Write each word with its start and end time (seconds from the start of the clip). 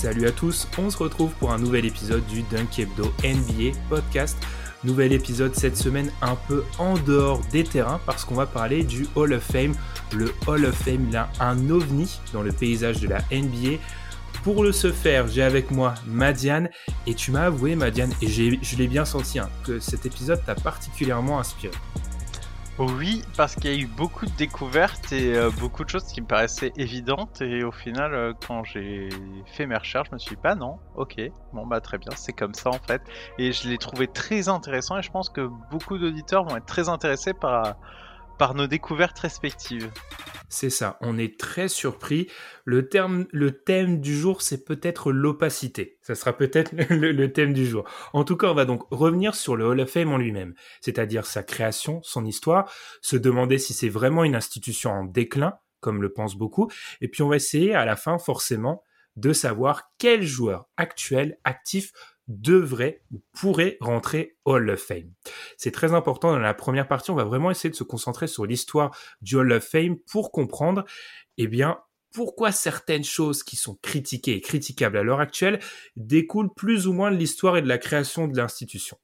Salut 0.00 0.28
à 0.28 0.30
tous, 0.30 0.68
on 0.78 0.90
se 0.90 0.96
retrouve 0.96 1.32
pour 1.40 1.50
un 1.50 1.58
nouvel 1.58 1.84
épisode 1.84 2.24
du 2.26 2.42
Dunk 2.42 2.78
Hebdo 2.78 3.12
NBA 3.24 3.76
podcast. 3.88 4.38
Nouvel 4.84 5.12
épisode 5.12 5.56
cette 5.56 5.76
semaine 5.76 6.12
un 6.22 6.36
peu 6.36 6.62
en 6.78 6.96
dehors 6.98 7.40
des 7.50 7.64
terrains 7.64 7.98
parce 8.06 8.24
qu'on 8.24 8.36
va 8.36 8.46
parler 8.46 8.84
du 8.84 9.08
Hall 9.16 9.32
of 9.32 9.42
Fame. 9.42 9.74
Le 10.14 10.32
Hall 10.46 10.66
of 10.66 10.76
Fame, 10.76 11.10
là, 11.10 11.28
un 11.40 11.68
ovni 11.68 12.20
dans 12.32 12.42
le 12.42 12.52
paysage 12.52 13.00
de 13.00 13.08
la 13.08 13.18
NBA. 13.32 13.82
Pour 14.44 14.62
le 14.62 14.70
se 14.70 14.92
faire, 14.92 15.26
j'ai 15.26 15.42
avec 15.42 15.72
moi 15.72 15.94
Madiane 16.06 16.68
et 17.08 17.14
tu 17.14 17.32
m'as 17.32 17.46
avoué, 17.46 17.74
Madiane, 17.74 18.12
et 18.22 18.28
je 18.28 18.76
l'ai 18.76 18.86
bien 18.86 19.04
senti, 19.04 19.40
hein, 19.40 19.50
que 19.64 19.80
cet 19.80 20.06
épisode 20.06 20.40
t'a 20.46 20.54
particulièrement 20.54 21.40
inspiré. 21.40 21.74
Oui, 22.78 23.24
parce 23.36 23.56
qu'il 23.56 23.72
y 23.72 23.76
a 23.76 23.76
eu 23.76 23.86
beaucoup 23.86 24.24
de 24.24 24.30
découvertes 24.36 25.10
et 25.10 25.34
euh, 25.34 25.50
beaucoup 25.50 25.82
de 25.82 25.88
choses 25.90 26.04
qui 26.04 26.20
me 26.20 26.26
paraissaient 26.28 26.72
évidentes. 26.76 27.42
Et 27.42 27.64
au 27.64 27.72
final, 27.72 28.14
euh, 28.14 28.32
quand 28.46 28.62
j'ai 28.62 29.08
fait 29.46 29.66
mes 29.66 29.76
recherches, 29.76 30.08
je 30.10 30.14
me 30.14 30.18
suis 30.18 30.36
dit, 30.36 30.40
bah 30.40 30.54
non, 30.54 30.78
ok, 30.94 31.16
bon 31.52 31.66
bah 31.66 31.80
très 31.80 31.98
bien, 31.98 32.12
c'est 32.14 32.32
comme 32.32 32.54
ça 32.54 32.70
en 32.70 32.78
fait. 32.78 33.02
Et 33.36 33.50
je 33.50 33.68
l'ai 33.68 33.78
trouvé 33.78 34.06
très 34.06 34.48
intéressant 34.48 34.96
et 34.96 35.02
je 35.02 35.10
pense 35.10 35.28
que 35.28 35.50
beaucoup 35.72 35.98
d'auditeurs 35.98 36.44
vont 36.44 36.56
être 36.56 36.66
très 36.66 36.88
intéressés 36.88 37.34
par, 37.34 37.74
par 38.38 38.54
nos 38.54 38.66
découvertes 38.66 39.18
respectives. 39.18 39.90
C'est 40.48 40.70
ça, 40.70 40.96
on 41.02 41.18
est 41.18 41.38
très 41.38 41.68
surpris. 41.68 42.28
Le, 42.64 42.88
terme, 42.88 43.26
le 43.32 43.52
thème 43.62 44.00
du 44.00 44.16
jour, 44.16 44.40
c'est 44.40 44.64
peut-être 44.64 45.12
l'opacité. 45.12 45.98
Ça 46.00 46.14
sera 46.14 46.32
peut-être 46.32 46.72
le, 46.72 47.12
le 47.12 47.32
thème 47.32 47.52
du 47.52 47.66
jour. 47.66 47.84
En 48.14 48.24
tout 48.24 48.36
cas, 48.36 48.46
on 48.46 48.54
va 48.54 48.64
donc 48.64 48.84
revenir 48.90 49.34
sur 49.34 49.56
le 49.56 49.66
Hall 49.66 49.80
of 49.80 49.90
Fame 49.90 50.12
en 50.12 50.16
lui-même, 50.16 50.54
c'est-à-dire 50.80 51.26
sa 51.26 51.42
création, 51.42 52.00
son 52.02 52.24
histoire, 52.24 52.72
se 53.02 53.16
demander 53.16 53.58
si 53.58 53.74
c'est 53.74 53.90
vraiment 53.90 54.24
une 54.24 54.36
institution 54.36 54.90
en 54.90 55.04
déclin, 55.04 55.58
comme 55.80 56.00
le 56.00 56.12
pensent 56.12 56.36
beaucoup, 56.36 56.70
et 57.00 57.08
puis 57.08 57.22
on 57.22 57.28
va 57.28 57.36
essayer 57.36 57.74
à 57.74 57.84
la 57.84 57.96
fin, 57.96 58.18
forcément, 58.18 58.82
de 59.16 59.32
savoir 59.32 59.90
quel 59.98 60.22
joueur 60.22 60.68
actuel, 60.76 61.38
actif, 61.44 61.92
devrait 62.28 63.02
ou 63.10 63.22
pourrait 63.32 63.78
rentrer 63.80 64.36
Hall 64.44 64.70
of 64.70 64.80
Fame. 64.80 65.12
C'est 65.56 65.72
très 65.72 65.94
important 65.94 66.30
dans 66.30 66.38
la 66.38 66.54
première 66.54 66.86
partie, 66.86 67.10
on 67.10 67.16
va 67.16 67.24
vraiment 67.24 67.50
essayer 67.50 67.70
de 67.70 67.74
se 67.74 67.84
concentrer 67.84 68.26
sur 68.26 68.46
l'histoire 68.46 68.96
du 69.20 69.36
Hall 69.36 69.52
of 69.52 69.64
Fame 69.64 69.96
pour 70.10 70.30
comprendre, 70.30 70.84
eh 71.38 71.48
bien, 71.48 71.78
pourquoi 72.12 72.52
certaines 72.52 73.04
choses 73.04 73.42
qui 73.42 73.56
sont 73.56 73.78
critiquées 73.82 74.36
et 74.36 74.40
critiquables 74.40 74.96
à 74.96 75.02
l'heure 75.02 75.20
actuelle 75.20 75.60
découlent 75.96 76.52
plus 76.54 76.86
ou 76.86 76.92
moins 76.92 77.10
de 77.10 77.16
l'histoire 77.16 77.56
et 77.56 77.62
de 77.62 77.68
la 77.68 77.78
création 77.78 78.28
de 78.28 78.36
l'institution. 78.36 78.98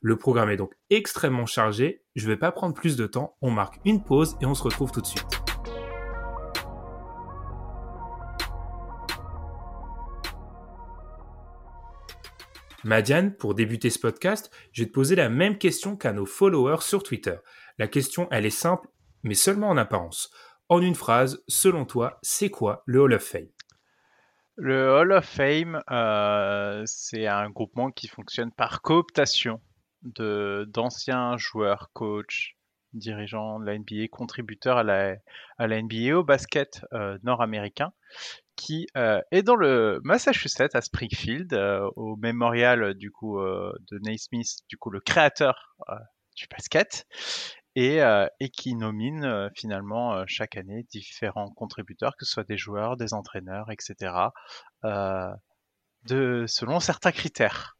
Le 0.00 0.16
programme 0.16 0.50
est 0.50 0.56
donc 0.56 0.72
extrêmement 0.90 1.46
chargé, 1.46 2.02
je 2.14 2.24
ne 2.26 2.32
vais 2.32 2.38
pas 2.38 2.52
prendre 2.52 2.74
plus 2.74 2.96
de 2.96 3.06
temps, 3.06 3.36
on 3.42 3.50
marque 3.50 3.80
une 3.84 4.02
pause 4.02 4.36
et 4.40 4.46
on 4.46 4.54
se 4.54 4.62
retrouve 4.62 4.92
tout 4.92 5.00
de 5.00 5.06
suite. 5.06 5.45
Madiane, 12.86 13.34
pour 13.34 13.56
débuter 13.56 13.90
ce 13.90 13.98
podcast, 13.98 14.48
je 14.70 14.82
vais 14.82 14.88
te 14.88 14.92
poser 14.92 15.16
la 15.16 15.28
même 15.28 15.58
question 15.58 15.96
qu'à 15.96 16.12
nos 16.12 16.24
followers 16.24 16.82
sur 16.82 17.02
Twitter. 17.02 17.34
La 17.78 17.88
question, 17.88 18.28
elle 18.30 18.46
est 18.46 18.50
simple, 18.50 18.86
mais 19.24 19.34
seulement 19.34 19.70
en 19.70 19.76
apparence. 19.76 20.30
En 20.68 20.80
une 20.80 20.94
phrase, 20.94 21.42
selon 21.48 21.84
toi, 21.84 22.20
c'est 22.22 22.48
quoi 22.48 22.84
le 22.86 23.00
Hall 23.00 23.14
of 23.14 23.24
Fame? 23.24 23.48
Le 24.54 24.88
Hall 24.88 25.10
of 25.10 25.24
Fame, 25.24 25.82
euh, 25.90 26.84
c'est 26.86 27.26
un 27.26 27.50
groupement 27.50 27.90
qui 27.90 28.06
fonctionne 28.06 28.52
par 28.52 28.82
cooptation 28.82 29.60
d'anciens 30.02 31.36
joueurs, 31.38 31.90
coachs, 31.92 32.54
dirigeants 32.92 33.58
de 33.58 33.66
la 33.66 33.78
NBA, 33.78 34.06
contributeurs 34.12 34.76
à 34.76 34.84
la, 34.84 35.16
à 35.58 35.66
la 35.66 35.82
NBA 35.82 36.16
au 36.16 36.22
basket 36.22 36.86
euh, 36.92 37.18
nord-américain, 37.24 37.92
qui 38.56 38.86
euh, 38.96 39.20
est 39.30 39.42
dans 39.42 39.54
le 39.54 40.00
Massachusetts 40.02 40.74
à 40.74 40.80
Springfield, 40.80 41.52
euh, 41.52 41.88
au 41.96 42.16
mémorial 42.16 42.94
du 42.94 43.10
coup 43.10 43.38
euh, 43.38 43.72
de 43.90 43.98
Naismith, 43.98 44.58
du 44.68 44.76
coup 44.76 44.90
le 44.90 45.00
créateur 45.00 45.76
euh, 45.88 45.94
du 46.36 46.46
basket, 46.50 47.06
et, 47.76 48.02
euh, 48.02 48.26
et 48.40 48.48
qui 48.48 48.74
nomine 48.74 49.24
euh, 49.24 49.48
finalement 49.54 50.14
euh, 50.14 50.24
chaque 50.26 50.56
année 50.56 50.86
différents 50.90 51.50
contributeurs, 51.50 52.16
que 52.18 52.24
ce 52.24 52.32
soit 52.32 52.44
des 52.44 52.56
joueurs, 52.56 52.96
des 52.96 53.12
entraîneurs, 53.12 53.70
etc., 53.70 54.14
euh, 54.84 55.30
de, 56.04 56.44
selon 56.48 56.80
certains 56.80 57.12
critères. 57.12 57.76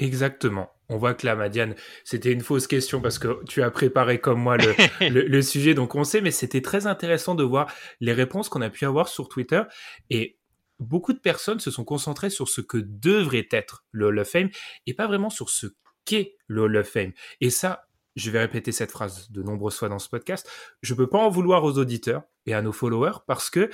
Exactement. 0.00 0.70
On 0.88 0.96
voit 0.96 1.14
que 1.14 1.26
là, 1.26 1.36
Madiane, 1.36 1.74
c'était 2.04 2.32
une 2.32 2.40
fausse 2.40 2.66
question 2.66 3.00
parce 3.00 3.18
que 3.18 3.44
tu 3.44 3.62
as 3.62 3.70
préparé 3.70 4.18
comme 4.18 4.40
moi 4.40 4.56
le, 4.56 4.74
le, 5.08 5.22
le 5.26 5.42
sujet, 5.42 5.74
donc 5.74 5.94
on 5.94 6.04
sait, 6.04 6.22
mais 6.22 6.30
c'était 6.30 6.62
très 6.62 6.86
intéressant 6.86 7.34
de 7.34 7.44
voir 7.44 7.70
les 8.00 8.12
réponses 8.12 8.48
qu'on 8.48 8.62
a 8.62 8.70
pu 8.70 8.86
avoir 8.86 9.08
sur 9.08 9.28
Twitter. 9.28 9.62
Et 10.08 10.38
beaucoup 10.78 11.12
de 11.12 11.18
personnes 11.18 11.60
se 11.60 11.70
sont 11.70 11.84
concentrées 11.84 12.30
sur 12.30 12.48
ce 12.48 12.62
que 12.62 12.78
devrait 12.78 13.48
être 13.50 13.84
le 13.92 14.06
Hall 14.06 14.18
of 14.18 14.28
Fame 14.28 14.48
et 14.86 14.94
pas 14.94 15.06
vraiment 15.06 15.30
sur 15.30 15.50
ce 15.50 15.66
qu'est 16.06 16.38
le 16.46 16.62
Hall 16.62 16.76
of 16.78 16.88
Fame. 16.88 17.12
Et 17.42 17.50
ça, 17.50 17.84
je 18.16 18.30
vais 18.30 18.40
répéter 18.40 18.72
cette 18.72 18.90
phrase 18.90 19.30
de 19.30 19.42
nombreuses 19.42 19.76
fois 19.76 19.90
dans 19.90 19.98
ce 19.98 20.08
podcast, 20.08 20.50
je 20.82 20.94
peux 20.94 21.08
pas 21.08 21.18
en 21.18 21.28
vouloir 21.28 21.62
aux 21.62 21.78
auditeurs 21.78 22.22
et 22.46 22.54
à 22.54 22.62
nos 22.62 22.72
followers 22.72 23.18
parce 23.26 23.50
que 23.50 23.70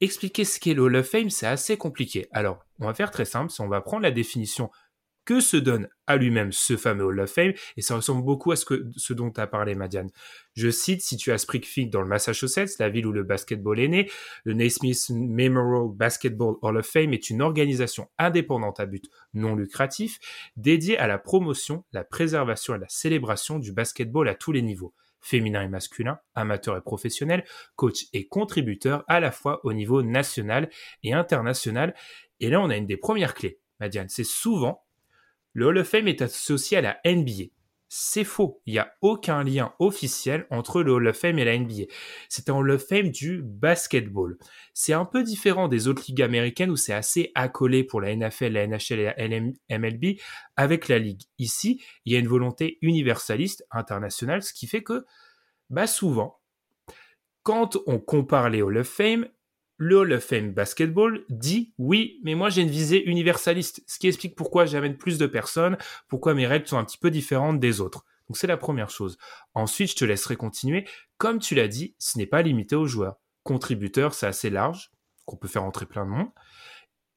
expliquer 0.00 0.44
ce 0.44 0.58
qu'est 0.58 0.74
le 0.74 0.82
Hall 0.82 0.96
of 0.96 1.08
Fame, 1.08 1.30
c'est 1.30 1.46
assez 1.46 1.76
compliqué. 1.76 2.26
Alors, 2.32 2.64
on 2.80 2.86
va 2.86 2.94
faire 2.94 3.10
très 3.10 3.24
simple, 3.24 3.52
si 3.52 3.60
on 3.60 3.68
va 3.68 3.80
prendre 3.80 4.02
la 4.02 4.10
définition 4.10 4.70
que 5.24 5.40
se 5.40 5.56
donne 5.56 5.88
à 6.06 6.16
lui-même 6.16 6.52
ce 6.52 6.76
fameux 6.76 7.04
Hall 7.04 7.20
of 7.20 7.30
Fame, 7.30 7.52
et 7.76 7.82
ça 7.82 7.96
ressemble 7.96 8.24
beaucoup 8.24 8.52
à 8.52 8.56
ce, 8.56 8.64
que, 8.64 8.86
ce 8.96 9.12
dont 9.12 9.32
as 9.36 9.46
parlé, 9.46 9.74
Madiane. 9.74 10.10
Je 10.54 10.70
cite, 10.70 11.02
situé 11.02 11.32
à 11.32 11.38
Springfield 11.38 11.90
dans 11.90 12.02
le 12.02 12.08
Massachusetts, 12.08 12.78
la 12.78 12.90
ville 12.90 13.06
où 13.06 13.12
le 13.12 13.22
basketball 13.22 13.80
est 13.80 13.88
né, 13.88 14.10
le 14.44 14.52
Naismith 14.52 15.10
Memorial 15.10 15.88
Basketball 15.94 16.56
Hall 16.62 16.76
of 16.76 16.86
Fame 16.86 17.12
est 17.12 17.30
une 17.30 17.42
organisation 17.42 18.08
indépendante 18.18 18.80
à 18.80 18.86
but 18.86 19.04
non 19.32 19.54
lucratif, 19.54 20.18
dédiée 20.56 20.98
à 20.98 21.06
la 21.06 21.18
promotion, 21.18 21.84
la 21.92 22.04
préservation 22.04 22.74
et 22.74 22.78
la 22.78 22.88
célébration 22.88 23.58
du 23.58 23.72
basketball 23.72 24.28
à 24.28 24.34
tous 24.34 24.52
les 24.52 24.62
niveaux 24.62 24.94
féminin 25.24 25.62
et 25.62 25.68
masculin, 25.68 26.18
amateur 26.34 26.76
et 26.76 26.82
professionnel, 26.82 27.44
coach 27.76 28.04
et 28.12 28.28
contributeur 28.28 29.04
à 29.08 29.20
la 29.20 29.32
fois 29.32 29.60
au 29.64 29.72
niveau 29.72 30.02
national 30.02 30.68
et 31.02 31.14
international. 31.14 31.94
Et 32.40 32.50
là, 32.50 32.60
on 32.60 32.68
a 32.68 32.76
une 32.76 32.86
des 32.86 32.98
premières 32.98 33.32
clés, 33.32 33.58
Madiane. 33.80 34.10
C'est 34.10 34.22
souvent 34.22 34.83
le 35.54 35.66
Hall 35.66 35.78
of 35.78 35.88
Fame 35.88 36.08
est 36.08 36.20
associé 36.20 36.76
à 36.76 36.80
la 36.82 37.00
NBA. 37.04 37.44
C'est 37.88 38.24
faux. 38.24 38.60
Il 38.66 38.72
n'y 38.72 38.80
a 38.80 38.92
aucun 39.02 39.44
lien 39.44 39.72
officiel 39.78 40.48
entre 40.50 40.82
le 40.82 40.92
Hall 40.92 41.06
of 41.06 41.16
Fame 41.16 41.38
et 41.38 41.44
la 41.44 41.56
NBA. 41.56 41.84
C'est 42.28 42.50
un 42.50 42.54
Hall 42.54 42.72
of 42.72 42.84
Fame 42.84 43.10
du 43.10 43.40
basketball. 43.40 44.36
C'est 44.72 44.94
un 44.94 45.04
peu 45.04 45.22
différent 45.22 45.68
des 45.68 45.86
autres 45.86 46.02
ligues 46.08 46.22
américaines 46.22 46.70
où 46.70 46.76
c'est 46.76 46.92
assez 46.92 47.30
accolé 47.36 47.84
pour 47.84 48.00
la 48.00 48.14
NFL, 48.16 48.48
la 48.48 48.66
NHL 48.66 49.14
et 49.16 49.28
la 49.68 49.78
MLB 49.78 50.18
avec 50.56 50.88
la 50.88 50.98
ligue. 50.98 51.22
Ici, 51.38 51.84
il 52.04 52.12
y 52.12 52.16
a 52.16 52.18
une 52.18 52.26
volonté 52.26 52.78
universaliste 52.82 53.64
internationale, 53.70 54.42
ce 54.42 54.52
qui 54.52 54.66
fait 54.66 54.82
que, 54.82 55.04
bah, 55.70 55.86
souvent, 55.86 56.40
quand 57.44 57.78
on 57.86 58.00
compare 58.00 58.50
les 58.50 58.60
Hall 58.60 58.78
of 58.78 58.88
Fame, 58.88 59.28
le 59.76 59.96
Hall 59.98 60.12
of 60.12 60.24
Fame 60.24 60.52
Basketball 60.52 61.24
dit 61.28 61.72
oui, 61.78 62.20
mais 62.22 62.34
moi 62.34 62.50
j'ai 62.50 62.62
une 62.62 62.70
visée 62.70 63.04
universaliste, 63.08 63.82
ce 63.86 63.98
qui 63.98 64.08
explique 64.08 64.36
pourquoi 64.36 64.66
j'amène 64.66 64.96
plus 64.96 65.18
de 65.18 65.26
personnes, 65.26 65.76
pourquoi 66.08 66.34
mes 66.34 66.46
règles 66.46 66.66
sont 66.66 66.78
un 66.78 66.84
petit 66.84 66.98
peu 66.98 67.10
différentes 67.10 67.60
des 67.60 67.80
autres. 67.80 68.04
Donc 68.28 68.36
c'est 68.36 68.46
la 68.46 68.56
première 68.56 68.90
chose. 68.90 69.18
Ensuite, 69.54 69.90
je 69.90 69.96
te 69.96 70.04
laisserai 70.04 70.36
continuer. 70.36 70.86
Comme 71.18 71.38
tu 71.38 71.54
l'as 71.54 71.68
dit, 71.68 71.94
ce 71.98 72.16
n'est 72.16 72.26
pas 72.26 72.42
limité 72.42 72.74
aux 72.74 72.86
joueurs. 72.86 73.16
Contributeurs, 73.42 74.14
c'est 74.14 74.26
assez 74.26 74.48
large, 74.48 74.92
qu'on 75.26 75.36
peut 75.36 75.48
faire 75.48 75.64
entrer 75.64 75.86
plein 75.86 76.04
de 76.04 76.10
monde. 76.10 76.30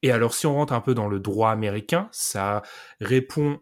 Et 0.04 0.12
alors 0.12 0.34
si 0.34 0.46
on 0.46 0.54
rentre 0.54 0.74
un 0.74 0.82
peu 0.82 0.94
dans 0.94 1.08
le 1.08 1.20
droit 1.20 1.50
américain, 1.50 2.10
ça 2.12 2.62
répond 3.00 3.60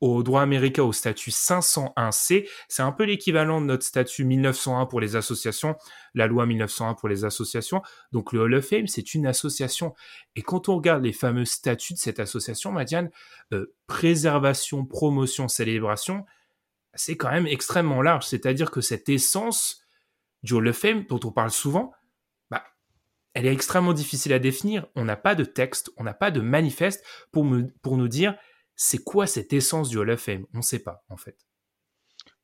au 0.00 0.22
droit 0.22 0.42
américain 0.42 0.82
au 0.82 0.92
statut 0.92 1.30
501C. 1.30 2.48
C'est 2.68 2.82
un 2.82 2.92
peu 2.92 3.04
l'équivalent 3.04 3.60
de 3.60 3.66
notre 3.66 3.84
statut 3.84 4.24
1901 4.24 4.86
pour 4.86 5.00
les 5.00 5.16
associations, 5.16 5.76
la 6.14 6.26
loi 6.26 6.46
1901 6.46 6.94
pour 6.94 7.08
les 7.08 7.24
associations. 7.24 7.82
Donc 8.12 8.32
le 8.32 8.40
Hall 8.40 8.54
of 8.54 8.66
Fame, 8.66 8.86
c'est 8.86 9.14
une 9.14 9.26
association. 9.26 9.94
Et 10.36 10.42
quand 10.42 10.68
on 10.68 10.76
regarde 10.76 11.02
les 11.02 11.12
fameux 11.12 11.44
statuts 11.44 11.94
de 11.94 11.98
cette 11.98 12.20
association, 12.20 12.70
Madiane, 12.70 13.10
euh, 13.52 13.74
préservation, 13.86 14.84
promotion, 14.84 15.48
célébration, 15.48 16.24
c'est 16.94 17.16
quand 17.16 17.30
même 17.30 17.46
extrêmement 17.46 18.02
large. 18.02 18.26
C'est-à-dire 18.26 18.70
que 18.70 18.80
cette 18.80 19.08
essence 19.08 19.82
du 20.42 20.54
Hall 20.54 20.68
of 20.68 20.76
Fame, 20.76 21.04
dont 21.08 21.20
on 21.24 21.32
parle 21.32 21.50
souvent, 21.50 21.92
bah, 22.50 22.62
elle 23.34 23.46
est 23.46 23.52
extrêmement 23.52 23.92
difficile 23.92 24.32
à 24.32 24.38
définir. 24.38 24.86
On 24.94 25.04
n'a 25.04 25.16
pas 25.16 25.34
de 25.34 25.44
texte, 25.44 25.90
on 25.96 26.04
n'a 26.04 26.14
pas 26.14 26.30
de 26.30 26.40
manifeste 26.40 27.04
pour, 27.32 27.44
pour 27.82 27.96
nous 27.96 28.08
dire 28.08 28.36
c'est 28.78 29.02
quoi 29.02 29.26
cette 29.26 29.52
essence 29.52 29.90
du 29.90 29.98
Hall 29.98 30.10
of 30.10 30.20
Fame? 30.20 30.46
On 30.54 30.58
ne 30.58 30.62
sait 30.62 30.78
pas, 30.78 31.04
en 31.08 31.16
fait. 31.16 31.36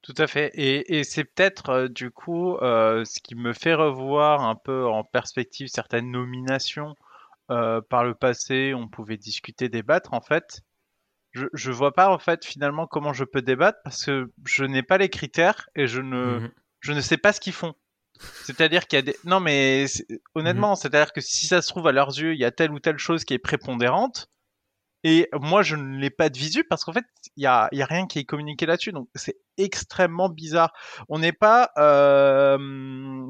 Tout 0.03 0.15
à 0.19 0.27
fait. 0.27 0.51
Et, 0.55 1.05
c'est 1.05 1.25
peut-être, 1.25 1.71
euh, 1.71 1.89
du 1.89 2.11
coup, 2.11 2.57
euh, 2.57 3.05
ce 3.05 3.21
qui 3.21 3.37
me 3.37 3.53
fait 3.55 3.73
revoir 3.73 4.43
un 4.43 4.57
peu 4.57 4.85
en 4.85 5.05
perspective 5.05 5.69
certaines 5.69 6.11
nominations. 6.11 6.97
Euh, 7.51 7.81
par 7.81 8.05
le 8.05 8.15
passé, 8.15 8.75
on 8.75 8.89
pouvait 8.89 9.17
discuter, 9.17 9.69
débattre, 9.69 10.13
en 10.13 10.21
fait. 10.21 10.63
Je, 11.33 11.47
ne 11.47 11.75
vois 11.75 11.93
pas, 11.93 12.11
en 12.11 12.19
fait, 12.19 12.45
finalement, 12.45 12.87
comment 12.87 13.13
je 13.13 13.25
peux 13.25 13.43
débattre 13.43 13.79
parce 13.85 14.05
que 14.05 14.33
je 14.45 14.65
n'ai 14.65 14.83
pas 14.83 14.99
les 14.99 15.09
critères 15.09 15.69
et 15.75 15.87
je 15.87 16.01
ne, 16.01 16.39
mmh 16.39 16.53
je 16.81 16.93
ne 16.93 17.01
sais 17.01 17.17
pas 17.17 17.33
ce 17.33 17.41
qu'ils 17.41 17.55
font. 17.55 17.75
C'est-à-dire 18.45 18.87
qu'il 18.87 18.99
y 18.99 19.01
a 19.01 19.03
des. 19.03 19.17
Non, 19.25 19.41
mais 19.41 19.87
honnêtement, 20.35 20.73
mmh 20.73 20.77
c'est-à-dire 20.77 21.13
que 21.13 21.21
si 21.21 21.47
ça 21.47 21.63
se 21.63 21.69
trouve 21.69 21.87
à 21.87 21.93
leurs 21.93 22.19
yeux, 22.19 22.35
il 22.35 22.41
y 22.41 22.45
a 22.45 22.51
telle 22.51 22.73
ou 22.73 22.79
telle 22.79 22.99
chose 22.99 23.25
qui 23.25 23.35
est 23.35 23.39
prépondérante, 23.39 24.29
et 25.07 25.29
moi, 25.39 25.63
je 25.63 25.77
ne 25.77 25.99
l'ai 25.99 26.09
pas 26.09 26.31
de 26.31 26.39
visu 26.39 26.65
parce 26.65 26.83
qu'en 26.83 26.95
fait, 26.95 27.05
il 27.37 27.43
y 27.43 27.47
a, 27.47 27.69
y 27.73 27.83
a, 27.83 27.87
rien 27.87 28.07
qui 28.07 28.21
est 28.21 28.25
communiqué 28.25 28.65
là-dessus. 28.65 28.91
Donc, 28.91 29.07
c'est 29.15 29.37
extrêmement 29.59 30.31
bizarre. 30.31 30.73
On 31.11 31.19
n'est 31.19 31.33
pas 31.33 31.71
euh, 31.77 32.57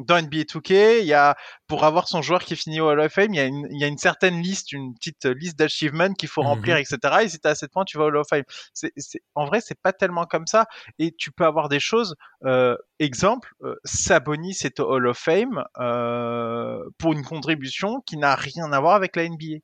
dans 0.07 0.23
NBA 0.23 0.45
2K. 0.45 1.01
Il 1.01 1.07
y 1.07 1.15
a 1.15 1.37
pour 1.67 1.83
avoir 1.83 2.07
son 2.07 2.23
joueur 2.23 2.45
qui 2.45 2.55
finit 2.55 2.81
au 2.81 2.89
Hall 2.89 3.01
of 3.01 3.13
Fame, 3.13 3.35
il 3.35 3.37
y 3.37 3.41
a 3.41 3.47
une, 3.47 3.67
il 3.73 3.81
y 3.81 3.85
a 3.85 3.89
une 3.89 3.99
certaine 3.99 4.41
liste, 4.41 4.71
une 4.71 4.95
petite 4.95 5.25
liste 5.25 5.59
d'achievements 5.59 6.15
qu'il 6.15 6.29
faut 6.29 6.43
remplir, 6.43 6.77
etc. 6.77 6.99
Mhm. 7.03 7.21
Et 7.23 7.29
si 7.29 7.39
as 7.43 7.57
7 7.57 7.73
points, 7.73 7.85
tu 7.85 7.99
vas 7.99 8.05
au 8.05 8.07
Hall 8.07 8.19
of 8.19 8.29
Fame. 8.29 8.45
C'est, 8.73 8.93
c'est, 8.97 9.23
en 9.35 9.45
vrai, 9.45 9.61
c'est 9.61 9.81
pas 9.81 9.93
tellement 9.93 10.27
comme 10.27 10.47
ça. 10.47 10.67
Et 11.01 11.13
tu 11.13 11.33
peux 11.33 11.45
avoir 11.45 11.69
des 11.69 11.81
choses. 11.81 12.15
Euh, 12.45 12.77
exemple, 13.01 13.53
euh, 13.65 13.75
Sabonis 13.85 14.59
est 14.63 14.79
au 14.79 14.89
Hall 14.93 15.09
of 15.09 15.19
Fame 15.19 15.65
euh, 15.81 16.79
pour 16.99 17.15
une 17.15 17.25
contribution 17.25 18.01
qui 18.07 18.17
n'a 18.17 18.37
rien 18.37 18.71
à 18.73 18.79
voir 18.79 18.95
avec 18.95 19.17
la 19.17 19.29
NBA. 19.29 19.59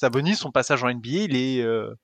Sabonis, 0.00 0.36
son 0.36 0.50
passage 0.50 0.82
en 0.82 0.88
NBA, 0.88 1.08
il 1.10 1.36
est, 1.36 1.60
euh, 1.62 1.94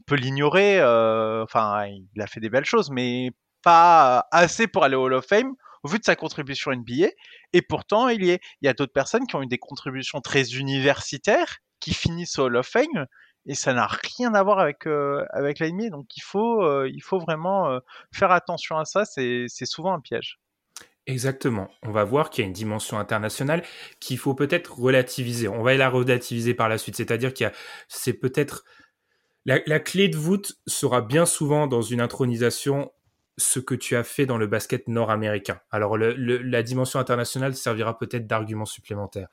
on 0.00 0.02
peut 0.06 0.16
l'ignorer. 0.16 0.80
Euh, 0.80 1.44
enfin, 1.44 1.86
il 1.86 2.20
a 2.20 2.26
fait 2.26 2.40
des 2.40 2.50
belles 2.50 2.64
choses, 2.64 2.90
mais 2.90 3.30
pas 3.62 4.26
assez 4.32 4.66
pour 4.66 4.82
aller 4.82 4.96
au 4.96 5.04
Hall 5.04 5.14
of 5.14 5.24
Fame 5.24 5.54
au 5.84 5.88
vu 5.88 6.00
de 6.00 6.04
sa 6.04 6.16
contribution 6.16 6.72
NBA. 6.72 7.10
Et 7.52 7.62
pourtant, 7.62 8.08
il 8.08 8.24
y, 8.24 8.32
il 8.32 8.66
y 8.66 8.68
a 8.68 8.72
d'autres 8.74 8.92
personnes 8.92 9.26
qui 9.28 9.36
ont 9.36 9.42
eu 9.42 9.46
des 9.46 9.58
contributions 9.58 10.20
très 10.20 10.54
universitaires 10.54 11.58
qui 11.78 11.94
finissent 11.94 12.40
au 12.40 12.46
Hall 12.46 12.56
of 12.56 12.66
Fame 12.66 13.06
et 13.46 13.54
ça 13.54 13.72
n'a 13.72 13.86
rien 13.86 14.34
à 14.34 14.42
voir 14.42 14.58
avec 14.58 14.86
euh, 14.88 15.24
avec 15.30 15.60
la 15.60 15.70
NBA. 15.70 15.90
Donc 15.90 16.06
il 16.16 16.22
faut 16.22 16.84
il 16.86 17.02
faut 17.02 17.20
vraiment 17.20 17.78
faire 18.12 18.32
attention 18.32 18.78
à 18.78 18.84
ça. 18.84 19.04
C'est 19.04 19.48
souvent 19.66 19.92
un 19.94 20.00
piège. 20.00 20.40
Exactement. 21.06 21.68
On 21.82 21.90
va 21.90 22.04
voir 22.04 22.30
qu'il 22.30 22.42
y 22.42 22.44
a 22.46 22.48
une 22.48 22.54
dimension 22.54 22.98
internationale 22.98 23.62
qu'il 24.00 24.16
faut 24.16 24.34
peut-être 24.34 24.78
relativiser. 24.78 25.48
On 25.48 25.62
va 25.62 25.74
la 25.74 25.90
relativiser 25.90 26.54
par 26.54 26.70
la 26.70 26.78
suite. 26.78 26.96
C'est-à-dire 26.96 27.34
qu'il 27.34 27.44
y 27.44 27.46
a, 27.46 27.52
c'est 27.88 28.14
peut-être, 28.14 28.64
la, 29.44 29.60
clé 29.80 30.08
de 30.08 30.16
voûte 30.16 30.54
sera 30.66 31.02
bien 31.02 31.26
souvent 31.26 31.66
dans 31.66 31.82
une 31.82 32.00
intronisation 32.00 32.90
ce 33.36 33.58
que 33.58 33.74
tu 33.74 33.96
as 33.96 34.04
fait 34.04 34.24
dans 34.24 34.38
le 34.38 34.46
basket 34.46 34.88
nord-américain. 34.88 35.60
Alors 35.70 35.98
la 35.98 36.62
dimension 36.62 36.98
internationale 37.00 37.54
servira 37.54 37.98
peut-être 37.98 38.26
d'argument 38.26 38.64
supplémentaire. 38.64 39.28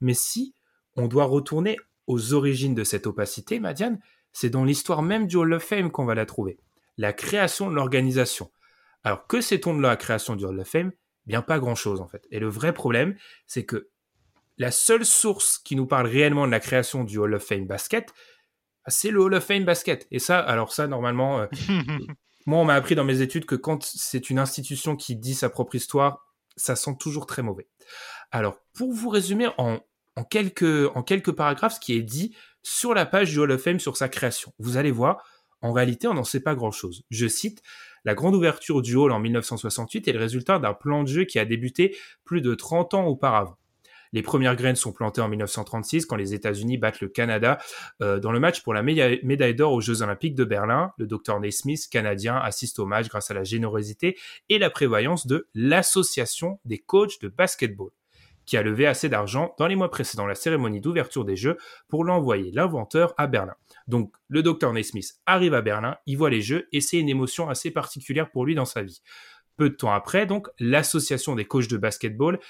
Mais 0.00 0.14
si 0.14 0.54
on 0.96 1.08
doit 1.08 1.24
retourner 1.24 1.76
aux 2.06 2.34
origines 2.34 2.74
de 2.74 2.84
cette 2.84 3.06
opacité, 3.06 3.60
Madiane, 3.60 3.98
c'est 4.32 4.50
dans 4.50 4.64
l'histoire 4.64 5.00
même 5.00 5.26
du 5.26 5.36
Hall 5.36 5.54
of 5.54 5.62
Fame 5.62 5.90
qu'on 5.90 6.04
va 6.04 6.14
la 6.14 6.26
trouver. 6.26 6.58
La 6.98 7.14
création 7.14 7.70
de 7.70 7.74
l'organisation. 7.74 8.50
Alors 9.04 9.26
que 9.26 9.40
sait-on 9.40 9.74
de 9.74 9.80
la 9.80 9.96
création 9.96 10.36
du 10.36 10.44
Hall 10.44 10.60
of 10.60 10.68
Fame? 10.68 10.92
Bien 11.26 11.42
pas 11.42 11.58
grand-chose 11.58 12.00
en 12.00 12.08
fait. 12.08 12.26
Et 12.30 12.38
le 12.38 12.48
vrai 12.48 12.72
problème, 12.72 13.16
c'est 13.46 13.64
que 13.64 13.88
la 14.58 14.70
seule 14.70 15.04
source 15.04 15.58
qui 15.58 15.76
nous 15.76 15.86
parle 15.86 16.06
réellement 16.06 16.46
de 16.46 16.52
la 16.52 16.60
création 16.60 17.04
du 17.04 17.18
Hall 17.18 17.34
of 17.34 17.44
Fame 17.44 17.66
basket, 17.66 18.08
bah, 18.84 18.90
c'est 18.90 19.10
le 19.10 19.20
Hall 19.20 19.34
of 19.34 19.44
Fame 19.44 19.64
basket. 19.64 20.06
Et 20.10 20.18
ça, 20.18 20.38
alors 20.38 20.72
ça, 20.72 20.86
normalement, 20.86 21.40
euh, 21.40 21.46
moi, 22.46 22.58
on 22.58 22.64
m'a 22.64 22.74
appris 22.74 22.94
dans 22.94 23.04
mes 23.04 23.20
études 23.20 23.46
que 23.46 23.54
quand 23.54 23.82
c'est 23.82 24.30
une 24.30 24.38
institution 24.38 24.96
qui 24.96 25.16
dit 25.16 25.34
sa 25.34 25.48
propre 25.48 25.74
histoire, 25.74 26.26
ça 26.56 26.76
sent 26.76 26.96
toujours 27.00 27.26
très 27.26 27.42
mauvais. 27.42 27.66
Alors, 28.30 28.58
pour 28.74 28.92
vous 28.92 29.08
résumer 29.08 29.48
en, 29.58 29.80
en, 30.16 30.24
quelques, 30.24 30.88
en 30.94 31.02
quelques 31.02 31.32
paragraphes 31.32 31.74
ce 31.74 31.80
qui 31.80 31.94
est 31.94 32.02
dit 32.02 32.36
sur 32.62 32.94
la 32.94 33.06
page 33.06 33.30
du 33.30 33.38
Hall 33.38 33.50
of 33.50 33.62
Fame 33.62 33.80
sur 33.80 33.96
sa 33.96 34.08
création, 34.08 34.52
vous 34.58 34.76
allez 34.76 34.92
voir, 34.92 35.24
en 35.60 35.72
réalité, 35.72 36.06
on 36.06 36.14
n'en 36.14 36.24
sait 36.24 36.40
pas 36.40 36.54
grand-chose. 36.54 37.04
Je 37.10 37.26
cite, 37.26 37.62
la 38.04 38.14
grande 38.14 38.34
ouverture 38.34 38.82
du 38.82 38.96
hall 38.96 39.12
en 39.12 39.18
1968 39.18 40.08
est 40.08 40.12
le 40.12 40.18
résultat 40.18 40.58
d'un 40.58 40.74
plan 40.74 41.02
de 41.02 41.08
jeu 41.08 41.24
qui 41.24 41.38
a 41.38 41.44
débuté 41.44 41.96
plus 42.24 42.40
de 42.40 42.54
30 42.54 42.94
ans 42.94 43.06
auparavant. 43.06 43.56
Les 44.12 44.22
premières 44.22 44.54
graines 44.54 44.76
sont 44.76 44.92
plantées 44.92 45.20
en 45.20 45.28
1936 45.28 46.06
quand 46.06 46.14
les 46.14 46.34
États-Unis 46.34 46.78
battent 46.78 47.00
le 47.00 47.08
Canada 47.08 47.58
euh, 48.00 48.20
dans 48.20 48.30
le 48.30 48.38
match 48.38 48.62
pour 48.62 48.72
la 48.72 48.82
médaille 48.82 49.54
d'or 49.56 49.72
aux 49.72 49.80
Jeux 49.80 50.02
Olympiques 50.02 50.36
de 50.36 50.44
Berlin. 50.44 50.92
Le 50.98 51.08
Dr 51.08 51.40
Naismith, 51.40 51.88
canadien, 51.90 52.36
assiste 52.36 52.78
au 52.78 52.86
match 52.86 53.08
grâce 53.08 53.32
à 53.32 53.34
la 53.34 53.42
générosité 53.42 54.16
et 54.48 54.58
la 54.58 54.70
prévoyance 54.70 55.26
de 55.26 55.48
l'Association 55.54 56.60
des 56.64 56.78
coachs 56.78 57.20
de 57.22 57.28
basketball 57.28 57.90
qui 58.46 58.56
a 58.56 58.62
levé 58.62 58.86
assez 58.86 59.08
d'argent 59.08 59.54
dans 59.58 59.66
les 59.66 59.76
mois 59.76 59.90
précédant 59.90 60.26
la 60.26 60.34
cérémonie 60.34 60.80
d'ouverture 60.80 61.24
des 61.24 61.36
Jeux 61.36 61.56
pour 61.88 62.04
l'envoyer 62.04 62.50
l'inventeur 62.52 63.14
à 63.16 63.26
Berlin. 63.26 63.54
Donc 63.86 64.14
le 64.28 64.42
docteur 64.42 64.72
Naismith 64.72 65.14
arrive 65.26 65.54
à 65.54 65.62
Berlin, 65.62 65.96
il 66.06 66.16
voit 66.16 66.30
les 66.30 66.42
Jeux 66.42 66.68
et 66.72 66.80
c'est 66.80 66.98
une 66.98 67.08
émotion 67.08 67.48
assez 67.48 67.70
particulière 67.70 68.30
pour 68.30 68.44
lui 68.44 68.54
dans 68.54 68.64
sa 68.64 68.82
vie. 68.82 69.02
Peu 69.56 69.70
de 69.70 69.74
temps 69.74 69.92
après, 69.92 70.26
donc, 70.26 70.48
l'association 70.58 71.36
des 71.36 71.44
coachs 71.44 71.68
de 71.68 71.76
basketball 71.76 72.40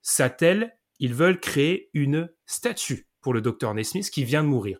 s'attelle, 0.00 0.76
ils 0.98 1.14
veulent 1.14 1.40
créer 1.40 1.90
une 1.92 2.30
statue 2.46 3.06
pour 3.20 3.34
le 3.34 3.40
docteur 3.40 3.74
Naismith 3.74 4.10
qui 4.10 4.24
vient 4.24 4.42
de 4.42 4.48
mourir. 4.48 4.78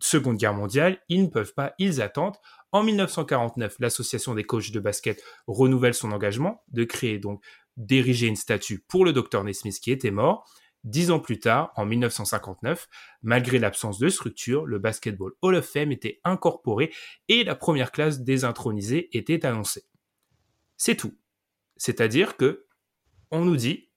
Seconde 0.00 0.36
Guerre 0.36 0.54
mondiale, 0.54 0.98
ils 1.08 1.22
ne 1.22 1.28
peuvent 1.28 1.54
pas, 1.54 1.74
ils 1.78 2.00
attendent. 2.00 2.36
En 2.70 2.82
1949, 2.82 3.76
l'association 3.80 4.34
des 4.34 4.44
coachs 4.44 4.70
de 4.70 4.80
basket 4.80 5.22
renouvelle 5.46 5.94
son 5.94 6.12
engagement 6.12 6.62
de 6.68 6.84
créer 6.84 7.18
donc 7.18 7.42
d'ériger 7.76 8.26
une 8.26 8.36
statue 8.36 8.80
pour 8.80 9.04
le 9.04 9.12
docteur 9.12 9.44
Nesmith 9.44 9.80
qui 9.80 9.90
était 9.90 10.10
mort. 10.10 10.48
Dix 10.84 11.12
ans 11.12 11.20
plus 11.20 11.38
tard, 11.38 11.72
en 11.76 11.86
1959, 11.86 12.88
malgré 13.22 13.60
l'absence 13.60 13.98
de 13.98 14.08
structure, 14.08 14.66
le 14.66 14.80
Basketball 14.80 15.32
Hall 15.40 15.54
of 15.54 15.64
Fame 15.64 15.92
était 15.92 16.20
incorporé 16.24 16.92
et 17.28 17.44
la 17.44 17.54
première 17.54 17.92
classe 17.92 18.20
désintronisée 18.20 19.16
était 19.16 19.46
annoncée. 19.46 19.84
C'est 20.76 20.96
tout. 20.96 21.16
C'est-à-dire 21.76 22.36
que, 22.36 22.66
on 23.30 23.44
nous 23.44 23.56
dit, 23.56 23.90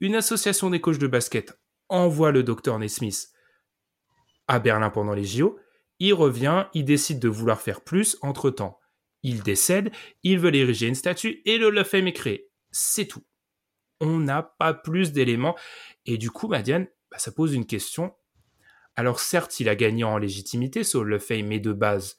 une 0.00 0.14
association 0.14 0.68
des 0.68 0.80
coachs 0.80 0.98
de 0.98 1.06
basket 1.06 1.58
envoie 1.88 2.32
le 2.32 2.42
docteur 2.42 2.78
Nesmith 2.78 3.30
à 4.46 4.58
Berlin 4.58 4.90
pendant 4.90 5.14
les 5.14 5.24
JO, 5.24 5.58
il 6.00 6.12
revient, 6.12 6.66
il 6.74 6.84
décide 6.84 7.18
de 7.18 7.28
vouloir 7.28 7.62
faire 7.62 7.80
plus 7.80 8.18
entre-temps. 8.20 8.78
Il 9.22 9.42
décède, 9.42 9.90
il 10.22 10.38
veut 10.38 10.54
ériger 10.54 10.86
une 10.86 10.94
statue 10.94 11.40
et 11.46 11.56
le 11.56 11.66
Hall 11.66 11.78
of 11.78 11.88
Fame 11.88 12.08
est 12.08 12.12
créé 12.12 12.50
c'est 12.74 13.06
tout. 13.06 13.24
On 14.00 14.18
n'a 14.18 14.42
pas 14.42 14.74
plus 14.74 15.12
d'éléments. 15.12 15.56
Et 16.04 16.18
du 16.18 16.30
coup, 16.30 16.48
Madiane, 16.48 16.88
bah, 17.10 17.18
ça 17.18 17.32
pose 17.32 17.54
une 17.54 17.66
question. 17.66 18.14
Alors 18.96 19.20
certes, 19.20 19.60
il 19.60 19.68
a 19.68 19.76
gagné 19.76 20.04
en 20.04 20.18
légitimité, 20.18 20.84
sur 20.84 21.04
le 21.04 21.18
Fame, 21.18 21.46
mais 21.46 21.60
de 21.60 21.72
base, 21.72 22.16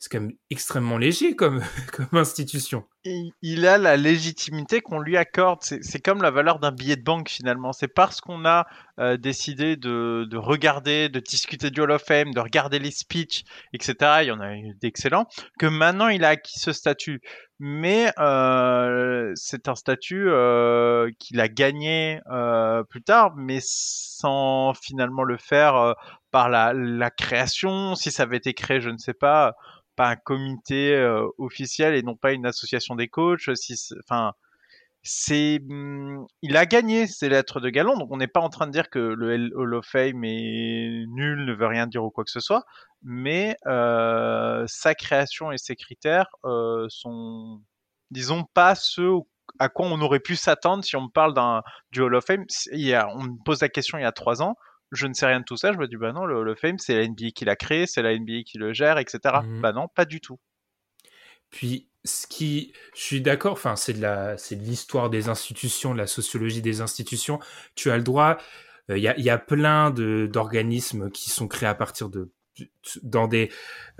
c'est 0.00 0.10
quand 0.10 0.20
même 0.20 0.32
extrêmement 0.48 0.96
léger 0.96 1.36
comme, 1.36 1.62
institution. 2.12 2.84
Il, 3.04 3.66
a 3.66 3.76
la 3.76 3.98
légitimité 3.98 4.80
qu'on 4.80 4.98
lui 4.98 5.18
accorde. 5.18 5.60
C'est 5.62 6.00
comme 6.00 6.22
la 6.22 6.30
valeur 6.30 6.58
d'un 6.58 6.72
billet 6.72 6.96
de 6.96 7.02
banque 7.02 7.28
finalement. 7.28 7.72
C'est 7.72 7.88
parce 7.88 8.22
qu'on 8.22 8.46
a 8.46 8.66
euh, 8.98 9.18
décidé 9.18 9.76
de, 9.76 10.26
de, 10.28 10.36
regarder, 10.38 11.10
de 11.10 11.20
discuter 11.20 11.70
du 11.70 11.82
Hall 11.82 11.90
of 11.90 12.02
Fame, 12.02 12.32
de 12.32 12.40
regarder 12.40 12.78
les 12.78 12.90
speeches, 12.90 13.44
etc. 13.74 14.20
Il 14.22 14.28
y 14.28 14.30
en 14.30 14.40
a 14.40 14.54
eu 14.54 14.74
d'excellents, 14.80 15.26
que 15.58 15.66
maintenant 15.66 16.08
il 16.08 16.24
a 16.24 16.30
acquis 16.30 16.58
ce 16.58 16.72
statut. 16.72 17.20
Mais 17.58 18.10
euh, 18.18 19.32
c'est 19.34 19.68
un 19.68 19.74
statut 19.74 20.30
euh, 20.30 21.10
qu'il 21.18 21.40
a 21.40 21.48
gagné 21.48 22.20
euh, 22.30 22.82
plus 22.84 23.02
tard, 23.02 23.34
mais 23.36 23.58
sans 23.62 24.72
finalement 24.72 25.24
le 25.24 25.36
faire 25.36 25.94
par 26.30 26.48
la 26.48 27.10
création. 27.10 27.94
Si 27.96 28.10
ça 28.10 28.22
avait 28.22 28.38
été 28.38 28.54
créé, 28.54 28.80
je 28.80 28.88
ne 28.88 28.96
sais 28.96 29.12
pas 29.12 29.54
un 30.08 30.16
comité 30.16 30.94
euh, 30.94 31.26
officiel 31.38 31.94
et 31.94 32.02
non 32.02 32.16
pas 32.16 32.32
une 32.32 32.46
association 32.46 32.94
des 32.94 33.08
coachs. 33.08 33.54
Si, 33.54 33.74
enfin, 34.04 34.32
c'est, 35.02 35.60
mmh, 35.64 36.26
il 36.42 36.56
a 36.56 36.66
gagné 36.66 37.06
ses 37.06 37.28
lettres 37.28 37.60
de 37.60 37.70
galon, 37.70 37.96
donc 37.96 38.10
on 38.10 38.16
n'est 38.18 38.26
pas 38.26 38.40
en 38.40 38.50
train 38.50 38.66
de 38.66 38.72
dire 38.72 38.90
que 38.90 38.98
le 38.98 39.50
Hall 39.56 39.74
of 39.74 39.86
Fame 39.86 40.24
est 40.24 41.04
nul, 41.08 41.44
ne 41.44 41.54
veut 41.54 41.66
rien 41.66 41.86
dire 41.86 42.04
ou 42.04 42.10
quoi 42.10 42.24
que 42.24 42.30
ce 42.30 42.40
soit, 42.40 42.64
mais 43.02 43.56
euh, 43.66 44.64
sa 44.66 44.94
création 44.94 45.52
et 45.52 45.58
ses 45.58 45.76
critères 45.76 46.28
euh, 46.44 46.86
sont, 46.88 47.60
disons, 48.10 48.44
pas 48.54 48.74
ceux 48.74 49.12
à 49.58 49.68
quoi 49.68 49.86
on 49.86 50.00
aurait 50.00 50.20
pu 50.20 50.36
s'attendre 50.36 50.84
si 50.84 50.96
on 50.96 51.08
parle 51.08 51.34
du 51.92 52.00
Hall 52.00 52.14
of 52.14 52.24
Fame. 52.24 52.44
On 52.72 53.22
me 53.24 53.44
pose 53.44 53.60
la 53.62 53.68
question 53.68 53.98
il 53.98 54.02
y 54.02 54.04
a 54.04 54.12
trois 54.12 54.42
ans, 54.42 54.54
je 54.92 55.06
ne 55.06 55.12
sais 55.12 55.26
rien 55.26 55.40
de 55.40 55.44
tout 55.44 55.56
ça, 55.56 55.72
je 55.72 55.78
me 55.78 55.86
dis 55.86 55.96
bah 55.96 56.12
non, 56.12 56.26
le 56.26 56.36
Hall 56.36 56.48
of 56.48 56.58
Fame 56.58 56.78
c'est 56.78 56.94
la 56.94 57.06
NBA 57.06 57.30
qui 57.34 57.44
l'a 57.44 57.56
créé, 57.56 57.86
c'est 57.86 58.02
la 58.02 58.16
NBA 58.16 58.42
qui 58.44 58.58
le 58.58 58.72
gère, 58.72 58.98
etc. 58.98 59.18
Mmh. 59.42 59.60
Bah 59.60 59.72
non, 59.72 59.88
pas 59.88 60.04
du 60.04 60.20
tout. 60.20 60.38
Puis 61.50 61.88
ce 62.04 62.26
qui, 62.26 62.72
je 62.94 63.02
suis 63.02 63.20
d'accord, 63.20 63.52
enfin, 63.52 63.76
c'est 63.76 63.92
de 63.92 64.00
la, 64.00 64.38
c'est 64.38 64.56
de 64.56 64.62
l'histoire 64.62 65.10
des 65.10 65.28
institutions, 65.28 65.92
de 65.92 65.98
la 65.98 66.06
sociologie 66.06 66.62
des 66.62 66.80
institutions. 66.80 67.40
Tu 67.74 67.90
as 67.90 67.96
le 67.96 68.02
droit. 68.02 68.38
Euh, 68.90 68.98
il 68.98 69.02
y, 69.02 69.08
a, 69.08 69.18
y, 69.18 69.30
a, 69.30 69.38
plein 69.38 69.90
de 69.90 70.28
d'organismes 70.32 71.10
qui 71.10 71.30
sont 71.30 71.48
créés 71.48 71.68
à 71.68 71.74
partir 71.74 72.08
de 72.08 72.32
dans 73.02 73.28
des 73.28 73.50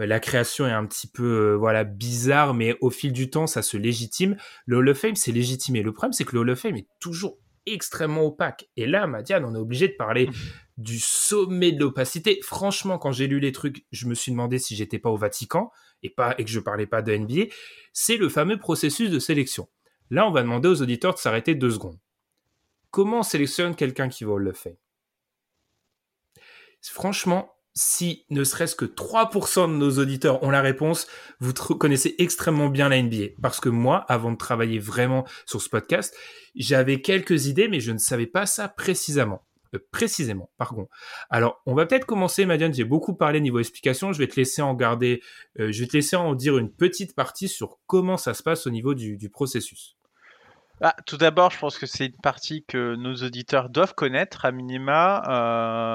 euh, 0.00 0.06
la 0.06 0.20
création 0.20 0.66
est 0.66 0.72
un 0.72 0.84
petit 0.86 1.06
peu 1.06 1.22
euh, 1.22 1.56
voilà 1.56 1.84
bizarre 1.84 2.52
mais 2.52 2.76
au 2.80 2.90
fil 2.90 3.12
du 3.12 3.30
temps 3.30 3.46
ça 3.46 3.62
se 3.62 3.76
légitime 3.76 4.36
le 4.66 4.78
Hall 4.78 4.88
of 4.88 4.98
Fame 4.98 5.16
c'est 5.16 5.32
légitimé 5.32 5.82
le 5.82 5.92
problème 5.92 6.12
c'est 6.12 6.24
que 6.24 6.32
le 6.34 6.40
Hall 6.40 6.50
of 6.50 6.58
Fame 6.58 6.76
est 6.76 6.88
toujours 6.98 7.38
extrêmement 7.66 8.26
opaque 8.26 8.68
et 8.76 8.86
là 8.86 9.06
Madiane 9.06 9.44
on 9.44 9.54
est 9.54 9.58
obligé 9.58 9.88
de 9.88 9.94
parler 9.94 10.26
mmh. 10.26 10.32
du 10.78 10.98
sommet 10.98 11.72
de 11.72 11.80
l'opacité 11.80 12.40
franchement 12.42 12.98
quand 12.98 13.12
j'ai 13.12 13.26
lu 13.26 13.38
les 13.38 13.52
trucs 13.52 13.84
je 13.92 14.06
me 14.06 14.14
suis 14.14 14.32
demandé 14.32 14.58
si 14.58 14.76
j'étais 14.76 14.98
pas 14.98 15.10
au 15.10 15.16
Vatican 15.16 15.70
et 16.02 16.10
pas 16.10 16.34
et 16.38 16.44
que 16.44 16.50
je 16.50 16.60
parlais 16.60 16.86
pas 16.86 17.02
de 17.02 17.14
NBA, 17.14 17.52
c'est 17.92 18.16
le 18.16 18.28
fameux 18.28 18.58
processus 18.58 19.10
de 19.10 19.18
sélection. 19.18 19.68
Là, 20.10 20.26
on 20.26 20.30
va 20.30 20.42
demander 20.42 20.68
aux 20.68 20.82
auditeurs 20.82 21.14
de 21.14 21.18
s'arrêter 21.18 21.54
deux 21.54 21.70
secondes. 21.70 21.98
Comment 22.90 23.20
on 23.20 23.22
sélectionne 23.22 23.76
quelqu'un 23.76 24.08
qui 24.08 24.24
va 24.24 24.38
le 24.38 24.52
faire? 24.52 24.76
Franchement, 26.82 27.54
si 27.74 28.24
ne 28.30 28.44
serait-ce 28.44 28.74
que 28.74 28.84
3% 28.84 29.70
de 29.70 29.76
nos 29.76 29.98
auditeurs 29.98 30.42
ont 30.42 30.50
la 30.50 30.60
réponse, 30.60 31.06
vous 31.38 31.52
connaissez 31.52 32.14
extrêmement 32.18 32.68
bien 32.68 32.88
la 32.88 33.02
NBA. 33.02 33.34
Parce 33.40 33.60
que 33.60 33.68
moi, 33.68 34.04
avant 34.08 34.32
de 34.32 34.36
travailler 34.36 34.78
vraiment 34.78 35.24
sur 35.46 35.62
ce 35.62 35.68
podcast, 35.68 36.14
j'avais 36.54 37.00
quelques 37.00 37.46
idées, 37.46 37.68
mais 37.68 37.80
je 37.80 37.92
ne 37.92 37.98
savais 37.98 38.26
pas 38.26 38.46
ça 38.46 38.68
précisément. 38.68 39.44
Euh, 39.74 39.78
précisément, 39.92 40.50
pardon. 40.58 40.88
Alors, 41.28 41.62
on 41.66 41.74
va 41.74 41.86
peut-être 41.86 42.06
commencer, 42.06 42.44
Madiane, 42.44 42.74
j'ai 42.74 42.84
beaucoup 42.84 43.14
parlé 43.14 43.40
niveau 43.40 43.60
explication, 43.60 44.12
je 44.12 44.18
vais 44.18 44.26
te 44.26 44.36
laisser 44.36 44.62
en 44.62 44.74
garder, 44.74 45.22
euh, 45.58 45.70
je 45.70 45.80
vais 45.80 45.86
te 45.86 45.96
laisser 45.96 46.16
en 46.16 46.34
dire 46.34 46.58
une 46.58 46.72
petite 46.72 47.14
partie 47.14 47.48
sur 47.48 47.78
comment 47.86 48.16
ça 48.16 48.34
se 48.34 48.42
passe 48.42 48.66
au 48.66 48.70
niveau 48.70 48.94
du, 48.94 49.30
processus. 49.30 49.96
Ah, 50.82 50.94
tout 51.06 51.18
d'abord, 51.18 51.50
je 51.50 51.58
pense 51.58 51.78
que 51.78 51.86
c'est 51.86 52.06
une 52.06 52.20
partie 52.22 52.64
que 52.66 52.94
nos 52.96 53.14
auditeurs 53.16 53.68
doivent 53.68 53.94
connaître, 53.94 54.46
à 54.46 54.52
minima, 54.52 55.22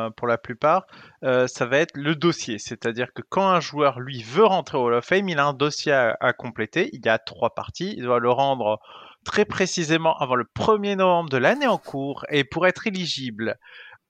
euh, 0.07 0.09
pour 0.11 0.27
la 0.27 0.37
plupart. 0.37 0.85
ça 1.23 1.65
va 1.65 1.79
être 1.79 1.97
le 1.97 2.15
dossier. 2.15 2.59
C'est-à-dire 2.59 3.11
que 3.13 3.23
quand 3.27 3.47
un 3.47 3.59
joueur, 3.59 3.99
lui, 3.99 4.21
veut 4.21 4.45
rentrer 4.45 4.77
au 4.77 4.83
Hall 4.85 4.93
of 4.93 5.05
Fame, 5.05 5.27
il 5.29 5.39
a 5.39 5.45
un 5.45 5.53
dossier 5.53 5.91
à 5.93 6.33
compléter. 6.33 6.89
Il 6.93 7.03
y 7.03 7.09
a 7.09 7.17
trois 7.17 7.55
parties. 7.55 7.95
Il 7.97 8.03
doit 8.03 8.19
le 8.19 8.29
rendre 8.29 8.79
très 9.25 9.43
précisément 9.43 10.15
avant 10.17 10.35
le 10.35 10.45
1er 10.55 10.95
novembre 10.95 11.29
de 11.29 11.37
l'année 11.37 11.67
en 11.67 11.77
cours. 11.77 12.25
Et 12.29 12.43
pour 12.45 12.67
être 12.67 12.87
éligible, 12.87 13.57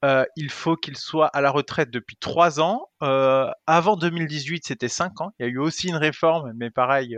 euh, 0.03 0.25
il 0.35 0.51
faut 0.51 0.75
qu'il 0.75 0.97
soit 0.97 1.27
à 1.27 1.41
la 1.41 1.49
retraite 1.49 1.89
depuis 1.89 2.17
3 2.17 2.59
ans. 2.59 2.89
Euh, 3.01 3.49
avant 3.65 3.95
2018, 3.95 4.65
c'était 4.65 4.89
5 4.89 5.21
ans. 5.21 5.31
Il 5.39 5.45
y 5.45 5.49
a 5.49 5.51
eu 5.51 5.57
aussi 5.57 5.87
une 5.87 5.95
réforme, 5.95 6.53
mais 6.55 6.69
pareil. 6.69 7.17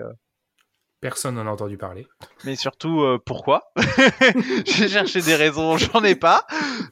Euh, 0.98 1.08
Personne 1.08 1.36
n'en 1.36 1.48
a 1.48 1.52
entendu 1.52 1.78
parler. 1.78 2.08
Mais 2.44 2.56
surtout, 2.56 3.06
pourquoi? 3.26 3.72
J'ai 4.66 4.90
cherché 4.90 5.22
des 5.22 5.36
raisons, 5.36 5.78
j'en 5.78 6.04
ai 6.04 6.16
pas. 6.16 6.46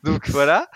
Donc 0.03 0.29
voilà. 0.29 0.67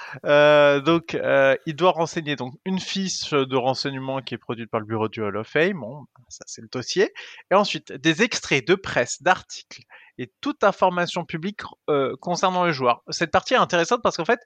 donc, 0.82 1.18
il 1.66 1.76
doit 1.76 1.92
renseigner 1.92 2.36
donc 2.36 2.54
une 2.66 2.80
fiche 2.80 3.32
de 3.32 3.56
renseignement 3.56 4.22
qui 4.22 4.36
est 4.36 4.40
produite 4.40 4.70
par 4.70 4.80
le 4.80 4.86
bureau 4.86 5.08
du 5.08 5.22
Hall 5.22 5.38
of 5.38 5.48
Fame. 5.48 5.80
Bon, 5.80 6.06
ça 6.30 6.44
c'est 6.48 6.62
le 6.62 6.70
dossier. 6.72 7.14
Et 7.52 7.56
ensuite, 7.56 7.92
des 7.92 8.24
extraits 8.24 8.68
de 8.68 8.76
presse, 8.76 9.22
d'articles 9.22 9.84
et 10.20 10.32
toute 10.42 10.64
information 10.64 11.26
publique 11.26 11.62
euh, 11.90 12.16
concernant 12.20 12.66
le 12.66 12.74
joueur. 12.74 13.02
Cette 13.10 13.32
partie 13.32 13.54
est 13.54 13.58
intéressante 13.58 14.02
parce 14.04 14.18
qu'en 14.18 14.26
fait, 14.26 14.42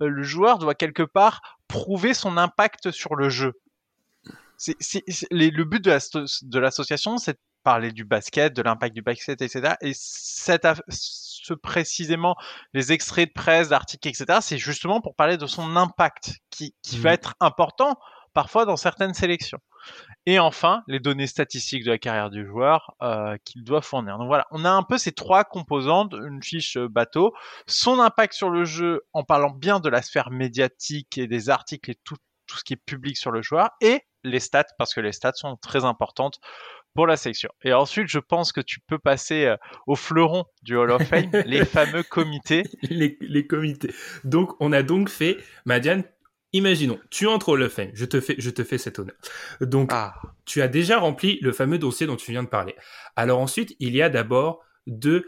euh, 0.00 0.08
le 0.08 0.22
joueur 0.22 0.58
doit 0.58 0.74
quelque 0.74 1.02
part 1.02 1.58
prouver 1.66 2.14
son 2.14 2.36
impact 2.36 2.92
sur 2.92 3.16
le 3.16 3.28
jeu. 3.28 3.52
C'est, 4.56 4.76
le 5.30 5.64
but 5.64 5.84
de, 5.84 6.58
l'association, 6.58 7.18
c'est 7.18 7.34
de 7.34 7.40
parler 7.66 7.90
du 7.90 8.04
basket, 8.04 8.54
de 8.54 8.62
l'impact 8.62 8.94
du 8.94 9.02
basket, 9.02 9.42
etc. 9.42 9.74
Et 9.80 9.90
cette, 9.92 10.68
ce, 10.88 11.52
précisément, 11.52 12.36
les 12.74 12.92
extraits 12.92 13.26
de 13.26 13.32
presse, 13.32 13.70
d'articles, 13.70 14.06
etc., 14.06 14.38
c'est 14.40 14.56
justement 14.56 15.00
pour 15.00 15.16
parler 15.16 15.36
de 15.36 15.46
son 15.46 15.74
impact 15.74 16.36
qui, 16.50 16.76
qui 16.82 16.96
va 16.96 17.10
mmh. 17.10 17.14
être 17.14 17.34
important 17.40 17.98
parfois 18.34 18.66
dans 18.66 18.76
certaines 18.76 19.14
sélections. 19.14 19.58
Et 20.26 20.38
enfin, 20.38 20.84
les 20.86 21.00
données 21.00 21.26
statistiques 21.26 21.82
de 21.82 21.90
la 21.90 21.98
carrière 21.98 22.30
du 22.30 22.46
joueur 22.46 22.94
euh, 23.02 23.36
qu'il 23.44 23.64
doit 23.64 23.82
fournir. 23.82 24.16
Donc 24.16 24.28
voilà, 24.28 24.46
on 24.52 24.64
a 24.64 24.70
un 24.70 24.84
peu 24.84 24.96
ces 24.96 25.10
trois 25.10 25.42
composantes, 25.42 26.12
une 26.12 26.44
fiche 26.44 26.76
euh, 26.76 26.88
bateau, 26.88 27.34
son 27.66 27.98
impact 27.98 28.34
sur 28.34 28.50
le 28.50 28.64
jeu 28.64 29.02
en 29.12 29.24
parlant 29.24 29.50
bien 29.50 29.80
de 29.80 29.88
la 29.88 30.02
sphère 30.02 30.30
médiatique 30.30 31.18
et 31.18 31.26
des 31.26 31.50
articles 31.50 31.90
et 31.90 31.96
tout, 32.04 32.16
tout 32.46 32.58
ce 32.58 32.62
qui 32.62 32.74
est 32.74 32.84
public 32.84 33.16
sur 33.16 33.32
le 33.32 33.42
joueur, 33.42 33.70
et 33.80 34.02
les 34.22 34.40
stats, 34.40 34.64
parce 34.78 34.92
que 34.94 35.00
les 35.00 35.12
stats 35.12 35.32
sont 35.34 35.56
très 35.56 35.84
importantes 35.84 36.38
pour 36.96 37.06
la 37.06 37.16
section. 37.16 37.50
Et 37.62 37.72
ensuite, 37.72 38.08
je 38.08 38.18
pense 38.18 38.50
que 38.50 38.60
tu 38.60 38.80
peux 38.80 38.98
passer 38.98 39.44
euh, 39.44 39.56
au 39.86 39.94
fleuron 39.94 40.44
du 40.62 40.76
Hall 40.76 40.90
of 40.90 41.02
Fame, 41.04 41.30
les 41.46 41.64
fameux 41.64 42.02
comités. 42.02 42.64
Les, 42.82 43.16
les, 43.20 43.46
comités. 43.46 43.92
Donc, 44.24 44.54
on 44.58 44.72
a 44.72 44.82
donc 44.82 45.08
fait, 45.08 45.36
Madiane, 45.64 46.02
Imaginons, 46.52 46.98
tu 47.10 47.26
entres 47.26 47.50
au 47.50 47.68
Fame, 47.68 47.90
je 47.92 48.06
te 48.06 48.18
fais, 48.18 48.34
je 48.38 48.48
te 48.48 48.64
fais 48.64 48.78
cet 48.78 48.98
honneur. 48.98 49.16
Donc, 49.60 49.90
ah. 49.92 50.14
tu 50.46 50.62
as 50.62 50.68
déjà 50.68 50.98
rempli 50.98 51.38
le 51.42 51.52
fameux 51.52 51.76
dossier 51.76 52.06
dont 52.06 52.16
tu 52.16 52.30
viens 52.30 52.44
de 52.44 52.48
parler. 52.48 52.74
Alors 53.14 53.40
ensuite, 53.40 53.76
il 53.78 53.94
y 53.94 54.00
a 54.00 54.08
d'abord 54.08 54.64
deux 54.86 55.26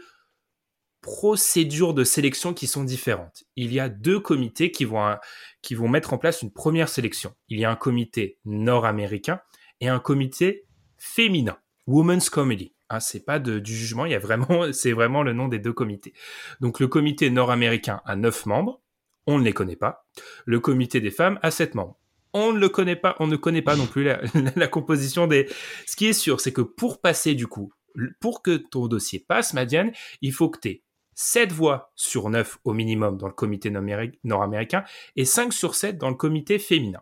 procédures 1.01 1.93
de 1.93 2.03
sélection 2.03 2.53
qui 2.53 2.67
sont 2.67 2.83
différentes. 2.83 3.43
Il 3.55 3.73
y 3.73 3.79
a 3.79 3.89
deux 3.89 4.19
comités 4.19 4.71
qui 4.71 4.85
vont, 4.85 5.17
qui 5.61 5.75
vont 5.75 5.87
mettre 5.87 6.13
en 6.13 6.17
place 6.17 6.41
une 6.41 6.51
première 6.51 6.89
sélection. 6.89 7.35
Il 7.47 7.59
y 7.59 7.65
a 7.65 7.69
un 7.69 7.75
comité 7.75 8.39
nord-américain 8.45 9.39
et 9.81 9.87
un 9.87 9.99
comité 9.99 10.65
féminin, 10.99 11.57
Women's 11.87 12.29
Committee. 12.29 12.73
Ah, 12.89 12.99
c'est 12.99 13.23
pas 13.23 13.39
du 13.39 13.75
jugement, 13.75 14.05
il 14.05 14.11
y 14.11 14.15
a 14.15 14.19
vraiment, 14.19 14.71
c'est 14.73 14.93
vraiment 14.93 15.23
le 15.23 15.33
nom 15.33 15.47
des 15.47 15.59
deux 15.59 15.73
comités. 15.73 16.13
Donc 16.59 16.79
le 16.79 16.87
comité 16.87 17.29
nord-américain 17.29 18.01
a 18.05 18.15
neuf 18.15 18.45
membres 18.45 18.81
on 19.29 19.37
ne 19.37 19.43
les 19.43 19.53
connaît 19.53 19.75
pas. 19.75 20.07
Le 20.45 20.59
comité 20.59 21.01
des 21.01 21.11
femmes 21.11 21.39
a 21.41 21.51
sept 21.51 21.75
membres. 21.75 21.97
On 22.33 22.51
ne 22.51 22.59
le 22.59 22.69
connaît 22.69 22.95
pas, 22.95 23.15
on 23.19 23.27
ne 23.27 23.35
connaît 23.35 23.61
pas 23.61 23.75
non 23.75 23.85
plus 23.87 24.03
la, 24.03 24.67
composition 24.67 25.27
des. 25.27 25.47
Ce 25.85 25.95
qui 25.95 26.07
est 26.07 26.13
sûr, 26.13 26.41
c'est 26.41 26.53
que 26.53 26.61
pour 26.61 26.99
passer 26.99 27.35
du 27.35 27.47
coup, 27.47 27.71
pour 28.19 28.41
que 28.41 28.57
ton 28.57 28.87
dossier 28.87 29.19
passe, 29.19 29.53
Madiane, 29.53 29.91
il 30.21 30.33
faut 30.33 30.49
que 30.49 30.59
tu 30.59 30.69
aies 30.69 30.83
7 31.15 31.51
voix 31.51 31.91
sur 31.95 32.29
9 32.29 32.59
au 32.63 32.73
minimum 32.73 33.17
dans 33.17 33.27
le 33.27 33.33
comité 33.33 33.71
nord-américain 34.23 34.83
et 35.15 35.25
5 35.25 35.53
sur 35.53 35.75
7 35.75 35.97
dans 35.97 36.09
le 36.09 36.15
comité 36.15 36.59
féminin. 36.59 37.01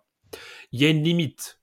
Il 0.72 0.82
y 0.82 0.86
a 0.86 0.90
une 0.90 1.04
limite. 1.04 1.62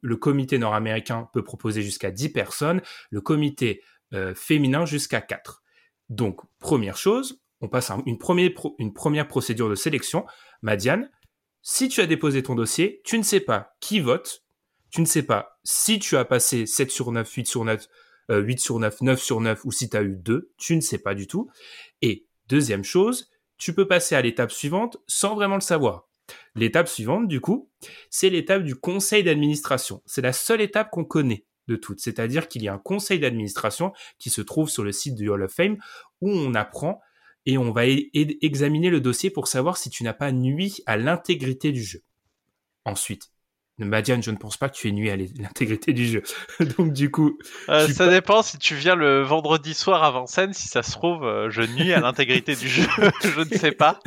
Le 0.00 0.16
comité 0.16 0.58
nord-américain 0.58 1.28
peut 1.32 1.42
proposer 1.42 1.82
jusqu'à 1.82 2.10
10 2.10 2.30
personnes, 2.30 2.82
le 3.10 3.20
comité 3.20 3.82
euh, 4.12 4.34
féminin 4.34 4.86
jusqu'à 4.86 5.20
4. 5.20 5.62
Donc, 6.08 6.40
première 6.58 6.96
chose, 6.96 7.40
on 7.60 7.68
passe 7.68 7.90
à 7.90 7.98
une, 8.06 8.18
première 8.18 9.28
procédure 9.28 9.70
de 9.70 9.74
sélection. 9.74 10.26
Madiane, 10.62 11.10
si 11.62 11.88
tu 11.88 12.00
as 12.00 12.06
déposé 12.06 12.42
ton 12.42 12.54
dossier, 12.54 13.00
tu 13.04 13.18
ne 13.18 13.22
sais 13.22 13.40
pas 13.40 13.74
qui 13.80 14.00
vote, 14.00 14.44
tu 14.90 15.00
ne 15.00 15.06
sais 15.06 15.22
pas 15.22 15.58
si 15.64 15.98
tu 15.98 16.16
as 16.16 16.24
passé 16.24 16.66
7 16.66 16.90
sur 16.90 17.10
9, 17.10 17.28
8 17.28 17.46
sur 17.46 17.64
9, 17.64 17.88
8 18.28 18.54
euh, 18.54 18.56
sur 18.58 18.78
9, 18.78 19.00
9 19.00 19.22
sur 19.22 19.40
9 19.40 19.64
ou 19.64 19.72
si 19.72 19.88
tu 19.88 19.96
as 19.96 20.02
eu 20.02 20.16
2, 20.16 20.52
tu 20.58 20.76
ne 20.76 20.80
sais 20.80 20.98
pas 20.98 21.14
du 21.14 21.26
tout. 21.26 21.50
Et 22.02 22.26
deuxième 22.48 22.84
chose, 22.84 23.30
tu 23.56 23.74
peux 23.74 23.88
passer 23.88 24.14
à 24.14 24.22
l'étape 24.22 24.52
suivante 24.52 24.98
sans 25.06 25.34
vraiment 25.34 25.56
le 25.56 25.60
savoir. 25.60 26.08
L'étape 26.54 26.88
suivante, 26.88 27.28
du 27.28 27.40
coup, 27.40 27.70
c'est 28.10 28.30
l'étape 28.30 28.62
du 28.62 28.74
conseil 28.74 29.22
d'administration. 29.22 30.02
C'est 30.06 30.22
la 30.22 30.32
seule 30.32 30.60
étape 30.60 30.90
qu'on 30.90 31.04
connaît 31.04 31.44
de 31.68 31.76
toutes. 31.76 32.00
C'est-à-dire 32.00 32.48
qu'il 32.48 32.62
y 32.62 32.68
a 32.68 32.74
un 32.74 32.78
conseil 32.78 33.18
d'administration 33.18 33.92
qui 34.18 34.30
se 34.30 34.40
trouve 34.40 34.68
sur 34.68 34.84
le 34.84 34.92
site 34.92 35.14
du 35.14 35.28
Hall 35.28 35.42
of 35.42 35.52
Fame 35.52 35.76
où 36.20 36.30
on 36.30 36.54
apprend 36.54 37.00
et 37.46 37.58
on 37.58 37.72
va 37.72 37.86
examiner 37.86 38.90
le 38.90 39.00
dossier 39.00 39.30
pour 39.30 39.48
savoir 39.48 39.76
si 39.76 39.90
tu 39.90 40.02
n'as 40.02 40.14
pas 40.14 40.32
nuit 40.32 40.82
à 40.86 40.96
l'intégrité 40.96 41.72
du 41.72 41.82
jeu. 41.82 42.02
Ensuite, 42.84 43.33
Madiane, 43.78 44.22
je 44.22 44.30
ne 44.30 44.36
pense 44.36 44.56
pas 44.56 44.68
que 44.68 44.76
tu 44.76 44.88
aies 44.88 44.92
nuit 44.92 45.10
à 45.10 45.16
l'intégrité 45.38 45.92
du 45.92 46.06
jeu. 46.06 46.22
Donc 46.78 46.92
du 46.92 47.10
coup, 47.10 47.38
euh, 47.68 47.88
ça 47.88 48.08
dépend 48.08 48.42
si 48.42 48.58
tu 48.58 48.74
viens 48.74 48.94
le 48.94 49.22
vendredi 49.22 49.74
soir 49.74 50.04
avant 50.04 50.26
scène. 50.26 50.52
Si 50.52 50.68
ça 50.68 50.82
se 50.82 50.92
trouve, 50.92 51.24
euh, 51.24 51.50
je 51.50 51.62
nuis 51.62 51.92
à 51.92 52.00
l'intégrité 52.00 52.54
du 52.54 52.68
jeu. 52.68 52.86
je 53.22 53.40
ne 53.40 53.58
sais 53.58 53.72
pas. 53.72 54.00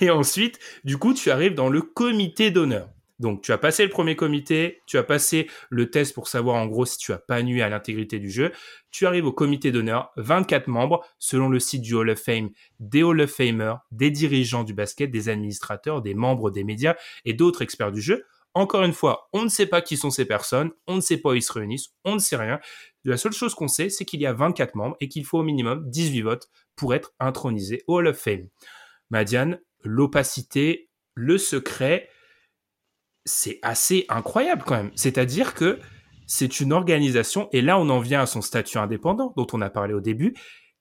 Et, 0.00 0.10
ensuite, 0.10 0.58
du 0.84 0.96
coup, 0.96 1.14
tu 1.14 1.30
arrives 1.30 1.54
dans 1.54 1.68
le 1.68 1.82
comité 1.82 2.50
d'honneur. 2.50 2.88
Donc, 3.20 3.42
tu 3.42 3.52
as 3.52 3.58
passé 3.58 3.84
le 3.84 3.90
premier 3.90 4.16
comité, 4.16 4.82
tu 4.86 4.98
as 4.98 5.04
passé 5.04 5.48
le 5.70 5.90
test 5.90 6.12
pour 6.12 6.26
savoir 6.26 6.56
en 6.56 6.66
gros 6.66 6.84
si 6.84 6.98
tu 6.98 7.12
as 7.12 7.18
pas 7.18 7.40
nuit 7.44 7.62
à 7.62 7.68
l'intégrité 7.68 8.18
du 8.18 8.28
jeu. 8.28 8.50
Tu 8.90 9.06
arrives 9.06 9.26
au 9.26 9.32
comité 9.32 9.70
d'honneur, 9.70 10.10
24 10.16 10.66
membres, 10.66 11.04
selon 11.20 11.48
le 11.48 11.60
site 11.60 11.82
du 11.82 11.94
Hall 11.94 12.10
of 12.10 12.18
Fame, 12.18 12.50
des 12.80 13.04
Hall 13.04 13.20
of 13.20 13.30
Famers, 13.30 13.76
des 13.92 14.10
dirigeants 14.10 14.64
du 14.64 14.74
basket, 14.74 15.12
des 15.12 15.28
administrateurs, 15.28 16.02
des 16.02 16.14
membres 16.14 16.50
des 16.50 16.64
médias 16.64 16.96
et 17.24 17.32
d'autres 17.32 17.62
experts 17.62 17.92
du 17.92 18.00
jeu. 18.00 18.24
Encore 18.54 18.82
une 18.82 18.92
fois, 18.92 19.28
on 19.32 19.44
ne 19.44 19.48
sait 19.48 19.66
pas 19.66 19.80
qui 19.80 19.96
sont 19.96 20.10
ces 20.10 20.26
personnes, 20.26 20.72
on 20.86 20.96
ne 20.96 21.00
sait 21.00 21.16
pas 21.16 21.30
où 21.30 21.34
ils 21.34 21.42
se 21.42 21.52
réunissent, 21.52 21.88
on 22.04 22.14
ne 22.14 22.18
sait 22.18 22.36
rien. 22.36 22.60
La 23.04 23.16
seule 23.16 23.32
chose 23.32 23.54
qu'on 23.54 23.68
sait, 23.68 23.88
c'est 23.88 24.04
qu'il 24.04 24.20
y 24.20 24.26
a 24.26 24.32
24 24.32 24.74
membres 24.74 24.96
et 25.00 25.08
qu'il 25.08 25.24
faut 25.24 25.38
au 25.38 25.42
minimum 25.42 25.88
18 25.88 26.22
votes 26.22 26.48
pour 26.76 26.94
être 26.94 27.12
intronisé 27.18 27.82
au 27.86 27.96
Hall 27.96 28.08
of 28.08 28.18
Fame. 28.18 28.48
Madiane, 29.10 29.58
l'opacité, 29.82 30.90
le 31.14 31.38
secret, 31.38 32.08
c'est 33.24 33.58
assez 33.62 34.04
incroyable 34.08 34.62
quand 34.66 34.76
même. 34.76 34.92
C'est-à-dire 34.96 35.54
que 35.54 35.78
c'est 36.26 36.60
une 36.60 36.72
organisation, 36.72 37.48
et 37.52 37.62
là 37.62 37.78
on 37.78 37.88
en 37.88 38.00
vient 38.00 38.22
à 38.22 38.26
son 38.26 38.42
statut 38.42 38.78
indépendant 38.78 39.32
dont 39.36 39.46
on 39.52 39.60
a 39.60 39.70
parlé 39.70 39.94
au 39.94 40.00
début, 40.00 40.34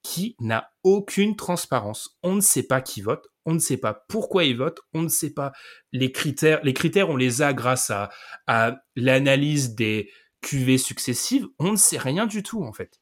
qui 0.04 0.36
n'a 0.40 0.72
aucune 0.84 1.36
transparence. 1.36 2.18
On 2.24 2.36
ne 2.36 2.42
sait 2.42 2.64
pas 2.64 2.82
qui 2.82 3.02
vote, 3.02 3.28
on 3.46 3.54
ne 3.54 3.60
sait 3.60 3.78
pas 3.78 4.06
pourquoi 4.08 4.44
il 4.44 4.58
vote, 4.58 4.80
on 4.94 5.02
ne 5.02 5.08
sait 5.08 5.34
pas 5.34 5.52
les 5.92 6.12
critères. 6.12 6.60
Les 6.64 6.74
critères, 6.74 7.10
on 7.10 7.16
les 7.16 7.42
a 7.42 7.54
grâce 7.54 7.92
à, 7.92 8.82
l'analyse 8.96 9.76
des 9.76 10.10
QV 10.42 10.78
successives. 10.78 11.48
On 11.60 11.72
ne 11.72 11.78
sait 11.78 11.98
rien 11.98 12.26
du 12.26 12.44
tout 12.44 12.64
en 12.64 12.74
fait. 12.74 13.00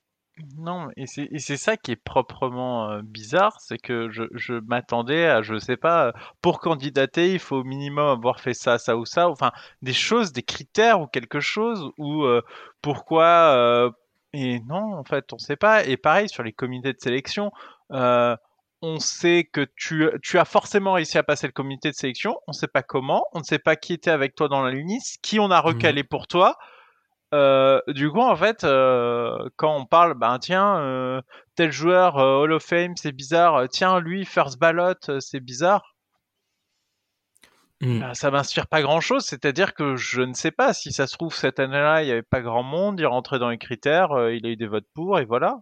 Non, 0.57 0.87
et 0.95 1.05
c'est 1.05 1.57
ça 1.57 1.75
qui 1.75 1.91
est 1.91 1.95
proprement 1.97 2.89
euh, 2.89 3.01
bizarre, 3.03 3.59
c'est 3.59 3.77
que 3.77 4.09
je, 4.09 4.53
m'attendais 4.61 5.25
à, 5.25 5.41
je 5.41 5.59
sais 5.59 5.75
pas, 5.75 6.13
pour 6.41 6.61
candidater, 6.61 7.33
il 7.33 7.39
faut 7.39 7.57
au 7.57 7.63
minimum 7.65 8.07
avoir 8.07 8.39
fait 8.39 8.53
ça, 8.53 8.77
ça 8.77 8.95
ou 8.95 9.03
ça, 9.05 9.27
enfin 9.27 9.51
des 9.81 9.91
choses, 9.91 10.31
des 10.31 10.43
critères 10.43 11.01
ou 11.01 11.07
quelque 11.07 11.41
chose, 11.41 11.91
ou 11.97 12.23
euh, 12.23 12.41
pourquoi, 12.81 13.53
euh, 13.57 13.91
et 14.31 14.61
non, 14.61 14.93
en 14.93 15.03
fait, 15.03 15.33
on 15.33 15.37
sait 15.39 15.57
pas. 15.57 15.83
Et 15.83 15.97
pareil 15.97 16.29
sur 16.29 16.43
les 16.43 16.53
comités 16.53 16.93
de 16.93 16.99
sélection, 17.01 17.51
on 18.81 18.99
sait 18.99 19.49
que 19.51 19.65
tu, 19.75 20.09
tu 20.21 20.39
as 20.39 20.45
forcément 20.45 20.93
réussi 20.93 21.17
à 21.17 21.23
passer 21.23 21.47
le 21.47 21.53
comité 21.53 21.89
de 21.89 21.95
sélection, 21.95 22.39
on 22.47 22.53
sait 22.53 22.67
pas 22.67 22.83
comment, 22.83 23.25
on 23.33 23.39
ne 23.39 23.43
sait 23.43 23.59
pas 23.59 23.75
qui 23.75 23.93
était 23.93 24.11
avec 24.11 24.35
toi 24.35 24.47
dans 24.47 24.63
la 24.63 24.71
Lunis, 24.71 25.17
qui 25.21 25.39
on 25.39 25.51
a 25.51 25.61
mmh 25.61 25.65
recalé 25.65 26.03
pour 26.03 26.27
toi. 26.27 26.57
Euh, 27.33 27.79
du 27.87 28.09
coup, 28.09 28.21
en 28.21 28.35
fait, 28.35 28.63
euh, 28.63 29.49
quand 29.55 29.75
on 29.75 29.85
parle, 29.85 30.15
ben 30.15 30.39
tiens, 30.39 30.79
euh, 30.79 31.21
tel 31.55 31.71
joueur 31.71 32.15
Hall 32.15 32.51
of 32.51 32.63
Fame, 32.63 32.95
c'est 32.95 33.11
bizarre. 33.11 33.67
Tiens, 33.69 33.99
lui, 33.99 34.25
first 34.25 34.59
ballot, 34.59 34.95
c'est 35.19 35.39
bizarre. 35.39 35.95
Mmh. 37.81 38.13
Ça 38.13 38.29
m'inspire 38.31 38.67
pas 38.67 38.81
grand 38.81 38.99
chose. 38.99 39.25
C'est-à-dire 39.25 39.73
que 39.73 39.95
je 39.95 40.21
ne 40.21 40.33
sais 40.33 40.51
pas 40.51 40.73
si 40.73 40.91
ça 40.91 41.07
se 41.07 41.15
trouve 41.15 41.33
cette 41.33 41.59
année-là, 41.59 42.03
il 42.03 42.09
y 42.09 42.11
avait 42.11 42.23
pas 42.23 42.41
grand 42.41 42.63
monde, 42.63 42.99
il 42.99 43.05
rentrait 43.05 43.39
dans 43.39 43.49
les 43.49 43.57
critères, 43.57 44.09
il 44.31 44.45
a 44.45 44.49
eu 44.49 44.57
des 44.57 44.67
votes 44.67 44.87
pour 44.93 45.19
et 45.19 45.25
voilà. 45.25 45.59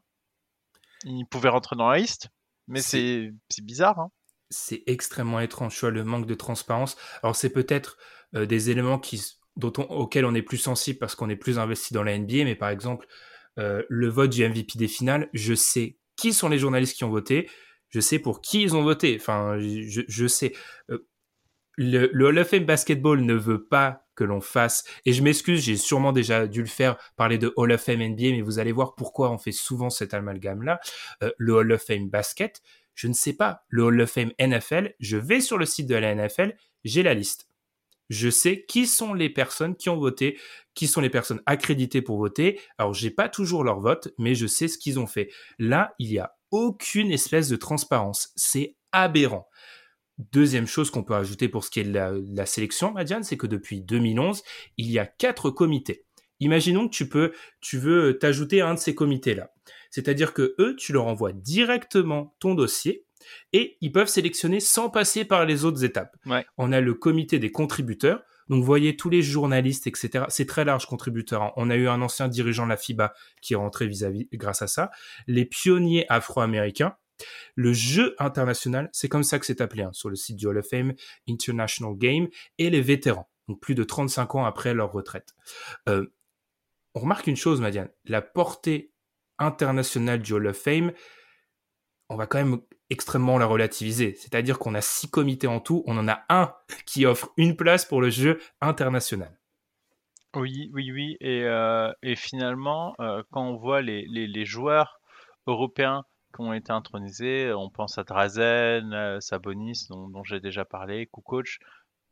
Il 1.03 1.25
pouvait 1.25 1.49
rentrer 1.49 1.75
dans 1.75 1.89
la 1.89 1.97
liste, 1.97 2.29
mais 2.67 2.81
c'est 2.81 3.31
bizarre. 3.61 3.99
Hein. 3.99 4.11
C'est 4.49 4.83
extrêmement 4.87 5.39
étrange, 5.39 5.73
tu 5.73 5.81
vois, 5.81 5.91
le 5.91 6.03
manque 6.03 6.25
de 6.25 6.35
transparence. 6.35 6.95
Alors 7.21 7.35
c'est 7.35 7.49
peut-être 7.49 7.97
des 8.33 8.69
éléments 8.69 8.99
qui 8.99 9.37
auquel 9.61 10.25
on 10.25 10.35
est 10.35 10.41
plus 10.41 10.57
sensible 10.57 10.99
parce 10.99 11.15
qu'on 11.15 11.29
est 11.29 11.35
plus 11.35 11.59
investi 11.59 11.93
dans 11.93 12.03
la 12.03 12.17
NBA, 12.17 12.43
mais 12.43 12.55
par 12.55 12.69
exemple, 12.69 13.07
euh, 13.57 13.83
le 13.89 14.07
vote 14.07 14.29
du 14.29 14.47
MVP 14.47 14.77
des 14.77 14.87
finales, 14.87 15.29
je 15.33 15.53
sais 15.53 15.97
qui 16.15 16.33
sont 16.33 16.49
les 16.49 16.59
journalistes 16.59 16.95
qui 16.95 17.03
ont 17.03 17.09
voté, 17.09 17.49
je 17.89 17.99
sais 17.99 18.19
pour 18.19 18.41
qui 18.41 18.61
ils 18.61 18.75
ont 18.75 18.83
voté, 18.83 19.17
enfin, 19.19 19.57
je, 19.59 20.27
sais. 20.27 20.53
Euh, 20.89 21.07
le, 21.75 22.09
le, 22.11 22.25
Hall 22.25 22.39
of 22.39 22.47
Fame 22.47 22.65
Basketball 22.65 23.21
ne 23.21 23.35
veut 23.35 23.63
pas 23.63 24.06
que 24.17 24.23
l'on 24.23 24.41
fasse, 24.41 24.83
et 25.05 25.13
je 25.13 25.23
m'excuse, 25.23 25.61
j'ai 25.61 25.77
sûrement 25.77 26.11
déjà 26.11 26.47
dû 26.47 26.61
le 26.61 26.67
faire, 26.67 26.97
parler 27.15 27.37
de 27.37 27.53
Hall 27.55 27.71
of 27.71 27.81
Fame 27.81 28.01
NBA, 28.01 28.31
mais 28.31 28.41
vous 28.41 28.59
allez 28.59 28.71
voir 28.71 28.95
pourquoi 28.95 29.31
on 29.31 29.37
fait 29.37 29.51
souvent 29.51 29.89
cet 29.89 30.13
amalgame-là. 30.13 30.79
Euh, 31.23 31.31
le 31.37 31.53
Hall 31.53 31.71
of 31.71 31.83
Fame 31.83 32.09
Basket, 32.09 32.61
je 32.95 33.07
ne 33.07 33.13
sais 33.13 33.33
pas. 33.33 33.63
Le 33.69 33.83
Hall 33.83 34.01
of 34.01 34.11
Fame 34.11 34.31
NFL, 34.39 34.95
je 34.99 35.17
vais 35.17 35.39
sur 35.39 35.57
le 35.57 35.65
site 35.65 35.87
de 35.87 35.95
la 35.95 36.13
NFL, 36.13 36.55
j'ai 36.83 37.03
la 37.03 37.13
liste 37.13 37.47
je 38.09 38.29
sais 38.29 38.65
qui 38.67 38.87
sont 38.87 39.13
les 39.13 39.29
personnes 39.29 39.75
qui 39.75 39.89
ont 39.89 39.97
voté, 39.97 40.39
qui 40.73 40.87
sont 40.87 41.01
les 41.01 41.09
personnes 41.09 41.41
accréditées 41.45 42.01
pour 42.01 42.17
voter. 42.17 42.59
Alors, 42.77 42.93
j'ai 42.93 43.11
pas 43.11 43.29
toujours 43.29 43.63
leur 43.63 43.79
vote, 43.79 44.13
mais 44.17 44.35
je 44.35 44.47
sais 44.47 44.67
ce 44.67 44.77
qu'ils 44.77 44.99
ont 44.99 45.07
fait. 45.07 45.29
Là, 45.59 45.93
il 45.99 46.11
y 46.11 46.19
a 46.19 46.33
aucune 46.51 47.11
espèce 47.11 47.49
de 47.49 47.55
transparence. 47.55 48.31
C'est 48.35 48.75
aberrant. 48.91 49.47
Deuxième 50.17 50.65
chose 50.65 50.89
qu'on 50.89 51.03
peut 51.03 51.15
ajouter 51.15 51.47
pour 51.47 51.63
ce 51.63 51.69
qui 51.69 51.79
est 51.79 51.83
de 51.83 51.93
la, 51.93 52.45
sélection, 52.45 52.91
Madiane, 52.91 53.23
c'est 53.23 53.37
que 53.37 53.45
depuis 53.45 53.81
2011, 53.81 54.41
il 54.77 54.89
y 54.89 54.97
a 54.97 55.05
quatre 55.05 55.51
comités. 55.51 56.05
Imaginons 56.39 56.87
que 56.87 56.93
tu 56.93 57.07
peux, 57.07 57.33
tu 57.61 57.77
veux 57.77 58.17
t'ajouter 58.17 58.61
à 58.61 58.69
un 58.69 58.73
de 58.73 58.79
ces 58.79 58.95
comités-là. 58.95 59.51
C'est-à-dire 59.91 60.33
que 60.33 60.55
eux, 60.59 60.75
tu 60.75 60.91
leur 60.91 61.05
envoies 61.05 61.33
directement 61.33 62.35
ton 62.39 62.55
dossier 62.55 63.05
et 63.53 63.77
ils 63.81 63.91
peuvent 63.91 64.07
sélectionner 64.07 64.59
sans 64.59 64.89
passer 64.89 65.25
par 65.25 65.45
les 65.45 65.65
autres 65.65 65.83
étapes. 65.83 66.15
On 66.57 66.71
a 66.71 66.81
le 66.81 66.93
comité 66.93 67.39
des 67.39 67.51
contributeurs. 67.51 68.23
Donc, 68.49 68.61
vous 68.61 68.65
voyez, 68.65 68.95
tous 68.95 69.09
les 69.09 69.21
journalistes, 69.21 69.87
etc. 69.87 70.25
C'est 70.29 70.45
très 70.45 70.63
large, 70.63 70.85
contributeurs. 70.85 71.43
Hein. 71.43 71.51
On 71.57 71.69
a 71.69 71.75
eu 71.75 71.87
un 71.87 72.01
ancien 72.01 72.27
dirigeant 72.29 72.63
de 72.63 72.69
la 72.69 72.77
FIBA 72.77 73.13
qui 73.41 73.53
est 73.53 73.57
rentré 73.57 73.87
vis-à-vis, 73.87 74.29
grâce 74.33 74.61
à 74.61 74.67
ça. 74.67 74.89
Les 75.27 75.45
pionniers 75.45 76.05
afro-américains. 76.09 76.95
Le 77.57 77.73
jeu 77.73 78.15
international, 78.19 78.87
c'est 78.93 79.09
comme 79.09 79.23
ça 79.23 79.39
que 79.39 79.45
c'est 79.45 79.61
appelé 79.61 79.81
hein, 79.81 79.91
sur 79.91 80.09
le 80.09 80.15
site 80.15 80.37
du 80.37 80.45
Hall 80.45 80.59
of 80.59 80.69
Fame, 80.69 80.93
International 81.27 81.97
Game, 81.97 82.27
et 82.59 82.69
les 82.69 82.81
vétérans, 82.81 83.27
donc 83.47 83.59
plus 83.59 83.73
de 83.73 83.83
35 83.83 84.35
ans 84.35 84.45
après 84.45 84.75
leur 84.75 84.91
retraite. 84.91 85.33
Euh, 85.89 86.05
on 86.93 86.99
remarque 86.99 87.25
une 87.25 87.35
chose, 87.35 87.59
Madiane, 87.59 87.89
la 88.05 88.21
portée 88.21 88.93
internationale 89.39 90.21
du 90.21 90.33
Hall 90.33 90.47
of 90.47 90.57
Fame, 90.57 90.91
on 92.09 92.15
va 92.15 92.27
quand 92.27 92.37
même 92.37 92.61
extrêmement 92.91 93.39
la 93.39 93.47
relativiser. 93.47 94.13
C'est-à-dire 94.15 94.59
qu'on 94.59 94.75
a 94.75 94.81
six 94.81 95.09
comités 95.09 95.47
en 95.47 95.59
tout, 95.59 95.83
on 95.87 95.97
en 95.97 96.07
a 96.07 96.23
un 96.29 96.53
qui 96.85 97.07
offre 97.07 97.33
une 97.37 97.55
place 97.55 97.85
pour 97.85 98.01
le 98.01 98.11
jeu 98.11 98.39
international. 98.61 99.37
Oui, 100.35 100.69
oui, 100.73 100.91
oui. 100.91 101.17
Et, 101.19 101.43
euh, 101.43 101.91
finalement, 102.15 102.93
euh, 102.99 103.23
quand 103.31 103.41
on 103.41 103.57
voit 103.57 103.81
les, 103.81 104.45
joueurs 104.45 104.99
européens 105.47 106.03
qui 106.33 106.41
ont 106.41 106.53
été 106.53 106.71
intronisés, 106.71 107.51
on 107.53 107.69
pense 107.69 107.97
à 107.97 108.03
Drazen, 108.03 108.93
euh, 108.93 109.19
Sabonis, 109.19 109.87
dont, 109.89 110.23
j'ai 110.23 110.39
déjà 110.39 110.65
parlé, 110.65 111.07
Kukoc. 111.07 111.59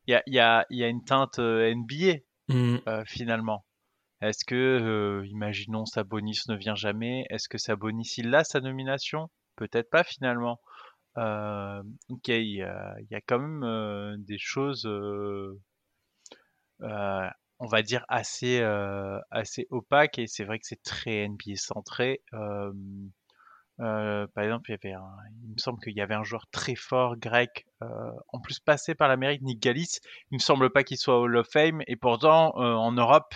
Il 0.07 0.21
y 0.27 0.39
a, 0.39 0.65
une 0.69 1.03
teinte 1.03 1.39
NBA, 1.39 2.19
mm. 2.49 3.05
finalement. 3.05 3.65
Est-ce 4.21 4.45
que, 4.45 5.23
imaginons, 5.25 5.85
Sabonis 5.85 6.41
ne 6.47 6.55
vient 6.55 6.75
jamais, 6.75 7.25
est-ce 7.29 7.49
que 7.49 7.57
Sabonis, 7.57 8.13
il 8.17 8.33
a 8.33 8.43
sa 8.43 8.61
nomination? 8.61 9.29
Peut-être 9.55 9.89
pas 9.89 10.03
finalement. 10.03 10.59
Euh, 11.17 11.81
ok, 12.09 12.27
il 12.27 12.55
y 12.55 12.61
a, 12.61 13.21
quand 13.25 13.39
même 13.39 13.63
euh, 13.63 14.15
des 14.19 14.37
choses, 14.37 14.85
euh, 14.85 15.57
on 16.79 17.67
va 17.67 17.81
dire 17.81 18.03
assez 18.09 18.61
assez 19.31 19.65
opaques 19.69 20.19
et 20.19 20.27
c'est 20.27 20.43
vrai 20.43 20.59
que 20.59 20.65
c'est 20.67 20.83
très 20.83 21.27
NBA 21.27 21.55
centré. 23.77 24.27
par 24.33 24.43
exemple, 24.43 24.69
il, 24.69 24.73
y 24.73 24.75
avait 24.75 24.95
il 25.43 25.53
me 25.53 25.57
semble 25.57 25.79
qu'il 25.79 25.93
y 25.93 26.01
avait 26.01 26.15
un 26.15 26.23
joueur 26.23 26.47
très 26.51 26.75
fort 26.75 27.17
grec, 27.17 27.65
en 27.81 28.39
plus 28.39 28.59
passé 28.59 28.95
par 28.95 29.07
l'Amérique, 29.07 29.41
Nick 29.41 29.61
Galis. 29.61 29.99
Il 30.31 30.35
me 30.35 30.39
semble 30.39 30.69
pas 30.69 30.83
qu'il 30.83 30.97
soit 30.97 31.19
Hall 31.19 31.37
of 31.37 31.47
Fame 31.51 31.81
et 31.87 31.95
pourtant 31.95 32.55
en 32.55 32.91
Europe, 32.91 33.33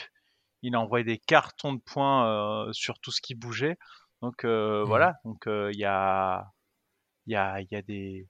il 0.62 0.76
a 0.76 0.80
envoyé 0.80 1.06
des 1.06 1.18
cartons 1.18 1.74
de 1.74 1.82
points 1.82 2.68
sur 2.72 3.00
tout 3.00 3.12
ce 3.12 3.22
qui 3.22 3.36
bougeait. 3.36 3.78
Donc 4.22 4.44
euh, 4.44 4.84
mmh. 4.84 4.88
voilà, 4.88 5.16
donc 5.24 5.48
euh, 5.48 5.72
il 5.74 5.80
y 5.80 5.86
a 5.86 6.46
y 7.26 7.36
a, 7.36 7.62
y, 7.62 7.76
a 7.76 7.82
des, 7.82 8.28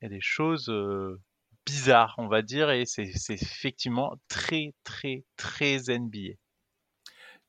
y 0.00 0.06
a 0.06 0.08
des 0.08 0.20
choses 0.20 0.70
euh, 0.70 1.20
bizarres, 1.66 2.14
on 2.18 2.26
va 2.26 2.42
dire, 2.42 2.70
et 2.70 2.86
c'est 2.86 3.12
effectivement 3.28 4.16
très, 4.28 4.72
très, 4.82 5.24
très 5.36 5.76
NBA. 5.88 6.34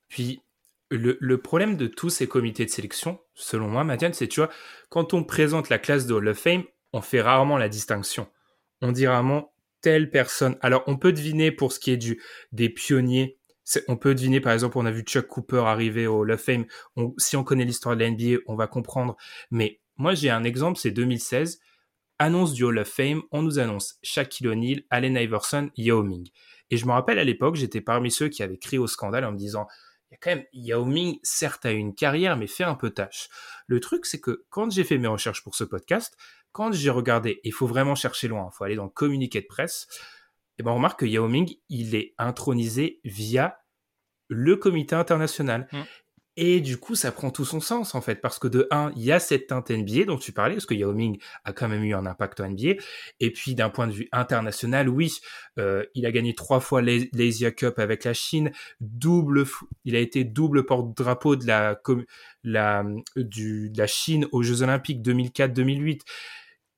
Puis, 0.10 0.41
le, 0.89 1.38
problème 1.38 1.78
de 1.78 1.88
tous 1.88 2.10
ces 2.10 2.28
comités 2.28 2.65
de 2.65 2.69
sélection, 2.69 3.19
selon 3.34 3.67
moi, 3.67 3.84
Mathieu, 3.84 4.10
c'est, 4.13 4.28
tu 4.28 4.39
vois, 4.39 4.50
quand 4.89 5.13
on 5.13 5.24
présente 5.24 5.69
la 5.69 5.80
classe 5.80 6.06
de 6.06 6.13
Hall 6.13 6.28
of 6.28 6.38
Fame, 6.38 6.63
on 6.93 7.02
fait 7.02 7.21
rarement 7.21 7.58
la 7.58 7.69
distinction. 7.69 8.28
On 8.82 8.91
dit 8.91 9.08
rarement 9.08 9.54
telle 9.82 10.10
personne. 10.10 10.58
Alors, 10.62 10.84
on 10.88 10.98
peut 10.98 11.12
deviner 11.12 11.52
pour 11.52 11.71
ce 11.71 11.80
qui 11.80 11.91
est 11.91 11.98
du, 11.98 12.21
des 12.52 12.69
pionniers 12.69 13.38
on 13.88 13.98
peut 13.98 14.13
deviner, 14.13 14.39
par 14.41 14.54
exemple, 14.54 14.78
on 14.78 14.86
a 14.86 14.91
vu 14.91 15.02
Chuck 15.02 15.28
Cooper 15.28 15.63
arriver 15.65 16.08
au 16.08 16.19
Hall 16.19 16.32
of 16.32 16.41
Fame. 16.41 16.65
si 17.17 17.36
on 17.36 17.43
connaît 17.43 17.65
l'histoire 17.65 17.95
de 17.95 18.04
la 18.04 18.12
NBA, 18.12 18.41
on 18.48 18.56
va 18.56 18.67
comprendre. 18.67 19.15
Mais 19.52 19.80
moi, 19.98 20.13
j'ai 20.13 20.30
un 20.30 20.43
exemple, 20.43 20.80
c'est 20.80 20.91
2016. 20.91 21.60
Annonce 22.19 22.54
du 22.54 22.63
Hall 22.63 22.78
of 22.78 22.88
Fame, 22.88 23.24
on 23.32 23.41
nous 23.41 23.60
annonce 23.60 23.98
Shaquille 24.04 24.48
O'Neal, 24.48 24.84
Allen 24.89 25.17
Iverson, 25.17 25.69
Yao 25.76 26.04
Ming. 26.04 26.30
Et 26.69 26.78
je 26.78 26.86
me 26.86 26.91
rappelle 26.91 27.19
à 27.19 27.24
l'époque, 27.24 27.56
j'étais 27.56 27.82
parmi 27.82 28.12
ceux 28.12 28.30
qui 28.30 28.43
avaient 28.43 28.58
crié 28.58 28.78
au 28.78 28.88
scandale 28.88 29.26
en 29.26 29.32
me 29.32 29.38
disant, 29.38 29.67
a 30.15 30.17
quand 30.19 30.36
même, 30.36 30.45
Yao 30.54 30.86
Ming, 30.86 31.19
certes, 31.23 31.65
a 31.65 31.71
une 31.71 31.93
carrière, 31.93 32.38
mais 32.38 32.47
fait 32.47 32.63
un 32.63 32.75
peu 32.75 32.89
tâche. 32.89 33.30
Le 33.67 33.80
truc, 33.80 34.06
c'est 34.06 34.19
que 34.19 34.45
quand 34.49 34.71
j'ai 34.71 34.84
fait 34.84 34.97
mes 34.97 35.08
recherches 35.08 35.43
pour 35.43 35.56
ce 35.56 35.63
podcast, 35.63 36.15
quand 36.51 36.71
j'ai 36.71 36.89
regardé, 36.89 37.41
il 37.43 37.54
faut 37.54 37.67
vraiment 37.67 37.95
chercher 37.95 38.28
loin, 38.28 38.49
il 38.51 38.56
faut 38.56 38.63
aller 38.63 38.75
dans 38.75 38.86
le 38.86 38.89
communiqué 38.89 39.41
de 39.41 39.47
presse, 39.47 39.88
et 40.58 40.63
ben 40.63 40.71
on 40.71 40.75
remarque 40.75 41.01
que 41.01 41.06
Yao 41.06 41.28
Ming, 41.28 41.54
il 41.69 41.95
est 41.95 42.13
intronisé 42.17 43.01
via 43.04 43.60
le 44.28 44.56
comité 44.56 44.95
international. 44.95 45.67
Mm. 45.71 45.82
Et 46.38 46.60
du 46.60 46.78
coup, 46.78 46.95
ça 46.95 47.13
prend 47.13 47.32
tout 47.32 47.45
son 47.45 47.62
sens, 47.62 47.95
en 47.95 48.02
fait, 48.02 48.15
parce 48.15 48.39
que 48.39 48.50
de 48.50 48.67
un, 48.69 48.91
il 48.98 49.04
y 49.04 49.12
a 49.13 49.19
cette 49.19 49.48
teinte 49.48 49.71
NBA 49.71 50.04
dont 50.06 50.17
tu 50.17 50.34
parlais, 50.34 50.56
parce 50.56 50.65
que 50.65 50.74
Yao 50.74 50.93
Ming 50.93 51.17
a 51.45 51.54
quand 51.54 51.69
même 51.69 51.84
eu 51.84 51.93
un 51.93 52.06
impact 52.06 52.41
en 52.41 52.50
NBA. 52.50 52.82
Et 53.21 53.32
puis, 53.32 53.56
d'un 53.56 53.69
point 53.69 53.88
de 53.88 53.93
vue 53.93 54.10
international, 54.12 54.89
oui, 54.89 55.19
euh, 55.60 55.86
il 55.95 56.06
a 56.06 56.12
gagné 56.12 56.36
trois 56.36 56.60
fois 56.60 56.82
l'Asia 56.82 57.52
Cup 57.52 57.80
avec 57.80 58.04
la 58.04 58.13
Chine, 58.13 58.52
double, 58.82 59.45
il 59.86 59.95
a 59.95 60.00
été 60.00 60.26
double 60.26 60.65
porte-drapeau 60.65 61.38
de 61.38 61.48
la, 61.48 61.80
la, 62.43 62.84
du, 63.15 63.69
de 63.69 63.78
la 63.78 63.88
Chine 63.88 64.28
aux 64.34 64.43
Jeux 64.43 64.62
Olympiques 64.62 65.02
2004-2008. 65.02 66.02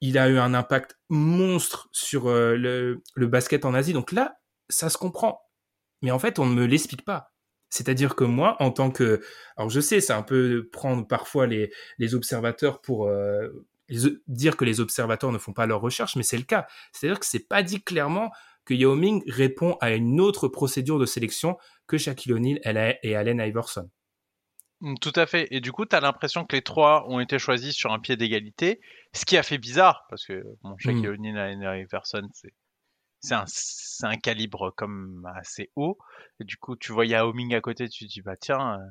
Il 0.02 0.20
a 0.20 0.30
eu 0.30 0.38
un 0.38 0.54
impact 0.54 1.00
monstre 1.10 1.90
sur 1.92 2.28
euh, 2.28 2.56
le, 2.56 3.02
le 3.16 3.28
basket 3.28 3.66
en 3.66 3.74
Asie. 3.74 3.94
Donc 3.94 4.12
là, 4.12 4.38
ça 4.70 4.90
se 4.90 5.00
comprend. 5.00 5.42
Mais 6.04 6.12
en 6.12 6.20
fait, 6.20 6.38
on 6.38 6.46
ne 6.46 6.54
me 6.54 6.66
l'explique 6.68 7.04
pas. 7.04 7.32
C'est-à-dire 7.78 8.16
que 8.16 8.24
moi, 8.24 8.56
en 8.60 8.72
tant 8.72 8.90
que, 8.90 9.22
alors 9.56 9.70
je 9.70 9.80
sais, 9.80 10.02
c'est 10.02 10.14
un 10.14 10.24
peu 10.24 10.68
prendre 10.72 11.06
parfois 11.06 11.46
les, 11.46 11.72
les 12.00 12.16
observateurs 12.16 12.82
pour 12.82 13.08
euh, 13.08 13.50
dire 14.28 14.58
que 14.58 14.66
les 14.66 14.80
observateurs 14.80 15.32
ne 15.32 15.38
font 15.38 15.54
pas 15.54 15.68
leurs 15.68 15.82
recherches, 15.82 16.16
mais 16.16 16.24
c'est 16.24 16.38
le 16.38 16.44
cas. 16.44 16.66
C'est-à-dire 16.92 17.20
que 17.20 17.26
c'est 17.28 17.48
pas 17.48 17.62
dit 17.62 17.84
clairement 17.84 18.32
que 18.66 18.74
Yao 18.74 18.96
Ming 18.96 19.22
répond 19.28 19.78
à 19.80 19.92
une 19.92 20.20
autre 20.20 20.48
procédure 20.48 20.98
de 20.98 21.06
sélection 21.06 21.56
que 21.86 22.00
Shaquille 22.00 22.34
O'Neal 22.34 22.98
et 23.04 23.16
Allen 23.16 23.40
Iverson. 23.40 23.90
Mmh, 24.82 24.96
tout 25.00 25.14
à 25.16 25.28
fait. 25.28 25.48
Et 25.52 25.62
du 25.62 25.72
coup, 25.72 25.86
tu 25.86 25.96
as 25.96 26.02
l'impression 26.02 26.46
que 26.46 26.56
les 26.56 26.64
trois 26.64 27.06
ont 27.08 27.20
été 27.20 27.38
choisis 27.38 27.76
sur 27.76 27.92
un 27.92 28.00
pied 28.00 28.18
d'égalité, 28.18 28.82
ce 29.14 29.24
qui 29.26 29.38
a 29.38 29.44
fait 29.44 29.60
bizarre, 29.60 30.06
parce 30.10 30.26
que 30.26 30.44
bon, 30.64 30.76
Shaquille 30.80 31.08
mmh. 31.08 31.14
O'Neal 31.14 31.38
et 31.38 31.40
Allen 31.40 31.86
Iverson, 31.86 32.28
c'est 32.34 32.54
c'est 33.28 34.06
un, 34.06 34.10
un, 34.10 34.16
calibre 34.18 34.72
comme 34.76 35.30
assez 35.36 35.72
haut. 35.76 35.98
Et 36.40 36.44
du 36.44 36.58
coup, 36.58 36.76
tu 36.76 36.92
vois 36.92 37.06
Yao 37.06 37.34
Ming 37.34 37.54
à 37.56 37.62
côté, 37.62 37.90
tu 37.90 38.08
te 38.08 38.12
dis, 38.12 38.22
bah 38.22 38.36
tiens, 38.38 38.80
euh, 38.80 38.86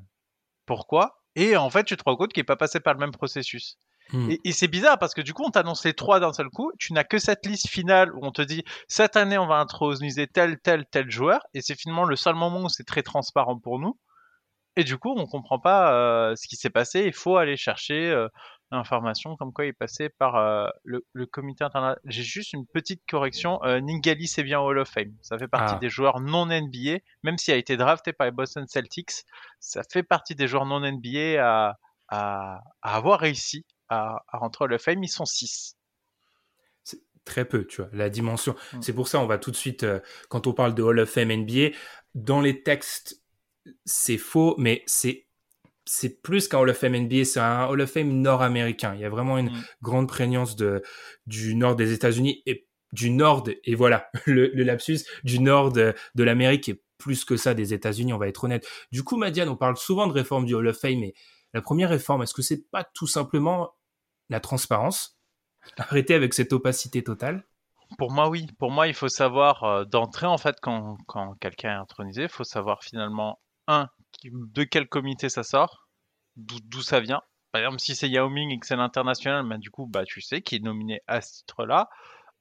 pourquoi? 0.67 1.23
Et 1.37 1.57
en 1.57 1.71
fait, 1.71 1.85
tu 1.85 1.97
te 1.97 2.03
rends 2.05 2.17
compte 2.17 2.33
qu'il 2.33 2.41
n'est 2.41 2.47
pas 2.47 2.57
passé 2.57 2.81
par 2.81 2.95
le 2.95 3.01
même 3.01 3.13
processus. 3.13 3.79
Hmm. 4.13 4.31
Et, 4.45 4.53
c'est 4.53 4.69
bizarre 4.69 4.99
parce 4.99 5.15
que 5.15 5.21
du 5.21 5.35
coup, 5.35 5.45
on 5.45 5.51
t'annonce 5.51 5.85
les 5.85 5.95
trois 5.95 6.21
d'un 6.21 6.33
seul 6.33 6.49
coup. 6.49 6.71
Tu 6.79 6.93
n'as 6.93 7.05
que 7.05 7.19
cette 7.19 7.45
liste 7.45 7.69
finale 7.69 8.15
où 8.15 8.21
on 8.23 8.31
te 8.31 8.43
dit 8.43 8.65
cette 8.89 9.17
année, 9.17 9.37
on 9.37 9.47
va 9.47 9.57
introniser 9.57 10.29
tel, 10.29 10.59
tel, 10.61 10.87
tel 10.87 11.11
joueur. 11.11 11.41
Et 11.55 11.61
c'est 11.61 11.75
finalement 11.75 12.05
le 12.05 12.17
seul 12.17 12.35
moment 12.35 12.63
où 12.63 12.69
c'est 12.69 12.85
très 12.85 13.03
transparent 13.03 13.59
pour 13.59 13.81
nous. 13.81 13.99
Et 14.77 14.85
du 14.85 14.99
coup, 14.99 15.13
on 15.17 15.27
comprend 15.27 15.59
pas 15.59 15.93
euh, 15.93 16.37
ce 16.37 16.47
qui 16.47 16.57
s'est 16.57 16.71
passé. 16.71 17.05
Il 17.07 17.15
faut 17.15 17.37
aller 17.37 17.57
chercher 17.57 18.11
euh, 18.11 18.29
information 18.71 19.37
comme 19.37 19.53
quoi 19.53 19.67
il 19.67 19.75
passait 19.75 20.09
par 20.09 20.37
euh, 20.37 20.69
le, 20.85 21.27
comité 21.27 21.65
international. 21.65 22.01
J'ai 22.05 22.23
juste 22.23 22.53
une 22.53 22.67
petite 22.67 23.03
correction. 23.09 23.63
Euh, 23.65 23.81
Ningali, 23.81 24.27
c'est 24.27 24.43
bien 24.43 24.61
Hall 24.61 24.79
of 24.79 24.89
Fame. 24.89 25.15
Ça 25.23 25.39
fait 25.39 25.49
partie 25.49 25.75
ah. 25.77 25.79
des 25.79 25.89
joueurs 25.89 26.21
non 26.21 26.47
NBA, 26.47 26.99
même 27.23 27.39
s'il 27.39 27.55
a 27.55 27.57
été 27.57 27.77
drafté 27.77 28.13
par 28.13 28.27
les 28.27 28.33
Boston 28.33 28.67
Celtics. 28.67 29.25
Ça 29.61 29.83
fait 29.91 30.03
partie 30.03 30.35
des 30.35 30.49
joueurs 30.49 30.67
non 30.67 30.81
NBA 30.81 31.41
à, 31.41 31.79
à, 32.09 32.61
avoir 32.83 33.21
réussi 33.21 33.65
à, 33.89 34.23
rentrer 34.33 34.65
au 34.65 34.67
Hall 34.67 34.75
of 34.75 34.83
Fame. 34.83 35.03
Ils 35.03 35.09
sont 35.09 35.27
6 35.27 35.77
très 37.25 37.45
peu, 37.45 37.67
tu 37.67 37.83
vois, 37.83 37.91
la 37.93 38.09
dimension. 38.09 38.55
Mm. 38.73 38.83
C'est 38.83 38.93
pour 38.93 39.09
ça, 39.09 39.19
on 39.19 39.27
va 39.27 39.37
tout 39.37 39.51
de 39.51 39.57
suite, 39.57 39.83
euh, 39.83 39.99
quand 40.29 40.47
on 40.47 40.53
parle 40.53 40.77
de 40.77 40.83
Hall 40.85 41.01
of 41.01 41.11
Fame 41.11 41.33
NBA, 41.33 41.77
dans 42.15 42.41
les 42.41 42.63
textes, 42.63 43.21
c'est 43.85 44.17
faux, 44.17 44.55
mais 44.59 44.85
c'est 44.87 45.26
c'est 45.87 46.21
plus 46.21 46.49
qu'un 46.49 46.59
Hall 46.59 46.71
of 46.71 46.77
Fame 46.77 46.97
NBA, 46.97 47.25
c'est 47.25 47.41
un 47.41 47.67
Hall 47.67 47.81
of 47.81 47.91
Fame 47.91 48.11
nord-américain. 48.21 48.95
Il 48.95 49.01
y 49.01 49.05
a 49.05 49.09
vraiment 49.09 49.39
une 49.39 49.51
mm. 49.51 49.65
grande 49.83 50.09
prégnance 50.09 50.57
de, 50.57 50.83
du 51.27 51.55
nord 51.55 51.77
des 51.77 51.93
États-Unis 51.93 52.43
et 52.47 52.69
du 52.93 53.11
nord, 53.11 53.45
et 53.65 53.75
voilà, 53.75 54.09
le, 54.27 54.49
lapsus, 54.63 55.01
du 55.25 55.41
nord 55.41 55.73
de, 55.73 55.95
l'Amérique 56.17 56.69
et 56.69 56.83
plus 56.99 57.25
que 57.25 57.37
ça 57.37 57.55
des 57.55 57.73
États-Unis, 57.73 58.13
on 58.13 58.19
va 58.19 58.29
être 58.29 58.45
honnête. 58.45 58.67
Du 58.91 59.05
coup, 59.05 59.17
Madiane, 59.17 59.49
on 59.49 59.57
parle 59.57 59.77
souvent 59.77 60.07
de 60.07 60.13
réforme 60.13 60.45
du 60.45 60.55
Hall 60.55 60.67
of 60.67 60.79
Fame, 60.79 61.01
mais 61.01 61.15
la 61.53 61.63
première 61.63 61.91
réforme, 61.91 62.23
est-ce 62.23 62.35
que 62.35 62.43
c'est 62.43 62.69
pas 62.71 62.85
tout 62.85 63.07
simplement 63.07 63.75
la 64.29 64.41
transparence? 64.41 65.19
Arrêter 65.79 66.15
avec 66.15 66.35
cette 66.35 66.53
opacité 66.53 67.03
totale 67.03 67.45
pour 67.99 68.11
moi, 68.11 68.29
oui. 68.29 68.49
Pour 68.59 68.73
moi, 68.73 68.89
il 68.89 68.95
faut 68.95 69.09
savoir 69.09 69.63
euh, 69.63 69.85
d'entrée, 69.85 70.27
en 70.27 70.39
fait, 70.39 70.57
quand, 70.61 70.97
quand 71.07 71.35
quelqu'un 71.35 71.71
est 71.71 71.81
intronisé, 71.81 72.25
il 72.25 72.29
faut 72.29 72.43
savoir 72.43 72.83
finalement, 72.83 73.39
un, 73.69 73.89
de 74.33 74.65
quel 74.65 74.89
comité 74.89 75.29
ça 75.29 75.43
sort, 75.43 75.89
d'où 76.37 76.83
ça 76.83 77.01
vient. 77.01 77.23
Par 77.53 77.63
exemple, 77.63 77.81
si 77.81 77.95
c'est 77.95 78.09
Yao 78.09 78.29
Ming 78.29 78.51
et 78.51 78.59
que 78.59 78.67
c'est 78.67 78.77
l'international, 78.77 79.49
ben, 79.49 79.59
du 79.59 79.71
coup, 79.71 79.87
bah, 79.87 80.05
tu 80.05 80.21
sais 80.21 80.43
qui 80.43 80.57
est 80.57 80.63
nominé 80.63 81.01
à 81.07 81.21
ce 81.21 81.39
titre-là. 81.39 81.89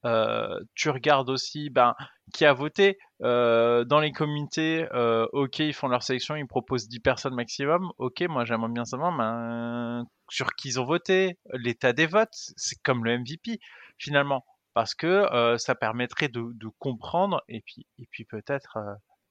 Euh, 0.05 0.59
tu 0.75 0.89
regardes 0.89 1.29
aussi 1.29 1.69
ben, 1.71 1.95
qui 2.33 2.45
a 2.45 2.53
voté 2.53 2.97
euh, 3.23 3.85
dans 3.85 3.99
les 3.99 4.11
comités. 4.11 4.87
Euh, 4.93 5.25
ok, 5.33 5.59
ils 5.59 5.73
font 5.73 5.87
leur 5.87 6.03
sélection, 6.03 6.35
ils 6.35 6.45
proposent 6.45 6.87
10 6.87 6.99
personnes 6.99 7.33
maximum. 7.33 7.91
Ok, 7.97 8.21
moi 8.29 8.45
j'aimerais 8.45 8.71
bien 8.71 8.85
savoir 8.85 9.15
ben, 9.17 10.05
sur 10.29 10.53
qui 10.55 10.69
ils 10.69 10.79
ont 10.79 10.85
voté, 10.85 11.39
l'état 11.53 11.93
des 11.93 12.05
votes. 12.05 12.35
C'est 12.55 12.81
comme 12.83 13.03
le 13.03 13.17
MVP 13.17 13.59
finalement, 13.97 14.45
parce 14.73 14.93
que 14.93 15.55
ça 15.57 15.73
permettrait 15.75 16.27
de, 16.27 16.67
comprendre 16.77 17.41
et 17.47 17.61
puis, 17.61 17.87
et 17.97 18.05
puis 18.11 18.25
peut-être 18.25 18.77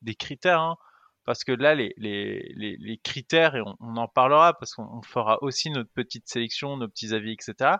des 0.02 0.14
critères. 0.14 0.60
Hein 0.60 0.76
parce 1.24 1.44
que 1.44 1.52
là, 1.52 1.74
les, 1.74 1.94
les, 1.96 2.54
les, 2.54 2.98
critères, 2.98 3.56
et 3.56 3.62
on, 3.62 3.96
en 3.96 4.08
parlera 4.08 4.54
parce 4.54 4.74
qu'on 4.74 5.02
fera 5.02 5.42
aussi 5.42 5.70
notre 5.70 5.90
petite 5.90 6.28
sélection, 6.28 6.76
nos 6.76 6.88
petits 6.88 7.14
avis, 7.14 7.32
etc. 7.32 7.76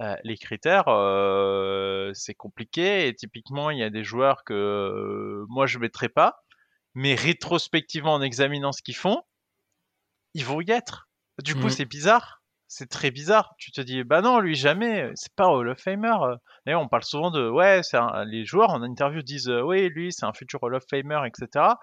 Euh, 0.00 0.16
les 0.24 0.38
critères, 0.38 0.88
euh, 0.88 2.10
c'est 2.14 2.34
compliqué 2.34 3.06
et 3.08 3.14
typiquement, 3.14 3.70
il 3.70 3.78
y 3.78 3.82
a 3.82 3.90
des 3.90 4.04
joueurs 4.04 4.44
que 4.44 4.54
euh, 4.54 5.44
moi 5.48 5.66
je 5.66 5.78
mettrai 5.78 6.08
pas, 6.08 6.44
mais 6.94 7.14
rétrospectivement 7.14 8.14
en 8.14 8.22
examinant 8.22 8.72
ce 8.72 8.82
qu'ils 8.82 8.96
font, 8.96 9.22
ils 10.34 10.44
vont 10.44 10.60
y 10.60 10.70
être. 10.70 11.08
Du 11.44 11.54
coup, 11.54 11.68
c'est 11.68 11.84
bizarre. 11.84 12.42
C'est 12.66 12.88
très 12.88 13.10
bizarre. 13.10 13.54
Tu 13.58 13.70
te 13.70 13.80
dis, 13.80 14.02
bah 14.02 14.20
non, 14.20 14.40
lui 14.40 14.54
jamais. 14.54 15.10
C'est 15.14 15.32
pas 15.34 15.48
Hall 15.48 15.68
of 15.68 15.78
Famer. 15.78 16.16
D'ailleurs, 16.66 16.82
on 16.82 16.88
parle 16.88 17.04
souvent 17.04 17.30
de, 17.30 17.48
ouais, 17.48 17.80
les 18.26 18.44
joueurs 18.44 18.70
en 18.70 18.82
interview 18.82 19.22
disent, 19.22 19.48
oui, 19.48 19.88
lui, 19.88 20.12
c'est 20.12 20.26
un 20.26 20.32
futur 20.32 20.62
Hall 20.62 20.74
of 20.74 20.84
Famer, 20.90 21.20
etc 21.26 21.74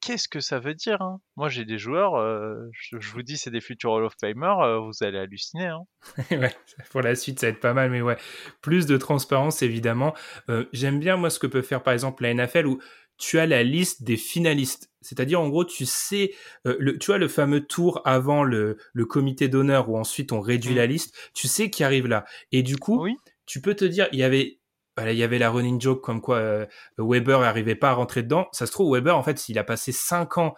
qu'est-ce 0.00 0.28
que 0.28 0.40
ça 0.40 0.58
veut 0.58 0.74
dire 0.74 1.00
hein? 1.02 1.20
Moi, 1.36 1.48
j'ai 1.48 1.64
des 1.64 1.78
joueurs, 1.78 2.16
euh, 2.16 2.56
je, 2.72 2.96
vous 3.12 3.22
dis, 3.22 3.36
c'est 3.36 3.50
des 3.50 3.60
futurs 3.60 3.92
Hall 3.92 4.04
of 4.04 4.14
Famer, 4.20 4.54
euh, 4.62 4.78
vous 4.78 5.02
allez 5.02 5.18
halluciner. 5.18 5.66
Hein 5.66 5.84
ouais, 6.30 6.54
pour 6.90 7.02
la 7.02 7.14
suite, 7.14 7.40
ça 7.40 7.46
va 7.46 7.52
être 7.52 7.60
pas 7.60 7.74
mal, 7.74 7.90
mais 7.90 8.02
ouais, 8.02 8.16
plus 8.62 8.86
de 8.86 8.96
transparence, 8.96 9.62
évidemment. 9.62 10.14
Euh, 10.48 10.64
j'aime 10.72 10.98
bien, 10.98 11.16
moi, 11.16 11.30
ce 11.30 11.38
que 11.38 11.46
peut 11.46 11.62
faire, 11.62 11.82
par 11.82 11.92
exemple, 11.92 12.22
la 12.22 12.34
NFL, 12.34 12.66
où 12.66 12.80
tu 13.18 13.38
as 13.38 13.46
la 13.46 13.62
liste 13.62 14.02
des 14.02 14.16
finalistes. 14.16 14.90
C'est-à-dire, 15.02 15.40
en 15.40 15.48
gros, 15.48 15.64
tu 15.64 15.84
sais, 15.84 16.32
le, 16.64 16.98
tu 16.98 17.12
as 17.12 17.18
le 17.18 17.28
fameux 17.28 17.60
tour 17.66 18.00
avant 18.06 18.44
le, 18.44 18.78
le 18.94 19.04
comité 19.04 19.48
d'honneur, 19.48 19.90
où 19.90 19.98
ensuite 19.98 20.32
on 20.32 20.40
réduit 20.40 20.72
mmh. 20.72 20.76
la 20.76 20.86
liste, 20.86 21.30
tu 21.34 21.46
sais 21.46 21.68
qui 21.68 21.84
arrive 21.84 22.06
là. 22.06 22.24
Et 22.50 22.62
du 22.62 22.78
coup, 22.78 23.02
oui. 23.02 23.16
tu 23.44 23.60
peux 23.60 23.74
te 23.74 23.84
dire, 23.84 24.08
il 24.12 24.18
y 24.18 24.22
avait 24.22 24.59
il 25.08 25.16
y 25.16 25.22
avait 25.22 25.38
la 25.38 25.50
running 25.50 25.80
joke 25.80 26.02
comme 26.02 26.20
quoi 26.20 26.36
euh, 26.36 26.66
Weber 26.98 27.40
n'arrivait 27.40 27.74
pas 27.74 27.90
à 27.90 27.92
rentrer 27.94 28.22
dedans. 28.22 28.48
Ça 28.52 28.66
se 28.66 28.72
trouve, 28.72 28.94
Weber, 28.94 29.16
en 29.16 29.22
fait, 29.22 29.48
il 29.48 29.58
a 29.58 29.64
passé 29.64 29.92
5 29.92 30.38
ans 30.38 30.54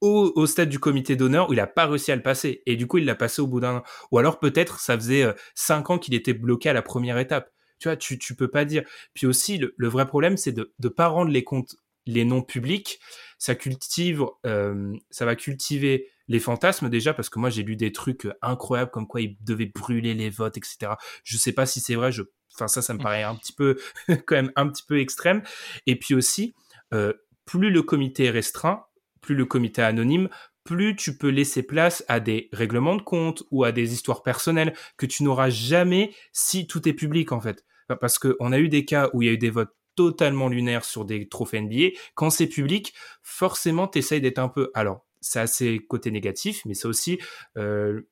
au, 0.00 0.46
stade 0.46 0.68
du 0.68 0.80
comité 0.80 1.14
d'honneur 1.14 1.48
où 1.48 1.52
il 1.52 1.56
n'a 1.56 1.68
pas 1.68 1.86
réussi 1.86 2.10
à 2.10 2.16
le 2.16 2.22
passer. 2.22 2.62
Et 2.66 2.74
du 2.76 2.86
coup, 2.86 2.98
il 2.98 3.04
l'a 3.04 3.14
passé 3.14 3.40
au 3.40 3.46
bout 3.46 3.60
d'un 3.60 3.76
an. 3.76 3.82
Ou 4.10 4.18
alors, 4.18 4.40
peut-être, 4.40 4.80
ça 4.80 4.96
faisait 4.96 5.32
5 5.54 5.90
euh, 5.90 5.94
ans 5.94 5.98
qu'il 5.98 6.14
était 6.14 6.34
bloqué 6.34 6.68
à 6.68 6.72
la 6.72 6.82
première 6.82 7.18
étape. 7.18 7.52
Tu 7.78 7.88
vois, 7.88 7.96
tu, 7.96 8.18
tu 8.18 8.34
peux 8.34 8.48
pas 8.48 8.64
dire. 8.64 8.82
Puis 9.14 9.26
aussi, 9.26 9.58
le, 9.58 9.88
vrai 9.88 10.06
problème, 10.06 10.36
c'est 10.36 10.52
de 10.52 10.72
ne 10.82 10.88
pas 10.88 11.06
rendre 11.06 11.30
les 11.30 11.44
comptes, 11.44 11.76
les 12.06 12.24
noms 12.24 12.42
publics. 12.42 12.98
Ça 13.38 13.54
cultive, 13.54 14.24
euh, 14.46 14.92
ça 15.10 15.24
va 15.24 15.36
cultiver 15.36 16.08
les 16.28 16.40
fantasmes 16.40 16.88
déjà 16.88 17.14
parce 17.14 17.28
que 17.28 17.38
moi 17.38 17.50
j'ai 17.50 17.62
lu 17.62 17.76
des 17.76 17.92
trucs 17.92 18.28
incroyables 18.40 18.90
comme 18.90 19.06
quoi 19.06 19.20
il 19.20 19.36
devait 19.42 19.66
brûler 19.66 20.14
les 20.14 20.30
votes 20.30 20.56
etc 20.56 20.92
je 21.24 21.36
sais 21.36 21.52
pas 21.52 21.66
si 21.66 21.80
c'est 21.80 21.94
vrai 21.94 22.12
je 22.12 22.22
Enfin, 22.54 22.68
ça, 22.68 22.82
ça 22.82 22.92
me 22.94 22.98
mmh. 22.98 23.02
paraît 23.02 23.22
un 23.22 23.34
petit 23.34 23.52
peu, 23.52 23.78
quand 24.26 24.36
même, 24.36 24.52
un 24.56 24.68
petit 24.68 24.84
peu 24.86 25.00
extrême. 25.00 25.42
Et 25.86 25.98
puis 25.98 26.14
aussi, 26.14 26.54
euh, 26.92 27.12
plus 27.44 27.70
le 27.70 27.82
comité 27.82 28.24
est 28.24 28.30
restreint, 28.30 28.84
plus 29.20 29.34
le 29.34 29.46
comité 29.46 29.82
est 29.82 29.84
anonyme, 29.84 30.28
plus 30.64 30.94
tu 30.94 31.16
peux 31.16 31.28
laisser 31.28 31.62
place 31.62 32.04
à 32.08 32.20
des 32.20 32.48
règlements 32.52 32.96
de 32.96 33.02
compte 33.02 33.42
ou 33.50 33.64
à 33.64 33.72
des 33.72 33.92
histoires 33.92 34.22
personnelles 34.22 34.74
que 34.96 35.06
tu 35.06 35.24
n'auras 35.24 35.50
jamais 35.50 36.14
si 36.32 36.66
tout 36.66 36.88
est 36.88 36.92
public, 36.92 37.32
en 37.32 37.40
fait. 37.40 37.64
Parce 38.00 38.18
qu'on 38.18 38.52
a 38.52 38.58
eu 38.58 38.68
des 38.68 38.84
cas 38.84 39.10
où 39.12 39.22
il 39.22 39.26
y 39.26 39.28
a 39.28 39.32
eu 39.32 39.38
des 39.38 39.50
votes 39.50 39.74
totalement 39.96 40.48
lunaires 40.48 40.84
sur 40.84 41.04
des 41.04 41.28
trophées 41.28 41.60
NBA. 41.60 41.88
Quand 42.14 42.30
c'est 42.30 42.46
public, 42.46 42.94
forcément, 43.22 43.88
tu 43.88 43.98
essayes 43.98 44.20
d'être 44.20 44.38
un 44.38 44.48
peu... 44.48 44.70
Alors, 44.74 45.04
c'est 45.20 45.40
assez 45.40 45.80
côté 45.88 46.10
négatif, 46.10 46.62
mais 46.64 46.74
c'est 46.74 46.88
aussi... 46.88 47.18
Euh, 47.56 48.02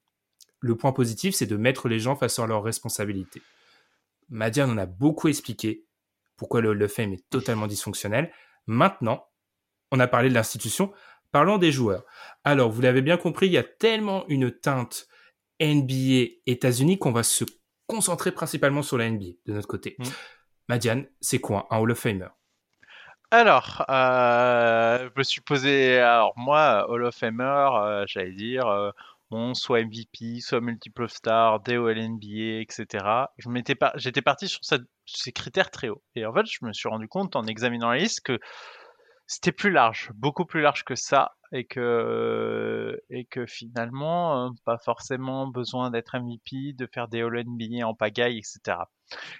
le 0.60 0.76
point 0.76 0.92
positif, 0.92 1.34
c'est 1.34 1.46
de 1.46 1.56
mettre 1.56 1.88
les 1.88 1.98
gens 1.98 2.16
face 2.16 2.38
à 2.38 2.46
leurs 2.46 2.62
responsabilités. 2.62 3.42
Madiane 4.30 4.70
en 4.70 4.78
a 4.78 4.86
beaucoup 4.86 5.28
expliqué 5.28 5.86
pourquoi 6.36 6.60
le, 6.60 6.72
le 6.72 6.88
Fame 6.88 7.12
est 7.12 7.28
totalement 7.28 7.66
dysfonctionnel. 7.66 8.32
Maintenant, 8.66 9.28
on 9.92 10.00
a 10.00 10.06
parlé 10.06 10.28
de 10.28 10.34
l'institution, 10.34 10.92
parlons 11.32 11.58
des 11.58 11.72
joueurs. 11.72 12.04
Alors, 12.44 12.70
vous 12.70 12.80
l'avez 12.80 13.02
bien 13.02 13.16
compris, 13.16 13.46
il 13.46 13.52
y 13.52 13.58
a 13.58 13.62
tellement 13.64 14.24
une 14.28 14.50
teinte 14.50 15.06
NBA 15.60 16.40
États-Unis 16.46 16.98
qu'on 16.98 17.12
va 17.12 17.22
se 17.22 17.44
concentrer 17.86 18.32
principalement 18.32 18.82
sur 18.82 18.96
la 18.96 19.10
NBA 19.10 19.26
de 19.46 19.52
notre 19.52 19.68
côté. 19.68 19.96
Mmh. 19.98 20.04
Madiane, 20.68 21.06
c'est 21.20 21.40
quoi 21.40 21.66
un 21.70 21.78
Hall 21.78 21.90
of 21.90 21.98
Famer? 21.98 22.28
Alors, 23.32 23.84
euh, 23.88 25.08
je 25.14 25.18
me 25.18 25.22
suis 25.22 25.40
posé, 25.40 25.98
alors 25.98 26.32
moi, 26.36 26.86
Hall 26.88 27.04
of 27.04 27.14
Famer, 27.14 27.68
euh, 27.74 28.04
j'allais 28.06 28.32
dire, 28.32 28.66
euh, 28.66 28.90
bon, 29.30 29.54
soit 29.54 29.84
MVP, 29.84 30.40
soit 30.40 30.60
multiple 30.60 31.08
star, 31.08 31.60
DOL 31.60 31.96
NBA, 31.96 32.60
etc. 32.60 33.04
J'étais 33.96 34.22
parti 34.22 34.48
sur 34.48 34.60
ces 35.06 35.32
critères 35.32 35.70
très 35.70 35.88
hauts. 35.88 36.02
Et 36.14 36.26
en 36.26 36.32
fait, 36.32 36.46
je 36.46 36.64
me 36.64 36.72
suis 36.72 36.88
rendu 36.88 37.08
compte 37.08 37.36
en 37.36 37.44
examinant 37.44 37.90
la 37.90 37.98
liste 37.98 38.20
que 38.22 38.38
c'était 39.30 39.52
plus 39.52 39.70
large, 39.70 40.10
beaucoup 40.16 40.44
plus 40.44 40.60
large 40.60 40.82
que 40.82 40.96
ça, 40.96 41.36
et 41.52 41.64
que 41.64 43.00
et 43.10 43.24
que 43.26 43.46
finalement, 43.46 44.46
euh, 44.46 44.50
pas 44.64 44.76
forcément 44.76 45.46
besoin 45.46 45.92
d'être 45.92 46.18
MVP, 46.18 46.72
de 46.72 46.88
faire 46.92 47.06
des 47.06 47.22
All 47.22 47.44
NBA 47.46 47.86
en 47.86 47.94
pagaille, 47.94 48.38
etc. 48.38 48.78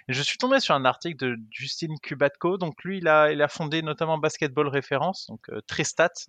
Et 0.07 0.13
je 0.13 0.21
suis 0.21 0.37
tombé 0.37 0.61
sur 0.61 0.75
un 0.75 0.85
article 0.85 1.17
de 1.17 1.35
Justin 1.49 1.93
Kubatko, 2.01 2.57
donc 2.57 2.81
lui, 2.85 2.99
il 2.99 3.09
a 3.09 3.33
il 3.33 3.41
a 3.41 3.49
fondé 3.49 3.81
notamment 3.81 4.17
Basketball 4.17 4.69
Référence, 4.69 5.27
donc 5.27 5.49
euh, 5.49 5.59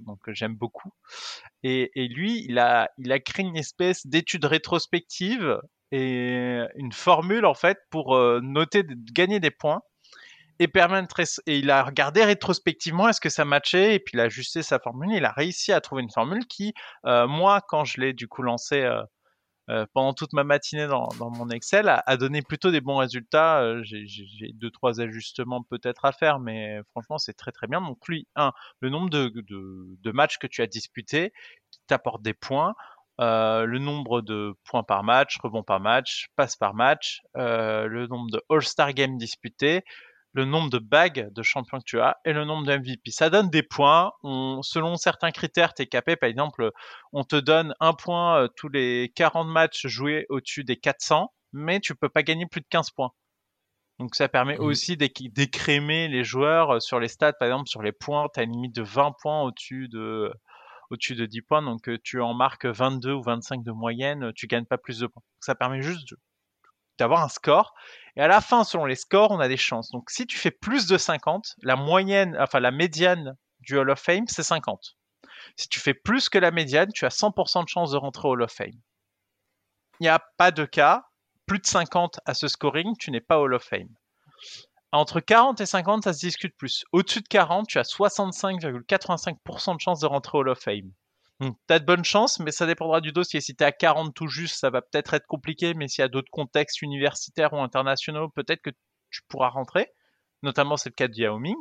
donc 0.01 0.29
euh, 0.29 0.35
j'aime 0.35 0.57
beaucoup. 0.57 0.93
Et, 1.63 1.93
et 1.95 2.09
lui, 2.09 2.45
il 2.49 2.59
a 2.59 2.91
il 2.99 3.13
a 3.13 3.21
créé 3.21 3.47
une 3.47 3.57
espèce 3.57 4.09
d'étude 4.09 4.45
rétrospective 4.45 5.61
et 5.93 6.67
une 6.75 6.93
formule 6.93 7.47
en 7.47 7.55
fait 7.55 7.79
pour 7.91 8.19
noter, 8.41 8.83
gagner 9.13 9.39
des 9.39 9.53
points 9.53 9.83
et, 10.63 11.59
il 11.59 11.71
a 11.71 11.83
regardé 11.83 12.25
rétrospectivement 12.25 13.09
est-ce 13.09 13.21
que 13.21 13.29
ça 13.29 13.45
matchait? 13.45 13.95
Et 13.95 13.99
puis 13.99 14.13
il 14.15 14.21
a 14.21 14.25
ajusté 14.25 14.63
sa 14.63 14.79
formule. 14.79 15.13
Il 15.13 15.25
a 15.25 15.33
réussi 15.33 15.73
à 15.73 15.81
trouver 15.81 16.03
une 16.03 16.11
formule 16.11 16.47
qui, 16.47 16.73
euh, 17.07 17.27
moi, 17.27 17.61
quand 17.69 17.85
je 17.85 18.01
l'ai 18.01 18.13
du 18.13 18.29
coup 18.29 18.43
lancé 18.43 18.83
euh, 18.83 19.03
euh, 19.71 19.87
pendant 19.95 20.13
toute 20.13 20.33
ma 20.33 20.45
matinée 20.45 20.87
dans, 20.87 21.09
mon 21.19 21.49
Excel, 21.51 21.89
a, 21.89 22.17
donné 22.17 22.43
plutôt 22.43 22.71
des 22.71 22.81
bons 22.81 22.97
résultats. 22.97 23.83
J'ai 23.83 24.53
deux 24.55 24.71
trois 24.71 25.01
ajustements 25.01 25.63
peut-être 25.63 26.05
à 26.05 26.13
faire, 26.13 26.41
mais 26.41 26.81
franchement 26.91 27.19
c'est 27.19 27.35
très 27.35 27.53
très 27.53 27.67
bien. 27.69 27.81
Donc 27.81 27.99
lui, 28.09 28.27
un, 28.37 28.53
le 28.81 28.91
nombre 28.91 29.11
de, 29.11 29.33
de, 29.37 30.13
matchs 30.13 30.39
que 30.39 30.47
tu 30.47 30.63
as 30.63 30.67
disputés 30.67 31.33
qui 31.71 31.81
t'apporte 31.87 32.23
des 32.23 32.35
points. 32.35 32.75
le 33.19 33.79
nombre 33.79 34.21
de 34.21 34.55
points 34.65 34.83
par 34.83 35.05
match, 35.05 35.39
rebonds 35.43 35.63
par 35.63 35.81
match, 35.81 36.27
passes 36.37 36.57
par 36.57 36.75
match, 36.75 37.21
le 37.35 38.07
nombre 38.09 38.31
de 38.31 38.43
All-Star 38.51 38.93
Games 38.95 39.17
disputés, 39.17 39.85
le 40.33 40.45
nombre 40.45 40.71
de 40.71 40.79
bagues 40.79 41.31
de 41.33 41.43
champion 41.43 41.79
que 41.79 41.85
tu 41.85 42.01
as 42.01 42.17
et 42.25 42.33
le 42.33 42.45
nombre 42.45 42.67
de 42.67 42.77
MVP. 42.77 43.11
Ça 43.11 43.31
donne 43.31 43.51
des 43.51 43.63
points. 43.63 44.13
selon 44.63 44.97
certains 44.97 45.31
critères, 45.31 45.75
tu 45.75 45.83
es 45.83 45.87
capé. 45.87 46.17
Par 46.17 46.29
exemple, 46.29 46.71
on 47.13 47.25
te 47.25 47.37
donne 47.37 47.75
un 47.81 47.93
point 47.93 48.43
euh, 48.43 48.49
tous 48.57 48.69
les 48.69 49.13
40 49.15 49.49
matchs 49.49 49.87
joués 49.87 50.27
au-dessus 50.31 50.65
des 50.65 50.77
400, 50.77 51.33
mais 51.53 51.81
tu 51.81 51.95
peux 51.95 52.09
pas 52.09 52.23
gagner 52.23 52.47
plus 52.47 52.61
de 52.61 52.67
15 52.71 52.91
points. 52.91 53.13
Donc 53.99 54.15
ça 54.15 54.29
permet 54.29 54.57
mmh. 54.57 54.63
aussi 54.63 54.97
d'écrémer 54.97 56.09
les 56.09 56.25
joueurs 56.25 56.77
euh, 56.77 56.81
sur 56.81 56.99
les 56.99 57.09
stats. 57.09 57.35
Par 57.35 57.49
exemple, 57.49 57.69
sur 57.69 57.83
les 57.83 57.93
points, 57.93 58.29
tu 58.33 58.41
as 58.41 58.45
une 58.45 58.53
limite 58.53 58.75
de 58.75 58.83
20 58.83 59.13
points 59.21 59.43
au-dessus 59.43 59.89
de, 59.89 60.33
au-dessus 60.91 61.15
de 61.15 61.27
10 61.27 61.43
points. 61.43 61.63
Donc 61.63 61.89
euh, 61.89 61.99
tu 62.03 62.21
en 62.21 62.33
marques 62.33 62.67
22 62.67 63.13
ou 63.13 63.23
25 63.23 63.63
de 63.63 63.73
moyenne, 63.73 64.33
tu 64.35 64.47
gagnes 64.47 64.65
pas 64.65 64.79
plus 64.79 65.01
de 65.01 65.07
points. 65.07 65.23
Ça 65.41 65.55
permet 65.55 65.83
juste 65.83 66.15
d'avoir 66.99 67.23
un 67.23 67.29
score 67.29 67.75
et 68.17 68.21
à 68.21 68.29
la 68.29 68.41
fin, 68.41 68.65
selon 68.65 68.85
les 68.85 68.95
scores, 68.95 69.31
on 69.31 69.41
a 69.41 69.49
des 69.49 69.57
chances. 69.57 69.91
Donc 69.91 70.11
si 70.11 70.27
tu 70.27 70.39
fais 70.39 70.51
plus 70.51 70.87
de 70.87 70.99
50, 70.99 71.57
la 71.63 71.77
moyenne, 71.77 72.37
enfin 72.39 72.61
la 72.61 72.71
médiane 72.71 73.37
du 73.61 73.79
Hall 73.79 73.91
of 73.91 74.01
Fame, 74.01 74.27
c'est 74.29 74.43
50. 74.43 74.97
Si 75.57 75.69
tu 75.69 75.81
fais 75.81 75.95
plus 75.95 76.29
que 76.29 76.39
la 76.39 76.51
médiane, 76.51 76.93
tu 76.93 77.07
as 77.07 77.17
100% 77.17 77.65
de 77.65 77.69
chance 77.69 77.93
de 77.93 77.97
rentrer 77.97 78.29
au 78.29 78.33
Hall 78.33 78.43
of 78.43 78.53
Fame. 78.53 78.79
Il 80.01 80.05
n'y 80.05 80.09
a 80.09 80.23
pas 80.37 80.51
de 80.51 80.65
cas, 80.65 81.07
plus 81.47 81.59
de 81.59 81.67
50 81.67 82.21
à 82.27 82.35
ce 82.35 82.49
scoring, 82.49 82.97
tu 82.99 83.11
n'es 83.11 83.21
pas 83.21 83.39
Hall 83.39 83.55
of 83.55 83.65
Fame. 83.65 83.89
Entre 84.93 85.21
40 85.21 85.61
et 85.63 85.67
50, 85.67 86.05
ça 86.05 86.13
se 86.13 86.21
discute 86.21 86.55
plus. 86.59 86.85
Au-dessus 86.93 87.23
de 87.23 87.29
40, 87.29 87.67
tu 87.67 87.79
as 87.79 87.89
65,85% 87.89 89.77
de 89.77 89.81
chance 89.81 90.01
de 90.01 90.07
rentrer 90.07 90.37
au 90.37 90.43
Hall 90.43 90.51
of 90.51 90.59
Fame. 90.59 90.93
Donc, 91.43 91.57
t'as 91.67 91.81
de 91.81 91.85
bonnes 91.85 92.05
chances, 92.05 92.39
mais 92.39 92.53
ça 92.53 92.67
dépendra 92.67 93.01
du 93.01 93.11
dossier. 93.11 93.41
Si 93.41 93.57
t'es 93.57 93.65
à 93.65 93.73
40 93.73 94.15
tout 94.15 94.29
juste, 94.29 94.61
ça 94.61 94.71
va 94.71 94.81
peut-être 94.81 95.13
être 95.15 95.27
compliqué, 95.27 95.75
mais 95.75 95.89
s'il 95.89 96.03
y 96.03 96.05
a 96.05 96.09
d'autres 96.09 96.31
contextes 96.31 96.83
universitaires 96.83 97.53
ou 97.53 97.59
internationaux, 97.59 98.29
peut-être 98.29 98.63
que 98.63 98.71
tu 99.11 99.23
pourras 99.29 99.49
rentrer. 99.49 99.89
Notamment, 100.45 100.77
c'est 100.77 100.91
le 100.91 100.95
cas 100.95 101.09
de 101.09 101.17
Yao 101.17 101.41
Ming. 101.41 101.57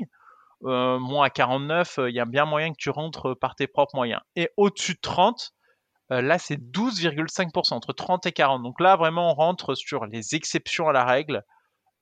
Euh, 0.65 0.99
moi, 0.99 1.25
à 1.25 1.29
49, 1.31 1.99
il 2.09 2.13
y 2.13 2.19
a 2.19 2.25
bien 2.25 2.45
moyen 2.45 2.69
que 2.69 2.77
tu 2.77 2.91
rentres 2.91 3.35
par 3.39 3.55
tes 3.55 3.65
propres 3.65 3.95
moyens. 3.95 4.21
Et 4.35 4.51
au-dessus 4.55 4.93
de 4.93 4.99
30, 5.01 5.51
euh, 6.11 6.21
là, 6.21 6.37
c'est 6.37 6.57
12,5%, 6.57 7.73
entre 7.73 7.91
30 7.91 8.27
et 8.27 8.31
40. 8.33 8.61
Donc 8.61 8.79
là, 8.79 8.95
vraiment, 8.97 9.31
on 9.31 9.33
rentre 9.33 9.73
sur 9.73 10.05
les 10.05 10.35
exceptions 10.35 10.89
à 10.89 10.93
la 10.93 11.05
règle, 11.05 11.43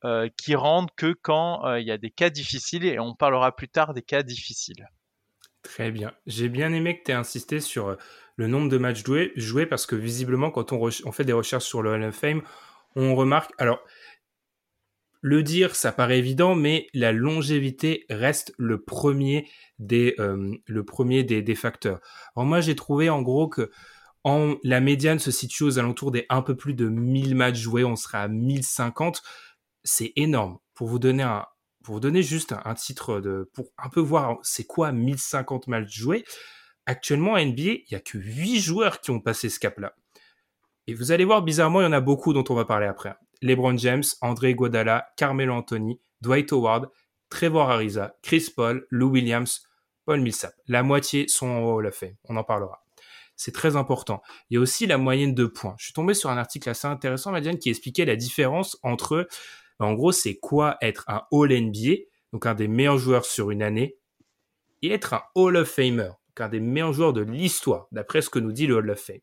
euh, 0.04 0.28
qui 0.38 0.54
rendent 0.56 0.92
que 0.98 1.16
quand 1.22 1.76
il 1.78 1.88
y 1.88 1.92
a 1.92 1.98
des 1.98 2.12
cas 2.12 2.30
difficiles, 2.30 2.84
et 2.84 3.00
on 3.00 3.16
parlera 3.16 3.56
plus 3.56 3.70
tard 3.70 3.94
des 3.94 4.04
cas 4.04 4.22
difficiles. 4.22 4.86
Très 5.64 5.92
bien. 5.92 6.14
J'ai 6.26 6.50
bien 6.50 6.72
aimé 6.74 6.98
que 6.98 7.04
tu 7.04 7.12
aies 7.12 7.16
insisté 7.16 7.60
sur 7.60 7.90
euh, 7.90 7.96
le 8.38 8.48
nombre 8.48 8.70
de 8.70 8.78
matchs 8.78 9.04
joués, 9.04 9.34
joués 9.36 9.66
parce 9.66 9.86
que 9.86 9.96
visiblement, 9.96 10.52
quand 10.52 10.72
on, 10.72 11.12
fait 11.12 11.26
des 11.26 11.34
recherches 11.34 11.66
sur 11.66 11.82
le 11.82 11.92
Hall 11.92 12.04
of 12.04 12.16
Fame, 12.16 12.42
on 12.96 13.16
remarque. 13.16 13.52
Alors, 13.58 13.84
le 15.22 15.44
dire, 15.44 15.76
ça 15.76 15.92
paraît 15.92 16.20
évident, 16.20 16.56
mais 16.56 16.88
la 16.94 17.12
longévité 17.12 18.06
reste 18.10 18.54
le 18.58 18.82
premier 18.82 19.50
des, 19.80 20.16
euh, 20.20 20.56
le 20.66 20.86
premier 20.86 21.24
des, 21.24 21.56
facteurs. 21.56 22.00
Alors, 22.36 22.48
moi, 22.48 22.62
j'ai 22.62 22.76
trouvé 22.76 23.10
en 23.10 23.22
gros 23.22 23.50
que 23.50 23.70
en, 24.24 24.56
la 24.64 24.80
médiane 24.80 25.20
se 25.20 25.32
situe 25.32 25.64
aux 25.64 25.80
alentours 25.80 26.12
des 26.12 26.26
un 26.30 26.42
peu 26.42 26.56
plus 26.56 26.74
de 26.74 26.88
1000 26.88 27.36
matchs 27.36 27.60
joués, 27.60 27.84
on 27.84 27.98
sera 27.98 28.22
à 28.22 28.28
1050. 28.30 29.22
C'est 29.84 30.14
énorme. 30.16 30.60
Pour 30.74 30.88
vous 30.88 31.00
donner 31.00 31.24
un, 31.24 31.46
pour 31.84 32.00
donner 32.00 32.24
juste 32.24 32.54
un, 32.66 32.76
titre 32.76 33.20
de, 33.20 33.50
pour 33.54 33.68
un 33.78 33.90
peu 33.90 34.00
voir 34.00 34.38
c'est 34.44 34.66
quoi 34.66 34.92
1050 34.92 35.68
matchs 35.68 35.98
joués, 35.98 36.26
actuellement 36.86 37.36
à 37.36 37.44
NBA, 37.44 37.62
il 37.62 37.86
y 37.92 37.96
a 37.96 38.00
que 38.00 38.18
8 38.18 38.60
joueurs 38.60 39.02
qui 39.02 39.12
ont 39.12 39.20
passé 39.20 39.50
ce 39.50 39.60
cap-là. 39.60 39.96
Et 40.88 40.94
vous 40.94 41.12
allez 41.12 41.26
voir, 41.26 41.44
bizarrement, 41.44 41.82
il 41.82 41.84
y 41.84 41.88
en 41.88 41.94
a 41.94 42.02
beaucoup 42.02 42.34
dont 42.34 42.44
on 42.50 42.56
va 42.56 42.66
parler 42.66 42.88
après. 42.88 43.14
LeBron 43.42 43.78
James, 43.78 44.04
André 44.22 44.56
Guadala, 44.56 45.08
Carmelo 45.18 45.54
Anthony, 45.54 46.00
Dwight 46.22 46.52
Howard, 46.52 46.90
Trevor 47.30 47.70
Ariza, 47.70 48.16
Chris 48.24 48.52
Paul, 48.56 48.86
Lou 48.90 49.10
Williams, 49.10 49.68
Paul 50.06 50.22
Millsap. 50.22 50.54
La 50.68 50.82
moitié 50.82 51.28
sont 51.28 51.48
en 51.48 51.62
Hall 51.62 51.86
of 51.86 51.96
Fame. 51.96 52.16
On 52.24 52.36
en 52.36 52.44
parlera. 52.44 52.84
C'est 53.36 53.54
très 53.54 53.76
important. 53.76 54.22
Il 54.50 54.56
y 54.56 54.58
a 54.58 54.60
aussi 54.60 54.88
la 54.88 54.98
moyenne 54.98 55.34
de 55.34 55.46
points. 55.46 55.76
Je 55.78 55.86
suis 55.86 55.94
tombé 55.94 56.14
sur 56.14 56.30
un 56.30 56.38
article 56.38 56.70
assez 56.70 56.88
intéressant, 56.88 57.32
Madiane, 57.32 57.60
qui 57.60 57.70
expliquait 57.70 58.06
la 58.06 58.16
différence 58.16 58.78
entre 58.84 59.28
en 59.86 59.94
gros, 59.94 60.12
c'est 60.12 60.36
quoi 60.36 60.78
être 60.82 61.06
un 61.08 61.24
All 61.32 61.54
NBA, 61.54 62.04
donc 62.34 62.46
un 62.46 62.56
des 62.56 62.68
meilleurs 62.68 62.98
joueurs 62.98 63.26
sur 63.26 63.52
une 63.52 63.64
année, 63.64 63.98
et 64.82 64.92
être 64.92 65.14
un 65.14 65.24
Hall 65.36 65.58
of 65.58 65.70
Famer, 65.70 66.10
donc 66.28 66.42
un 66.42 66.50
des 66.50 66.60
meilleurs 66.60 66.94
joueurs 66.94 67.14
de 67.14 67.22
l'histoire, 67.22 67.88
d'après 67.92 68.22
ce 68.22 68.30
que 68.30 68.40
nous 68.40 68.52
dit 68.52 68.68
le 68.68 68.76
Hall 68.76 68.90
of 68.90 69.00
Fame. 69.00 69.20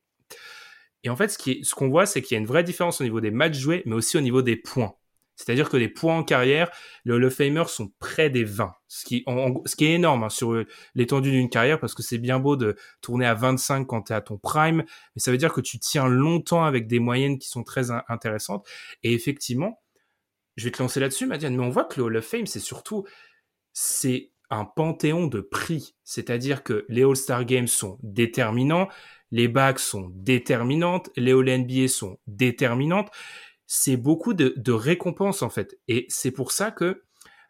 Et 1.05 1.09
en 1.09 1.17
fait, 1.17 1.29
ce 1.31 1.75
qu'on 1.75 1.89
voit, 1.89 2.07
c'est 2.07 2.21
qu'il 2.21 2.35
y 2.35 2.39
a 2.39 2.41
une 2.41 2.47
vraie 2.47 2.65
différence 2.65 3.01
au 3.01 3.05
niveau 3.05 3.21
des 3.21 3.31
matchs 3.31 3.59
joués, 3.59 3.83
mais 3.87 3.95
aussi 3.95 4.17
au 4.17 4.21
niveau 4.21 4.43
des 4.43 4.57
points. 4.57 4.95
C'est-à-dire 5.37 5.69
que 5.69 5.77
les 5.77 5.89
points 5.89 6.17
en 6.17 6.25
carrière, 6.25 6.71
les 7.05 7.13
Hall 7.13 7.25
of 7.25 7.35
Famer 7.35 7.65
sont 7.69 7.93
près 7.99 8.31
des 8.31 8.43
20, 8.43 8.73
ce 8.89 9.05
qui, 9.05 9.25
ce 9.67 9.77
qui 9.77 9.85
est 9.85 9.93
énorme 9.93 10.25
hein, 10.25 10.31
sur 10.31 10.65
l'étendue 10.95 11.31
d'une 11.31 11.51
carrière, 11.51 11.79
parce 11.79 11.95
que 11.95 12.03
c'est 12.03 12.19
bien 12.19 12.39
beau 12.39 12.57
de 12.57 12.75
tourner 13.03 13.27
à 13.27 13.35
25 13.35 13.85
quand 13.87 14.03
tu 14.03 14.13
es 14.15 14.17
à 14.17 14.23
ton 14.23 14.39
prime, 14.39 14.79
mais 15.15 15.21
ça 15.21 15.31
veut 15.31 15.37
dire 15.37 15.53
que 15.53 15.61
tu 15.61 15.79
tiens 15.79 16.09
longtemps 16.09 16.65
avec 16.65 16.87
des 16.87 16.99
moyennes 16.99 17.39
qui 17.39 17.49
sont 17.49 17.65
très 17.65 17.91
intéressantes. 18.09 18.67
Et 19.03 19.13
effectivement, 19.13 19.83
je 20.57 20.65
vais 20.65 20.71
te 20.71 20.83
lancer 20.83 21.01
là-dessus, 21.01 21.27
Madiane, 21.27 21.57
mais 21.57 21.65
on 21.65 21.71
voit 21.71 21.85
que 21.85 22.01
le 22.01 22.07
Hall 22.07 22.17
of 22.17 22.25
Fame, 22.25 22.47
c'est 22.47 22.61
surtout, 22.61 23.05
c'est 23.73 24.33
un 24.51 24.65
panthéon 24.65 25.27
de 25.27 25.41
prix. 25.41 25.95
C'est-à-dire 26.05 26.63
que 26.63 26.87
les 26.89 27.05
All-Star 27.05 27.45
Games 27.45 27.67
sont 27.67 27.99
déterminants, 28.03 28.89
les 29.31 29.49
bacs 29.49 29.81
sont 29.81 30.11
déterminantes, 30.15 31.11
les 31.17 31.33
All-NBA 31.33 31.89
sont 31.89 32.19
déterminantes. 32.27 33.11
C'est 33.67 33.97
beaucoup 33.97 34.33
de, 34.35 34.73
récompenses, 34.73 35.43
en 35.43 35.51
fait. 35.51 35.79
Et 35.89 36.07
c'est 36.09 36.31
pour 36.31 36.53
ça 36.53 36.71
que, 36.71 37.03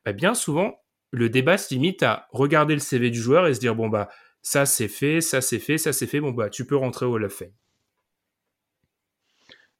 bah, 0.04 0.12
bien 0.12 0.34
souvent, 0.34 0.82
le 1.10 1.28
débat 1.28 1.58
se 1.58 1.72
limite 1.74 2.02
à 2.02 2.26
regarder 2.32 2.74
le 2.74 2.80
CV 2.80 3.10
du 3.10 3.20
joueur 3.20 3.46
et 3.46 3.54
se 3.54 3.60
dire, 3.60 3.76
bon, 3.76 3.88
bah, 3.88 4.08
ça 4.42 4.66
c'est 4.66 4.88
fait, 4.88 5.20
ça 5.20 5.40
c'est 5.40 5.58
fait, 5.58 5.78
ça 5.78 5.92
c'est 5.92 6.06
fait, 6.06 6.20
bon, 6.20 6.32
bah, 6.32 6.50
tu 6.50 6.66
peux 6.66 6.76
rentrer 6.76 7.06
au 7.06 7.14
Hall 7.14 7.24
of 7.24 7.32
Fame. 7.32 7.52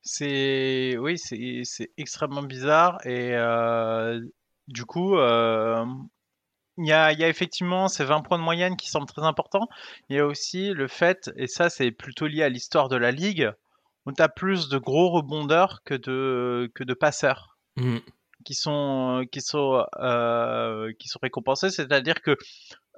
C'est 0.09 0.97
oui, 0.99 1.19
c'est 1.19 1.91
extrêmement 1.97 2.45
bizarre 2.45 3.05
et 3.05 3.35
euh, 3.35 4.21
du 4.69 4.85
coup, 4.85 5.17
euh, 5.17 5.85
il 6.79 6.87
y 6.87 6.93
a, 6.93 7.13
y 7.13 7.25
a 7.25 7.29
effectivement 7.29 7.89
ces 7.89 8.05
20 8.05 8.21
points 8.21 8.39
de 8.39 8.45
moyenne 8.45 8.77
qui 8.77 8.89
semblent 8.89 9.09
très 9.09 9.27
importants. 9.27 9.69
Il 10.09 10.17
y 10.17 10.21
a 10.21 10.27
aussi 10.27 10.71
le 10.71 10.87
fait, 10.87 11.33
et 11.37 11.49
ça 11.49 11.71
c'est 11.71 11.91
plutôt 11.91 12.29
lié 12.29 12.45
à 12.45 12.49
l'histoire 12.49 12.89
de 12.89 12.95
la 12.95 13.11
ligue, 13.11 13.51
où 14.07 14.13
tu 14.13 14.23
as 14.23 14.29
plus 14.29 14.69
de 14.69 14.79
gros 14.79 15.11
rebondeurs 15.11 15.83
que 15.85 15.95
de, 15.95 16.71
que 16.77 16.85
de 16.85 16.95
passeurs. 16.95 17.59
Mmh. 17.79 17.99
qui 18.47 18.55
sont 18.55 19.27
qui 19.31 19.43
sont 19.43 19.85
euh, 19.99 20.91
qui 20.99 21.09
sont 21.09 21.19
récompensés 21.21 21.69
c'est-à-dire 21.69 22.23
que 22.23 22.35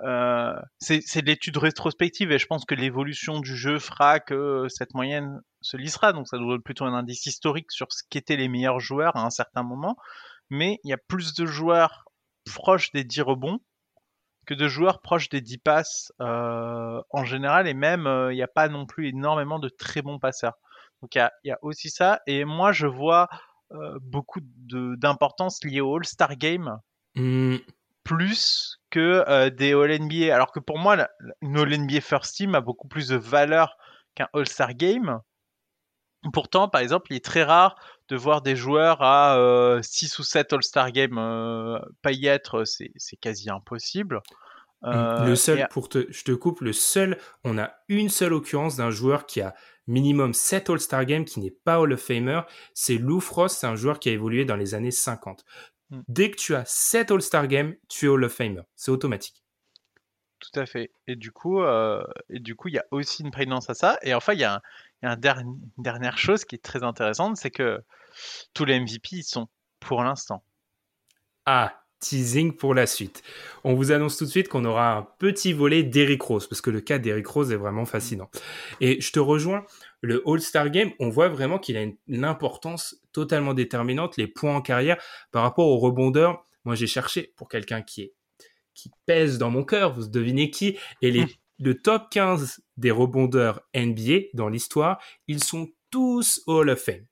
euh, 0.04 0.52
c'est 0.78 1.20
de 1.20 1.26
l'étude 1.26 1.56
rétrospective 1.56 2.30
et 2.30 2.38
je 2.38 2.46
pense 2.46 2.64
que 2.64 2.76
l'évolution 2.76 3.40
du 3.40 3.56
jeu 3.56 3.80
fera 3.80 4.20
que 4.20 4.66
cette 4.68 4.94
moyenne 4.94 5.40
se 5.60 5.76
lissera. 5.76 6.12
Donc 6.12 6.28
ça 6.28 6.38
doit 6.38 6.56
être 6.56 6.62
plutôt 6.62 6.84
un 6.84 6.94
indice 6.94 7.26
historique 7.26 7.70
sur 7.70 7.86
ce 7.90 8.02
qu'étaient 8.08 8.36
les 8.36 8.48
meilleurs 8.48 8.80
joueurs 8.80 9.16
à 9.16 9.24
un 9.24 9.30
certain 9.30 9.62
moment. 9.62 9.96
mais 10.50 10.78
il 10.84 10.90
y 10.90 10.92
a 10.92 10.98
plus 10.98 11.34
de 11.34 11.46
joueurs 11.46 12.04
proches 12.46 12.92
des 12.92 13.04
10 13.04 13.22
rebonds 13.22 13.60
que 14.46 14.54
de 14.54 14.66
joueurs 14.66 15.02
proches 15.02 15.28
des 15.28 15.42
10 15.42 15.58
passes 15.58 16.12
euh, 16.22 17.02
en 17.10 17.24
général, 17.24 17.68
et 17.68 17.74
même 17.74 18.08
il 18.30 18.34
n'y 18.34 18.42
a 18.42 18.48
pas 18.48 18.68
non 18.68 18.86
plus 18.86 19.08
énormément 19.08 19.58
de 19.58 19.68
très 19.68 20.00
bons 20.00 20.18
passeurs. 20.18 20.54
Donc 21.02 21.14
il 21.14 21.28
y 21.44 21.50
a, 21.50 21.58
aussi 21.60 21.90
ça, 21.90 22.20
et 22.26 22.46
moi 22.46 22.72
je 22.72 22.86
vois 22.86 23.28
beaucoup 24.00 24.40
d'importance 24.42 25.62
liée 25.64 25.82
au 25.82 25.94
All-Star 25.96 26.36
Game. 26.36 26.78
Mmh. 27.14 27.56
Plus 28.04 28.80
que 28.88 29.50
des 29.50 29.74
All-NBA. 29.74 30.34
Alors 30.34 30.50
que 30.50 30.60
pour 30.60 30.78
moi, 30.78 31.06
une 31.42 31.58
All-NBA 31.58 32.00
First 32.00 32.36
Team 32.36 32.54
a 32.54 32.62
beaucoup 32.62 32.88
plus 32.88 33.08
de 33.08 33.16
valeur 33.16 33.76
qu'un 34.14 34.28
All-Star 34.32 34.72
Game. 34.72 35.20
Pourtant, 36.33 36.68
par 36.68 36.81
exemple, 36.81 37.12
il 37.12 37.16
est 37.16 37.24
très 37.24 37.44
rare 37.44 37.76
de 38.09 38.16
voir 38.16 38.42
des 38.42 38.57
joueurs 38.57 39.02
à 39.02 39.78
6 39.83 40.18
ou 40.18 40.22
7 40.22 40.52
All-Star 40.52 40.92
Game 40.92 41.14
pas 42.02 42.12
y 42.12 42.26
être, 42.26 42.64
c'est 42.64 43.16
quasi 43.20 43.50
impossible. 43.50 44.20
Mmh. 44.83 45.26
le 45.26 45.35
seul, 45.35 45.66
pour 45.70 45.88
te, 45.88 46.07
je 46.11 46.22
te 46.22 46.31
coupe, 46.31 46.61
le 46.61 46.72
seul, 46.72 47.18
on 47.42 47.59
a 47.59 47.72
une 47.88 48.09
seule 48.09 48.33
occurrence 48.33 48.76
d'un 48.76 48.90
joueur 48.90 49.26
qui 49.26 49.40
a 49.40 49.54
minimum 49.88 50.35
7 50.35 50.70
All-Star 50.70 51.04
Games 51.04 51.24
qui 51.24 51.40
n'est 51.40 51.50
pas 51.50 51.81
Hall 51.81 51.92
of 51.92 52.00
Famer, 52.00 52.42
c'est 52.74 52.96
Lou 52.96 53.18
Frost, 53.20 53.59
c'est 53.59 53.66
un 53.66 53.74
joueur 53.74 53.98
qui 53.98 54.09
a 54.09 54.12
évolué 54.12 54.44
dans 54.44 54.54
les 54.54 54.74
années 54.74 54.92
50. 54.92 55.44
Mmh. 55.90 56.00
Dès 56.07 56.31
que 56.31 56.37
tu 56.37 56.54
as 56.54 56.64
7 56.64 57.11
All-Star 57.11 57.48
Games, 57.48 57.74
tu 57.88 58.07
es 58.07 58.09
Hall 58.09 58.22
of 58.22 58.33
Famer, 58.33 58.62
c'est 58.76 58.92
automatique. 58.92 59.42
Tout 60.38 60.61
à 60.61 60.66
fait. 60.66 60.92
Et 61.09 61.16
du 61.16 61.33
coup, 61.33 61.61
et 62.31 62.38
du 62.38 62.54
coup, 62.54 62.68
il 62.68 62.74
y 62.74 62.78
a 62.78 62.85
aussi 62.92 63.24
une 63.24 63.33
prégnance 63.33 63.68
à 63.70 63.74
ça. 63.74 63.98
Et 64.02 64.14
enfin, 64.14 64.35
il 64.35 64.38
y 64.38 64.44
a 64.44 64.54
un, 64.54 64.61
et 65.02 65.06
un 65.06 65.16
une 65.16 65.58
dernière 65.78 66.18
chose 66.18 66.44
qui 66.44 66.56
est 66.56 66.62
très 66.62 66.82
intéressante, 66.82 67.37
c'est 67.37 67.50
que 67.50 67.82
tous 68.54 68.64
les 68.64 68.80
MVP 68.80 69.08
ils 69.12 69.22
sont 69.22 69.48
pour 69.80 70.02
l'instant. 70.02 70.42
Ah, 71.46 71.72
teasing 72.00 72.52
pour 72.52 72.74
la 72.74 72.87
suite. 72.87 73.22
On 73.64 73.74
vous 73.74 73.92
annonce 73.92 74.16
tout 74.16 74.24
de 74.24 74.30
suite 74.30 74.48
qu'on 74.48 74.64
aura 74.64 74.96
un 74.96 75.08
petit 75.18 75.52
volet 75.52 75.82
d'Eric 75.82 76.22
Rose, 76.22 76.46
parce 76.46 76.61
que 76.61 76.70
le 76.70 76.80
cas 76.80 76.98
d'Eric 76.98 77.26
Rose 77.26 77.52
est 77.52 77.56
vraiment 77.56 77.87
fascinant. 77.87 78.30
Et 78.80 79.00
je 79.00 79.12
te 79.12 79.18
rejoins, 79.18 79.64
le 80.00 80.22
All-Star 80.26 80.70
Game, 80.70 80.92
on 81.00 81.08
voit 81.08 81.28
vraiment 81.28 81.58
qu'il 81.58 81.76
a 81.76 81.82
une, 81.82 82.24
importance 82.24 83.00
totalement 83.12 83.54
déterminante, 83.54 84.16
les 84.16 84.26
points 84.26 84.54
en 84.54 84.61
carrière 84.61 84.96
par 85.32 85.42
rapport 85.42 85.66
aux 85.66 85.78
rebondeurs. 85.78 86.44
Moi, 86.64 86.74
j'ai 86.74 86.87
cherché 86.87 87.32
pour 87.37 87.48
quelqu'un 87.48 87.82
qui 87.82 88.02
est 88.02 88.14
qui 88.74 88.92
pèse 89.06 89.38
dans 89.38 89.50
mon 89.50 89.64
cœur, 89.64 89.92
vous 89.92 90.06
devinez 90.06 90.50
qui, 90.50 90.78
et 91.02 91.11
les 91.11 91.26
le 91.58 91.80
top 91.80 92.10
15 92.10 92.60
des 92.76 92.90
rebondeurs 92.90 93.62
NBA 93.74 94.28
dans 94.34 94.48
l'histoire, 94.48 95.00
ils 95.26 95.42
sont 95.42 95.70
tous 95.90 96.42
Hall 96.46 96.70
of 96.70 96.80
Fame. 96.80 97.06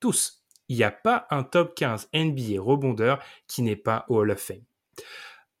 Tous. 0.00 0.44
Il 0.68 0.76
n'y 0.76 0.84
a 0.84 0.90
pas 0.90 1.26
un 1.30 1.42
top 1.42 1.74
15 1.74 2.08
NBA 2.12 2.60
rebondeur 2.60 3.20
qui 3.46 3.62
n'est 3.62 3.76
pas 3.76 4.04
Hall 4.08 4.30
of 4.30 4.40
Fame. 4.40 4.64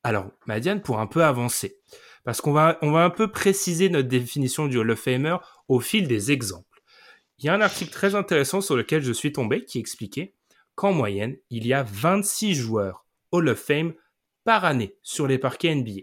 Alors, 0.02 0.30
Madiane, 0.46 0.82
pour 0.82 1.00
un 1.00 1.06
peu 1.06 1.24
avancer, 1.24 1.80
parce 2.24 2.40
qu'on 2.40 2.52
va, 2.52 2.78
on 2.82 2.90
va 2.90 3.04
un 3.04 3.10
peu 3.10 3.30
préciser 3.30 3.88
notre 3.88 4.08
définition 4.08 4.66
du 4.66 4.78
Hall 4.78 4.90
of 4.90 5.00
Famer 5.00 5.36
au 5.68 5.80
fil 5.80 6.08
des 6.08 6.32
exemples. 6.32 6.82
Il 7.38 7.44
y 7.44 7.48
a 7.48 7.54
un 7.54 7.60
article 7.60 7.92
très 7.92 8.14
intéressant 8.14 8.60
sur 8.60 8.76
lequel 8.76 9.02
je 9.02 9.12
suis 9.12 9.32
tombé 9.32 9.64
qui 9.64 9.78
expliquait 9.78 10.34
qu'en 10.74 10.92
moyenne, 10.92 11.36
il 11.50 11.66
y 11.66 11.74
a 11.74 11.82
26 11.82 12.54
joueurs 12.54 13.04
Hall 13.32 13.48
of 13.48 13.60
Fame 13.60 13.94
par 14.44 14.64
année 14.64 14.96
sur 15.02 15.26
les 15.26 15.38
parquets 15.38 15.74
NBA. 15.74 16.02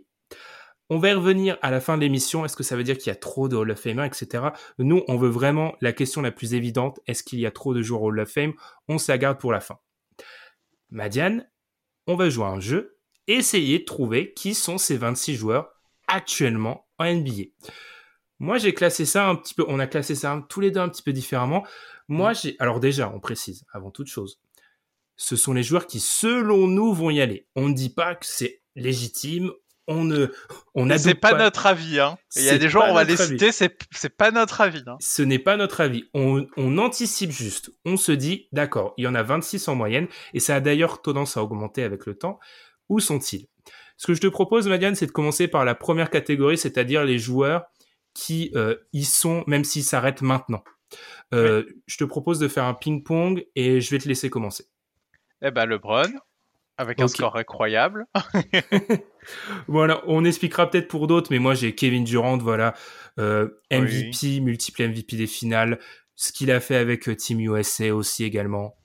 On 0.94 1.00
va 1.00 1.10
y 1.10 1.14
revenir 1.14 1.58
à 1.64 1.72
la 1.72 1.82
fin 1.82 1.98
de 1.98 2.02
l'émission. 2.02 2.46
Est-ce 2.46 2.56
que 2.56 2.62
ça 2.62 2.76
veut 2.76 2.84
dire 2.84 3.00
qu'il 3.00 3.08
y 3.08 3.12
a 3.12 3.16
trop 3.16 3.48
de 3.48 3.56
Hall 3.56 3.72
of 3.72 3.80
Fame, 3.80 4.00
etc. 4.02 4.50
Nous, 4.78 5.04
on 5.08 5.18
veut 5.18 5.28
vraiment 5.28 5.74
la 5.82 5.92
question 5.92 6.22
la 6.22 6.30
plus 6.30 6.54
évidente. 6.54 7.00
Est-ce 7.08 7.24
qu'il 7.24 7.40
y 7.40 7.48
a 7.48 7.52
trop 7.52 7.74
de 7.74 7.82
joueurs 7.82 8.04
Hall 8.04 8.20
of 8.20 8.30
Fame? 8.30 8.54
On 8.88 9.00
se 9.00 9.12
la 9.12 9.18
garde 9.18 9.40
pour 9.40 9.52
la 9.52 9.60
fin. 9.60 9.80
Madiane, 10.92 11.50
on 12.06 12.16
va 12.16 12.30
jouer 12.30 12.46
à 12.46 12.50
un 12.50 12.60
jeu. 12.60 13.00
Essayer 13.26 13.80
de 13.80 13.86
trouver 13.86 14.34
qui 14.36 14.54
sont 14.54 14.78
ces 14.78 14.96
26 14.96 15.34
joueurs 15.34 15.74
actuellement 16.08 16.86
en 17.00 17.12
NBA. 17.12 17.46
Moi, 18.38 18.60
j'ai 18.60 18.76
classé 18.76 19.06
ça 19.06 19.28
un 19.28 19.36
petit 19.36 19.56
peu. 19.56 19.66
On 19.68 19.80
a 19.80 19.88
classé 19.88 20.14
ça 20.14 20.46
tous 20.48 20.60
les 20.60 20.70
deux 20.70 20.80
un 20.80 20.90
petit 20.90 21.02
peu 21.02 21.12
différemment. 21.12 21.66
Moi, 22.08 22.34
mm. 22.34 22.36
j'ai. 22.36 22.56
Alors 22.60 22.80
déjà, 22.80 23.12
on 23.16 23.20
précise 23.20 23.66
avant 23.74 23.90
toute 23.90 24.10
chose. 24.10 24.40
Ce 25.16 25.36
sont 25.36 25.54
les 25.54 25.64
joueurs 25.64 25.88
qui, 25.88 26.00
selon 26.00 26.68
nous, 26.68 26.94
vont 26.94 27.10
y 27.10 27.20
aller. 27.20 27.48
On 27.56 27.70
ne 27.70 27.74
dit 27.74 27.90
pas 27.90 28.14
que 28.14 28.28
c'est 28.28 28.62
légitime 28.76 29.52
on 29.88 30.04
ne, 30.04 30.28
on. 30.76 30.90
C'est 30.98 31.16
pas, 31.16 31.34
notre 31.34 31.66
avis, 31.66 32.00
hein. 32.00 32.18
Il 32.36 32.44
y 32.44 32.50
a 32.50 32.58
des 32.58 32.70
gens, 32.70 32.82
on 32.88 32.94
va 32.94 33.04
les 33.04 33.18
citer, 33.18 33.52
c'est 33.52 33.70
pas 34.18 34.32
notre 34.32 34.62
avis. 34.62 34.84
Hein. 34.88 34.98
Ce 35.00 35.22
n'est 35.22 35.40
pas 35.40 35.58
notre 35.58 35.82
avis. 35.82 36.06
On, 36.14 36.46
on 36.58 36.78
anticipe 36.78 37.32
juste. 37.32 37.72
On 37.86 37.98
se 37.98 38.12
dit, 38.12 38.48
d'accord, 38.52 38.94
il 38.98 39.04
y 39.04 39.08
en 39.08 39.16
a 39.16 39.24
26 39.24 39.68
en 39.68 39.76
moyenne, 39.76 40.08
et 40.34 40.40
ça 40.40 40.56
a 40.56 40.60
d'ailleurs 40.60 41.02
tendance 41.02 41.38
à 41.38 41.44
augmenter 41.44 41.84
avec 41.84 42.06
le 42.06 42.16
temps. 42.16 42.40
Où 42.90 43.00
sont-ils? 43.00 43.48
Ce 43.98 44.08
que 44.08 44.14
je 44.14 44.22
te 44.22 44.28
propose, 44.28 44.68
Madiane, 44.68 44.96
c'est 44.96 45.06
de 45.06 45.12
commencer 45.12 45.48
par 45.48 45.66
la 45.66 45.76
première 45.76 46.10
catégorie, 46.10 46.58
c'est-à-dire 46.58 47.04
les 47.04 47.20
joueurs 47.20 47.66
qui 48.14 48.52
euh, 48.56 48.76
y 48.92 49.06
sont, 49.06 49.44
même 49.48 49.64
s'ils 49.64 49.84
s'arrêtent 49.84 50.22
maintenant. 50.22 50.64
Euh, 51.34 51.64
je 51.88 51.98
te 51.98 52.04
propose 52.04 52.40
de 52.40 52.48
faire 52.48 52.66
un 52.66 52.74
ping-pong 52.74 53.46
et 53.56 53.82
je 53.82 53.90
vais 53.92 53.98
te 53.98 54.08
laisser 54.08 54.30
commencer. 54.30 54.66
Eh 55.42 55.52
ben, 55.52 55.66
LeBron, 55.66 56.12
avec 56.78 57.00
un 57.00 57.08
score 57.08 57.36
incroyable. 57.36 58.06
voilà, 59.68 60.04
on 60.08 60.26
expliquera 60.26 60.70
peut-être 60.70 60.88
pour 60.88 61.08
d'autres, 61.08 61.32
mais 61.32 61.40
moi 61.40 61.54
j'ai 61.54 61.76
Kevin 61.76 62.04
Durant, 62.04 62.38
voilà, 62.38 62.74
euh, 63.20 63.50
MVP, 63.72 64.40
multiple 64.42 64.88
MVP 64.88 65.18
des 65.18 65.28
finales, 65.28 65.80
ce 66.16 66.32
qu'il 66.32 66.52
a 66.52 66.60
fait 66.60 66.76
avec 66.76 67.08
euh, 67.10 67.16
Team 67.16 67.40
USA 67.40 67.94
aussi 67.94 68.24
également. 68.24 68.76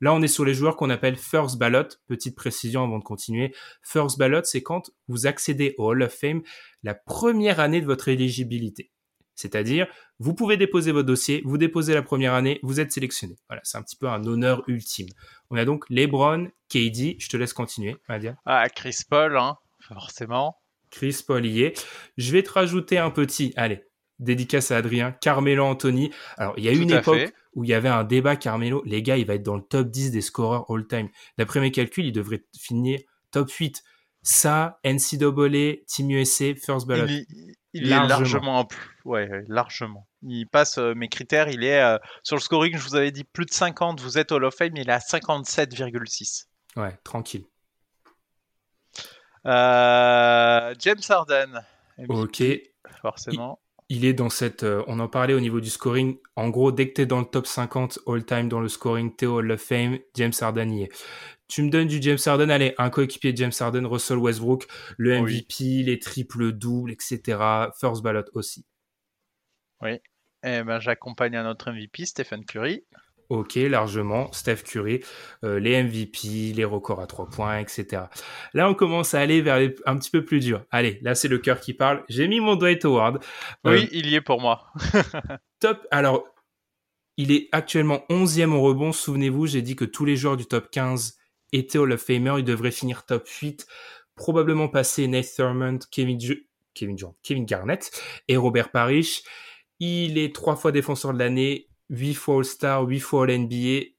Là, 0.00 0.14
on 0.14 0.22
est 0.22 0.28
sur 0.28 0.44
les 0.44 0.54
joueurs 0.54 0.76
qu'on 0.76 0.90
appelle 0.90 1.16
first 1.16 1.58
ballot. 1.58 1.88
Petite 2.06 2.36
précision 2.36 2.84
avant 2.84 2.98
de 2.98 3.04
continuer. 3.04 3.54
First 3.82 4.18
ballot, 4.18 4.42
c'est 4.44 4.62
quand 4.62 4.90
vous 5.08 5.26
accédez 5.26 5.74
au 5.78 5.86
Hall 5.86 6.02
of 6.02 6.12
Fame 6.12 6.42
la 6.82 6.94
première 6.94 7.58
année 7.58 7.80
de 7.80 7.86
votre 7.86 8.08
éligibilité. 8.08 8.92
C'est-à-dire, 9.34 9.86
vous 10.18 10.34
pouvez 10.34 10.56
déposer 10.56 10.92
votre 10.92 11.06
dossier, 11.06 11.42
vous 11.44 11.58
déposez 11.58 11.94
la 11.94 12.02
première 12.02 12.34
année, 12.34 12.58
vous 12.62 12.80
êtes 12.80 12.92
sélectionné. 12.92 13.36
Voilà, 13.48 13.62
c'est 13.64 13.78
un 13.78 13.82
petit 13.82 13.96
peu 13.96 14.08
un 14.08 14.24
honneur 14.24 14.62
ultime. 14.66 15.08
On 15.50 15.56
a 15.56 15.64
donc 15.64 15.84
LeBron, 15.90 16.48
KD, 16.68 17.16
je 17.18 17.28
te 17.28 17.36
laisse 17.36 17.52
continuer, 17.52 17.96
Nadia. 18.08 18.36
Ah, 18.44 18.68
Chris 18.68 19.02
Paul, 19.08 19.36
hein, 19.36 19.56
forcément. 19.80 20.56
Chris 20.90 21.22
Paul 21.26 21.46
y 21.46 21.62
est. 21.62 21.86
Je 22.16 22.32
vais 22.32 22.42
te 22.42 22.50
rajouter 22.50 22.98
un 22.98 23.10
petit, 23.10 23.52
allez, 23.56 23.84
dédicace 24.18 24.70
à 24.70 24.78
Adrien, 24.78 25.12
Carmelo 25.12 25.64
Anthony. 25.64 26.10
Alors, 26.36 26.54
il 26.56 26.64
y 26.64 26.68
a 26.68 26.72
une 26.72 26.90
époque 26.90 27.32
où 27.54 27.64
il 27.64 27.70
y 27.70 27.74
avait 27.74 27.88
un 27.88 28.04
débat 28.04 28.36
Carmelo, 28.36 28.82
les 28.84 29.02
gars, 29.02 29.16
il 29.16 29.26
va 29.26 29.34
être 29.34 29.42
dans 29.42 29.56
le 29.56 29.62
top 29.62 29.88
10 29.88 30.10
des 30.10 30.20
scoreurs 30.20 30.70
all-time. 30.70 31.08
D'après 31.38 31.60
mes 31.60 31.70
calculs, 31.70 32.06
il 32.06 32.12
devrait 32.12 32.44
finir 32.58 33.00
top 33.30 33.50
8. 33.50 33.82
Ça, 34.22 34.80
NCAA, 34.84 35.84
Team 35.86 36.10
USA, 36.10 36.54
First 36.54 36.86
Ballot. 36.86 37.06
Il 37.72 37.86
est 37.86 38.06
largement, 38.06 38.66
ouais, 39.08 39.44
largement. 39.48 40.06
Il 40.22 40.46
passe 40.46 40.78
euh, 40.78 40.94
mes 40.94 41.08
critères. 41.08 41.48
Il 41.48 41.64
est 41.64 41.82
euh, 41.82 41.98
sur 42.22 42.36
le 42.36 42.40
scoring. 42.40 42.76
Je 42.76 42.82
vous 42.82 42.94
avais 42.94 43.10
dit 43.10 43.24
plus 43.24 43.46
de 43.46 43.52
50. 43.52 44.00
Vous 44.00 44.18
êtes 44.18 44.30
Hall 44.32 44.44
of 44.44 44.54
Fame. 44.54 44.76
Il 44.76 44.88
est 44.88 44.92
à 44.92 44.98
57,6. 44.98 46.46
Ouais, 46.76 46.96
tranquille. 47.02 47.44
Euh, 49.46 50.74
James 50.78 50.98
Harden. 51.08 51.62
ok. 52.08 52.42
Forcément. 53.00 53.60
Il, 53.88 54.04
est 54.04 54.12
dans 54.12 54.28
cette. 54.28 54.64
on 54.64 55.00
en 55.00 55.08
parlait 55.08 55.34
au 55.34 55.40
niveau 55.40 55.60
du 55.60 55.70
scoring. 55.70 56.18
En 56.36 56.50
gros, 56.50 56.72
dès 56.72 56.90
que 56.90 56.94
tu 56.94 57.02
es 57.02 57.06
dans 57.06 57.20
le 57.20 57.26
top 57.26 57.46
50 57.46 58.00
all-time 58.06 58.48
dans 58.48 58.60
le 58.60 58.68
scoring, 58.68 59.16
tu 59.16 59.26
Hall 59.26 59.50
of 59.50 59.62
Fame. 59.62 59.98
James 60.14 60.32
Harden 60.40 60.70
y 60.70 60.82
est. 60.82 60.92
Tu 61.48 61.62
me 61.62 61.70
donnes 61.70 61.88
du 61.88 62.02
James 62.02 62.18
Harden, 62.24 62.50
allez, 62.50 62.74
un 62.76 62.90
coéquipier 62.90 63.32
de 63.32 63.38
James 63.38 63.52
Harden, 63.58 63.86
Russell 63.86 64.18
Westbrook, 64.18 64.66
le 64.98 65.22
MVP, 65.22 65.82
les 65.82 65.98
triples 65.98 66.52
doubles, 66.52 66.90
etc. 66.92 67.38
First 67.80 68.02
ballot 68.02 68.24
aussi. 68.34 68.66
Oui. 69.82 70.00
Eh 70.44 70.62
ben, 70.62 70.78
j'accompagne 70.78 71.36
un 71.36 71.50
autre 71.50 71.70
MVP, 71.70 72.06
Stephen 72.06 72.44
Curry. 72.44 72.84
Ok, 73.28 73.56
largement, 73.56 74.32
Steph 74.32 74.62
Curry, 74.64 75.00
euh, 75.44 75.60
les 75.60 75.82
MVP, 75.82 76.54
les 76.54 76.64
records 76.64 77.00
à 77.00 77.06
trois 77.06 77.28
points, 77.28 77.58
etc. 77.58 78.04
Là, 78.54 78.70
on 78.70 78.74
commence 78.74 79.12
à 79.12 79.20
aller 79.20 79.42
vers 79.42 79.70
un 79.84 79.98
petit 79.98 80.10
peu 80.10 80.24
plus 80.24 80.40
dur. 80.40 80.64
Allez, 80.70 80.98
là, 81.02 81.14
c'est 81.14 81.28
le 81.28 81.36
cœur 81.36 81.60
qui 81.60 81.74
parle. 81.74 82.04
J'ai 82.08 82.26
mis 82.26 82.40
mon 82.40 82.56
Dwight 82.56 82.86
Howard. 82.86 83.22
oui, 83.64 83.84
euh, 83.84 83.86
il 83.92 84.06
y 84.06 84.14
est 84.14 84.22
pour 84.22 84.40
moi. 84.40 84.72
top. 85.60 85.86
Alors, 85.90 86.24
il 87.18 87.30
est 87.30 87.48
actuellement 87.52 88.02
11e 88.08 88.52
au 88.52 88.62
rebond. 88.62 88.92
Souvenez-vous, 88.92 89.46
j'ai 89.46 89.60
dit 89.60 89.76
que 89.76 89.84
tous 89.84 90.06
les 90.06 90.16
joueurs 90.16 90.38
du 90.38 90.46
top 90.46 90.70
15 90.70 91.18
était 91.52 91.76
Hall 91.76 91.92
of 91.92 92.00
Famer, 92.00 92.36
il 92.38 92.44
devrait 92.44 92.70
finir 92.70 93.04
top 93.04 93.28
8, 93.28 93.66
probablement 94.14 94.68
passer 94.68 95.06
Nate 95.06 95.26
Thurmond, 95.36 95.80
Kevin, 95.90 96.18
Kevin, 96.72 96.96
Kevin 97.22 97.44
Garnett 97.44 97.90
et 98.28 98.38
Robert 98.38 98.70
Parrish. 98.70 99.22
Il 99.80 100.18
est 100.18 100.34
trois 100.34 100.56
fois 100.56 100.72
défenseur 100.72 101.12
de 101.12 101.18
l'année, 101.18 101.68
huit 101.88 102.14
fois 102.14 102.38
All-Star, 102.38 102.82
huit 102.82 103.00
fois 103.00 103.24
All-NBA. 103.24 103.90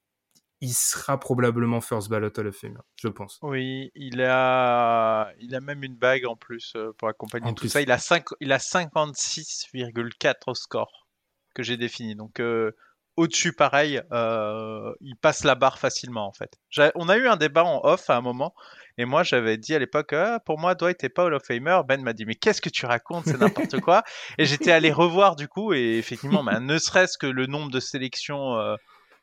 Il 0.61 0.73
sera 0.73 1.17
probablement 1.17 1.80
first 1.80 2.09
ballot 2.09 2.32
Hall 2.38 2.47
of 2.47 2.55
Famer, 2.55 2.82
je 2.97 3.07
pense. 3.07 3.39
Oui, 3.41 3.91
il 3.95 4.21
a, 4.21 5.32
il 5.39 5.55
a 5.55 5.61
même 5.61 5.84
une 5.86 5.95
bague 5.95 6.25
en 6.25 6.36
plus 6.36 6.73
euh, 6.75 6.91
pour 6.97 7.07
accompagner 7.07 7.53
tout 7.53 7.69
ça. 7.69 7.82
Il 7.82 7.91
a, 7.91 7.97
5... 7.97 8.25
il 8.41 8.51
a 8.51 8.57
56,4 8.57 10.34
au 10.47 10.53
score 10.53 11.07
que 11.55 11.63
j'ai 11.63 11.77
défini. 11.77 12.15
Donc, 12.15 12.41
euh, 12.41 12.73
au-dessus, 13.20 13.51
pareil, 13.51 14.01
euh, 14.13 14.93
il 15.01 15.17
passe 15.17 15.43
la 15.43 15.55
barre 15.55 15.78
facilement 15.78 16.26
en 16.26 16.32
fait. 16.32 16.57
On 16.95 17.09
a 17.09 17.17
eu 17.17 17.28
un 17.28 17.36
débat 17.36 17.65
en 17.65 17.82
off 17.84 18.09
à 18.09 18.15
un 18.15 18.22
moment, 18.22 18.55
et 18.97 19.03
moi 19.03 19.24
j'avais 19.24 19.57
dit 19.57 19.76
à 19.76 19.80
l'époque, 19.80 20.13
ah, 20.13 20.39
pour 20.45 20.57
moi 20.57 20.74
Dwight 20.74 21.03
n'est 21.03 21.09
pas 21.09 21.26
Hall 21.26 21.34
of 21.34 21.43
Famer. 21.45 21.82
Ben 21.86 22.01
m'a 22.01 22.13
dit, 22.13 22.26
mais 22.26 22.36
qu'est-ce 22.36 22.61
que 22.61 22.70
tu 22.70 22.86
racontes, 22.86 23.26
c'est 23.26 23.38
n'importe 23.38 23.82
quoi. 23.82 24.03
et 24.38 24.45
j'étais 24.45 24.72
allé 24.72 24.89
revoir 24.89 25.36
du 25.36 25.49
coup, 25.49 25.74
et 25.74 25.97
effectivement, 25.97 26.45
ben, 26.45 26.61
ne 26.61 26.78
serait-ce 26.78 27.17
que 27.17 27.28
le 27.28 27.45
nombre 27.45 27.72
de 27.72 27.82
sélections 27.82 28.55
euh, 28.55 28.78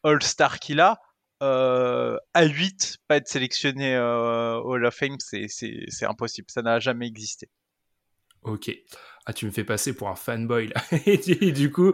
All-Star 0.05 0.59
qu'il 0.59 0.80
a, 0.80 1.01
euh, 1.42 2.18
à 2.34 2.44
8, 2.44 2.99
pas 3.09 3.16
être 3.16 3.28
sélectionné 3.28 3.97
Hall 3.97 4.84
of 4.84 4.94
Fame, 4.94 5.16
c'est 5.18 6.07
impossible, 6.07 6.49
ça 6.51 6.61
n'a 6.61 6.80
jamais 6.80 7.07
existé. 7.07 7.49
Ok. 8.42 8.70
Ah, 9.28 9.32
tu 9.32 9.44
me 9.44 9.50
fais 9.50 9.64
passer 9.64 9.92
pour 9.92 10.08
un 10.08 10.14
fanboy 10.14 10.68
là. 10.68 10.80
et 11.06 11.18
du 11.18 11.72
coup, 11.72 11.92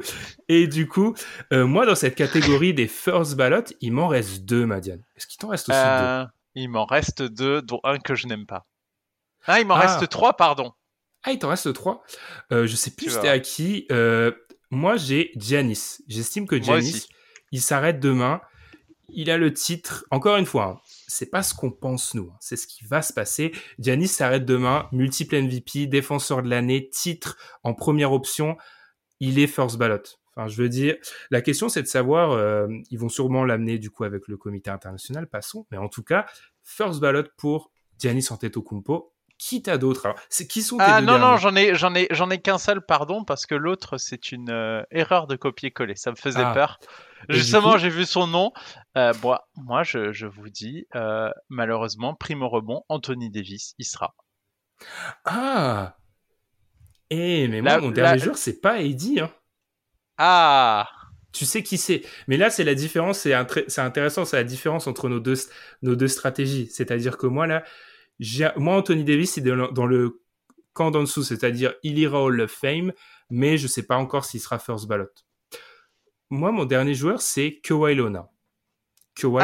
et 0.48 0.66
du 0.66 0.86
coup, 0.86 1.14
euh, 1.54 1.66
moi 1.66 1.86
dans 1.86 1.94
cette 1.94 2.14
catégorie 2.14 2.74
des 2.74 2.86
first 2.86 3.36
ballot, 3.36 3.64
il 3.80 3.92
m'en 3.92 4.06
reste 4.06 4.44
deux, 4.44 4.66
Madiane. 4.66 5.02
Est-ce 5.16 5.26
qu'il 5.26 5.38
t'en 5.38 5.48
reste 5.48 5.70
aussi 5.70 5.78
deux 5.78 5.84
euh, 5.84 6.26
Il 6.54 6.68
m'en 6.68 6.84
reste 6.84 7.22
deux, 7.22 7.62
dont 7.62 7.80
un 7.84 7.98
que 7.98 8.14
je 8.14 8.26
n'aime 8.26 8.44
pas. 8.44 8.66
Ah, 9.46 9.60
il 9.60 9.66
m'en 9.66 9.76
reste 9.76 10.00
ah. 10.02 10.06
trois, 10.06 10.36
pardon. 10.36 10.74
Ah, 11.22 11.32
il 11.32 11.38
t'en 11.38 11.48
reste 11.48 11.72
trois. 11.72 12.02
Euh, 12.52 12.66
je 12.66 12.76
sais 12.76 12.90
plus 12.90 13.10
c'était 13.10 13.28
à 13.28 13.38
qui. 13.38 13.86
moi, 14.70 14.96
j'ai 14.96 15.32
Giannis. 15.36 16.02
J'estime 16.08 16.46
que 16.46 16.62
Giannis, 16.62 17.08
il 17.50 17.62
s'arrête 17.62 17.98
demain. 17.98 18.42
Il 19.08 19.30
a 19.30 19.38
le 19.38 19.54
titre. 19.54 20.04
Encore 20.10 20.36
une 20.36 20.46
fois, 20.46 20.64
hein, 20.64 20.80
c'est 21.12 21.30
pas 21.30 21.42
ce 21.42 21.54
qu'on 21.54 21.70
pense 21.70 22.14
nous, 22.14 22.30
hein. 22.32 22.36
c'est 22.40 22.56
ce 22.56 22.66
qui 22.66 22.84
va 22.84 23.02
se 23.02 23.12
passer. 23.12 23.52
Giannis 23.78 24.08
s'arrête 24.08 24.44
demain, 24.44 24.88
multiple 24.92 25.40
MVP, 25.40 25.86
défenseur 25.86 26.42
de 26.42 26.48
l'année, 26.48 26.88
titre 26.88 27.36
en 27.62 27.74
première 27.74 28.12
option, 28.12 28.56
il 29.20 29.38
est 29.38 29.46
first 29.46 29.76
ballot. 29.76 30.02
Enfin, 30.34 30.48
je 30.48 30.62
veux 30.62 30.70
dire, 30.70 30.96
la 31.30 31.42
question 31.42 31.68
c'est 31.68 31.82
de 31.82 31.86
savoir, 31.86 32.32
euh, 32.32 32.66
ils 32.90 32.98
vont 32.98 33.10
sûrement 33.10 33.44
l'amener 33.44 33.78
du 33.78 33.90
coup 33.90 34.04
avec 34.04 34.26
le 34.28 34.38
comité 34.38 34.70
international, 34.70 35.26
passons, 35.26 35.66
mais 35.70 35.76
en 35.76 35.88
tout 35.88 36.02
cas, 36.02 36.24
first 36.64 37.00
ballot 37.00 37.24
pour 37.36 37.70
Giannis 37.98 38.28
Antetokounmpo. 38.30 39.10
Qui 39.38 39.60
t'a 39.60 39.76
d'autres 39.76 40.14
c'est 40.28 40.46
qui 40.46 40.62
sont 40.62 40.76
tes 40.76 40.84
Ah 40.86 41.00
non 41.00 41.18
non, 41.18 41.36
j'en 41.36 41.56
ai 41.56 41.74
j'en 41.74 41.92
ai 41.96 42.06
j'en 42.12 42.30
ai 42.30 42.40
qu'un 42.40 42.58
seul, 42.58 42.80
pardon, 42.80 43.24
parce 43.24 43.44
que 43.44 43.56
l'autre 43.56 43.98
c'est 43.98 44.30
une 44.30 44.50
euh, 44.50 44.82
erreur 44.92 45.26
de 45.26 45.34
copier-coller. 45.34 45.96
Ça 45.96 46.12
me 46.12 46.16
faisait 46.16 46.44
ah. 46.44 46.54
peur. 46.54 46.78
Justement, 47.28 47.78
j'ai 47.78 47.88
vu 47.88 48.04
son 48.04 48.26
nom. 48.26 48.52
Euh, 48.96 49.12
moi, 49.56 49.82
je, 49.82 50.26
vous 50.26 50.48
dis, 50.48 50.86
euh, 50.94 51.30
malheureusement, 51.48 52.14
primo 52.14 52.48
rebond, 52.48 52.84
Anthony 52.88 53.30
Davis, 53.30 53.74
il 53.78 53.84
sera. 53.84 54.14
Ah 55.24 55.96
Eh, 57.10 57.48
mais 57.48 57.60
moi, 57.60 57.80
mon 57.80 57.90
dernier 57.90 58.18
jour, 58.18 58.36
c'est 58.36 58.60
pas 58.60 58.80
Eddie. 58.80 59.20
Hein. 59.20 59.30
Ah 60.18 60.88
tu 61.32 61.46
sais 61.46 61.62
qui 61.62 61.78
c'est. 61.78 62.02
Mais 62.28 62.36
là, 62.36 62.50
c'est 62.50 62.64
la 62.64 62.74
différence, 62.74 63.20
c'est 63.20 63.32
intéressant, 63.80 64.24
c'est 64.24 64.36
la 64.36 64.44
différence 64.44 64.86
entre 64.86 65.08
nos 65.08 65.18
deux, 65.18 65.34
nos 65.80 65.96
deux 65.96 66.08
stratégies. 66.08 66.68
C'est-à-dire 66.70 67.16
que 67.16 67.26
moi, 67.26 67.46
là, 67.46 67.64
moi, 68.56 68.76
Anthony 68.76 69.04
Davis, 69.04 69.32
c'est 69.32 69.40
dans 69.40 69.86
le 69.86 70.22
camp 70.74 70.90
d'en 70.90 71.00
dessous, 71.00 71.22
c'est-à-dire 71.22 71.74
il 71.82 71.98
ira 71.98 72.22
au 72.22 72.30
of 72.30 72.50
Fame, 72.50 72.92
mais 73.30 73.58
je 73.58 73.66
sais 73.66 73.82
pas 73.82 73.96
encore 73.96 74.24
s'il 74.24 74.40
sera 74.40 74.58
first 74.58 74.86
ballot. 74.86 75.08
Moi, 76.32 76.50
mon 76.50 76.64
dernier 76.64 76.94
joueur, 76.94 77.20
c'est 77.20 77.60
Kawhi 77.62 77.94
Leonard. 77.94 78.30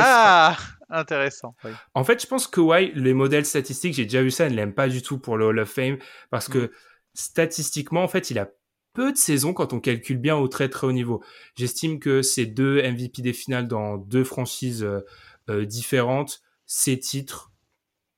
ah, 0.03 0.57
intéressant. 0.89 1.55
En 1.93 2.03
fait, 2.03 2.23
je 2.23 2.27
pense 2.27 2.47
que 2.47 2.63
Kawhi, 2.63 2.93
les 2.95 3.13
modèles 3.13 3.45
statistiques, 3.45 3.93
j'ai 3.93 4.05
déjà 4.05 4.23
vu 4.23 4.31
ça, 4.31 4.49
ne 4.49 4.55
l'aime 4.55 4.73
pas 4.73 4.89
du 4.89 5.03
tout 5.03 5.19
pour 5.19 5.37
le 5.37 5.45
Hall 5.45 5.59
of 5.59 5.69
Fame 5.69 5.99
parce 6.31 6.49
que 6.49 6.59
mm. 6.59 6.71
statistiquement, 7.13 8.03
en 8.03 8.09
fait, 8.09 8.31
il 8.31 8.39
a 8.39 8.49
peu 8.95 9.13
de 9.13 9.19
saisons 9.19 9.53
quand 9.53 9.75
on 9.75 9.81
calcule 9.81 10.17
bien 10.17 10.37
au 10.37 10.49
très 10.49 10.71
très 10.71 10.87
haut 10.87 10.93
niveau. 10.93 11.23
J'estime 11.57 12.01
que 12.01 12.23
ces 12.23 12.47
deux 12.47 12.81
MVP 12.81 13.21
des 13.21 13.35
finales 13.35 13.69
dans 13.69 13.99
deux 13.99 14.25
franchises 14.25 14.83
euh, 14.83 15.05
euh, 15.51 15.67
différentes, 15.67 16.41
ces 16.65 16.99
titres 16.99 17.53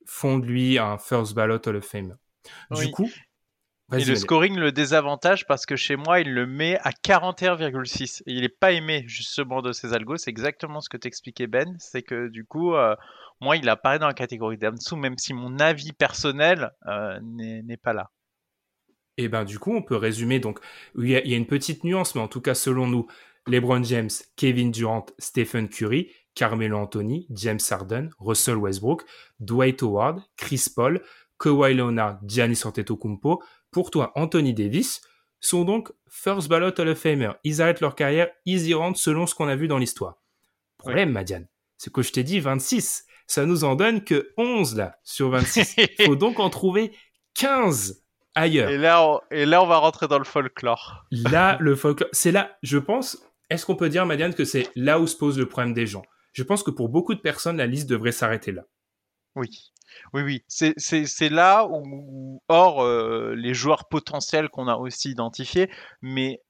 font 0.05 0.39
de 0.39 0.45
lui 0.45 0.79
un 0.79 0.97
first 0.97 1.33
ballot 1.33 1.59
Hall 1.67 1.75
of 1.75 1.85
Fame. 1.85 2.15
Du 2.71 2.89
coup, 2.89 3.09
et 3.97 4.05
le 4.05 4.15
scoring 4.15 4.57
le 4.57 4.71
désavantage 4.71 5.45
parce 5.45 5.65
que 5.65 5.75
chez 5.75 5.95
moi, 5.95 6.19
il 6.21 6.33
le 6.33 6.45
met 6.45 6.77
à 6.79 6.91
41,6. 6.91 8.21
Et 8.25 8.33
il 8.33 8.41
n'est 8.41 8.49
pas 8.49 8.71
aimé 8.71 9.03
justement 9.07 9.61
de 9.61 9.71
ses 9.71 9.93
algos. 9.93 10.17
C'est 10.17 10.29
exactement 10.29 10.81
ce 10.81 10.89
que 10.89 10.97
t'expliquais 10.97 11.47
Ben. 11.47 11.75
C'est 11.79 12.01
que 12.01 12.29
du 12.29 12.45
coup, 12.45 12.73
euh, 12.73 12.95
moi, 13.41 13.57
il 13.57 13.67
apparaît 13.67 13.99
dans 13.99 14.07
la 14.07 14.13
catégorie 14.13 14.57
d'en 14.57 14.71
dessous, 14.71 14.95
même 14.95 15.17
si 15.17 15.33
mon 15.33 15.59
avis 15.59 15.91
personnel 15.91 16.71
euh, 16.87 17.19
n'est 17.21 17.77
pas 17.77 17.93
là. 17.93 18.11
Et 19.17 19.27
ben 19.27 19.43
du 19.43 19.59
coup, 19.59 19.75
on 19.75 19.81
peut 19.81 19.97
résumer. 19.97 20.39
Donc, 20.39 20.59
il 20.97 21.09
y, 21.09 21.15
a, 21.15 21.37
une 21.37 21.45
petite 21.45 21.83
nuance, 21.83 22.15
mais 22.15 22.21
en 22.21 22.27
tout 22.27 22.41
cas, 22.41 22.53
selon 22.53 22.87
nous, 22.87 23.07
LeBron 23.45 23.83
James, 23.83 24.09
Kevin 24.35 24.71
Durant, 24.71 25.05
Stephen 25.19 25.67
Curry, 25.67 26.11
Carmelo 26.33 26.77
Anthony, 26.77 27.27
James 27.31 27.59
Harden, 27.69 28.09
Russell 28.19 28.55
Westbrook, 28.55 29.03
Dwight 29.39 29.83
Howard, 29.83 30.21
Chris 30.37 30.67
Paul, 30.73 31.01
Kawhi 31.37 31.73
Leonard, 31.73 32.19
Giannis 32.23 32.61
Antetokounmpo, 32.65 33.41
pour 33.71 33.91
toi, 33.91 34.11
Anthony 34.15 34.53
Davis, 34.53 35.01
sont 35.39 35.65
donc 35.65 35.91
first 36.07 36.47
ballot 36.47 36.79
Hall 36.79 36.89
of 36.89 36.99
Famer. 36.99 37.31
Ils 37.43 37.61
arrêtent 37.61 37.81
leur 37.81 37.95
carrière, 37.95 38.29
ils 38.45 38.67
y 38.67 38.73
rentrent 38.73 38.99
selon 38.99 39.25
ce 39.25 39.35
qu'on 39.35 39.47
a 39.47 39.55
vu 39.55 39.67
dans 39.67 39.77
l'histoire. 39.77 40.21
Problème, 40.77 41.11
Madiane, 41.11 41.47
c'est 41.77 41.91
que 41.91 42.01
je 42.01 42.11
t'ai 42.11 42.23
dit 42.23 42.39
26. 42.39 43.05
Ça 43.27 43.45
nous 43.45 43.63
en 43.63 43.75
donne 43.75 44.03
que 44.03 44.33
11 44.37 44.75
là, 44.75 44.97
sur 45.03 45.29
26. 45.29 45.75
Il 45.77 45.89
faut 46.05 46.15
donc 46.15 46.39
en 46.39 46.49
trouver 46.49 46.91
15 47.35 48.03
ailleurs. 48.35 48.69
Et 48.69 48.77
là, 48.77 49.05
on, 49.05 49.19
et 49.31 49.45
là, 49.45 49.63
on 49.63 49.67
va 49.67 49.77
rentrer 49.77 50.07
dans 50.07 50.19
le 50.19 50.25
folklore. 50.25 51.05
Là, 51.11 51.57
le 51.59 51.75
folklore, 51.75 52.09
c'est 52.11 52.31
là, 52.31 52.57
je 52.61 52.77
pense, 52.77 53.17
est-ce 53.49 53.65
qu'on 53.65 53.75
peut 53.75 53.89
dire, 53.89 54.05
Madiane, 54.05 54.33
que 54.33 54.45
c'est 54.45 54.69
là 54.75 54.99
où 54.99 55.07
se 55.07 55.15
pose 55.15 55.37
le 55.37 55.47
problème 55.47 55.73
des 55.73 55.87
gens? 55.87 56.03
Je 56.33 56.43
pense 56.43 56.63
que 56.63 56.71
pour 56.71 56.89
beaucoup 56.89 57.13
de 57.13 57.19
personnes, 57.19 57.57
la 57.57 57.67
liste 57.67 57.89
devrait 57.89 58.11
s'arrêter 58.11 58.51
là. 58.51 58.63
Oui. 59.35 59.71
Oui, 60.13 60.21
oui, 60.21 60.43
c'est 60.47 61.29
là 61.29 61.65
où, 61.67 62.41
hors 62.47 62.83
euh, 62.83 63.33
les 63.35 63.53
joueurs 63.53 63.87
potentiels 63.87 64.49
qu'on 64.49 64.67
a 64.67 64.75
aussi 64.75 65.11
identifiés, 65.11 65.69
mais 66.01 66.41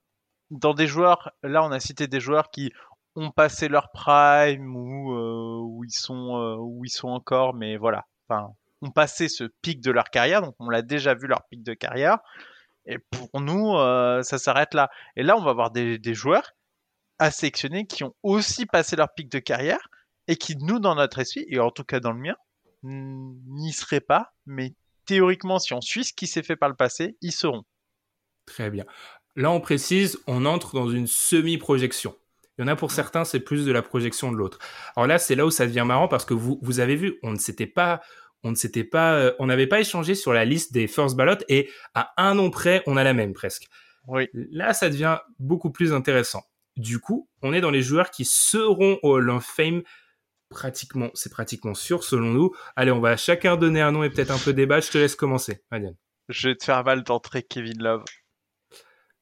dans 0.50 0.74
des 0.74 0.88
joueurs, 0.88 1.32
là 1.44 1.64
on 1.64 1.72
a 1.72 1.80
cité 1.80 2.08
des 2.08 2.20
joueurs 2.20 2.52
qui 2.52 2.72
ont 3.16 3.32
passé 3.32 3.68
leur 3.68 3.92
prime 3.92 4.76
ou 4.76 5.14
euh, 5.14 5.86
ils 5.86 5.94
sont 5.94 6.38
euh, 6.38 6.56
où 6.58 6.86
ils 6.86 6.90
sont 6.90 7.10
encore, 7.10 7.54
mais 7.54 7.78
voilà, 7.78 8.06
enfin, 8.28 8.50
ont 8.82 8.92
passé 8.92 9.30
ce 9.30 9.46
pic 9.62 9.82
de 9.82 9.92
leur 9.92 10.06
carrière, 10.06 10.42
donc 10.42 10.56
on 10.60 10.70
l'a 10.70 10.82
déjà 10.82 11.14
vu 11.14 11.28
leur 11.28 11.44
pic 11.50 11.64
de 11.64 11.74
carrière. 11.74 12.20
Et 12.88 12.98
pour 12.98 13.42
nous, 13.42 13.76
ça 14.24 14.40
s'arrête 14.40 14.74
là. 14.74 14.90
Et 15.16 15.22
là, 15.22 15.38
on 15.38 15.42
va 15.44 15.52
avoir 15.52 15.70
des, 15.70 16.00
des 16.00 16.16
joueurs 16.16 16.54
à 17.20 17.30
sélectionner 17.30 17.86
qui 17.86 18.04
ont 18.04 18.16
aussi 18.24 18.66
passé 18.66 18.96
leur 18.96 19.14
pic 19.14 19.32
de 19.32 19.38
carrière 19.38 19.88
et 20.28 20.36
qui, 20.36 20.56
nous, 20.58 20.80
dans 20.80 20.96
notre 20.96 21.20
esprit, 21.20 21.46
et 21.48 21.60
en 21.60 21.70
tout 21.72 21.84
cas 21.84 22.00
dans 22.00 22.14
le 22.14 22.20
mien, 22.20 22.36
n'y 22.84 23.74
seraient 23.74 24.02
pas, 24.02 24.34
mais 24.46 24.74
théoriquement, 25.06 25.60
si 25.60 25.74
on 25.74 25.82
suit 25.82 26.04
ce 26.04 26.14
qui 26.14 26.28
s'est 26.28 26.44
fait 26.44 26.56
par 26.56 26.70
le 26.70 26.76
passé, 26.76 27.18
ils 27.22 27.32
seront. 27.32 27.64
Très 28.46 28.70
bien. 28.70 28.86
Là, 29.36 29.52
on 29.52 29.62
précise, 29.62 30.20
on 30.28 30.46
entre 30.46 30.76
dans 30.76 30.90
une 30.90 31.08
semi-projection. 31.08 32.16
Il 32.58 32.62
y 32.62 32.64
en 32.66 32.68
a 32.68 32.76
pour 32.76 32.92
certains, 32.92 33.24
c'est 33.24 33.40
plus 33.40 33.66
de 33.66 33.72
la 33.72 33.82
projection 33.82 34.32
de 34.32 34.38
l'autre. 34.38 34.60
Alors 34.96 35.08
là, 35.08 35.18
c'est 35.18 35.36
là 35.36 35.46
où 35.46 35.52
ça 35.52 35.66
devient 35.66 35.86
marrant 35.86 36.08
parce 36.08 36.26
que 36.26 36.34
vous, 36.34 36.60
vous 36.62 36.80
avez 36.80 36.96
vu, 36.96 37.18
on 37.24 37.32
ne 37.32 37.38
s'était 37.38 37.68
pas, 37.68 38.02
on 38.44 38.52
ne 38.52 38.56
s'était 38.56 38.84
pas, 38.84 39.14
euh, 39.14 39.34
on 39.40 39.46
n'avait 39.46 39.68
pas 39.68 39.80
échangé 39.80 40.16
sur 40.16 40.34
la 40.34 40.46
liste 40.46 40.74
des 40.74 40.88
first 40.88 41.16
ballot 41.16 41.38
et 41.48 41.70
à 41.94 42.14
un 42.18 42.36
nom 42.36 42.50
près, 42.50 42.84
on 42.88 42.98
a 42.98 43.04
la 43.04 43.14
même 43.14 43.34
presque. 43.34 43.68
Oui. 44.08 44.28
Là, 44.34 44.74
ça 44.74 44.90
devient 44.90 45.20
beaucoup 45.40 45.72
plus 45.72 45.94
intéressant. 45.94 46.44
Du 46.76 47.00
coup, 47.00 47.30
on 47.42 47.54
est 47.54 47.62
dans 47.62 47.72
les 47.72 47.82
joueurs 47.82 48.12
qui 48.12 48.26
seront 48.26 49.00
au 49.04 49.16
Hall 49.16 49.30
of 49.30 49.46
Fame 49.46 49.84
pratiquement, 50.52 51.10
c'est 51.16 51.32
pratiquement 51.32 51.74
sûr 51.74 52.04
selon 52.04 52.28
nous. 52.28 52.52
Allez, 52.76 52.92
on 52.92 53.00
va 53.00 53.18
chacun 53.18 53.58
donner 53.58 53.82
un 53.82 53.92
nom 53.92 54.04
et 54.04 54.10
peut-être 54.12 54.32
un 54.32 54.38
peu 54.38 54.54
débat. 54.54 54.80
Je 54.80 54.92
te 54.92 54.98
laisse 55.00 55.16
commencer, 55.16 55.64
Marianne. 55.72 55.96
Je 56.30 56.50
vais 56.50 56.56
te 56.56 56.64
faire 56.64 56.84
mal 56.84 57.04
d'entrer, 57.04 57.42
Kevin 57.42 57.82
Love. 57.82 58.06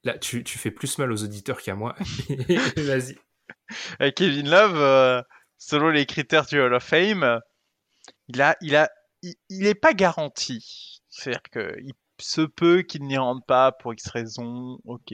Là, 0.04 0.18
tu, 0.18 0.44
fais 0.46 0.72
plus 0.72 0.98
mal 0.98 1.12
aux 1.12 1.24
auditeurs 1.24 1.62
qu'à 1.62 1.76
moi. 1.76 1.96
Vas-y. 2.78 3.18
Eh, 4.00 4.12
Kevin 4.12 4.50
Love, 4.50 4.78
euh, 4.78 5.22
selon 5.58 5.90
les 5.90 6.06
critères 6.06 6.46
du 6.46 6.60
Hall 6.60 6.74
of 6.74 6.84
Fame, 6.84 7.40
il 8.28 8.42
a, 8.42 8.58
il 8.62 8.76
a, 8.76 8.90
il, 9.22 9.66
est 9.68 9.76
pas 9.76 9.94
garanti. 9.94 11.02
C'est-à-dire 11.10 11.44
qu'il 11.44 11.94
se 12.20 12.42
peut 12.42 12.82
qu'il 12.82 13.04
n'y 13.04 13.18
rentre 13.18 13.46
pas 13.46 13.72
pour 13.72 13.94
X 13.94 14.08
raisons, 14.10 14.80
ok. 14.86 15.14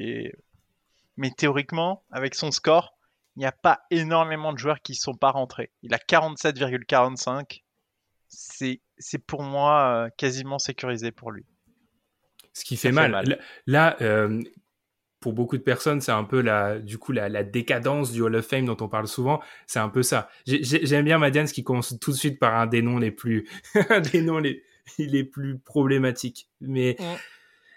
Mais 1.17 1.31
théoriquement, 1.31 2.03
avec 2.11 2.35
son 2.35 2.51
score, 2.51 2.94
il 3.35 3.39
n'y 3.39 3.45
a 3.45 3.51
pas 3.51 3.81
énormément 3.91 4.53
de 4.53 4.57
joueurs 4.57 4.81
qui 4.81 4.93
ne 4.93 4.97
sont 4.97 5.15
pas 5.15 5.31
rentrés. 5.31 5.71
Il 5.83 5.93
a 5.93 5.97
47,45. 5.97 7.63
C'est, 8.27 8.81
c'est 8.97 9.19
pour 9.19 9.43
moi 9.43 10.05
euh, 10.05 10.09
quasiment 10.17 10.59
sécurisé 10.59 11.11
pour 11.11 11.31
lui. 11.31 11.45
Ce 12.53 12.63
qui 12.63 12.77
fait, 12.77 12.91
mal. 12.91 13.39
Là, 13.67 13.97
euh, 14.01 14.41
pour 15.19 15.33
beaucoup 15.33 15.57
de 15.57 15.63
personnes, 15.63 15.99
c'est 15.99 16.13
un 16.13 16.23
peu 16.23 16.39
la, 16.39 16.79
du 16.79 16.97
coup, 16.97 17.11
la, 17.11 17.43
décadence 17.43 18.11
du 18.11 18.21
Hall 18.21 18.35
of 18.35 18.45
Fame 18.45 18.65
dont 18.65 18.77
on 18.79 18.87
parle 18.87 19.07
souvent. 19.07 19.41
C'est 19.67 19.79
un 19.79 19.89
peu 19.89 20.03
ça. 20.03 20.29
j'aime 20.45 21.03
bien 21.03 21.17
Madiane, 21.17 21.47
qui 21.47 21.63
commence 21.63 21.99
tout 21.99 22.11
de 22.11 22.15
suite 22.15 22.39
par 22.39 22.55
un 22.55 22.67
des 22.67 22.81
noms 22.81 22.97
les 22.97 23.11
plus, 23.11 23.49
des 24.13 24.21
noms 24.21 24.39
les, 24.39 24.63
les 24.97 25.25
plus 25.25 25.59
problématiques. 25.59 26.49
Mais 26.61 26.95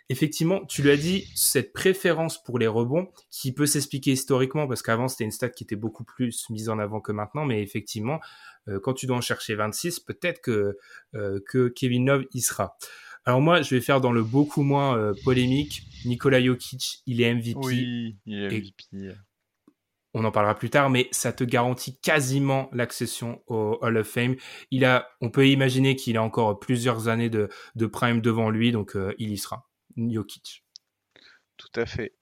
effectivement, 0.08 0.64
tu 0.66 0.82
l'as 0.82 0.96
dit, 0.96 1.30
cette 1.34 1.72
préférence 1.72 2.42
pour 2.42 2.58
les 2.58 2.66
rebonds 2.66 3.08
qui 3.30 3.52
peut 3.52 3.66
s'expliquer 3.66 4.12
historiquement 4.12 4.66
parce 4.66 4.82
qu'avant 4.82 5.08
c'était 5.08 5.24
une 5.24 5.30
stat 5.30 5.50
qui 5.50 5.64
était 5.64 5.76
beaucoup 5.76 6.04
plus 6.04 6.48
mise 6.50 6.68
en 6.68 6.78
avant 6.78 7.00
que 7.00 7.12
maintenant, 7.12 7.44
mais 7.44 7.62
effectivement, 7.62 8.20
euh, 8.68 8.80
quand 8.80 8.94
tu 8.94 9.06
dois 9.06 9.16
en 9.16 9.20
chercher 9.20 9.54
26, 9.54 10.00
peut-être 10.00 10.40
que, 10.40 10.78
euh, 11.14 11.40
que 11.46 11.68
Kevin 11.68 12.06
Love 12.06 12.24
y 12.32 12.40
sera. 12.40 12.76
Alors 13.24 13.40
moi, 13.40 13.60
je 13.60 13.74
vais 13.74 13.80
faire 13.82 14.00
dans 14.00 14.12
le 14.12 14.22
beaucoup 14.22 14.62
moins 14.62 14.96
euh, 14.96 15.12
polémique. 15.24 15.82
Nikola 16.06 16.42
Jokic, 16.42 17.02
il 17.06 17.20
est 17.20 17.34
MVP. 17.34 17.58
Oui, 17.58 18.16
il 18.24 18.42
est 18.42 18.48
MVP. 18.48 19.14
on 20.14 20.24
en 20.24 20.30
parlera 20.30 20.54
plus 20.54 20.70
tard, 20.70 20.88
mais 20.88 21.08
ça 21.10 21.34
te 21.34 21.44
garantit 21.44 21.98
quasiment 22.00 22.70
l'accession 22.72 23.42
au 23.46 23.78
Hall 23.82 23.98
of 23.98 24.08
Fame. 24.08 24.36
Il 24.70 24.86
a, 24.86 25.10
on 25.20 25.30
peut 25.30 25.46
imaginer 25.46 25.96
qu'il 25.96 26.16
a 26.16 26.22
encore 26.22 26.58
plusieurs 26.58 27.08
années 27.08 27.28
de, 27.28 27.50
de 27.74 27.86
prime 27.86 28.22
devant 28.22 28.48
lui, 28.48 28.72
donc 28.72 28.96
il 29.18 29.30
y 29.30 29.36
sera. 29.36 29.67
Jokic. 29.98 30.64
Tout 31.56 31.80
à 31.80 31.86
fait. 31.86 32.14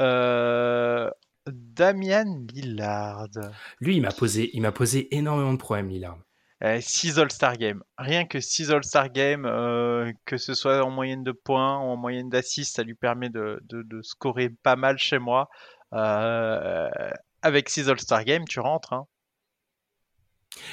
Euh, 0.00 1.10
Damian 1.46 2.46
Lillard. 2.52 3.28
Lui, 3.80 3.96
il 3.96 4.02
m'a 4.02 4.12
posé, 4.12 4.50
il 4.54 4.62
m'a 4.62 4.72
posé 4.72 5.14
énormément 5.14 5.52
de 5.52 5.58
problèmes, 5.58 5.88
Lillard. 5.88 6.18
6 6.80 7.18
All-Star 7.18 7.58
Games. 7.58 7.82
Rien 7.98 8.24
que 8.24 8.40
6 8.40 8.70
All-Star 8.70 9.10
Games, 9.10 9.44
euh, 9.44 10.10
que 10.24 10.38
ce 10.38 10.54
soit 10.54 10.82
en 10.82 10.90
moyenne 10.90 11.22
de 11.22 11.32
points 11.32 11.78
ou 11.78 11.90
en 11.90 11.96
moyenne 11.96 12.30
d'assists, 12.30 12.76
ça 12.76 12.82
lui 12.82 12.94
permet 12.94 13.28
de, 13.28 13.60
de, 13.68 14.02
scorer 14.02 14.48
pas 14.48 14.76
mal 14.76 14.96
chez 14.96 15.18
moi. 15.18 15.50
Euh, 15.92 16.88
avec 17.42 17.68
6 17.68 17.90
All-Star 17.90 18.24
Games, 18.24 18.46
tu 18.48 18.60
rentres. 18.60 18.94
Hein. 18.94 19.06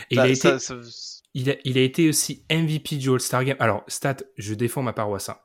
il, 0.10 0.20
a 0.20 0.28
été, 0.28 0.50
il, 1.34 1.50
a, 1.50 1.56
il, 1.66 1.78
a 1.78 1.82
été, 1.82 2.08
aussi 2.08 2.46
MVP 2.50 2.96
du 2.96 3.12
All-Star 3.12 3.44
Game. 3.44 3.58
Alors, 3.60 3.84
stat, 3.88 4.18
je 4.38 4.54
défends 4.54 4.84
ma 4.84 4.94
paroisse. 4.94 5.28
Hein 5.28 5.38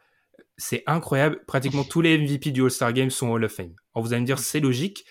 c'est 0.56 0.82
incroyable. 0.86 1.42
Pratiquement 1.46 1.84
tous 1.84 2.00
les 2.00 2.18
MVP 2.18 2.50
du 2.50 2.62
All-Star 2.62 2.92
Game 2.92 3.10
sont 3.10 3.30
Hall 3.30 3.44
of 3.44 3.52
Fame. 3.52 3.74
Alors 3.94 4.04
vous 4.06 4.12
allez 4.12 4.22
me 4.22 4.26
dire, 4.26 4.38
c'est 4.38 4.60
logique. 4.60 5.04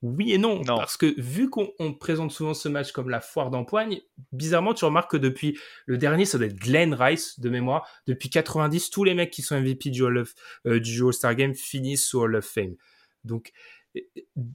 Oui 0.00 0.32
et 0.32 0.38
non, 0.38 0.62
parce 0.62 0.96
que 0.96 1.20
vu 1.20 1.50
qu'on 1.50 1.72
présente 1.98 2.30
souvent 2.30 2.54
ce 2.54 2.68
match 2.68 2.92
comme 2.92 3.10
la 3.10 3.20
foire 3.20 3.50
d'empoigne, 3.50 4.00
bizarrement, 4.30 4.72
tu 4.72 4.84
remarques 4.84 5.10
que 5.10 5.16
depuis 5.16 5.58
le 5.86 5.98
dernier, 5.98 6.24
ça 6.24 6.38
doit 6.38 6.46
être 6.46 6.54
Glenn 6.54 6.94
Rice 6.94 7.40
de 7.40 7.48
mémoire. 7.50 7.88
Depuis 8.06 8.30
90, 8.30 8.90
tous 8.90 9.02
les 9.02 9.14
mecs 9.14 9.32
qui 9.32 9.42
sont 9.42 9.60
MVP 9.60 9.90
du 9.90 10.04
All, 10.04 10.22
euh, 10.66 10.78
du 10.78 11.02
All-Star 11.02 11.34
Game 11.34 11.52
finissent 11.52 12.14
au 12.14 12.22
Hall 12.22 12.36
of 12.36 12.44
Fame. 12.44 12.76
Donc, 13.24 13.50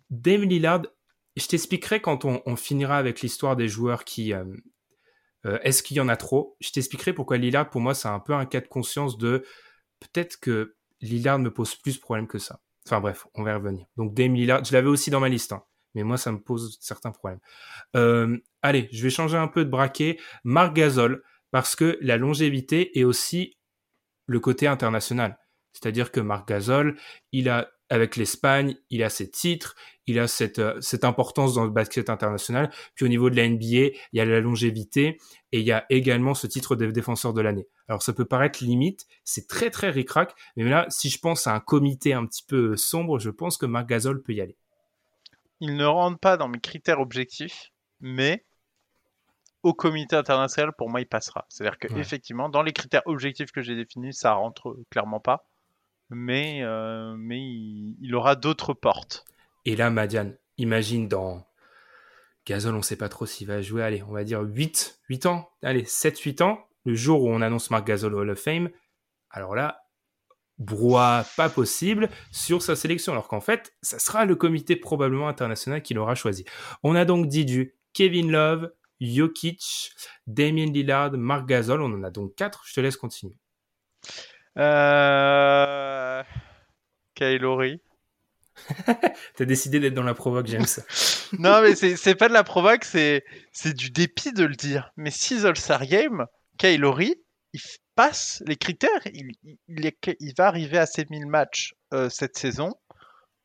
Dame 0.10 0.44
Lillard, 0.44 0.84
je 1.36 1.48
t'expliquerai 1.48 2.00
quand 2.00 2.24
on, 2.24 2.56
finira 2.56 2.98
avec 2.98 3.20
l'histoire 3.20 3.58
des 3.58 3.68
joueurs 3.68 4.06
qui. 4.06 4.34
Euh, 4.34 4.46
euh, 5.46 5.60
est-ce 5.64 5.84
qu'il 5.84 5.98
y 5.98 6.00
en 6.00 6.08
a 6.08 6.16
trop? 6.16 6.56
Je 6.62 6.72
t'expliquerai 6.72 7.12
pourquoi 7.12 7.38
Lillard, 7.38 7.70
pour 7.70 7.82
moi, 7.82 7.94
c'est 7.94 8.08
un 8.08 8.20
peu 8.20 8.34
un 8.34 8.46
cas 8.46 8.62
de 8.62 8.68
conscience 8.68 9.18
de 9.18 9.44
peut-être 10.04 10.40
que 10.40 10.76
Lillard 11.02 11.40
me 11.40 11.52
pose 11.52 11.76
plus 11.76 11.96
de 11.96 12.02
problèmes 12.02 12.28
que 12.28 12.40
ça. 12.40 12.60
Enfin 12.86 13.00
bref, 13.00 13.28
on 13.34 13.44
va 13.44 13.52
y 13.52 13.56
revenir. 13.56 13.86
Donc 13.98 14.14
Dame 14.14 14.34
Lillard, 14.34 14.64
je 14.64 14.74
l'avais 14.74 14.88
aussi 14.88 15.10
dans 15.10 15.20
ma 15.20 15.30
liste, 15.30 15.54
hein. 15.54 15.64
mais 15.96 16.04
moi 16.04 16.18
ça 16.18 16.32
me 16.32 16.40
pose 16.40 16.78
certains 16.82 17.12
problèmes. 17.12 17.40
Euh, 17.96 18.38
allez, 18.62 18.90
je 18.92 19.04
vais 19.04 19.10
changer 19.10 19.38
un 19.38 19.48
peu 19.48 19.64
de 19.66 19.70
braquet. 19.70 20.18
Marc 20.44 20.76
Gasol, 20.76 21.24
parce 21.52 21.76
que 21.76 21.98
la 22.02 22.18
longévité 22.18 22.98
est 23.00 23.04
aussi 23.04 23.58
le 24.26 24.40
côté 24.40 24.68
international. 24.68 25.38
C'est-à-dire 25.74 26.12
que 26.12 26.20
Marc 26.20 26.48
Gasol, 26.48 26.98
il 27.32 27.50
a 27.50 27.70
avec 27.90 28.16
l'Espagne, 28.16 28.76
il 28.90 29.04
a 29.04 29.10
ses 29.10 29.30
titres, 29.30 29.76
il 30.08 30.18
a 30.18 30.28
cette, 30.28 30.60
euh, 30.60 30.80
cette 30.82 31.04
importance 31.04 31.54
dans 31.54 31.64
le 31.64 31.70
basket 31.70 32.10
international. 32.10 32.72
Puis 32.96 33.06
au 33.06 33.08
niveau 33.08 33.30
de 33.30 33.36
la 33.36 33.48
NBA, 33.48 33.60
il 33.68 34.14
y 34.14 34.20
a 34.20 34.26
la 34.26 34.40
longévité 34.40 35.20
et 35.52 35.60
il 35.60 35.66
y 35.66 35.72
a 35.72 35.86
également 35.90 36.34
ce 36.34 36.48
titre 36.48 36.76
de 36.76 36.90
défenseur 36.90 37.34
de 37.34 37.42
l'année. 37.42 37.68
Alors 37.88 38.02
ça 38.02 38.14
peut 38.14 38.26
paraître 38.26 38.64
limite, 38.64 39.06
c'est 39.24 39.48
très 39.48 39.70
très 39.70 39.90
ricrac, 39.90 40.34
mais 40.56 40.64
là, 40.64 40.86
si 40.90 41.10
je 41.10 41.20
pense 41.20 41.48
à 41.48 41.54
un 41.54 41.60
comité 41.60 42.14
un 42.14 42.26
petit 42.26 42.44
peu 42.44 42.78
sombre, 42.78 43.20
je 43.20 43.30
pense 43.30 43.58
que 43.58 43.66
Marc 43.66 43.88
Gasol 43.88 44.22
peut 44.22 44.34
y 44.34 44.42
aller. 44.42 44.58
Il 45.60 45.76
ne 45.76 45.86
rentre 45.86 46.20
pas 46.20 46.38
dans 46.38 46.48
mes 46.48 46.60
critères 46.60 47.00
objectifs, 47.00 47.72
mais 48.00 48.46
au 49.64 49.74
comité 49.74 50.16
international, 50.16 50.74
pour 50.78 50.90
moi, 50.90 51.02
il 51.02 51.08
passera. 51.08 51.46
C'est-à-dire 51.50 51.78
qu'effectivement, 51.78 52.50
dans 52.50 52.64
les 52.64 52.74
critères 52.74 53.04
objectifs 53.06 53.52
que 53.52 53.62
j'ai 53.62 53.76
définis, 53.76 54.14
ça 54.14 54.34
rentre 54.34 54.78
clairement 54.90 55.22
pas 55.22 55.46
mais, 56.14 56.62
euh, 56.64 57.16
mais 57.18 57.40
il, 57.40 58.16
aura 58.16 58.36
d'autres 58.36 58.74
portes. 58.74 59.26
Et 59.66 59.76
là, 59.76 59.90
Madiane, 59.90 60.36
imagine 60.58 61.08
dans 61.08 61.46
Gazol, 62.46 62.74
on 62.74 62.78
ne 62.78 62.84
sait 62.84 62.98
pas 62.98 63.10
trop 63.10 63.26
s'il 63.26 63.48
va 63.48 63.62
jouer, 63.62 63.84
allez, 63.84 64.04
on 64.04 64.12
va 64.12 64.24
dire 64.24 64.42
8, 64.42 65.00
8 65.10 65.26
ans, 65.26 65.50
allez, 65.62 65.84
7-8 65.84 66.44
ans, 66.44 66.68
le 66.86 66.96
jour 66.96 67.24
où 67.24 67.30
on 67.30 67.42
annonce 67.42 67.70
Marc 67.70 67.88
Gasol 67.88 68.16
au 68.16 68.20
Hall 68.20 68.30
of 68.30 68.40
Fame. 68.40 68.70
Alors 69.30 69.56
là, 69.56 69.84
brouhaha 70.58 71.26
pas 71.36 71.50
possible 71.50 72.10
sur 72.32 72.62
sa 72.62 72.76
sélection, 72.76 73.12
alors 73.12 73.28
qu'en 73.28 73.42
fait, 73.42 73.74
ça 73.82 74.00
sera 74.00 74.26
le 74.26 74.36
comité 74.36 74.76
probablement 74.76 75.28
international 75.28 75.82
qui 75.82 75.94
l'aura 75.94 76.16
choisi. 76.16 76.46
On 76.84 76.96
a 76.96 77.06
donc 77.06 77.28
dit 77.28 77.46
du 77.46 77.76
Kevin 77.94 78.32
Love, 78.32 78.72
Jokic, 79.02 79.92
Damien 80.28 80.72
Lillard, 80.72 81.12
Marc 81.14 81.48
Gasol, 81.48 81.82
on 81.82 81.94
en 81.94 82.04
a 82.04 82.12
donc 82.12 82.36
4, 82.36 82.64
je 82.66 82.74
te 82.74 82.80
laisse 82.80 82.98
continuer. 82.98 83.38
Euh... 84.58 86.24
Kylori. 87.16 87.82
T'as 89.36 89.46
décidé 89.46 89.80
d'être 89.80 89.94
dans 89.94 90.04
la 90.04 90.14
provoque, 90.14 90.48
James. 90.48 90.66
non, 91.40 91.62
mais 91.62 91.76
c'est 91.76 92.16
pas 92.16 92.28
de 92.28 92.34
la 92.34 92.44
provoque, 92.44 92.86
c'est 92.86 93.24
du 93.66 93.90
dépit 93.90 94.32
de 94.32 94.46
le 94.46 94.56
dire. 94.56 94.92
Mais 94.96 95.12
si 95.12 95.46
All-Star 95.46 95.86
Game, 95.86 96.28
Kylori, 96.58 97.16
il 97.54 97.62
passe 97.96 98.44
les 98.46 98.56
critères. 98.56 99.02
Il, 99.14 99.32
il, 99.44 99.92
il, 100.20 100.34
va 100.38 100.48
arriver 100.48 100.78
à 100.78 100.86
ses 100.86 101.06
1000 101.10 101.28
matchs 101.28 101.74
euh, 101.94 102.10
cette 102.10 102.38
saison. 102.38 102.74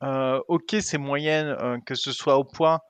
Euh, 0.03 0.41
ok, 0.49 0.77
c'est 0.81 0.99
moyenne, 0.99 1.57
euh, 1.61 1.79
que 1.85 1.95
ce 1.95 2.13
soit 2.13 2.37
au 2.37 2.45
point, 2.45 2.81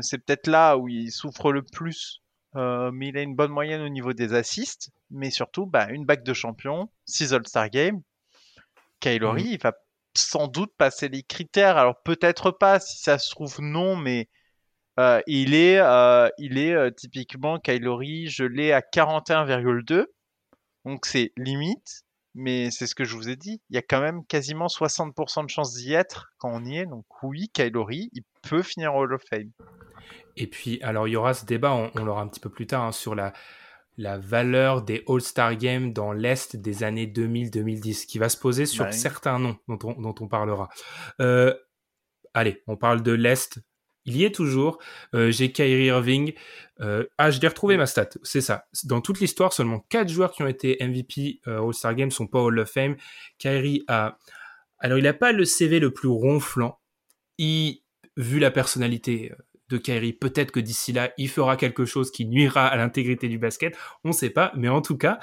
c'est 0.00 0.18
peut-être 0.18 0.46
là 0.46 0.76
où 0.76 0.88
il 0.88 1.10
souffre 1.10 1.52
le 1.52 1.62
plus 1.62 2.20
mais 2.56 3.08
il 3.08 3.16
a 3.18 3.22
une 3.22 3.34
bonne 3.34 3.50
moyenne 3.50 3.82
au 3.82 3.88
niveau 3.88 4.12
des 4.12 4.32
assists, 4.32 4.90
mais 5.10 5.30
surtout 5.30 5.66
bah, 5.66 5.88
une 5.90 6.04
bague 6.04 6.22
de 6.22 6.32
champion, 6.32 6.88
6 7.06 7.34
All-Star 7.34 7.68
Game. 7.68 8.00
Kylori, 9.00 9.42
mhm. 9.42 9.50
il 9.50 9.58
va 9.60 9.72
sans 10.16 10.46
doute 10.46 10.72
passer 10.76 11.08
les 11.08 11.22
critères. 11.22 11.76
Alors 11.76 12.00
peut-être 12.02 12.50
pas, 12.52 12.80
si 12.80 12.98
ça 12.98 13.18
se 13.18 13.30
trouve 13.30 13.60
non, 13.60 13.96
mais 13.96 14.28
euh, 14.98 15.20
il 15.26 15.54
est, 15.54 15.78
euh, 15.78 16.28
il 16.38 16.58
est 16.58 16.92
typiquement 16.96 17.58
Kylori, 17.58 18.28
je 18.28 18.44
l'ai 18.44 18.72
à 18.72 18.80
41,2. 18.80 20.06
Donc 20.84 21.06
c'est 21.06 21.32
limite, 21.36 22.04
mais 22.34 22.70
c'est 22.70 22.86
ce 22.86 22.94
que 22.94 23.04
je 23.04 23.16
vous 23.16 23.28
ai 23.28 23.36
dit. 23.36 23.60
Il 23.70 23.76
y 23.76 23.78
a 23.78 23.82
quand 23.82 24.00
même 24.00 24.24
quasiment 24.26 24.66
60% 24.66 25.44
de 25.44 25.50
chances 25.50 25.74
d'y 25.74 25.94
être 25.94 26.32
quand 26.38 26.50
on 26.52 26.64
y 26.64 26.78
est. 26.78 26.86
Donc 26.86 27.04
oui, 27.22 27.48
Kylori, 27.52 28.10
il 28.12 28.22
peut 28.42 28.62
finir 28.62 28.94
Hall 28.94 29.12
of 29.12 29.22
Fame. 29.28 29.50
Et 30.36 30.46
puis, 30.46 30.82
alors, 30.82 31.08
il 31.08 31.12
y 31.12 31.16
aura 31.16 31.34
ce 31.34 31.46
débat, 31.46 31.72
on, 31.72 32.04
l'aura 32.04 32.22
un 32.22 32.28
petit 32.28 32.40
peu 32.40 32.50
plus 32.50 32.66
tard, 32.66 32.82
hein, 32.82 32.92
sur 32.92 33.14
la, 33.14 33.32
la 33.96 34.18
valeur 34.18 34.82
des 34.82 35.04
All-Star 35.08 35.56
Games 35.56 35.92
dans 35.92 36.12
l'Est 36.12 36.56
des 36.56 36.82
années 36.82 37.06
2000-2010, 37.06 38.06
qui 38.06 38.18
va 38.18 38.28
se 38.28 38.36
poser 38.36 38.66
sur 38.66 38.92
certains 38.92 39.38
noms 39.38 39.56
dont 39.68 39.78
on, 39.84 40.00
dont 40.00 40.14
on 40.20 40.28
parlera. 40.28 40.68
Euh, 41.20 41.54
allez, 42.34 42.62
on 42.66 42.76
parle 42.76 43.02
de 43.02 43.12
l'Est. 43.12 43.60
Il 44.06 44.16
y 44.16 44.24
est 44.24 44.34
toujours. 44.34 44.78
Euh, 45.14 45.30
J'ai 45.30 45.50
Kyrie 45.52 45.86
Irving. 45.86 46.34
Euh, 46.80 47.04
ah, 47.18 47.30
je 47.30 47.40
l'ai 47.40 47.48
retrouvé 47.48 47.76
ma 47.76 47.86
stat. 47.86 48.10
C'est 48.22 48.40
ça. 48.40 48.66
Dans 48.84 49.00
toute 49.00 49.20
l'histoire, 49.20 49.52
seulement 49.52 49.80
4 49.88 50.08
joueurs 50.08 50.32
qui 50.32 50.42
ont 50.42 50.46
été 50.46 50.76
MVP 50.80 51.40
euh, 51.46 51.66
All-Star 51.66 51.94
Games 51.94 52.10
sont 52.10 52.26
pas 52.26 52.40
Hall 52.40 52.58
of 52.58 52.70
Fame. 52.70 52.96
Kyrie 53.38 53.84
a... 53.88 54.18
Alors, 54.78 54.98
il 54.98 55.04
n'a 55.04 55.14
pas 55.14 55.32
le 55.32 55.44
CV 55.44 55.80
le 55.80 55.92
plus 55.92 56.08
ronflant. 56.08 56.80
Il, 57.38 57.80
vu 58.16 58.38
la 58.38 58.50
personnalité 58.50 59.32
de 59.70 59.78
Kyrie. 59.78 60.12
Peut-être 60.12 60.50
que 60.50 60.60
d'ici 60.60 60.92
là, 60.92 61.12
il 61.16 61.30
fera 61.30 61.56
quelque 61.56 61.86
chose 61.86 62.10
qui 62.10 62.26
nuira 62.26 62.66
à 62.66 62.76
l'intégrité 62.76 63.28
du 63.28 63.38
basket. 63.38 63.76
On 64.04 64.08
ne 64.08 64.14
sait 64.14 64.30
pas. 64.30 64.52
Mais 64.56 64.68
en 64.68 64.82
tout 64.82 64.98
cas, 64.98 65.18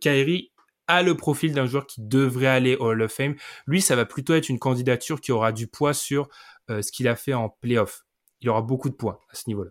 Kyrie 0.00 0.52
a 0.86 1.02
le 1.02 1.16
profil 1.16 1.52
d'un 1.52 1.66
joueur 1.66 1.86
qui 1.86 2.00
devrait 2.00 2.46
aller 2.46 2.76
au 2.76 2.86
Hall 2.86 3.02
of 3.02 3.12
Fame. 3.12 3.34
Lui, 3.66 3.82
ça 3.82 3.94
va 3.94 4.06
plutôt 4.06 4.34
être 4.34 4.48
une 4.48 4.58
candidature 4.58 5.20
qui 5.20 5.32
aura 5.32 5.52
du 5.52 5.66
poids 5.66 5.92
sur 5.92 6.28
ce 6.68 6.90
qu'il 6.90 7.06
a 7.06 7.14
fait 7.14 7.34
en 7.34 7.50
playoff. 7.50 8.04
Il 8.44 8.50
aura 8.50 8.60
beaucoup 8.60 8.90
de 8.90 8.94
poids 8.94 9.20
à 9.30 9.34
ce 9.34 9.44
niveau-là. 9.48 9.70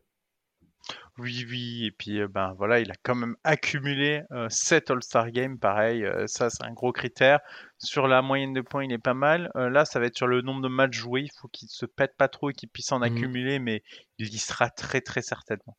Oui, 1.20 1.46
oui, 1.48 1.86
et 1.86 1.92
puis 1.92 2.20
euh, 2.20 2.28
ben 2.28 2.56
voilà, 2.58 2.80
il 2.80 2.90
a 2.90 2.96
quand 3.04 3.14
même 3.14 3.36
accumulé 3.44 4.24
7 4.50 4.90
euh, 4.90 4.96
All-Star 4.96 5.30
Games, 5.30 5.60
pareil, 5.60 6.04
euh, 6.04 6.26
ça 6.26 6.50
c'est 6.50 6.64
un 6.64 6.74
gros 6.74 6.92
critère. 6.92 7.40
Sur 7.78 8.08
la 8.08 8.24
moyenne 8.24 8.52
de 8.52 8.62
points, 8.62 8.84
il 8.84 8.92
est 8.92 8.98
pas 8.98 9.14
mal. 9.14 9.52
là, 9.54 9.86
ça 9.86 10.00
va 10.00 10.08
être 10.08 10.18
sur 10.18 10.26
le 10.26 10.42
nombre 10.42 10.64
de 10.64 10.70
matchs 10.70 10.98
joués, 10.98 11.22
il 11.22 11.30
faut 11.40 11.48
qu'il 11.50 11.70
se 11.70 11.86
pète 11.86 12.18
pas 12.18 12.30
trop 12.30 12.50
et 12.50 12.54
qu'il 12.54 12.68
puisse 12.68 12.92
en 12.92 13.00
mmh. 13.00 13.04
accumuler, 13.04 13.60
mais 13.60 13.84
il 14.18 14.34
y 14.34 14.40
sera 14.40 14.72
très 14.72 15.02
très 15.02 15.22
certainement. 15.22 15.78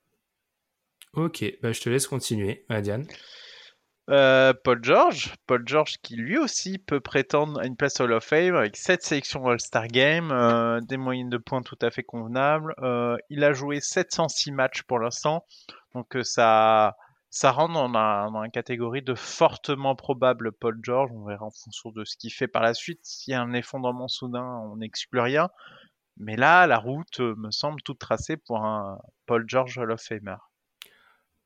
Ok, 1.15 1.45
bah, 1.63 1.73
je 1.73 1.81
te 1.81 1.89
laisse 1.89 2.07
continuer, 2.07 2.65
Diane. 2.71 3.05
Euh, 4.11 4.53
Paul 4.65 4.85
George, 4.85 5.35
Paul 5.47 5.63
George 5.67 5.97
qui 6.03 6.17
lui 6.17 6.37
aussi 6.37 6.77
peut 6.79 7.01
prétendre 7.01 7.59
à 7.61 7.67
une 7.67 7.75
place 7.75 7.99
Hall 8.01 8.13
of 8.13 8.23
Fame 8.23 8.55
avec 8.55 8.77
7 8.77 9.03
sélections 9.03 9.47
All-Star 9.47 9.89
Game, 9.89 10.31
euh, 10.31 10.81
des 10.83 10.99
moyennes 10.99 11.31
de 11.31 11.39
points 11.39 11.63
tout 11.63 11.79
à 11.81 11.91
fait 11.91 12.03
convenables. 12.03 12.75
Euh, 12.81 13.17
il 13.31 13.43
a 13.45 13.55
joué 13.55 13.81
706 13.81 14.53
matchs 14.53 14.83
pour 14.83 14.99
l'instant, 14.99 15.47
donc 15.95 16.19
ça, 16.23 16.97
ça 17.31 17.51
rentre 17.51 17.73
dans 17.73 17.89
la, 17.89 18.29
dans 18.31 18.43
la, 18.43 18.51
catégorie 18.51 19.01
de 19.01 19.15
fortement 19.15 19.97
probable 19.97 20.53
Paul 20.53 20.79
George. 20.83 21.11
On 21.15 21.25
verra 21.25 21.47
en 21.47 21.51
fonction 21.51 21.91
de 21.91 22.05
ce 22.05 22.19
qu'il 22.19 22.33
fait 22.33 22.49
par 22.49 22.63
la 22.63 22.75
suite. 22.75 23.01
S'il 23.05 23.33
y 23.33 23.35
a 23.35 23.41
un 23.41 23.55
effondrement 23.55 24.09
soudain, 24.09 24.61
on 24.71 24.77
n'exclut 24.77 25.21
rien. 25.21 25.49
Mais 26.19 26.37
là, 26.37 26.67
la 26.67 26.79
route 26.79 27.21
me 27.21 27.51
semble 27.51 27.81
toute 27.83 27.99
tracée 27.99 28.37
pour 28.37 28.65
un 28.65 28.99
Paul 29.27 29.45
George 29.49 29.79
Hall 29.79 29.91
of 29.93 30.03
Famer. 30.03 30.37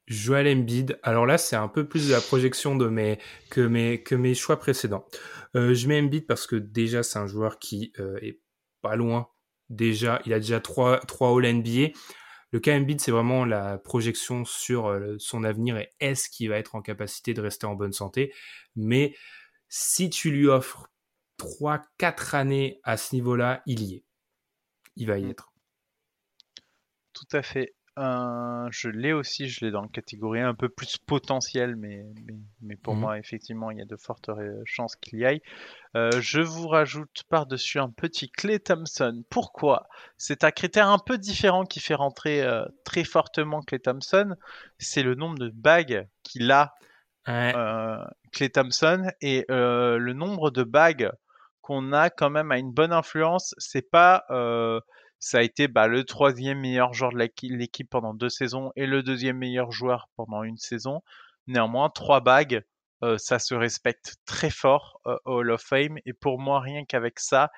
Joel 0.08 0.48
Embiid. 0.48 0.98
Alors 1.02 1.26
là, 1.26 1.38
c'est 1.38 1.56
un 1.56 1.68
peu 1.68 1.86
plus 1.86 2.08
de 2.08 2.12
la 2.12 2.20
projection 2.20 2.76
de 2.76 2.88
mes, 2.88 3.18
que, 3.50 3.60
mes, 3.60 4.02
que 4.02 4.14
mes 4.14 4.34
choix 4.34 4.58
précédents. 4.58 5.06
Euh, 5.54 5.74
je 5.74 5.86
mets 5.86 6.00
Embiid 6.00 6.26
parce 6.26 6.46
que 6.46 6.56
déjà, 6.56 7.02
c'est 7.02 7.18
un 7.18 7.26
joueur 7.26 7.58
qui 7.58 7.92
euh, 8.00 8.18
est 8.22 8.40
pas 8.82 8.96
loin. 8.96 9.28
Déjà, 9.68 10.20
il 10.24 10.32
a 10.32 10.40
déjà 10.40 10.60
trois, 10.60 10.98
trois 11.00 11.36
All 11.36 11.54
NBA. 11.54 11.92
Le 12.50 12.60
cas 12.60 12.76
Embiid, 12.76 13.00
c'est 13.00 13.10
vraiment 13.10 13.44
la 13.44 13.78
projection 13.78 14.44
sur 14.44 14.88
euh, 14.88 15.16
son 15.18 15.44
avenir 15.44 15.76
et 15.76 15.90
est-ce 16.00 16.30
qu'il 16.30 16.48
va 16.48 16.56
être 16.56 16.74
en 16.74 16.82
capacité 16.82 17.34
de 17.34 17.42
rester 17.42 17.66
en 17.66 17.74
bonne 17.74 17.92
santé. 17.92 18.32
Mais 18.76 19.14
si 19.68 20.08
tu 20.08 20.30
lui 20.30 20.48
offres 20.48 20.90
3-4 21.38 22.34
années 22.34 22.80
à 22.82 22.96
ce 22.96 23.14
niveau-là, 23.14 23.62
il 23.66 23.82
y 23.82 23.94
est. 23.96 24.04
Il 24.96 25.06
va 25.06 25.18
y 25.18 25.24
mm. 25.24 25.30
être. 25.30 25.52
Tout 27.12 27.36
à 27.36 27.42
fait. 27.42 27.74
Euh, 27.98 28.68
je 28.70 28.88
l'ai 28.88 29.12
aussi, 29.12 29.48
je 29.48 29.64
l'ai 29.64 29.72
dans 29.72 29.82
la 29.82 29.88
catégorie 29.88 30.40
un 30.40 30.54
peu 30.54 30.68
plus 30.68 30.98
potentiel, 30.98 31.74
mais, 31.74 32.04
mais, 32.60 32.76
pour 32.76 32.94
mhm. 32.94 33.00
moi, 33.00 33.18
effectivement, 33.18 33.72
il 33.72 33.78
y 33.78 33.82
a 33.82 33.86
de 33.86 33.96
fortes 33.96 34.30
chances 34.64 34.94
qu'il 34.94 35.18
y 35.18 35.24
aille. 35.24 35.42
Euh, 35.96 36.10
je 36.20 36.40
vous 36.40 36.68
rajoute 36.68 37.24
par-dessus 37.28 37.80
un 37.80 37.90
petit 37.90 38.30
Clay 38.30 38.60
Thompson. 38.60 39.24
Pourquoi? 39.30 39.88
C'est 40.16 40.44
un 40.44 40.52
critère 40.52 40.88
un 40.88 40.98
peu 40.98 41.18
différent 41.18 41.64
qui 41.64 41.80
fait 41.80 41.94
rentrer 41.94 42.42
euh, 42.42 42.64
très 42.84 43.02
fortement 43.02 43.62
Clay 43.62 43.80
Thompson. 43.80 44.36
C'est 44.78 45.02
le 45.02 45.16
nombre 45.16 45.38
de 45.38 45.48
bagues 45.48 46.06
qu'il 46.22 46.52
a, 46.52 46.74
Clay 48.32 48.48
Thompson, 48.48 49.10
et 49.20 49.44
le 49.48 50.12
nombre 50.12 50.50
de 50.50 50.62
bagues 50.62 51.10
qu'on 51.60 51.92
a 51.92 52.08
quand 52.08 52.30
même 52.30 52.52
a 52.52 52.58
une 52.58 52.72
bonne 52.72 52.92
influence. 52.92 53.54
C'est 53.58 53.90
pas 53.90 54.24
ça 55.20 55.38
a 55.38 55.42
été 55.42 55.68
bah, 55.68 55.88
le 55.88 56.04
troisième 56.04 56.60
meilleur 56.60 56.94
joueur 56.94 57.12
de 57.12 57.18
l'équipe 57.18 57.90
pendant 57.90 58.14
deux 58.14 58.28
saisons 58.28 58.72
et 58.76 58.86
le 58.86 59.02
deuxième 59.02 59.38
meilleur 59.38 59.72
joueur 59.72 60.08
pendant 60.16 60.42
une 60.42 60.58
saison. 60.58 61.02
Néanmoins, 61.46 61.90
trois 61.90 62.20
bagues, 62.20 62.62
euh, 63.02 63.18
ça 63.18 63.38
se 63.38 63.54
respecte 63.54 64.16
très 64.26 64.50
fort 64.50 65.00
euh, 65.06 65.16
au 65.24 65.38
Hall 65.38 65.50
of 65.50 65.62
Fame. 65.62 65.98
Et 66.04 66.12
pour 66.12 66.38
moi, 66.38 66.60
rien 66.60 66.84
qu'avec 66.84 67.18
ça, 67.20 67.50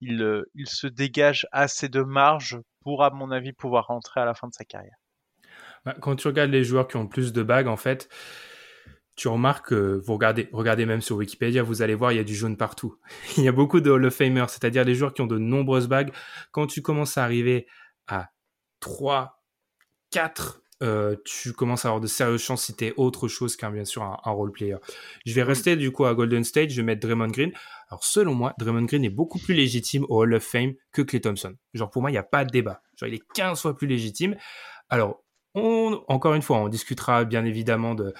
il, 0.00 0.22
euh, 0.22 0.50
il 0.54 0.68
se 0.68 0.86
dégage 0.86 1.46
assez 1.52 1.88
de 1.88 2.02
marge 2.02 2.58
pour, 2.80 3.02
à 3.02 3.10
mon 3.10 3.30
avis, 3.30 3.52
pouvoir 3.52 3.86
rentrer 3.86 4.20
à 4.20 4.24
la 4.24 4.34
fin 4.34 4.48
de 4.48 4.54
sa 4.54 4.64
carrière. 4.64 4.96
Bah, 5.84 5.96
quand 6.00 6.16
tu 6.16 6.28
regardes 6.28 6.50
les 6.50 6.64
joueurs 6.64 6.88
qui 6.88 6.96
ont 6.96 7.06
plus 7.06 7.32
de 7.32 7.42
bagues, 7.42 7.68
en 7.68 7.76
fait, 7.76 8.08
tu 9.20 9.28
remarques, 9.28 9.74
vous 9.74 10.14
regardez, 10.14 10.48
regardez 10.50 10.86
même 10.86 11.02
sur 11.02 11.16
Wikipédia, 11.16 11.62
vous 11.62 11.82
allez 11.82 11.94
voir, 11.94 12.10
il 12.10 12.16
y 12.16 12.20
a 12.20 12.24
du 12.24 12.34
jaune 12.34 12.56
partout. 12.56 12.96
il 13.36 13.44
y 13.44 13.48
a 13.48 13.52
beaucoup 13.52 13.82
de 13.82 13.90
Hall 13.90 14.06
of 14.06 14.14
Famers, 14.14 14.48
c'est-à-dire 14.48 14.82
les 14.82 14.94
joueurs 14.94 15.12
qui 15.12 15.20
ont 15.20 15.26
de 15.26 15.36
nombreuses 15.36 15.88
bagues. 15.88 16.10
Quand 16.52 16.66
tu 16.66 16.80
commences 16.80 17.18
à 17.18 17.24
arriver 17.24 17.66
à 18.06 18.30
3, 18.80 19.44
4, 20.08 20.62
euh, 20.82 21.16
tu 21.26 21.52
commences 21.52 21.84
à 21.84 21.88
avoir 21.88 22.00
de 22.00 22.06
sérieuses 22.06 22.40
chances 22.40 22.64
si 22.64 22.74
t'es 22.74 22.94
autre 22.96 23.28
chose 23.28 23.56
qu'un, 23.56 23.70
bien 23.70 23.84
sûr, 23.84 24.02
un, 24.02 24.30
role 24.30 24.52
player. 24.52 24.76
Je 25.26 25.34
vais 25.34 25.42
rester, 25.42 25.76
du 25.76 25.92
coup, 25.92 26.06
à 26.06 26.14
Golden 26.14 26.42
State, 26.42 26.70
je 26.70 26.76
vais 26.76 26.82
mettre 26.82 27.06
Draymond 27.06 27.28
Green. 27.28 27.52
Alors, 27.90 28.04
selon 28.04 28.32
moi, 28.32 28.54
Draymond 28.56 28.86
Green 28.86 29.04
est 29.04 29.10
beaucoup 29.10 29.38
plus 29.38 29.52
légitime 29.52 30.06
au 30.08 30.22
Hall 30.22 30.32
of 30.32 30.42
Fame 30.42 30.72
que 30.92 31.02
Clay 31.02 31.20
Thompson. 31.20 31.54
Genre, 31.74 31.90
pour 31.90 32.00
moi, 32.00 32.10
il 32.10 32.14
n'y 32.14 32.18
a 32.18 32.22
pas 32.22 32.46
de 32.46 32.50
débat. 32.50 32.80
Genre, 32.96 33.10
il 33.10 33.16
est 33.16 33.24
15 33.34 33.60
fois 33.60 33.76
plus 33.76 33.86
légitime. 33.86 34.34
Alors, 34.88 35.22
on, 35.54 36.02
encore 36.08 36.32
une 36.32 36.40
fois, 36.40 36.56
on 36.56 36.68
discutera 36.68 37.26
bien 37.26 37.44
évidemment 37.44 37.94
de, 37.94 38.14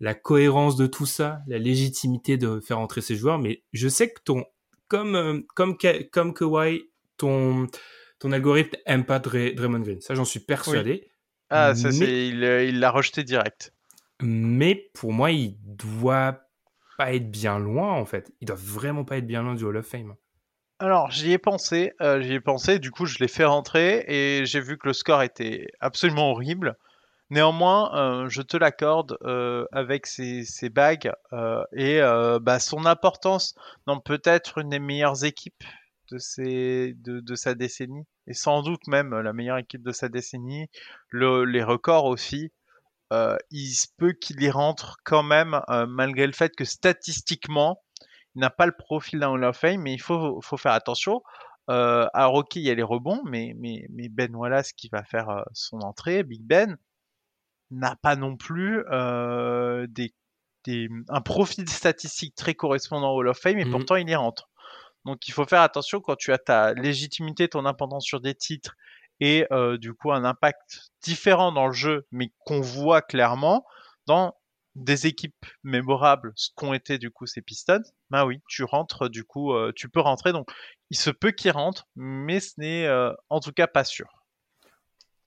la 0.00 0.14
cohérence 0.14 0.76
de 0.76 0.86
tout 0.86 1.06
ça, 1.06 1.40
la 1.46 1.58
légitimité 1.58 2.36
de 2.36 2.60
faire 2.60 2.78
entrer 2.78 3.00
ces 3.00 3.16
joueurs. 3.16 3.38
Mais 3.38 3.62
je 3.72 3.88
sais 3.88 4.12
que 4.12 4.20
ton, 4.24 4.44
comme, 4.88 5.14
euh, 5.14 5.40
comme, 5.54 5.76
comme 6.12 6.34
Kawhi, 6.34 6.82
ton, 7.16 7.66
ton 8.18 8.32
algorithme 8.32 8.76
aime 8.86 9.04
pas 9.04 9.18
Draymond 9.18 9.80
Green. 9.80 10.00
Ça, 10.00 10.14
j'en 10.14 10.24
suis 10.24 10.40
persuadé. 10.40 11.08
Ah, 11.50 11.74
ça, 11.74 11.92
c'est, 11.92 12.04
euh, 12.04 12.64
il 12.64 12.80
l'a 12.80 12.90
rejeté 12.90 13.22
direct. 13.22 13.72
Mais 14.22 14.90
pour 14.94 15.12
moi, 15.12 15.30
il 15.30 15.56
doit 15.60 16.40
pas 16.96 17.14
être 17.14 17.30
bien 17.30 17.58
loin, 17.58 17.92
en 17.92 18.04
fait. 18.04 18.32
Il 18.40 18.46
doit 18.46 18.58
vraiment 18.58 19.04
pas 19.04 19.18
être 19.18 19.26
bien 19.26 19.42
loin 19.42 19.54
du 19.54 19.64
Hall 19.64 19.76
of 19.76 19.86
Fame. 19.86 20.14
Alors, 20.80 21.10
j'y 21.10 21.32
ai 21.32 21.38
pensé, 21.38 21.92
euh, 22.00 22.20
j'y 22.20 22.34
ai 22.34 22.40
pensé, 22.40 22.78
du 22.78 22.90
coup, 22.90 23.06
je 23.06 23.18
l'ai 23.18 23.28
fait 23.28 23.44
rentrer 23.44 24.04
et 24.08 24.46
j'ai 24.46 24.60
vu 24.60 24.76
que 24.76 24.88
le 24.88 24.92
score 24.92 25.22
était 25.22 25.68
absolument 25.80 26.30
horrible. 26.30 26.76
Néanmoins, 27.30 27.90
euh, 27.96 28.28
je 28.28 28.42
te 28.42 28.56
l'accorde 28.56 29.16
euh, 29.22 29.64
avec 29.72 30.06
ses, 30.06 30.44
bagues 30.70 31.12
euh, 31.32 31.64
et 31.72 32.00
bah, 32.42 32.58
son 32.58 32.84
importance 32.86 33.54
dans 33.86 33.98
peut-être 33.98 34.58
une 34.58 34.70
des 34.70 34.78
meilleures 34.78 35.24
équipes 35.24 35.64
de, 36.10 37.20
de, 37.20 37.34
sa 37.34 37.54
décennie 37.54 38.04
et 38.26 38.34
sans 38.34 38.62
doute 38.62 38.86
même 38.86 39.18
la 39.18 39.32
meilleure 39.32 39.58
équipe 39.58 39.82
de 39.82 39.92
sa 39.92 40.08
décennie. 40.08 40.68
les 41.12 41.62
records 41.64 42.04
aussi. 42.04 42.52
il 43.50 43.74
se 43.74 43.86
peut 43.96 44.12
qu'il 44.12 44.42
y 44.42 44.50
rentre 44.50 44.98
quand 45.04 45.22
même, 45.22 45.60
malgré 45.88 46.26
le 46.26 46.32
fait 46.32 46.54
que 46.54 46.64
statistiquement, 46.64 47.82
il 48.34 48.40
n'a 48.40 48.50
pas 48.50 48.66
le 48.66 48.76
profil 48.76 49.20
d'un 49.20 49.30
Hall 49.30 49.44
of 49.44 49.56
Fame, 49.56 49.80
mais 49.80 49.94
il 49.94 50.00
faut, 50.00 50.40
faut 50.42 50.58
faire 50.58 50.72
attention. 50.72 51.22
alors 51.68 52.34
ok, 52.34 52.56
il 52.56 52.62
y 52.62 52.70
a 52.70 52.74
les 52.74 52.82
rebonds, 52.82 53.22
mais, 53.24 53.54
mais, 53.56 53.86
mais 53.90 54.08
Ben 54.10 54.34
Wallace 54.36 54.72
qui 54.74 54.88
va 54.90 55.02
faire 55.04 55.44
son 55.52 55.80
entrée, 55.80 56.22
Big 56.22 56.42
Ben, 56.42 56.76
n'a 57.70 57.96
pas 57.96 58.16
non 58.16 58.36
plus 58.36 58.84
euh, 58.90 59.86
des, 59.88 60.12
un 61.08 61.20
profil 61.20 61.68
statistique 61.68 62.34
très 62.34 62.54
correspondant 62.54 63.12
au 63.12 63.18
Hall 63.18 63.28
of 63.28 63.38
Fame 63.38 63.58
et 63.58 63.64
mmh 63.64 63.70
pourtant 63.70 63.96
il 63.96 64.08
y 64.08 64.14
rentre. 64.14 64.48
Donc 65.04 65.28
il 65.28 65.32
faut 65.32 65.44
faire 65.44 65.60
attention 65.60 66.00
quand 66.00 66.16
tu 66.16 66.32
as 66.32 66.38
ta 66.38 66.72
légitimité, 66.72 67.48
ton 67.48 67.66
indépendance 67.66 68.04
sur 68.04 68.20
des 68.20 68.34
titres 68.34 68.74
et 69.20 69.46
euh, 69.52 69.76
du 69.76 69.92
coup 69.92 70.12
un 70.12 70.24
impact 70.24 70.90
différent 71.02 71.52
dans 71.52 71.66
le 71.66 71.74
jeu, 71.74 72.06
mais 72.10 72.32
qu'on 72.46 72.60
voit 72.60 73.02
clairement 73.02 73.66
dans 74.06 74.34
des 74.74 75.06
équipes 75.06 75.46
mémorables, 75.62 76.32
ce 76.34 76.48
qu'ont 76.56 76.72
été 76.72 76.98
du 76.98 77.10
coup 77.10 77.26
ces 77.26 77.42
Pistons. 77.42 77.82
Bah 78.10 78.24
oui, 78.24 78.40
tu 78.48 78.64
rentres 78.64 79.08
du 79.08 79.22
coup, 79.22 79.52
euh, 79.52 79.72
tu 79.76 79.88
peux 79.88 80.00
rentrer. 80.00 80.32
Donc 80.32 80.50
il 80.90 80.96
se 80.96 81.10
peut 81.10 81.30
qu'il 81.30 81.50
rentre, 81.50 81.86
mais 81.94 82.40
ce 82.40 82.54
n'est 82.58 82.88
en 83.28 83.40
tout 83.40 83.52
cas 83.52 83.66
pas 83.66 83.84
sûr. 83.84 84.08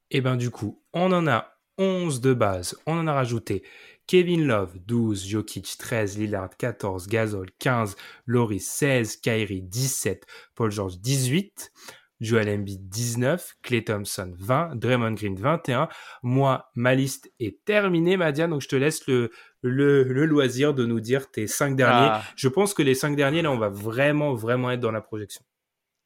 Et 0.10 0.18
eh 0.18 0.22
ben 0.22 0.38
du 0.38 0.52
coup, 0.52 0.82
on 0.94 1.12
en 1.12 1.28
a 1.28 1.57
11 1.78 2.22
de 2.22 2.34
base. 2.34 2.78
On 2.86 2.98
en 2.98 3.08
a 3.08 3.14
rajouté 3.14 3.64
Kevin 4.08 4.48
Love 4.48 4.78
12, 4.86 5.28
Jokic 5.28 5.78
13, 5.78 6.18
Lillard 6.18 6.50
14, 6.58 7.08
Gasol 7.08 7.48
15, 7.60 7.96
Loris 8.26 8.66
16, 8.66 9.18
Kyrie 9.18 9.62
17, 9.62 10.26
Paul 10.56 10.72
George 10.72 11.00
18, 11.00 11.72
Joel 12.20 12.50
Embiid 12.50 12.90
19, 12.90 13.58
Clay 13.62 13.84
Thompson 13.84 14.34
20, 14.38 14.76
Draymond 14.76 15.12
Green 15.12 15.36
21. 15.36 15.90
Moi, 16.24 16.70
ma 16.76 16.96
liste 16.96 17.32
est 17.40 17.64
terminée, 17.66 18.18
Madia, 18.18 18.48
donc 18.48 18.62
je 18.62 18.70
te 18.70 18.76
laisse 18.76 19.06
le, 19.08 19.30
le, 19.62 20.04
loisir 20.26 20.74
de 20.74 20.86
nous 20.86 21.00
dire 21.00 21.30
tes 21.30 21.46
5 21.46 21.76
derniers. 21.76 22.10
Ah. 22.12 22.24
Je 22.36 22.48
pense 22.48 22.74
que 22.74 22.82
les 22.82 22.96
5 22.96 23.16
derniers, 23.16 23.42
là, 23.42 23.52
on 23.52 23.58
va 23.58 23.70
vraiment, 23.70 24.34
vraiment 24.34 24.72
être 24.72 24.80
dans 24.80 24.92
la 24.92 25.02
projection. 25.02 25.44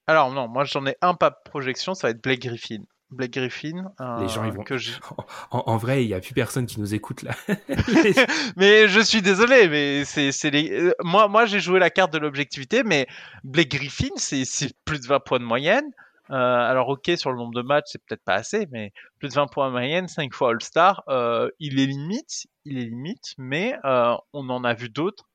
Alors 0.08 0.32
non, 0.32 0.48
moi 0.48 0.66
j'en 0.66 0.86
ai 0.88 0.96
un 1.02 1.14
pas 1.14 1.30
de 1.30 1.36
projection, 1.46 1.94
ça 1.94 2.08
va 2.08 2.12
être 2.12 2.22
Blake 2.22 2.42
Griffin. 2.42 2.84
Blake 3.12 3.32
Griffin. 3.32 3.92
les 4.20 4.28
gens, 4.28 4.46
ils 4.46 4.52
vont. 4.52 4.64
Que 4.64 4.76
en, 5.52 5.78
vrai, 5.78 6.04
il 6.04 6.08
n'y 6.08 6.14
a 6.14 6.20
plus 6.20 6.34
personne 6.34 6.66
qui 6.66 6.80
nous 6.80 6.94
écoute 6.94 7.24
là. 7.24 7.32
mais 8.58 8.88
je 8.88 9.00
suis 9.02 9.22
désolé, 9.22 9.68
mais 9.68 10.06
c'est 10.06 10.50
les. 10.50 10.72
Euh, 10.72 10.94
moi, 11.04 11.28
moi 11.28 11.46
j'ai 11.46 11.60
joué 11.60 11.80
la 11.80 11.90
carte 11.90 12.14
de 12.14 12.18
l'objectivité, 12.18 12.84
mais 12.84 13.08
Blake 13.44 13.72
Griffin, 13.72 14.10
c'est 14.16 14.46
plus 14.86 15.02
de 15.02 15.08
20 15.08 15.20
points 15.20 15.40
de 15.40 15.46
moyenne. 15.46 15.86
Euh, 16.30 16.36
alors, 16.36 16.88
ok, 16.88 17.12
sur 17.18 17.32
le 17.32 17.38
nombre 17.38 17.54
de 17.54 17.62
matchs, 17.62 17.88
c'est 17.88 18.02
peut-être 18.06 18.24
pas 18.24 18.36
assez, 18.36 18.66
mais 18.72 18.94
plus 19.20 19.28
de 19.28 19.34
20 19.34 19.48
points 19.48 19.68
de 19.68 19.74
moyenne, 19.74 20.08
5 20.08 20.34
fois 20.34 20.52
All-Star, 20.52 21.04
euh, 21.10 21.50
il 21.60 21.82
est 21.82 21.88
limite, 21.88 22.48
il 22.64 22.78
est 22.78 22.86
limite, 22.86 23.34
mais 23.38 23.76
on 23.84 24.50
en 24.50 24.64
a 24.64 24.74
vu 24.74 24.90
d'autres 24.90 25.26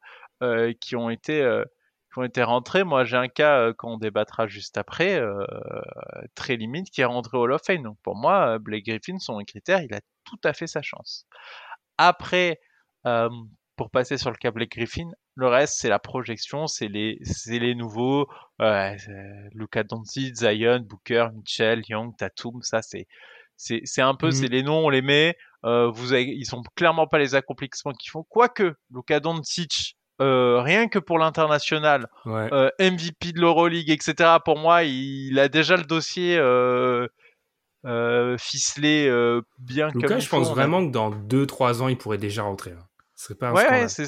qui 0.81 0.97
ont 0.97 1.11
été 1.11 1.63
ont 2.19 2.25
été 2.25 2.43
rentrés. 2.43 2.85
Moi, 2.85 3.05
j'ai 3.05 3.17
un 3.17 3.29
cas 3.29 3.59
euh, 3.61 3.73
qu'on 3.73 3.99
débattra 3.99 4.47
juste 4.47 4.79
après, 4.79 5.19
euh, 5.21 5.45
très 6.35 6.57
limite, 6.57 6.91
qui 6.91 7.01
est 7.01 7.07
rentré 7.07 7.37
au 7.37 7.43
Hall 7.43 7.53
of 7.53 7.63
Fame. 7.65 7.83
Donc 7.83 7.99
pour 8.03 8.17
moi, 8.17 8.55
euh, 8.55 8.59
Blake 8.59 8.87
Griffin, 8.87 9.19
son 9.19 9.39
critère, 9.45 9.83
il 9.83 9.93
a 9.95 10.01
tout 10.25 10.39
à 10.45 10.53
fait 10.53 10.67
sa 10.67 10.83
chance. 10.83 11.27
Après, 11.99 12.61
pour 13.77 13.91
passer 13.91 14.19
sur 14.19 14.31
le 14.31 14.37
cas 14.37 14.51
Blake 14.51 14.73
Griffin, 14.73 15.11
le 15.37 15.47
reste, 15.47 15.79
c'est 15.79 15.89
la 15.89 16.01
projection, 16.01 16.67
c'est 16.67 16.89
les, 16.89 17.21
les 17.47 17.75
nouveaux, 17.75 18.29
Luka 18.59 19.85
Doncic, 19.85 20.35
Zion, 20.35 20.81
Booker, 20.81 21.29
Mitchell, 21.35 21.83
Young, 21.89 22.17
Tatum, 22.17 22.63
ça 22.63 22.83
c'est, 22.83 23.07
c'est, 23.57 24.03
un 24.03 24.15
peu, 24.15 24.33
c'est 24.33 24.49
mmh. 24.49 24.53
les 24.53 24.63
noms, 24.65 24.87
on 24.87 24.89
les 24.89 25.03
met. 25.03 25.37
vous 25.63 26.13
avez, 26.13 26.25
ils 26.25 26.47
sont 26.47 26.63
clairement 26.75 27.07
pas 27.07 27.19
les 27.19 27.37
accomplissements 27.37 27.93
qu'ils 27.93 28.11
font. 28.11 28.25
Quoique, 28.25 28.75
Luka 28.91 29.21
Doncic, 29.21 29.96
euh, 30.21 30.61
rien 30.61 30.89
que 30.89 30.99
pour 30.99 31.19
l'international, 31.19 32.09
euh, 32.27 32.71
MVP 32.81 33.33
de 33.33 33.41
l'Euroleague, 33.41 33.91
etc. 33.91 34.37
Pour 34.45 34.59
moi, 34.59 34.85
il, 34.85 35.39
a 35.39 35.49
déjà 35.49 35.77
le 35.77 35.85
dossier 35.85 36.37
euh, 36.39 37.09
ficelé 38.39 39.11
bien 39.59 39.89
Lucas, 39.89 40.09
comme 40.09 40.21
je 40.21 40.29
pense 40.29 40.51
vraiment 40.51 40.87
que 40.87 40.91
dans 40.91 41.11
2-3 41.11 41.83
ans, 41.83 41.89
il 41.89 41.99
pourrait 41.99 42.19
déjà 42.19 42.43
rentrer. 42.43 42.73
Hein. 42.73 42.87
Ce 43.15 43.25
serait 43.25 43.35
pas 43.35 43.49
un 43.51 43.89
scandale. 43.89 44.07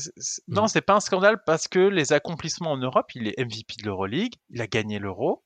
Non, 0.48 0.64
mm. 0.64 0.68
c'est 0.68 0.80
pas 0.82 0.94
un 0.94 1.00
scandale 1.00 1.42
parce 1.44 1.66
que 1.66 1.78
les 1.78 2.12
accomplissements 2.12 2.72
en 2.72 2.76
Europe, 2.76 3.06
il 3.14 3.28
est 3.28 3.38
MVP 3.38 3.76
de 3.82 3.86
l'Euroleague, 3.86 4.34
il 4.50 4.60
a 4.60 4.66
gagné 4.66 4.98
l'Euro. 4.98 5.42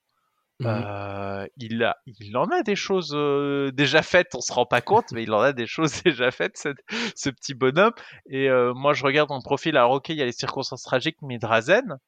Mmh. 0.63 0.67
Euh, 0.67 1.47
il, 1.57 1.83
a, 1.83 1.97
il 2.07 2.37
en 2.37 2.47
a 2.47 2.63
des 2.63 2.77
choses 2.77 3.13
euh, 3.15 3.73
déjà 3.73 4.03
faites, 4.03 4.35
on 4.35 4.41
se 4.41 4.53
rend 4.53 4.67
pas 4.67 4.81
compte, 4.81 5.11
mais 5.13 5.25
il 5.25 5.33
en 5.33 5.41
a 5.41 5.53
des 5.53 5.67
choses 5.67 5.93
déjà 6.05 6.31
faites, 6.31 6.57
ce, 6.57 7.31
petit 7.31 7.55
bonhomme. 7.55 7.93
Et 8.27 8.49
euh, 8.49 8.73
moi, 8.75 8.93
je 8.93 9.05
regarde 9.05 9.31
mon 9.31 9.41
profil, 9.41 9.77
alors 9.77 9.93
ok, 9.93 10.11
il 10.11 10.17
y 10.17 10.23
a 10.23 10.25
les 10.25 10.33
circonstances 10.33 10.83
tragiques, 10.83 11.19
mais 11.23 11.39
Drazen, 11.39 11.99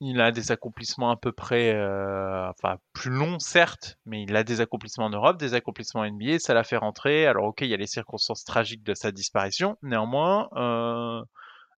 il 0.00 0.20
a 0.20 0.30
des 0.30 0.52
accomplissements 0.52 1.10
à 1.10 1.16
peu 1.16 1.32
près, 1.32 1.72
enfin 2.50 2.76
plus 2.92 3.10
longs 3.10 3.38
certes, 3.38 3.96
mais 4.04 4.22
il 4.24 4.36
a 4.36 4.44
des 4.44 4.60
accomplissements 4.60 5.06
en 5.06 5.10
Europe, 5.10 5.38
des 5.38 5.54
accomplissements 5.54 6.02
en 6.02 6.10
NBA, 6.10 6.38
ça 6.38 6.52
l'a 6.52 6.64
fait 6.64 6.76
rentrer. 6.76 7.26
Alors 7.26 7.46
ok, 7.46 7.62
il 7.62 7.68
y 7.68 7.74
a 7.74 7.78
les 7.78 7.86
circonstances 7.86 8.44
tragiques 8.44 8.82
de 8.82 8.92
sa 8.92 9.10
disparition, 9.10 9.78
néanmoins 9.80 10.50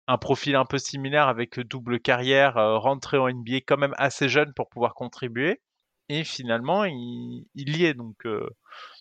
un 0.09 0.19
profil 0.19 0.57
un 0.57 0.65
peu 0.65 0.79
similaire 0.79 1.29
avec 1.29 1.59
double 1.61 2.01
carrière, 2.01 2.57
euh, 2.57 2.79
rentré 2.79 3.19
en 3.19 3.29
NBA 3.29 3.59
quand 3.67 3.77
même 3.77 3.95
assez 3.99 4.29
jeune 4.29 4.53
pour 4.55 4.69
pouvoir 4.69 4.95
contribuer. 4.95 5.61
Et 6.09 6.23
finalement, 6.23 6.85
il, 6.85 7.47
y 7.55 7.85
est. 7.85 7.95
Donc, 7.95 8.27
euh, 8.27 8.49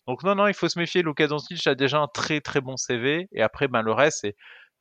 donc 0.08 0.24
non, 0.24 0.34
non, 0.36 0.48
il 0.48 0.56
faut 0.56 0.70
se 0.70 0.80
méfier. 0.80 1.04
Lucas 1.04 1.28
Doncic 1.28 1.68
a 1.68 1.76
déjà 1.76 2.00
un 2.00 2.08
très 2.08 2.42
très 2.42 2.62
bon 2.62 2.78
CV. 2.78 3.28
Et 3.32 3.44
après, 3.44 3.68
ben, 3.68 3.84
le 3.84 3.92
reste, 3.92 4.28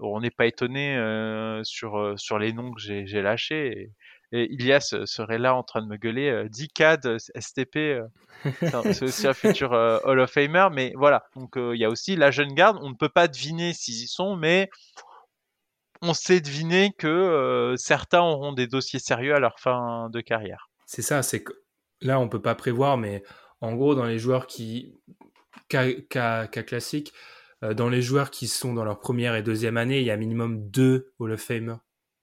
on 0.00 0.20
n'est 0.20 0.30
pas 0.30 0.46
étonné 0.46 0.96
euh, 0.96 1.62
sur, 1.64 2.14
sur 2.16 2.38
les 2.38 2.54
noms 2.54 2.72
que 2.72 2.80
j'ai 2.80 3.22
lâchés. 3.22 3.90
Et, 4.32 4.52
Ilias 4.52 4.96
serait 5.04 5.38
là 5.38 5.54
en 5.54 5.62
train 5.62 5.80
de 5.80 5.86
me 5.86 5.96
gueuler 5.96 6.46
10 6.50 6.68
CAD, 6.70 7.18
STP, 7.38 8.00
c'est 8.42 9.02
aussi 9.02 9.28
un 9.28 9.34
futur 9.34 9.70
Hall 9.70 10.18
of 10.18 10.28
Famer. 10.28 10.68
Mais 10.72 10.92
voilà, 10.96 11.24
donc 11.36 11.52
il 11.56 11.76
y 11.76 11.84
a 11.84 11.88
aussi 11.90 12.16
la 12.16 12.32
jeune 12.32 12.52
garde. 12.52 12.78
On 12.82 12.88
ne 12.88 12.96
peut 12.96 13.08
pas 13.08 13.28
deviner 13.28 13.74
s'ils 13.74 14.02
y 14.02 14.08
sont, 14.08 14.34
mais 14.34 14.70
on 16.04 16.14
sait 16.14 16.40
deviner 16.40 16.92
que 16.96 17.06
euh, 17.06 17.76
certains 17.76 18.20
auront 18.20 18.52
des 18.52 18.66
dossiers 18.66 18.98
sérieux 18.98 19.34
à 19.34 19.40
leur 19.40 19.58
fin 19.58 20.10
de 20.10 20.20
carrière. 20.20 20.70
C'est 20.86 21.02
ça, 21.02 21.22
c'est 21.22 21.42
que 21.42 21.52
là, 22.00 22.20
on 22.20 22.28
peut 22.28 22.42
pas 22.42 22.54
prévoir, 22.54 22.96
mais 22.96 23.22
en 23.60 23.74
gros, 23.74 23.94
dans 23.94 24.04
les 24.04 24.18
joueurs 24.18 24.46
qui. 24.46 24.94
Cas, 25.68 26.46
classique, 26.46 27.12
euh, 27.64 27.74
dans 27.74 27.88
les 27.88 28.02
joueurs 28.02 28.30
qui 28.30 28.46
sont 28.46 28.74
dans 28.74 28.84
leur 28.84 29.00
première 29.00 29.34
et 29.34 29.42
deuxième 29.42 29.76
année, 29.76 29.98
il 29.98 30.06
y 30.06 30.10
a 30.10 30.16
minimum 30.16 30.68
deux 30.70 31.12
Hall 31.18 31.32
of 31.32 31.40
Fame. 31.40 31.80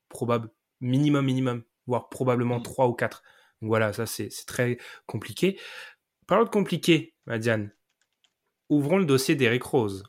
Probable, 0.08 0.50
minimum, 0.80 1.26
minimum, 1.26 1.64
voire 1.88 2.08
probablement 2.08 2.60
mm. 2.60 2.64
trois 2.64 2.88
ou 2.88 2.94
quatre. 2.94 3.24
Donc 3.62 3.70
voilà, 3.70 3.92
ça, 3.94 4.06
c'est 4.06 4.30
très 4.46 4.78
compliqué. 5.06 5.60
Parlons 6.28 6.46
de 6.46 6.50
compliqué, 6.50 7.16
Madiane. 7.26 7.72
Ouvrons 8.70 8.98
le 8.98 9.06
dossier 9.06 9.36
d'Eric 9.36 9.64
Rose. 9.64 10.04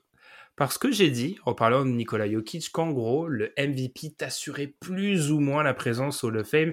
Parce 0.63 0.79
que 0.79 0.93
j'ai 0.93 1.11
dit, 1.11 1.41
en 1.45 1.55
parlant 1.55 1.85
de 1.85 1.91
Nikola 1.91 2.31
Jokic, 2.31 2.71
qu'en 2.71 2.93
gros, 2.93 3.27
le 3.27 3.53
MVP 3.59 4.13
t'assurait 4.17 4.69
plus 4.69 5.33
ou 5.33 5.41
moins 5.41 5.65
la 5.65 5.75
présence 5.75 6.23
au 6.23 6.29
Hall 6.29 6.37
of 6.37 6.49
Fame 6.49 6.73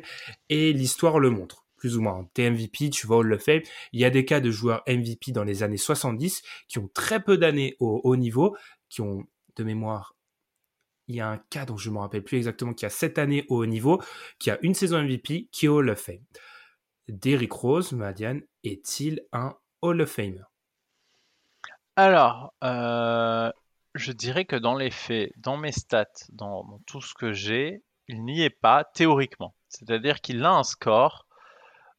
et 0.49 0.73
l'histoire 0.73 1.17
le 1.17 1.31
montre. 1.31 1.65
Plus 1.75 1.97
ou 1.97 2.01
moins. 2.01 2.29
T'es 2.35 2.51
MVP, 2.51 2.91
tu 2.91 3.07
vas 3.07 3.15
au 3.15 3.19
Hall 3.21 3.33
of 3.33 3.41
Fame. 3.41 3.63
Il 3.91 3.99
y 3.99 4.05
a 4.05 4.11
des 4.11 4.25
cas 4.25 4.41
de 4.41 4.51
joueurs 4.51 4.83
MVP 4.87 5.31
dans 5.31 5.43
les 5.43 5.63
années 5.63 5.75
70 5.75 6.43
qui 6.67 6.77
ont 6.77 6.87
très 6.93 7.19
peu 7.19 7.39
d'années 7.39 7.77
au 7.79 7.99
haut 8.03 8.15
niveau, 8.15 8.55
qui 8.89 9.01
ont 9.01 9.23
de 9.55 9.63
mémoire 9.63 10.13
il 11.07 11.15
y 11.15 11.19
a 11.19 11.27
un 11.27 11.39
cas 11.49 11.65
dont 11.65 11.77
je 11.77 11.89
ne 11.89 11.95
me 11.95 11.99
rappelle 12.01 12.23
plus 12.23 12.37
exactement, 12.37 12.75
qui 12.75 12.85
a 12.85 12.91
7 12.91 13.17
années 13.17 13.47
au 13.49 13.63
haut 13.63 13.65
niveau, 13.65 13.99
qui 14.37 14.51
a 14.51 14.59
une 14.61 14.75
saison 14.75 15.01
MVP, 15.01 15.49
qui 15.51 15.65
est 15.65 15.69
Hall 15.69 15.89
of 15.89 15.99
Fame. 15.99 16.23
Derrick 17.07 17.53
Rose, 17.53 17.91
Madiane, 17.93 18.43
est-il 18.63 19.21
un 19.33 19.55
Hall 19.81 20.01
of 20.01 20.11
Famer? 20.11 20.43
Alors, 21.95 22.53
euh, 22.63 23.51
je 23.95 24.11
dirais 24.11 24.45
que 24.45 24.55
dans 24.55 24.75
les 24.75 24.91
faits, 24.91 25.31
dans 25.37 25.57
mes 25.57 25.71
stats, 25.71 26.07
dans, 26.29 26.79
tout 26.85 27.01
ce 27.01 27.13
que 27.13 27.33
j'ai, 27.33 27.83
il 28.07 28.23
n'y 28.23 28.41
est 28.41 28.49
pas 28.49 28.83
théoriquement. 28.83 29.55
C'est-à-dire 29.67 30.21
qu'il 30.21 30.43
a 30.43 30.51
un 30.51 30.63
score 30.63 31.25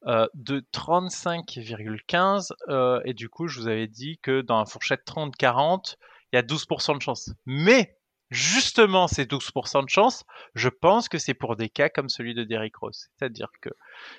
euh, 0.06 0.26
de 0.34 0.60
35,15 0.72 2.52
euh, 2.68 3.00
et 3.04 3.12
du 3.12 3.28
coup 3.28 3.48
je 3.48 3.60
vous 3.60 3.68
avais 3.68 3.86
dit 3.86 4.18
que 4.22 4.40
dans 4.40 4.58
la 4.58 4.64
fourchette 4.64 5.06
30-40 5.06 5.96
il 6.32 6.36
y 6.36 6.38
a 6.38 6.42
12% 6.42 6.96
de 6.96 7.02
chance. 7.02 7.32
Mais 7.44 7.98
justement 8.30 9.08
ces 9.08 9.26
12% 9.26 9.84
de 9.84 9.90
chance, 9.90 10.24
je 10.54 10.68
pense 10.68 11.08
que 11.08 11.18
c'est 11.18 11.34
pour 11.34 11.56
des 11.56 11.68
cas 11.68 11.88
comme 11.88 12.08
celui 12.08 12.34
de 12.34 12.44
Derrick 12.44 12.76
Rose. 12.76 13.08
C'est-à-dire 13.18 13.50
que 13.60 13.70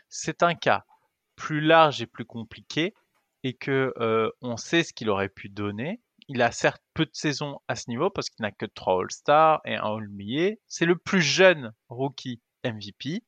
c'est 0.07 0.43
un 0.43 0.55
cas 0.55 0.85
plus 1.35 1.61
large 1.61 2.01
et 2.01 2.07
plus 2.07 2.25
compliqué 2.25 2.93
et 3.43 3.53
que 3.53 3.93
euh, 3.97 4.29
on 4.41 4.57
sait 4.57 4.83
ce 4.83 4.93
qu'il 4.93 5.09
aurait 5.09 5.29
pu 5.29 5.49
donner 5.49 5.99
il 6.27 6.41
a 6.41 6.51
certes 6.51 6.81
peu 6.93 7.05
de 7.05 7.11
saisons 7.13 7.59
à 7.67 7.75
ce 7.75 7.89
niveau 7.89 8.09
parce 8.09 8.29
qu'il 8.29 8.43
n'a 8.43 8.51
que 8.51 8.65
trois 8.65 9.01
All-Stars 9.01 9.61
et 9.65 9.75
un 9.75 9.83
All-NBA. 9.83 10.55
C'est 10.67 10.85
le 10.85 10.95
plus 10.95 11.21
jeune 11.21 11.73
rookie 11.89 12.41
MVP. 12.63 13.23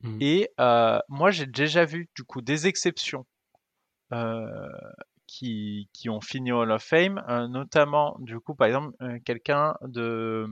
Mmh. 0.00 0.18
Et 0.20 0.48
euh, 0.60 0.98
moi, 1.08 1.30
j'ai 1.30 1.46
déjà 1.46 1.84
vu 1.84 2.08
du 2.14 2.24
coup 2.24 2.40
des 2.40 2.66
exceptions 2.66 3.26
euh, 4.12 4.68
qui, 5.26 5.88
qui, 5.92 6.08
ont 6.08 6.20
fini 6.20 6.52
Hall 6.52 6.70
of 6.70 6.82
Fame, 6.82 7.22
euh, 7.28 7.48
notamment 7.48 8.16
du 8.20 8.38
coup, 8.40 8.54
par 8.54 8.68
exemple, 8.68 8.96
quelqu'un 9.24 9.74
de, 9.82 10.46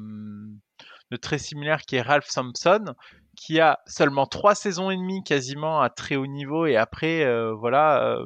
de 1.11 1.17
très 1.17 1.39
similaire 1.39 1.83
qui 1.83 1.97
est 1.97 2.03
Ralph 2.03 2.29
Thompson, 2.29 2.95
qui 3.37 3.61
a 3.61 3.79
seulement 3.87 4.27
trois 4.27 4.55
saisons 4.55 4.91
et 4.91 4.97
demie 4.97 5.23
quasiment 5.23 5.81
à 5.81 5.91
très 5.91 6.17
haut 6.17 6.27
niveau 6.27 6.67
et 6.67 6.77
après, 6.77 7.25
voilà, 7.55 8.19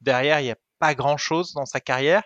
derrière, 0.00 0.40
il 0.40 0.44
n'y 0.44 0.50
a 0.50 0.58
pas 0.78 0.94
grand 0.94 1.16
chose 1.16 1.52
dans 1.54 1.64
sa 1.64 1.80
carrière 1.80 2.22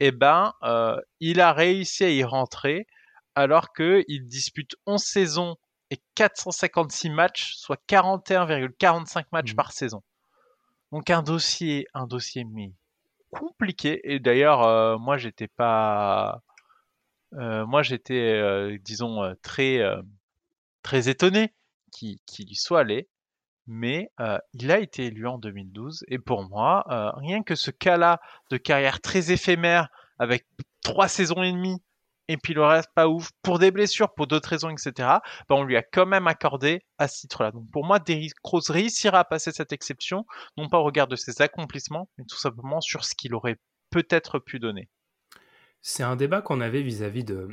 eh 0.00 0.12
ben, 0.12 0.52
euh, 0.62 1.00
il 1.20 1.40
a 1.40 1.52
réussi 1.52 2.04
à 2.04 2.10
y 2.10 2.24
rentrer 2.24 2.86
alors 3.34 3.72
qu'il 3.72 4.26
dispute 4.26 4.76
11 4.86 5.02
saisons 5.02 5.56
et 5.90 6.00
456 6.14 7.10
matchs, 7.10 7.54
soit 7.54 7.80
41,45 7.88 9.24
matchs 9.32 9.52
mmh. 9.52 9.56
par 9.56 9.72
saison. 9.72 10.02
Donc 10.92 11.10
un 11.10 11.22
dossier, 11.22 11.86
un 11.94 12.06
dossier 12.06 12.44
mais 12.44 12.72
compliqué. 13.30 14.00
Et 14.04 14.18
d'ailleurs, 14.18 14.62
euh, 14.62 14.98
moi 14.98 15.16
j'étais 15.16 15.48
pas, 15.48 16.42
euh, 17.34 17.66
moi 17.66 17.82
j'étais, 17.82 18.78
disons 18.80 19.34
très, 19.42 19.80
très 20.82 21.08
étonné 21.08 21.54
qu'il 21.92 22.18
y 22.38 22.54
soit 22.54 22.80
allé 22.80 23.08
mais 23.68 24.10
il 24.54 24.70
a 24.72 24.78
été 24.78 25.04
élu 25.06 25.26
en 25.26 25.38
2012 25.38 26.04
et 26.08 26.18
pour 26.18 26.48
moi, 26.48 26.84
rien 27.16 27.42
que 27.42 27.54
ce 27.54 27.70
cas-là 27.70 28.20
de 28.50 28.56
carrière 28.56 29.00
très 29.00 29.30
éphémère 29.30 29.88
avec 30.18 30.46
trois 30.82 31.08
saisons 31.08 31.42
et 31.42 31.52
demie 31.52 31.80
et 32.28 32.36
puis 32.36 32.54
le 32.54 32.64
reste 32.64 32.90
pas 32.94 33.08
ouf 33.08 33.30
pour 33.42 33.58
des 33.58 33.70
blessures, 33.70 34.12
pour 34.12 34.26
d'autres 34.26 34.50
raisons, 34.50 34.68
etc. 34.68 34.92
Ben, 35.48 35.56
on 35.56 35.64
lui 35.64 35.76
a 35.76 35.82
quand 35.82 36.06
même 36.06 36.26
accordé 36.26 36.82
à 36.98 37.08
ce 37.08 37.20
titre-là. 37.20 37.50
Donc 37.52 37.70
pour 37.72 37.86
moi, 37.86 37.98
Derrick 37.98 38.34
Rose 38.42 38.70
réussira 38.70 39.20
à 39.20 39.24
passer 39.24 39.50
cette 39.50 39.72
exception, 39.72 40.26
non 40.56 40.68
pas 40.68 40.78
au 40.78 40.84
regard 40.84 41.08
de 41.08 41.16
ses 41.16 41.40
accomplissements, 41.40 42.08
mais 42.18 42.24
tout 42.28 42.38
simplement 42.38 42.80
sur 42.80 43.04
ce 43.04 43.14
qu'il 43.14 43.34
aurait 43.34 43.56
peut-être 43.90 44.38
pu 44.38 44.58
donner. 44.58 44.88
C'est 45.80 46.02
un 46.02 46.16
débat 46.16 46.42
qu'on 46.42 46.60
avait 46.60 46.82
vis-à-vis 46.82 47.24
de. 47.24 47.48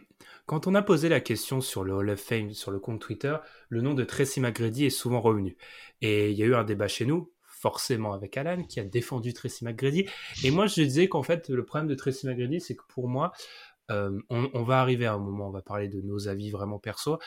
Quand 0.46 0.68
on 0.68 0.76
a 0.76 0.82
posé 0.82 1.10
la 1.10 1.20
question 1.20 1.62
sur 1.62 1.84
le 1.84 1.94
Hall 1.94 2.10
of 2.10 2.20
Fame, 2.20 2.54
sur 2.54 2.72
le 2.72 2.80
compte 2.80 3.00
Twitter, 3.02 3.36
le 3.70 3.82
nom 3.82 3.94
de 3.94 4.04
Tracy 4.04 4.40
McGrady 4.40 4.86
est 4.86 4.90
souvent 4.90 5.22
revenu. 5.22 5.58
Et 6.02 6.32
il 6.32 6.38
y 6.38 6.44
a 6.44 6.46
eu 6.46 6.56
un 6.56 6.64
débat 6.64 6.88
chez 6.88 7.06
nous, 7.06 7.32
forcément 7.48 8.14
avec 8.14 8.38
Alan, 8.38 8.64
qui 8.64 8.80
a 8.80 8.84
défendu 8.84 9.34
Tracy 9.34 9.64
McGrady. 9.64 10.08
Et 10.44 10.52
moi, 10.52 10.68
je 10.68 10.82
disais 10.82 11.08
qu'en 11.08 11.24
fait, 11.24 11.50
le 11.50 11.66
problème 11.66 11.88
de 11.88 11.96
Tracy 11.96 12.28
McGrady, 12.28 12.62
c'est 12.62 12.76
que 12.76 12.84
pour 12.88 13.08
moi, 13.08 13.32
euh, 13.92 14.20
on, 14.30 14.64
va 14.64 14.82
arriver 14.82 15.06
à 15.06 15.14
un 15.14 15.20
moment, 15.20 15.48
on 15.48 15.52
va 15.52 15.62
parler 15.62 15.88
de 15.88 16.02
nos 16.02 16.28
avis 16.28 16.50
vraiment 16.50 16.80
perso. 16.80 17.20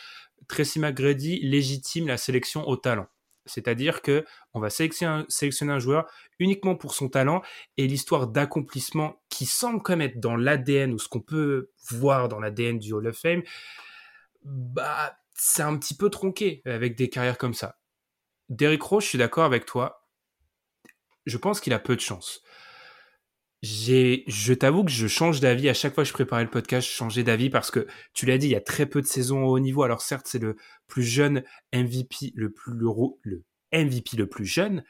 Tracy 0.48 0.80
McGrady 0.80 1.40
légitime 1.40 2.08
la 2.08 2.16
sélection 2.16 2.68
au 2.68 2.76
talent. 2.76 3.06
C'est-à-dire 3.48 4.02
que 4.02 4.24
on 4.54 4.60
va 4.60 4.70
sélectionner 4.70 5.72
un, 5.72 5.78
joueur 5.78 6.10
uniquement 6.38 6.76
pour 6.76 6.94
son 6.94 7.08
talent 7.08 7.42
et 7.76 7.86
l'histoire 7.86 8.26
d'accomplissement 8.26 9.20
qui 9.28 9.46
semble 9.46 9.82
quand 9.82 9.96
même 9.96 10.08
être 10.08 10.20
dans 10.20 10.36
l'ADN 10.36 10.92
ou 10.92 10.98
ce 10.98 11.08
qu'on 11.08 11.20
peut 11.20 11.70
voir 11.90 12.28
dans 12.28 12.40
l'ADN 12.40 12.78
du 12.78 12.92
Hall 12.92 13.06
of 13.06 13.18
Fame, 13.18 13.42
bah 14.44 15.16
c'est 15.34 15.62
un 15.62 15.76
petit 15.76 15.94
peu 15.94 16.10
tronqué 16.10 16.62
avec 16.64 16.96
des 16.96 17.08
carrières 17.08 17.38
comme 17.38 17.54
ça. 17.54 17.78
Derrick 18.48 18.82
Rose, 18.82 19.04
je 19.04 19.08
suis 19.10 19.18
d'accord 19.18 19.44
avec 19.44 19.66
toi. 19.66 20.08
Je 21.26 21.36
pense 21.36 21.60
qu'il 21.60 21.72
a 21.72 21.78
peu 21.78 21.94
de 21.94 22.00
chance. 22.00 22.42
J'ai, 23.62 24.22
je 24.28 24.54
t'avoue 24.54 24.84
que 24.84 24.90
je 24.90 25.08
change 25.08 25.40
d'avis 25.40 25.68
à 25.68 25.74
chaque 25.74 25.94
fois 25.94 26.04
que 26.04 26.08
je 26.08 26.14
préparais 26.14 26.44
le 26.44 26.50
podcast, 26.50 26.86
je 26.88 26.92
changeais 26.92 27.24
d'avis 27.24 27.50
parce 27.50 27.72
que 27.72 27.88
tu 28.14 28.24
l'as 28.24 28.38
dit, 28.38 28.46
il 28.46 28.52
y 28.52 28.56
a 28.56 28.60
très 28.60 28.86
peu 28.86 29.02
de 29.02 29.06
saisons 29.06 29.44
au 29.44 29.50
haut 29.50 29.58
niveau. 29.58 29.82
Alors 29.82 30.00
certes, 30.00 30.26
c'est 30.28 30.38
le 30.38 30.56
plus 30.86 31.02
jeune 31.02 31.42
MVP, 31.74 32.32
le 32.36 32.52
plus 32.52 32.72
le, 32.72 32.88
le 33.22 33.44
MVP 33.72 34.16
le 34.16 34.28
plus 34.28 34.46
jeune, 34.46 34.84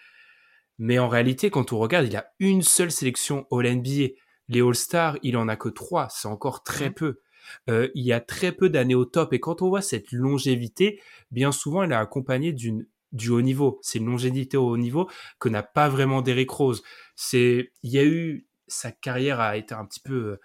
mais 0.78 0.98
en 0.98 1.08
réalité, 1.08 1.50
quand 1.50 1.72
on 1.72 1.78
regarde, 1.78 2.06
il 2.06 2.16
a 2.16 2.32
une 2.38 2.62
seule 2.62 2.92
sélection 2.92 3.46
All 3.50 3.76
NBA. 3.76 4.12
Les 4.48 4.60
All 4.60 4.74
Stars, 4.74 5.18
il 5.22 5.36
en 5.36 5.48
a 5.48 5.56
que 5.56 5.68
trois, 5.68 6.08
c'est 6.10 6.28
encore 6.28 6.62
très 6.62 6.90
peu. 6.90 7.20
Euh, 7.68 7.88
il 7.94 8.04
y 8.04 8.12
a 8.12 8.20
très 8.20 8.52
peu 8.52 8.68
d'années 8.68 8.94
au 8.94 9.04
top 9.04 9.32
et 9.32 9.40
quand 9.40 9.62
on 9.62 9.68
voit 9.68 9.82
cette 9.82 10.12
longévité, 10.12 11.00
bien 11.30 11.52
souvent, 11.52 11.82
elle 11.82 11.92
est 11.92 11.96
accompagnée 11.96 12.52
d'une 12.52 12.86
du 13.12 13.30
haut 13.30 13.42
niveau. 13.42 13.78
C'est 13.82 13.98
une 13.98 14.06
longévité 14.06 14.56
au 14.56 14.68
haut 14.68 14.76
niveau 14.76 15.08
que 15.38 15.48
n'a 15.48 15.62
pas 15.62 15.88
vraiment 15.88 16.22
Derrick 16.22 16.50
Rose. 16.50 16.82
C'est, 17.16 17.72
il 17.82 17.90
y 17.90 17.98
a 17.98 18.04
eu, 18.04 18.46
sa 18.68 18.92
carrière 18.92 19.40
a 19.40 19.56
été 19.56 19.74
un 19.74 19.84
petit 19.84 20.00
peu, 20.00 20.14
euh, 20.14 20.40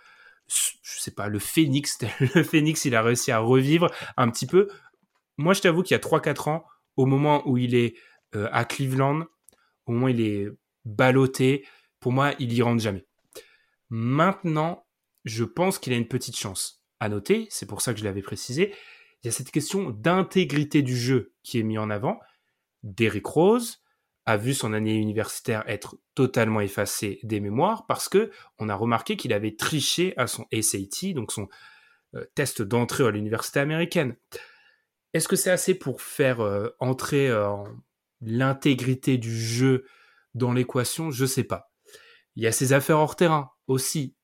je 0.47 0.99
sais 0.99 1.11
pas, 1.11 1.27
le 1.27 1.39
phénix, 1.39 1.97
le 2.35 2.43
phénix, 2.43 2.85
il 2.85 2.95
a 2.95 3.01
réussi 3.01 3.31
à 3.31 3.39
revivre 3.39 3.91
un 4.17 4.29
petit 4.29 4.47
peu. 4.47 4.67
Moi, 5.37 5.53
je 5.53 5.61
t'avoue 5.61 5.83
qu'il 5.83 5.95
y 5.95 5.99
a 5.99 6.03
3-4 6.03 6.49
ans, 6.49 6.65
au 6.95 7.05
moment 7.05 7.47
où 7.47 7.57
il 7.57 7.75
est 7.75 7.95
euh, 8.35 8.49
à 8.51 8.65
Cleveland, 8.65 9.25
au 9.85 9.91
moment 9.93 10.05
où 10.05 10.09
il 10.09 10.21
est 10.21 10.47
ballotté, 10.85 11.65
pour 11.99 12.11
moi, 12.11 12.33
il 12.39 12.53
y 12.53 12.61
rentre 12.61 12.81
jamais. 12.81 13.05
Maintenant, 13.89 14.85
je 15.23 15.43
pense 15.43 15.79
qu'il 15.79 15.93
a 15.93 15.97
une 15.97 16.07
petite 16.07 16.37
chance. 16.37 16.83
À 16.99 17.09
noter, 17.09 17.47
c'est 17.49 17.65
pour 17.65 17.81
ça 17.81 17.93
que 17.93 17.99
je 17.99 18.05
l'avais 18.05 18.21
précisé, 18.21 18.73
il 19.21 19.27
y 19.27 19.29
a 19.29 19.31
cette 19.31 19.51
question 19.51 19.89
d'intégrité 19.89 20.81
du 20.81 20.97
jeu 20.97 21.33
qui 21.43 21.59
est 21.59 21.63
mis 21.63 21.77
en 21.77 21.89
avant. 21.89 22.19
Derrick 22.83 23.25
Rose 23.25 23.82
a 24.25 24.37
vu 24.37 24.53
son 24.53 24.73
année 24.73 24.95
universitaire 24.95 25.63
être 25.67 25.97
totalement 26.15 26.61
effacée 26.61 27.19
des 27.23 27.39
mémoires 27.39 27.85
parce 27.87 28.07
que 28.07 28.31
on 28.57 28.69
a 28.69 28.75
remarqué 28.75 29.17
qu'il 29.17 29.33
avait 29.33 29.55
triché 29.55 30.13
à 30.17 30.27
son 30.27 30.45
SAT, 30.53 31.13
donc 31.13 31.31
son 31.31 31.49
euh, 32.15 32.25
test 32.35 32.61
d'entrée 32.61 33.05
à 33.05 33.11
l'université 33.11 33.59
américaine. 33.59 34.15
Est-ce 35.13 35.27
que 35.27 35.35
c'est 35.35 35.51
assez 35.51 35.75
pour 35.75 36.01
faire 36.01 36.39
euh, 36.39 36.69
entrer 36.79 37.29
euh, 37.29 37.55
l'intégrité 38.21 39.17
du 39.17 39.35
jeu 39.35 39.85
dans 40.35 40.53
l'équation? 40.53 41.11
Je 41.11 41.25
sais 41.25 41.43
pas. 41.43 41.71
Il 42.35 42.43
y 42.43 42.47
a 42.47 42.51
ses 42.51 42.73
affaires 42.73 42.99
hors 42.99 43.15
terrain 43.15 43.51
aussi. 43.67 44.15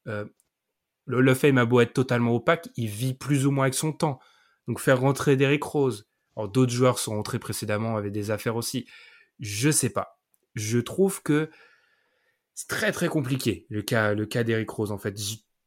le 1.06 1.34
Fame 1.36 1.60
a 1.60 1.66
beau 1.66 1.80
être 1.80 1.93
totalement 1.93 2.34
opaque, 2.34 2.70
il 2.76 2.88
vit 2.88 3.14
plus 3.14 3.45
ou 3.45 3.52
moins 3.52 3.66
avec 3.66 3.76
son 3.76 3.91
temps. 3.91 4.20
Donc 4.68 4.80
faire 4.80 5.00
rentrer 5.00 5.36
Derrick 5.36 5.64
Rose, 5.64 6.10
d'autres 6.36 6.72
joueurs 6.72 6.97
sont 6.97 7.16
rentrés 7.16 7.38
précédemment 7.38 7.97
avec 7.97 8.12
des 8.12 8.32
affaires 8.32 8.56
aussi. 8.56 8.88
Je 9.39 9.69
sais 9.69 9.89
pas. 9.89 10.19
Je 10.55 10.79
trouve 10.79 11.21
que 11.21 11.49
c'est 12.53 12.67
très 12.67 12.91
très 12.91 13.07
compliqué 13.07 13.65
le 13.69 13.81
cas 13.81 14.13
le 14.13 14.25
cas 14.25 14.43
d'Eric 14.43 14.69
Rose 14.69 14.91
en 14.91 14.97
fait. 14.97 15.15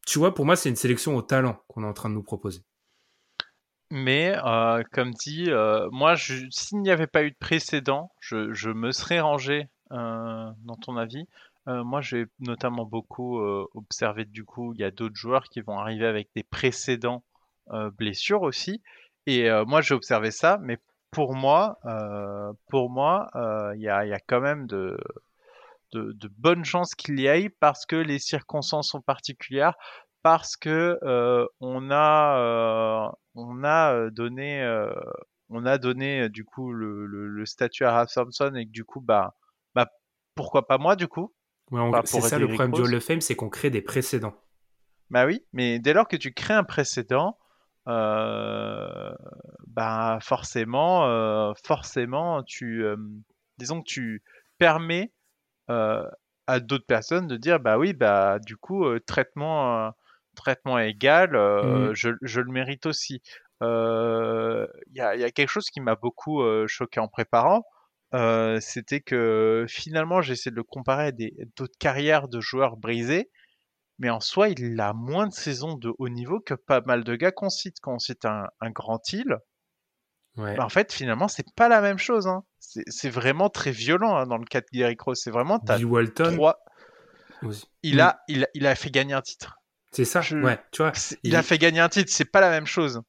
tu 0.06 0.18
vois, 0.18 0.34
pour 0.34 0.44
moi, 0.44 0.56
c'est 0.56 0.68
une 0.68 0.76
sélection 0.76 1.16
au 1.16 1.22
talent 1.22 1.62
qu'on 1.68 1.84
est 1.84 1.86
en 1.86 1.94
train 1.94 2.10
de 2.10 2.14
nous 2.14 2.22
proposer. 2.22 2.62
Mais 3.94 4.34
euh, 4.42 4.82
comme 4.90 5.12
dit, 5.12 5.50
euh, 5.50 5.86
moi, 5.92 6.16
s'il 6.16 6.80
n'y 6.80 6.90
avait 6.90 7.06
pas 7.06 7.24
eu 7.24 7.30
de 7.30 7.36
précédent, 7.36 8.10
je, 8.20 8.70
me 8.70 8.90
serais 8.90 9.20
rangé 9.20 9.68
euh, 9.90 10.50
dans 10.64 10.76
ton 10.76 10.96
avis. 10.96 11.26
moi, 11.66 12.00
j'ai 12.00 12.24
notamment 12.40 12.86
beaucoup 12.86 13.38
observé 13.74 14.24
du 14.24 14.44
coup, 14.44 14.72
il 14.72 14.80
y 14.80 14.84
a 14.84 14.90
d'autres 14.90 15.16
joueurs 15.16 15.44
qui 15.44 15.60
vont 15.60 15.78
arriver 15.78 16.06
avec 16.06 16.30
des 16.34 16.42
précédents 16.42 17.22
blessures 17.98 18.42
aussi. 18.42 18.82
Et 19.26 19.50
moi, 19.66 19.82
j'ai 19.82 19.94
observé 19.94 20.30
ça, 20.30 20.58
mais 20.62 20.78
pour 21.12 21.34
moi, 21.34 21.78
pour 22.68 22.90
moi, 22.90 23.30
il 23.76 23.80
y 23.80 23.88
a, 23.88 24.04
y, 24.04 24.12
a, 24.12 24.18
quand 24.18 24.40
même 24.40 24.66
de, 24.66 24.98
de, 25.92 26.12
de 26.12 26.28
bonnes 26.38 26.64
chances 26.64 26.94
qu'il 26.94 27.20
y 27.20 27.28
aille 27.28 27.50
parce 27.50 27.86
que 27.86 27.96
les 27.96 28.18
circonstances 28.18 28.88
sont 28.88 29.02
particulières, 29.02 29.74
parce 30.22 30.56
que 30.56 30.98
on 31.60 31.90
a, 31.90 33.12
on 33.34 33.64
a 33.64 34.10
donné, 34.10 34.84
on 35.50 35.66
a 35.66 35.78
donné 35.78 36.28
du 36.28 36.44
coup 36.44 36.72
le, 36.72 37.06
le, 37.06 37.46
statut 37.46 37.84
à 37.84 37.92
Ralph 37.92 38.12
Thompson 38.12 38.52
et 38.56 38.64
que 38.66 38.72
du 38.72 38.84
coup, 38.84 39.00
bah, 39.00 39.36
bah, 39.74 39.86
pourquoi 40.34 40.66
pas 40.66 40.78
moi 40.78 40.96
du 40.96 41.08
coup? 41.08 41.32
C'est 42.04 42.20
ça 42.20 42.38
le 42.38 42.48
problème 42.48 42.72
du 42.72 42.80
Hall 42.80 42.94
of 42.94 43.04
Fame, 43.04 43.20
c'est 43.20 43.34
qu'on 43.34 43.48
crée 43.48 43.70
des 43.70 43.82
précédents. 43.82 44.34
Bah 45.10 45.26
oui, 45.26 45.44
mais 45.52 45.78
dès 45.78 45.92
lors 45.92 46.08
que 46.08 46.16
tu 46.16 46.32
crées 46.32 46.54
un 46.54 46.64
précédent, 46.64 47.36
euh, 47.36 47.41
bah 47.86 49.14
forcément, 50.20 51.08
euh, 51.08 51.52
forcément, 51.64 52.42
tu, 52.42 52.84
euh, 52.84 52.96
disons 53.58 53.80
que 53.80 53.88
tu 53.88 54.22
permets 54.58 55.12
à 55.68 56.60
d'autres 56.60 56.86
personnes 56.86 57.28
de 57.28 57.38
dire 57.38 57.60
bah 57.60 57.78
oui, 57.78 57.94
bah 57.94 58.38
du 58.38 58.58
coup 58.58 58.84
traitement, 59.06 59.90
traitement 60.36 60.78
égal, 60.78 61.30
mmh. 61.32 61.94
je, 61.94 62.10
je, 62.20 62.40
le 62.42 62.52
mérite 62.52 62.84
aussi. 62.84 63.22
Il 63.62 64.66
y 64.94 65.00
a, 65.00 65.16
y, 65.16 65.24
a, 65.24 65.30
quelque 65.30 65.48
chose 65.48 65.70
qui 65.70 65.80
m'a 65.80 65.94
beaucoup 65.94 66.42
choqué 66.66 67.00
en 67.00 67.08
préparant. 67.08 67.64
c'était 68.60 69.00
que 69.00 69.64
finalement 69.66 70.20
j'essaie 70.20 70.50
de 70.50 70.56
le 70.56 70.62
comparer 70.62 71.06
à 71.06 71.12
d'autres 71.56 71.78
carrières 71.78 72.28
de 72.28 72.40
joueurs 72.40 72.76
brisés 72.76 73.30
mais 73.98 74.10
en 74.10 74.20
soi, 74.20 74.48
il 74.48 74.80
a 74.80 74.92
moins 74.92 75.26
de 75.26 75.32
saisons 75.32 75.74
de 75.74 75.92
haut 75.98 76.08
niveau 76.08 76.40
que 76.40 76.54
pas 76.54 76.80
mal 76.80 77.04
de 77.04 77.14
gars 77.14 77.32
qu'on 77.32 77.50
cite. 77.50 77.76
Quand 77.80 77.94
on 77.94 77.98
cite 77.98 78.24
un, 78.24 78.48
grand 78.70 79.12
île, 79.12 79.38
bah, 80.36 80.64
en 80.64 80.68
fait, 80.68 80.92
finalement, 80.92 81.28
c'est 81.28 81.46
pas 81.54 81.68
la 81.68 81.80
même 81.80 81.98
chose. 81.98 82.26
Hein. 82.26 82.44
C'est 82.58 83.10
vraiment 83.10 83.50
très 83.50 83.70
violent 83.70 84.16
hein, 84.16 84.26
dans 84.26 84.38
le 84.38 84.44
cas 84.44 84.60
de 84.60 84.66
Gary 84.72 84.96
Cross. 84.96 85.20
C'est 85.22 85.30
vraiment. 85.30 85.60
Walton. 85.84 86.36
Il, 87.82 88.00
a, 88.00 88.20
il, 88.28 88.46
il, 88.54 88.66
a 88.66 88.74
fait 88.74 88.90
gagner 88.90 89.14
un 89.14 89.20
titre. 89.20 89.56
C'est 89.90 90.04
ça, 90.04 90.20
ouais. 90.20 90.58
Tu 90.70 90.82
vois, 90.82 90.92
il, 91.22 91.36
a 91.36 91.42
fait 91.42 91.58
gagner 91.58 91.80
un 91.80 91.88
titre, 91.88 92.10
c'est 92.10 92.24
pas 92.24 92.40
la 92.40 92.50
même 92.50 92.66
chose. 92.66 93.02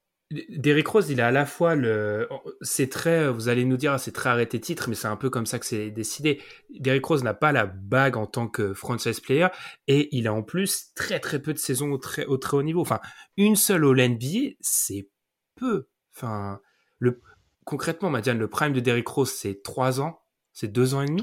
Derrick 0.50 0.88
Rose, 0.88 1.10
il 1.10 1.22
a 1.22 1.28
à 1.28 1.32
la 1.32 1.46
fois 1.46 1.76
le. 1.76 2.28
C'est 2.62 2.90
très. 2.90 3.30
Vous 3.30 3.50
allez 3.50 3.66
nous 3.66 3.78
dire, 3.78 4.00
c'est 4.00 4.12
très 4.12 4.30
arrêté 4.30 4.60
titre, 4.60 4.90
mais 4.90 4.96
c'est 4.96 5.08
un 5.08 5.16
peu 5.16 5.30
comme 5.30 5.46
ça 5.46 5.60
que 5.60 5.66
c'est 5.66 5.92
décidé. 5.92 6.42
Derrick 6.80 7.06
Rose 7.06 7.24
n'a 7.24 7.34
pas 7.34 7.52
la 7.52 7.66
bague 7.66 8.18
en 8.18 8.26
tant 8.26 8.48
que 8.48 8.74
franchise 8.74 9.20
player 9.20 9.48
et 9.88 10.16
il 10.16 10.28
a 10.28 10.34
en 10.34 10.44
plus 10.44 10.94
très 10.96 11.20
très 11.20 11.42
peu 11.42 11.54
de 11.54 11.60
saisons 11.60 11.92
au 11.92 11.98
très, 11.98 12.26
au 12.26 12.38
très 12.38 12.58
haut 12.58 12.64
niveau. 12.64 12.82
Enfin, 12.82 13.00
une 13.38 13.56
seule 13.56 13.86
au 13.86 13.96
NBA, 13.96 14.56
c'est 14.60 15.10
peu. 15.56 15.88
Enfin, 16.16 16.60
le... 17.00 17.22
concrètement, 17.66 18.10
Madiane, 18.10 18.40
le 18.40 18.50
prime 18.50 18.74
de 18.74 18.80
Derrick 18.80 19.08
Rose, 19.08 19.32
c'est 19.32 19.64
trois 19.64 20.02
ans? 20.02 20.22
C'est 20.52 20.68
deux 20.68 20.94
ans 20.94 21.02
et 21.02 21.08
demi? 21.08 21.22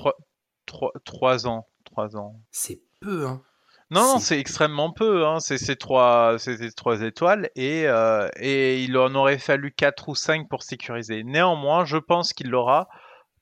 Trois 0.67 1.47
ans. 1.47 1.67
Trois 1.85 2.17
ans. 2.17 2.41
C'est 2.51 2.83
peu, 3.01 3.27
hein. 3.27 3.43
Non, 3.91 4.19
c'est 4.21 4.39
extrêmement 4.39 4.93
peu. 4.93 5.27
Hein. 5.27 5.41
C'est 5.41 5.77
trois, 5.77 6.37
trois 6.77 7.03
étoiles 7.03 7.51
et, 7.57 7.87
euh, 7.87 8.29
et 8.37 8.83
il 8.83 8.97
en 8.97 9.15
aurait 9.15 9.39
fallu 9.39 9.73
quatre 9.73 10.09
ou 10.09 10.15
cinq 10.15 10.49
pour 10.49 10.63
sécuriser. 10.63 11.25
Néanmoins, 11.25 11.85
je 11.85 11.97
pense 11.97 12.33
qu'il 12.33 12.51
l'aura 12.51 12.89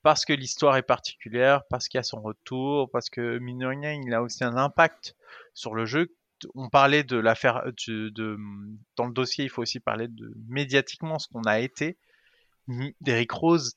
parce 0.03 0.25
que 0.25 0.33
l'histoire 0.33 0.77
est 0.77 0.83
particulière, 0.83 1.65
parce 1.69 1.89
qu'il 1.89 1.99
y 1.99 2.01
a 2.01 2.05
son 2.05 2.23
retour, 2.23 2.91
parce 2.91 3.11
que 3.11 3.39
mine 3.39 3.59
de 3.59 3.67
rien, 3.67 3.93
il 3.93 4.15
a 4.15 4.23
aussi 4.23 4.43
un 4.43 4.57
impact 4.57 5.17
sur 5.53 5.75
le 5.75 5.85
jeu. 5.85 6.15
On 6.55 6.71
parlait 6.71 7.03
de 7.03 7.17
l'affaire, 7.17 7.65
de, 7.87 8.39
dans 8.97 9.07
le 9.07 9.13
dossier, 9.13 9.45
il 9.45 9.51
faut 9.51 9.61
aussi 9.61 9.81
parler 9.81 10.09
de 10.09 10.33
médiatiquement 10.49 11.19
ce 11.19 11.29
qu'on 11.29 11.43
a 11.43 11.59
été. 11.59 11.99
Derrick 13.01 13.33
Rose 13.33 13.75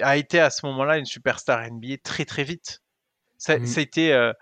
a 0.00 0.16
été 0.16 0.38
à 0.38 0.50
ce 0.50 0.64
moment-là 0.66 0.96
une 0.96 1.06
superstar 1.06 1.70
NBA 1.70 1.98
très 2.04 2.24
très 2.24 2.44
vite. 2.44 2.82
Ça, 3.36 3.58
mmh. 3.58 3.78
été 3.78 4.12
euh, 4.12 4.32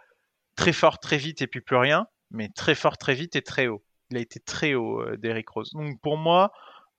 très 0.58 0.72
fort 0.72 0.98
très 0.98 1.18
vite 1.18 1.40
et 1.40 1.46
puis 1.46 1.60
plus 1.60 1.76
rien, 1.76 2.08
mais 2.30 2.48
très 2.48 2.74
fort 2.74 2.98
très 2.98 3.14
vite 3.14 3.36
et 3.36 3.42
très 3.42 3.68
haut. 3.68 3.84
Il 4.10 4.16
a 4.16 4.20
été 4.20 4.40
très 4.40 4.74
haut, 4.74 5.00
euh, 5.00 5.16
Derrick 5.16 5.48
Rose. 5.48 5.70
Donc 5.72 6.00
pour 6.00 6.16
moi, 6.16 6.52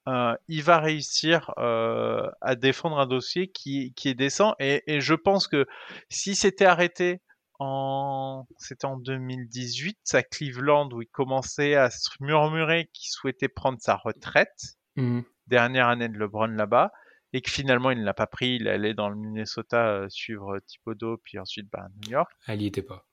euh, 0.08 0.34
il 0.48 0.62
va 0.62 0.80
réussir 0.80 1.52
euh, 1.58 2.26
à 2.40 2.56
défendre 2.56 2.98
un 2.98 3.06
dossier 3.06 3.48
qui, 3.48 3.92
qui 3.94 4.08
est 4.08 4.14
décent. 4.14 4.54
Et, 4.60 4.82
et, 4.86 5.02
je 5.02 5.12
pense 5.12 5.46
que 5.46 5.66
si 6.08 6.34
c'était 6.34 6.64
arrêté 6.64 7.20
en, 7.58 8.46
c'était 8.56 8.86
en 8.86 8.96
2018 8.96 9.98
à 10.14 10.22
Cleveland 10.22 10.88
où 10.92 11.02
il 11.02 11.08
commençait 11.08 11.74
à 11.74 11.90
se 11.90 12.08
murmurer 12.20 12.88
qu'il 12.94 13.10
souhaitait 13.10 13.48
prendre 13.48 13.78
sa 13.82 13.96
retraite, 13.96 14.78
mmh. 14.96 15.20
dernière 15.48 15.88
année 15.88 16.08
de 16.08 16.16
LeBron 16.16 16.46
là-bas, 16.46 16.92
et 17.34 17.42
que 17.42 17.50
finalement 17.50 17.90
il 17.90 17.98
ne 17.98 18.04
l'a 18.04 18.14
pas 18.14 18.26
pris, 18.26 18.54
il 18.54 18.68
allait 18.68 18.94
dans 18.94 19.10
le 19.10 19.16
Minnesota 19.16 20.06
suivre 20.08 20.58
Thibodeau, 20.60 21.18
puis 21.18 21.38
ensuite 21.38 21.68
bah, 21.70 21.88
New 22.02 22.12
York. 22.12 22.30
Elle 22.48 22.60
n'y 22.60 22.66
était 22.66 22.82
pas. 22.82 23.04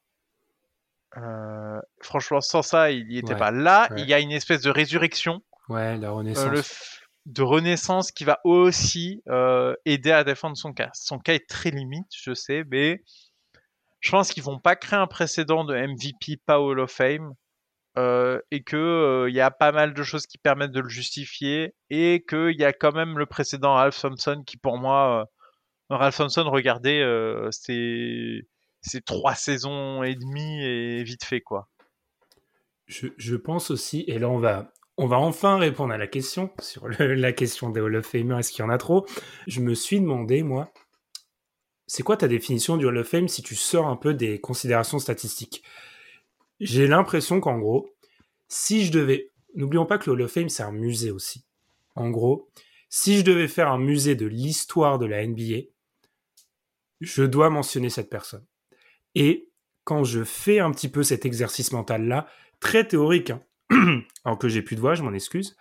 Euh, 1.15 1.79
franchement, 2.01 2.41
sans 2.41 2.61
ça, 2.61 2.91
il 2.91 3.07
n'y 3.07 3.17
était 3.17 3.35
pas. 3.35 3.51
Là, 3.51 3.89
il 3.97 4.05
y 4.05 4.13
a 4.13 4.19
une 4.19 4.31
espèce 4.31 4.61
de 4.61 4.69
résurrection. 4.69 5.41
Ouais, 5.69 5.97
la 5.97 6.07
euh, 6.07 6.11
renaissance. 6.11 7.01
de 7.25 7.41
renaissance 7.41 8.11
qui 8.11 8.23
va 8.23 8.39
aussi 8.43 9.21
euh, 9.27 9.73
aider 9.85 10.11
à 10.11 10.23
défendre 10.23 10.57
son 10.57 10.73
cas. 10.73 10.89
Son 10.93 11.19
cas 11.19 11.33
est 11.33 11.47
très 11.47 11.71
limite, 11.71 12.07
je 12.15 12.33
sais, 12.33 12.63
mais 12.69 13.03
je 13.99 14.11
pense 14.11 14.31
qu'ils 14.31 14.43
vont 14.43 14.59
pas 14.59 14.75
créer 14.75 14.99
un 14.99 15.07
précédent 15.07 15.63
de 15.63 15.75
MVP 15.75 16.37
pas 16.45 16.59
Hall 16.59 16.79
of 16.79 16.91
Fame. 16.91 17.33
et 18.51 18.63
que 18.63 19.25
il 19.27 19.33
y 19.33 19.41
a 19.41 19.49
pas 19.49 19.71
mal 19.71 19.93
de 19.93 20.03
choses 20.03 20.27
qui 20.27 20.37
permettent 20.37 20.71
de 20.71 20.81
le 20.81 20.89
justifier 20.89 21.73
et 21.89 22.23
qu'il 22.29 22.55
y 22.57 22.63
a 22.63 22.71
quand 22.71 22.93
même 22.93 23.17
le 23.17 23.25
précédent 23.25 23.73
Ralph 23.73 23.99
Thompson 23.99 24.43
qui 24.45 24.57
pour 24.57 24.77
moi 24.77 25.27
Ralph 25.89 26.15
Thompson 26.15 26.47
regardez 26.49 27.01
c'est 27.49 28.45
c'est 28.81 29.03
trois 29.03 29.35
saisons 29.35 30.03
et 30.03 30.15
demie 30.15 30.63
et 30.63 31.03
vite 31.03 31.23
fait 31.23 31.41
quoi. 31.41 31.69
Je, 32.87 33.35
pense 33.35 33.69
aussi, 33.69 34.05
et 34.07 34.17
là 34.17 34.29
on 34.29 34.39
va, 34.39 34.71
enfin 34.95 35.57
répondre 35.57 35.93
à 35.93 35.97
la 35.97 36.07
question 36.07 36.51
sur 36.61 36.87
la 36.99 37.33
question 37.33 37.69
des 37.69 37.81
Hall 37.81 37.95
of 37.97 38.05
Famer, 38.05 38.39
est-ce 38.39 38.51
qu'il 38.51 38.63
y 38.63 38.67
en 38.67 38.69
a 38.69 38.77
trop? 38.77 39.05
Je 39.45 39.59
me 39.59 39.75
suis 39.75 39.99
demandé 39.99 40.41
moi, 40.41 40.71
c'est 41.85 42.03
quoi 42.03 42.17
ta 42.17 42.27
définition 42.27 42.77
du 42.77 42.85
Hall 42.85 42.97
of 42.97 43.07
Fame 43.07 43.27
si 43.27 43.41
tu 43.43 43.55
sors 43.55 43.87
un 43.87 43.97
peu 43.97 44.13
des 44.13 44.39
considérations 44.39 44.99
statistiques? 44.99 45.63
J'ai 46.59 46.87
l'impression 46.87 47.39
qu'en 47.41 47.59
gros, 47.59 47.93
si 48.47 48.85
je 48.85 48.91
devais, 48.91 49.31
n'oublions 49.55 49.85
pas 49.85 49.97
que 49.97 50.09
le 50.09 50.13
Hall 50.13 50.21
of 50.23 50.31
Fame 50.31 50.49
c'est 50.49 50.63
un 50.63 50.71
musée 50.71 51.11
aussi. 51.11 51.45
En 51.95 52.09
gros, 52.09 52.49
Si 52.89 53.17
je 53.17 53.23
devais 53.23 53.49
faire 53.49 53.69
un 53.69 53.79
musée 53.79 54.15
de 54.15 54.27
l'histoire 54.27 54.97
de 54.97 55.05
la 55.05 55.25
NBA, 55.25 55.67
je 57.01 57.23
dois 57.23 57.49
mentionner 57.49 57.89
cette 57.89 58.09
personne. 58.09 58.45
Et 59.19 59.49
quand 59.83 60.03
je 60.03 60.23
fais 60.23 60.59
un 60.59 60.69
petit 60.69 60.89
peu 60.89 61.01
cet 61.01 61.25
exercice 61.25 61.71
mental-là, 61.71 62.27
très 62.59 62.87
théorique, 62.87 63.31
hein, 63.31 63.41
alors 64.23 64.37
que 64.37 64.47
j'ai 64.47 64.61
plus 64.61 64.75
de 64.75 64.81
voix, 64.81 64.93
je 64.93 65.01
m'en 65.01 65.11
excuse, 65.11 65.57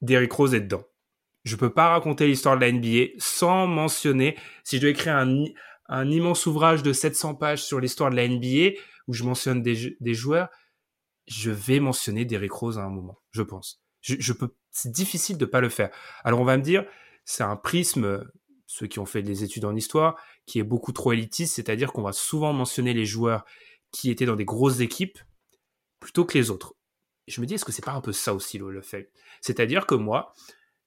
Derrick 0.00 0.32
Rose 0.32 0.54
est 0.54 0.62
dedans. 0.62 0.84
Je 1.44 1.54
peux 1.54 1.68
pas 1.68 1.90
raconter 1.90 2.26
l'histoire 2.26 2.56
de 2.56 2.62
la 2.62 2.72
NBA 2.72 3.12
sans 3.18 3.66
mentionner, 3.66 4.38
si 4.64 4.76
je 4.76 4.80
dois 4.80 4.90
écrire 4.90 5.16
un, 5.16 6.10
immense 6.10 6.46
ouvrage 6.46 6.82
de 6.82 6.94
700 6.94 7.34
pages 7.34 7.62
sur 7.62 7.78
l'histoire 7.78 8.10
de 8.10 8.16
la 8.16 8.26
NBA, 8.26 8.80
où 9.06 9.12
je 9.12 9.24
mentionne 9.24 9.62
des, 9.62 10.14
joueurs, 10.14 10.48
je 11.26 11.50
vais 11.50 11.78
mentionner 11.78 12.24
Derrick 12.24 12.52
Rose 12.52 12.78
à 12.78 12.84
un 12.84 12.90
moment, 12.90 13.18
je 13.32 13.42
pense. 13.42 13.82
Je, 14.00 14.32
peux, 14.32 14.54
c'est 14.70 14.92
difficile 14.92 15.36
de 15.36 15.44
pas 15.44 15.60
le 15.60 15.68
faire. 15.68 15.90
Alors 16.24 16.40
on 16.40 16.44
va 16.44 16.56
me 16.56 16.62
dire, 16.62 16.86
c'est 17.26 17.42
un 17.42 17.56
prisme, 17.56 18.24
ceux 18.68 18.86
qui 18.86 18.98
ont 18.98 19.06
fait 19.06 19.22
des 19.22 19.44
études 19.44 19.64
en 19.64 19.74
histoire, 19.74 20.20
qui 20.44 20.58
est 20.58 20.62
beaucoup 20.62 20.92
trop 20.92 21.12
élitiste, 21.12 21.54
c'est-à-dire 21.54 21.90
qu'on 21.90 22.02
va 22.02 22.12
souvent 22.12 22.52
mentionner 22.52 22.92
les 22.92 23.06
joueurs 23.06 23.46
qui 23.92 24.10
étaient 24.10 24.26
dans 24.26 24.36
des 24.36 24.44
grosses 24.44 24.80
équipes 24.80 25.18
plutôt 26.00 26.26
que 26.26 26.36
les 26.36 26.50
autres. 26.50 26.74
je 27.26 27.40
me 27.40 27.46
dis, 27.46 27.54
est-ce 27.54 27.64
que 27.64 27.72
c'est 27.72 27.84
pas 27.84 27.92
un 27.92 28.02
peu 28.02 28.12
ça 28.12 28.34
aussi 28.34 28.58
le 28.58 28.66
Hall 28.66 28.76
of 28.76 28.84
Fame? 28.84 29.06
C'est-à-dire 29.40 29.86
que 29.86 29.94
moi, 29.94 30.34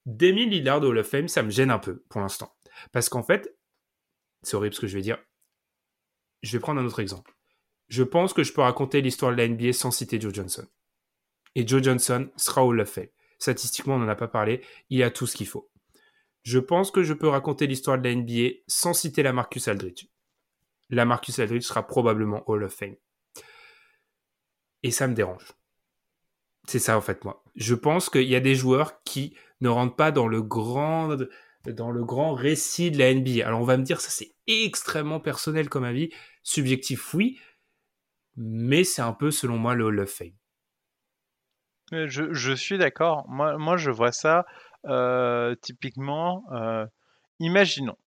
Demi 0.05 0.45
Lillard 0.45 0.83
au 0.83 0.89
Hall 0.89 0.99
of 0.99 1.07
Fame, 1.07 1.27
ça 1.27 1.41
me 1.41 1.49
gêne 1.49 1.71
un 1.71 1.79
peu 1.79 2.03
pour 2.07 2.21
l'instant. 2.21 2.55
Parce 2.91 3.09
qu'en 3.09 3.23
fait, 3.23 3.57
c'est 4.43 4.55
horrible 4.55 4.75
ce 4.75 4.81
que 4.81 4.87
je 4.87 4.95
vais 4.95 5.01
dire. 5.01 5.17
Je 6.43 6.51
vais 6.55 6.61
prendre 6.61 6.81
un 6.81 6.85
autre 6.85 6.99
exemple. 6.99 7.35
Je 7.87 8.03
pense 8.03 8.31
que 8.33 8.43
je 8.43 8.53
peux 8.53 8.61
raconter 8.61 9.01
l'histoire 9.01 9.31
de 9.31 9.37
la 9.37 9.47
NBA 9.47 9.73
sans 9.73 9.89
citer 9.89 10.21
Joe 10.21 10.33
Johnson. 10.33 10.67
Et 11.55 11.67
Joe 11.67 11.81
Johnson 11.81 12.29
sera 12.37 12.63
au 12.63 12.69
Hall 12.69 12.81
of 12.81 12.89
Fame. 12.89 13.07
Statistiquement, 13.39 13.95
on 13.95 13.99
n'en 13.99 14.07
a 14.07 14.15
pas 14.15 14.27
parlé. 14.27 14.63
Il 14.91 15.01
a 15.01 15.09
tout 15.09 15.25
ce 15.25 15.35
qu'il 15.35 15.47
faut. 15.47 15.70
Je 16.43 16.59
pense 16.59 16.91
que 16.91 17.03
je 17.03 17.13
peux 17.13 17.27
raconter 17.27 17.67
l'histoire 17.67 17.99
de 17.99 18.07
la 18.07 18.15
NBA 18.15 18.55
sans 18.67 18.93
citer 18.93 19.23
la 19.23 19.33
Marcus 19.33 19.67
Aldridge. 19.67 20.07
La 20.89 21.05
Marcus 21.05 21.39
Aldridge 21.39 21.63
sera 21.63 21.85
probablement 21.85 22.43
Hall 22.49 22.63
of 22.63 22.73
Fame. 22.73 22.95
Et 24.83 24.91
ça 24.91 25.07
me 25.07 25.13
dérange. 25.13 25.53
C'est 26.67 26.79
ça 26.79 26.97
en 26.97 27.01
fait 27.01 27.23
moi. 27.23 27.43
Je 27.55 27.75
pense 27.75 28.09
qu'il 28.09 28.27
y 28.27 28.35
a 28.35 28.39
des 28.39 28.55
joueurs 28.55 29.03
qui 29.03 29.35
ne 29.61 29.69
rentrent 29.69 29.95
pas 29.95 30.11
dans 30.11 30.27
le 30.27 30.41
grand 30.41 31.15
dans 31.65 31.91
le 31.91 32.03
grand 32.03 32.33
récit 32.33 32.91
de 32.91 32.97
la 32.97 33.13
NBA. 33.13 33.45
Alors 33.45 33.61
on 33.61 33.65
va 33.65 33.77
me 33.77 33.83
dire 33.83 34.01
ça 34.01 34.09
c'est 34.09 34.35
extrêmement 34.47 35.19
personnel 35.19 35.69
comme 35.69 35.83
avis, 35.83 36.09
subjectif 36.43 37.13
oui, 37.13 37.39
mais 38.35 38.83
c'est 38.83 39.01
un 39.01 39.13
peu 39.13 39.31
selon 39.31 39.57
moi 39.57 39.75
le 39.75 39.85
Hall 39.85 39.99
of 39.99 40.09
Fame. 40.09 40.33
Je, 41.91 42.31
je 42.31 42.53
suis 42.53 42.77
d'accord. 42.77 43.27
Moi, 43.27 43.57
moi 43.57 43.77
je 43.77 43.91
vois 43.91 44.13
ça 44.13 44.45
typiquement. 45.61 46.43
Euh, 46.51 46.85
imaginons, 47.39 47.97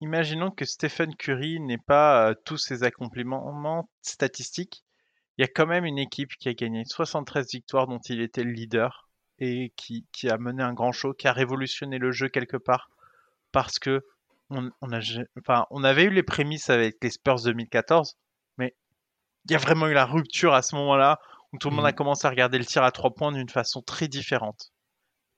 imaginons 0.00 0.50
que 0.50 0.64
Stephen 0.64 1.14
Curry 1.16 1.60
n'ait 1.60 1.78
pas 1.78 2.30
euh, 2.30 2.34
tous 2.44 2.58
ses 2.58 2.82
accomplissements 2.82 3.88
statistiques. 4.02 4.84
Il 5.38 5.42
y 5.42 5.44
a 5.44 5.48
quand 5.48 5.66
même 5.66 5.84
une 5.84 5.98
équipe 5.98 6.30
qui 6.38 6.48
a 6.48 6.54
gagné 6.54 6.84
73 6.84 7.50
victoires 7.52 7.86
dont 7.86 7.98
il 8.08 8.20
était 8.20 8.42
le 8.42 8.52
leader 8.52 9.08
et 9.38 9.72
qui, 9.76 10.06
qui 10.12 10.30
a 10.30 10.38
mené 10.38 10.62
un 10.62 10.72
grand 10.72 10.92
show, 10.92 11.12
qui 11.12 11.28
a 11.28 11.32
révolutionné 11.32 11.98
le 11.98 12.10
jeu 12.10 12.28
quelque 12.28 12.56
part 12.56 12.90
parce 13.52 13.78
que 13.78 14.04
on, 14.48 14.70
a, 14.92 15.00
enfin, 15.38 15.66
on 15.70 15.82
avait 15.82 16.04
eu 16.04 16.10
les 16.10 16.22
prémices 16.22 16.70
avec 16.70 16.98
les 17.02 17.10
Spurs 17.10 17.42
2014, 17.42 18.16
mais 18.58 18.76
il 19.44 19.52
y 19.52 19.54
a 19.56 19.58
vraiment 19.58 19.88
eu 19.88 19.92
la 19.92 20.06
rupture 20.06 20.54
à 20.54 20.62
ce 20.62 20.76
moment-là 20.76 21.18
où 21.52 21.58
tout 21.58 21.68
le 21.68 21.76
monde 21.76 21.86
a 21.86 21.90
mmh. 21.90 21.94
commencé 21.94 22.26
à 22.26 22.30
regarder 22.30 22.58
le 22.58 22.64
tir 22.64 22.84
à 22.84 22.92
trois 22.92 23.12
points 23.12 23.32
d'une 23.32 23.48
façon 23.48 23.82
très 23.82 24.08
différente. 24.08 24.72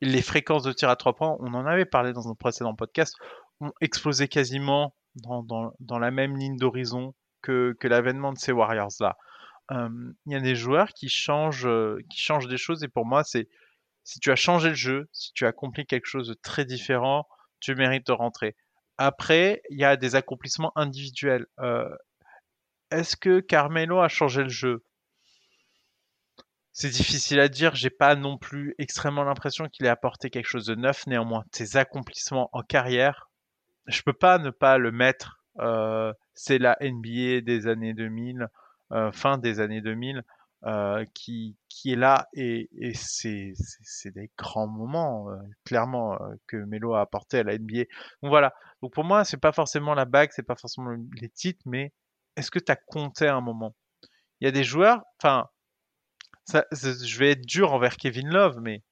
Les 0.01 0.23
fréquences 0.23 0.63
de 0.63 0.73
tir 0.73 0.89
à 0.89 0.97
trois 0.97 1.15
points, 1.15 1.37
on 1.41 1.55
en 1.55 1.67
avait 1.67 1.85
parlé 1.85 2.13
dans 2.13 2.29
un 2.29 2.35
précédent 2.35 2.75
podcast, 2.75 3.17
ont 3.61 3.73
explosé 3.81 4.29
quasiment 4.29 4.95
dans, 5.15 5.99
la 5.99 6.11
même 6.11 6.37
ligne 6.37 6.57
d'horizon 6.57 7.15
que, 7.43 7.77
l'avènement 7.83 8.33
de 8.33 8.39
ces 8.39 8.53
Warriors-là. 8.53 9.17
Il 9.71 10.15
y 10.27 10.35
a 10.35 10.41
des 10.41 10.55
joueurs 10.55 10.89
qui 10.91 11.09
changent, 11.09 11.67
euh, 11.67 11.99
qui 12.09 12.21
changent 12.21 12.49
des 12.49 12.57
choses 12.57 12.83
et 12.85 12.89
pour 12.89 13.05
moi, 13.05 13.23
c'est 13.25 13.49
si 14.05 14.21
tu 14.21 14.31
as 14.31 14.37
changé 14.37 14.71
le 14.71 14.75
jeu, 14.75 15.09
si 15.13 15.33
tu 15.35 15.45
as 15.45 15.49
accompli 15.49 15.85
quelque 15.85 16.07
chose 16.07 16.29
de 16.29 16.35
très 16.35 16.65
différent, 16.65 17.29
tu 17.61 17.75
mérites 17.75 18.07
de 18.07 18.13
rentrer. 18.13 18.57
Après, 18.97 19.61
il 19.69 19.79
y 19.79 19.85
a 19.85 19.99
des 19.99 20.15
accomplissements 20.15 20.73
individuels. 20.77 21.47
Euh, 21.61 21.95
est-ce 22.91 23.17
que 23.17 23.41
Carmelo 23.41 24.01
a 24.01 24.09
changé 24.09 24.43
le 24.43 24.49
jeu? 24.49 24.83
C'est 26.81 26.91
difficile 26.91 27.41
à 27.41 27.49
dire. 27.49 27.75
J'ai 27.75 27.91
pas 27.91 28.15
non 28.15 28.39
plus 28.39 28.77
extrêmement 28.79 29.25
l'impression 29.25 29.69
qu'il 29.69 29.85
ait 29.85 29.89
apporté 29.89 30.31
quelque 30.31 30.47
chose 30.47 30.67
de 30.67 30.77
neuf. 30.77 31.09
Néanmoins, 31.09 31.45
ses 31.51 31.77
accomplissements 31.77 32.51
en 32.53 32.63
carrière, 32.63 33.29
je 33.89 34.01
peux 34.03 34.13
pas 34.13 34.39
ne 34.39 34.51
pas 34.51 34.79
le 34.79 34.93
mettre. 34.93 35.43
Euh, 35.59 36.13
c'est 36.35 36.59
la 36.59 36.79
NBA 36.81 37.41
des 37.41 37.67
années 37.67 37.95
2000, 37.95 38.47
euh, 38.93 39.11
fin 39.11 39.39
des 39.39 39.59
années 39.59 39.81
2000. 39.81 40.23
Euh, 40.67 41.05
qui, 41.15 41.57
qui 41.69 41.93
est 41.93 41.97
là 41.97 42.27
et, 42.33 42.69
et 42.77 42.93
c'est, 42.93 43.55
des 44.07 44.29
grands 44.37 44.67
moments 44.67 45.31
euh, 45.31 45.37
clairement 45.65 46.21
euh, 46.21 46.35
que 46.49 46.57
Melo 46.57 46.95
a 46.95 47.01
apporté 47.01 47.39
à 47.39 47.43
la 47.45 47.57
NBA. 47.57 47.85
Donc 48.23 48.31
voilà. 48.31 48.55
Donc 48.83 48.93
pour 48.93 49.05
moi, 49.05 49.25
c'est 49.25 49.37
pas 49.37 49.53
forcément 49.53 49.95
la 49.95 50.05
bague, 50.05 50.31
c'est 50.33 50.43
pas 50.45 50.57
forcément 50.57 50.97
les 51.21 51.29
titres, 51.29 51.63
mais 51.65 51.93
est-ce 52.37 52.51
que 52.53 52.59
tu 52.59 52.71
as 52.71 52.77
compté 52.77 53.27
un 53.27 53.41
moment? 53.41 53.75
Il 54.41 54.47
y 54.47 54.49
a 54.49 54.53
des 54.53 54.65
joueurs, 54.65 55.03
enfin, 55.21 55.49
je 56.73 57.19
vais 57.19 57.33
être 57.33 57.47
dur 57.47 57.73
envers 57.73 57.97
Kevin 57.97 58.29
Love, 58.29 58.59
mais 58.61 58.83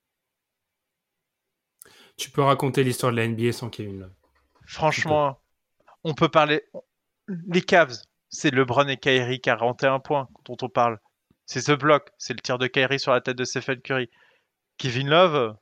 tu 2.16 2.30
peux 2.30 2.42
raconter 2.42 2.82
l'histoire 2.82 3.12
de 3.12 3.16
la 3.16 3.28
NBA 3.28 3.52
sans 3.52 3.68
Kevin 3.68 4.00
Love. 4.00 4.14
Franchement, 4.66 5.38
on 6.04 6.14
peut 6.14 6.28
parler. 6.28 6.62
Les 7.28 7.62
Cavs, 7.62 7.96
c'est 8.30 8.50
LeBron 8.50 8.88
et 8.88 8.96
Kyrie 8.96 9.40
41 9.40 10.00
points 10.00 10.28
dont 10.44 10.57
on 10.62 10.68
parle. 10.68 10.98
C'est 11.44 11.61
ce 11.61 11.72
bloc, 11.72 12.11
c'est 12.18 12.34
le 12.34 12.40
tir 12.40 12.59
de 12.59 12.66
Kyrie 12.66 12.98
sur 12.98 13.12
la 13.12 13.20
tête 13.20 13.36
de 13.36 13.44
Stephen 13.44 13.80
Curry. 13.80 14.11
Kevin 14.78 15.09
Love, 15.09 15.57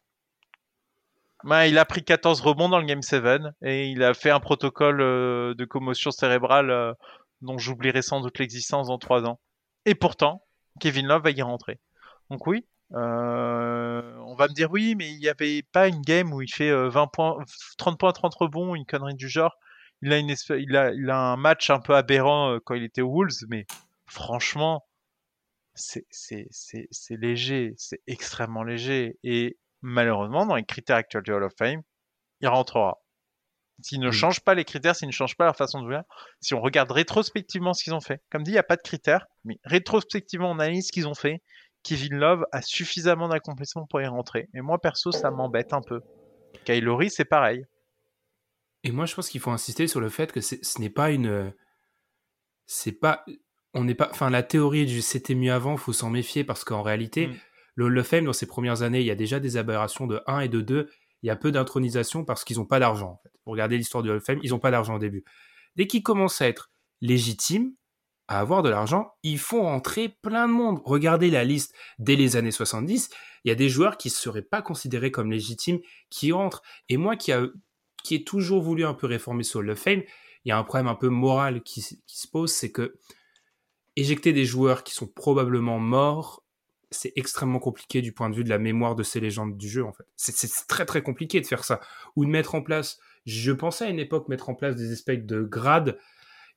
bah, 1.45 1.66
il 1.66 1.76
a 1.78 1.84
pris 1.84 2.05
14 2.05 2.40
rebonds 2.40 2.68
dans 2.68 2.78
le 2.78 2.86
Game 2.86 3.03
7 3.03 3.42
et 3.62 3.88
il 3.88 4.03
a 4.03 4.14
fait 4.14 4.30
un 4.30 4.40
protocole 4.40 5.01
euh, 5.01 5.55
de 5.55 5.64
commotion 5.64 6.11
cérébrale 6.11 6.70
euh, 6.70 6.95
dont 7.42 7.59
j'oublierai 7.59 8.01
sans 8.01 8.20
doute 8.20 8.38
l'existence 8.38 8.88
dans 8.88 8.99
3 8.99 9.24
ans. 9.24 9.40
Et 9.84 9.95
pourtant, 9.95 10.42
Kevin 10.81 11.07
Love 11.07 11.22
va 11.22 11.31
y 11.31 11.43
rentrer. 11.43 11.79
Donc 12.31 12.47
oui, 12.47 12.66
euh, 12.93 14.16
on 14.27 14.35
va 14.35 14.49
me 14.49 14.55
dire 14.55 14.70
oui, 14.70 14.95
mais 14.97 15.11
il 15.11 15.18
n'y 15.18 15.29
avait 15.29 15.62
pas 15.62 15.89
une 15.89 16.03
game 16.03 16.33
où 16.33 16.43
il 16.43 16.53
fait 16.53 16.72
20 16.72 17.07
points, 17.09 17.39
30 17.79 17.99
points, 17.99 18.12
30 18.12 18.35
rebonds, 18.35 18.75
une 18.75 18.87
connerie 18.87 19.14
du 19.14 19.29
genre. 19.29 19.57
Il 20.03 20.12
a, 20.12 20.18
une 20.18 20.35
il 20.59 20.77
a, 20.77 20.93
il 20.93 21.11
a 21.11 21.16
un 21.16 21.37
match 21.37 21.70
un 21.70 21.81
peu 21.81 21.95
aberrant 21.95 22.59
quand 22.64 22.75
il 22.75 22.85
était 22.85 23.03
Wolves, 23.03 23.47
mais 23.49 23.66
franchement, 24.07 24.85
c'est 25.75 26.05
léger, 27.11 27.75
c'est 27.77 28.01
extrêmement 28.07 28.64
léger. 28.64 29.18
Et 29.25 29.59
malheureusement, 29.83 30.47
dans 30.47 30.57
les 30.57 30.64
critères 30.64 30.97
actuels 30.97 31.22
du 31.22 31.33
Hall 31.33 31.45
of 31.45 31.53
Fame, 31.59 31.83
il 32.41 32.49
rentrera. 32.49 33.03
S'ils 33.83 34.01
ne 34.01 34.11
changent 34.11 34.41
pas 34.41 34.55
les 34.55 34.64
critères, 34.64 34.95
s'ils 34.95 35.09
ne 35.09 35.12
changent 35.12 35.37
pas 35.37 35.45
leur 35.45 35.57
façon 35.57 35.83
de 35.83 35.87
jouer, 35.87 36.01
si 36.41 36.55
on 36.55 36.61
regarde 36.61 36.91
rétrospectivement 36.91 37.75
ce 37.75 37.83
qu'ils 37.83 37.95
ont 37.95 38.01
fait, 38.01 38.22
comme 38.31 38.43
dit, 38.43 38.51
il 38.51 38.55
n'y 38.55 38.59
a 38.59 38.64
pas 38.64 38.77
de 38.77 38.83
critères, 38.83 39.27
mais 39.45 39.59
rétrospectivement, 39.64 40.51
on 40.51 40.59
analyse 40.59 40.87
ce 40.87 40.93
qu'ils 40.93 41.09
ont 41.09 41.14
fait, 41.14 41.43
Kevin 41.83 42.14
Love 42.14 42.45
a 42.53 42.62
suffisamment 42.62 43.29
d'accomplissements 43.29 43.87
pour 43.87 44.01
y 44.01 44.07
rentrer. 44.07 44.49
Et 44.55 44.61
moi, 44.61 44.79
perso, 44.79 45.12
ça 45.12 45.31
m'embête 45.31 45.72
un 45.72 45.83
peu. 45.83 46.01
Kylori, 46.64 47.11
c'est 47.11 47.25
pareil. 47.25 47.64
Et 48.85 48.93
moi, 48.93 49.07
je 49.07 49.14
pense 49.14 49.29
qu'il 49.29 49.41
faut 49.41 49.51
insister 49.51 49.87
sur 49.87 50.01
le 50.01 50.09
fait 50.09 50.33
que 50.33 50.41
ce 50.41 50.81
n'est 50.81 50.91
pas 50.91 51.11
une. 51.11 51.53
C'est 52.66 52.93
pas 52.93 53.25
on 53.75 53.85
n'est 53.85 53.95
pas, 53.95 54.09
enfin, 54.11 54.31
la 54.31 54.43
théorie 54.43 54.87
du 54.87 55.03
c'était 55.03 55.35
mieux 55.35 55.53
avant, 55.53 55.77
faut 55.77 55.93
s'en 55.93 56.09
méfier 56.09 56.45
parce 56.45 56.64
qu'en 56.64 56.83
réalité, 56.83 57.27
mm. 57.27 57.35
le 57.75 57.85
Hall 57.87 57.99
of 57.99 58.07
Fame, 58.07 58.25
dans 58.25 58.33
ses 58.33 58.47
premières 58.47 58.83
années, 58.83 59.01
il 59.01 59.07
y 59.07 59.11
a 59.11 59.16
déjà 59.16 59.41
des 59.41 59.57
aberrations 59.57 60.07
de 60.07 60.22
1 60.27 60.41
et 60.41 60.49
de 60.49 60.61
2. 60.61 60.89
Il 61.22 61.27
y 61.27 61.31
a 61.31 61.37
peu 61.37 61.51
d'intronisation 61.51 62.25
parce 62.25 62.45
qu'ils 62.45 62.59
n'ont 62.59 62.66
pas 62.66 62.79
d'argent. 62.79 63.11
En 63.11 63.20
fait. 63.22 63.34
Vous 63.47 63.53
regardez 63.53 63.76
l'histoire 63.76 64.05
of 64.05 64.24
Fame, 64.24 64.40
ils 64.42 64.51
n'ont 64.51 64.59
pas 64.59 64.70
d'argent 64.70 64.97
au 64.97 64.99
début. 64.99 65.24
Dès 65.76 65.86
qu'ils 65.86 66.03
commencent 66.03 66.40
à 66.40 66.49
être 66.49 66.70
légitimes, 67.01 67.74
à 68.26 68.40
avoir 68.40 68.62
de 68.62 68.70
l'argent, 68.70 69.12
ils 69.22 69.38
font 69.38 69.66
entrer 69.66 70.09
plein 70.09 70.49
de 70.49 70.53
monde. 70.53 70.80
Regardez 70.84 71.30
la 71.30 71.45
liste 71.45 71.74
dès 71.99 72.16
les 72.16 72.36
années 72.36 72.51
70, 72.51 73.11
il 73.45 73.49
y 73.49 73.53
a 73.53 73.55
des 73.55 73.68
joueurs 73.68 73.99
qui 73.99 74.09
ne 74.09 74.14
seraient 74.14 74.42
pas 74.42 74.62
considérés 74.62 75.11
comme 75.11 75.30
légitimes 75.30 75.80
qui 76.09 76.32
entrent. 76.32 76.62
Et 76.88 76.97
moi 76.97 77.16
qui, 77.16 77.32
a, 77.32 77.47
qui 78.03 78.14
ai 78.14 78.24
toujours 78.24 78.62
voulu 78.62 78.84
un 78.84 78.95
peu 78.95 79.07
réformer 79.07 79.45
ce 79.45 79.59
Hall 79.59 79.70
of 79.70 79.78
Fame, 79.78 80.03
il 80.45 80.49
y 80.49 80.53
a 80.53 80.59
un 80.59 80.64
problème 80.64 80.88
un 80.88 80.95
peu 80.95 81.09
moral 81.09 81.62
qui, 81.62 81.82
qui 82.07 82.18
se 82.18 82.28
pose, 82.28 82.53
c'est 82.53 82.72
que 82.72 82.97
éjecter 83.97 84.32
des 84.32 84.45
joueurs 84.45 84.84
qui 84.84 84.95
sont 84.95 85.07
probablement 85.07 85.78
morts, 85.78 86.45
c'est 86.90 87.12
extrêmement 87.16 87.59
compliqué 87.59 88.03
du 88.03 88.12
point 88.12 88.30
de 88.30 88.36
vue 88.36 88.45
de 88.45 88.49
la 88.49 88.59
mémoire 88.59 88.95
de 88.95 89.03
ces 89.03 89.20
légendes 89.20 89.57
du 89.57 89.68
jeu, 89.68 89.84
en 89.84 89.92
fait. 89.92 90.05
C'est 90.16 90.49
très 90.66 90.86
très 90.86 91.03
compliqué 91.03 91.40
de 91.40 91.47
faire 91.47 91.64
ça. 91.64 91.80
Ou 92.16 92.24
de 92.24 92.30
mettre 92.30 92.55
en 92.55 92.62
place, 92.62 92.99
je 93.27 93.53
pensais 93.53 93.87
à 93.87 93.89
une 93.89 93.99
époque 93.99 94.29
mettre 94.29 94.51
en 94.51 94.55
place 94.55 94.77
des 94.77 94.93
espèces 94.93 95.25
de 95.25 95.43
grades. 95.43 95.99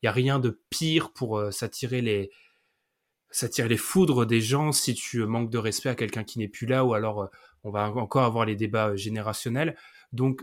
Il 0.01 0.05
n'y 0.05 0.09
a 0.09 0.11
rien 0.11 0.39
de 0.39 0.61
pire 0.69 1.11
pour 1.11 1.37
euh, 1.37 1.51
s'attirer 1.51 2.01
les, 2.01 2.29
ça 3.29 3.49
tire 3.49 3.67
les 3.67 3.77
foudres 3.77 4.25
des 4.25 4.41
gens 4.41 4.71
si 4.71 4.93
tu 4.93 5.25
manques 5.25 5.49
de 5.49 5.57
respect 5.57 5.89
à 5.89 5.95
quelqu'un 5.95 6.23
qui 6.23 6.39
n'est 6.39 6.47
plus 6.47 6.67
là, 6.67 6.85
ou 6.85 6.93
alors 6.93 7.23
euh, 7.23 7.27
on 7.63 7.71
va 7.71 7.91
encore 7.91 8.23
avoir 8.23 8.45
les 8.45 8.55
débats 8.55 8.95
générationnels. 8.95 9.75
Donc, 10.13 10.41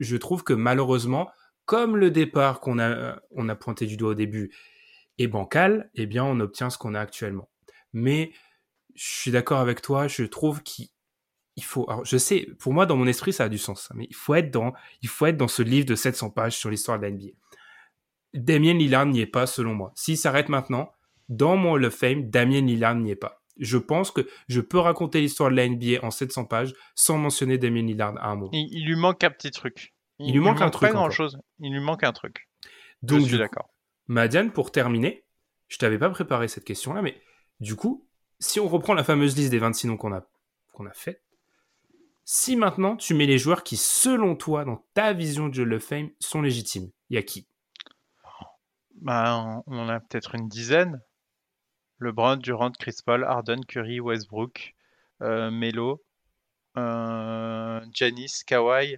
je 0.00 0.16
trouve 0.16 0.42
que 0.42 0.52
malheureusement, 0.52 1.30
comme 1.64 1.96
le 1.96 2.10
départ 2.10 2.60
qu'on 2.60 2.78
a, 2.78 3.20
on 3.30 3.48
a 3.48 3.54
pointé 3.54 3.86
du 3.86 3.96
doigt 3.96 4.10
au 4.10 4.14
début 4.14 4.52
est 5.18 5.28
bancal, 5.28 5.90
eh 5.94 6.06
bien, 6.06 6.24
on 6.24 6.40
obtient 6.40 6.70
ce 6.70 6.78
qu'on 6.78 6.94
a 6.94 7.00
actuellement. 7.00 7.48
Mais 7.92 8.32
je 8.94 9.04
suis 9.04 9.30
d'accord 9.30 9.60
avec 9.60 9.82
toi, 9.82 10.08
je 10.08 10.24
trouve 10.24 10.62
qu'il 10.62 10.88
faut, 11.60 11.84
alors 11.90 12.04
je 12.04 12.16
sais, 12.16 12.48
pour 12.58 12.72
moi, 12.72 12.86
dans 12.86 12.96
mon 12.96 13.06
esprit, 13.06 13.32
ça 13.32 13.44
a 13.44 13.48
du 13.48 13.58
sens, 13.58 13.90
mais 13.94 14.06
il 14.08 14.14
faut 14.14 14.34
être 14.34 14.50
dans, 14.50 14.72
il 15.02 15.08
faut 15.08 15.26
être 15.26 15.36
dans 15.36 15.48
ce 15.48 15.62
livre 15.62 15.86
de 15.86 15.94
700 15.94 16.30
pages 16.30 16.56
sur 16.56 16.70
l'histoire 16.70 16.98
de 16.98 17.04
la 17.04 17.10
NBA. 17.10 17.28
Damien 18.34 18.74
Lillard 18.74 19.06
n'y 19.06 19.20
est 19.20 19.26
pas, 19.26 19.46
selon 19.46 19.74
moi. 19.74 19.92
S'il 19.94 20.16
s'arrête 20.16 20.48
maintenant, 20.48 20.92
dans 21.28 21.56
mon 21.56 21.72
Hall 21.72 21.84
of 21.84 21.94
Fame, 21.94 22.30
Damien 22.30 22.62
Lillard 22.62 22.94
n'y 22.94 23.10
est 23.10 23.16
pas. 23.16 23.42
Je 23.58 23.76
pense 23.76 24.10
que 24.10 24.26
je 24.48 24.60
peux 24.60 24.78
raconter 24.78 25.20
l'histoire 25.20 25.50
de 25.50 25.56
la 25.56 25.68
NBA 25.68 26.02
en 26.02 26.10
700 26.10 26.46
pages 26.46 26.72
sans 26.94 27.18
mentionner 27.18 27.58
Damien 27.58 27.82
Lillard 27.82 28.14
à 28.18 28.30
un 28.30 28.36
mot. 28.36 28.48
Il, 28.52 28.86
lui 28.86 28.96
manque 28.96 29.22
un 29.24 29.30
petit 29.30 29.50
truc. 29.50 29.94
Il, 30.18 30.32
lui 30.32 30.40
manque, 30.40 30.62
un 30.62 30.70
truc. 30.70 30.88
Pas 30.88 30.94
grand 30.94 31.10
chose. 31.10 31.38
Il 31.60 31.72
lui 31.72 31.80
manque 31.80 32.02
un 32.02 32.12
truc. 32.12 32.48
Donc, 33.02 33.20
je 33.20 33.26
suis 33.26 33.38
d'accord. 33.38 33.68
Madiane, 34.06 34.52
pour 34.52 34.72
terminer, 34.72 35.24
je 35.68 35.76
t'avais 35.76 35.98
pas 35.98 36.08
préparé 36.08 36.48
cette 36.48 36.64
question-là, 36.64 37.02
mais 37.02 37.20
du 37.60 37.76
coup, 37.76 38.06
si 38.38 38.58
on 38.58 38.68
reprend 38.68 38.94
la 38.94 39.04
fameuse 39.04 39.36
liste 39.36 39.50
des 39.50 39.58
26 39.58 39.88
noms 39.88 39.96
qu'on 39.96 40.12
a, 40.12 40.26
qu'on 40.72 40.86
a 40.86 40.92
fait, 40.92 41.22
si 42.24 42.56
maintenant 42.56 42.96
tu 42.96 43.14
mets 43.14 43.26
les 43.26 43.38
joueurs 43.38 43.64
qui, 43.64 43.76
selon 43.76 44.36
toi, 44.36 44.64
dans 44.64 44.84
ta 44.94 45.12
vision 45.12 45.48
de 45.48 45.62
Hall 45.62 45.74
of 45.74 45.84
Fame, 45.84 46.10
sont 46.20 46.42
légitimes, 46.42 46.90
il 47.10 47.16
y 47.16 47.18
a 47.18 47.22
qui? 47.22 47.46
Bah, 49.00 49.62
On 49.66 49.78
en 49.78 49.88
a 49.88 50.00
peut-être 50.00 50.34
une 50.34 50.48
dizaine. 50.48 51.00
LeBron, 51.98 52.36
Durant, 52.36 52.72
Chris 52.72 52.96
Paul, 53.04 53.24
Harden, 53.24 53.64
Curry, 53.66 54.00
Westbrook, 54.00 54.74
euh, 55.22 55.50
Melo, 55.50 56.02
euh, 56.76 57.80
Janice, 57.92 58.42
Kawhi, 58.44 58.96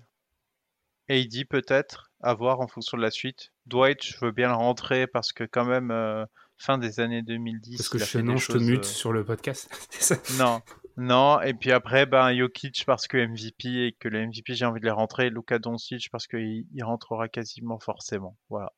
AD 1.08 1.44
peut-être, 1.48 2.10
à 2.22 2.34
voir 2.34 2.60
en 2.60 2.66
fonction 2.66 2.96
de 2.96 3.02
la 3.02 3.10
suite. 3.10 3.52
Dwight, 3.66 4.02
je 4.02 4.16
veux 4.24 4.32
bien 4.32 4.48
le 4.48 4.54
rentrer 4.54 5.06
parce 5.06 5.32
que 5.32 5.44
quand 5.44 5.64
même, 5.66 5.90
euh, 5.90 6.24
fin 6.56 6.78
des 6.78 7.00
années 7.00 7.22
2010. 7.22 7.76
Parce 7.76 7.88
que 7.88 7.98
je, 7.98 8.18
non, 8.18 8.36
je 8.36 8.52
te 8.52 8.58
mute 8.58 8.84
euh, 8.84 8.88
sur 8.88 9.12
le 9.12 9.24
podcast. 9.24 9.68
non, 10.38 10.62
non. 10.96 11.40
Et 11.40 11.54
puis 11.54 11.72
après, 11.72 12.06
ben, 12.06 12.34
Jokic 12.36 12.84
parce 12.86 13.08
que 13.08 13.16
MVP 13.16 13.86
et 13.86 13.92
que 13.92 14.08
le 14.08 14.26
MVP, 14.26 14.54
j'ai 14.54 14.64
envie 14.64 14.80
de 14.80 14.84
les 14.84 14.90
rentrer. 14.90 15.30
Luka 15.30 15.58
Doncic 15.58 16.08
parce 16.10 16.26
qu'il 16.26 16.66
il 16.72 16.84
rentrera 16.84 17.28
quasiment 17.28 17.78
forcément. 17.78 18.36
Voilà. 18.48 18.72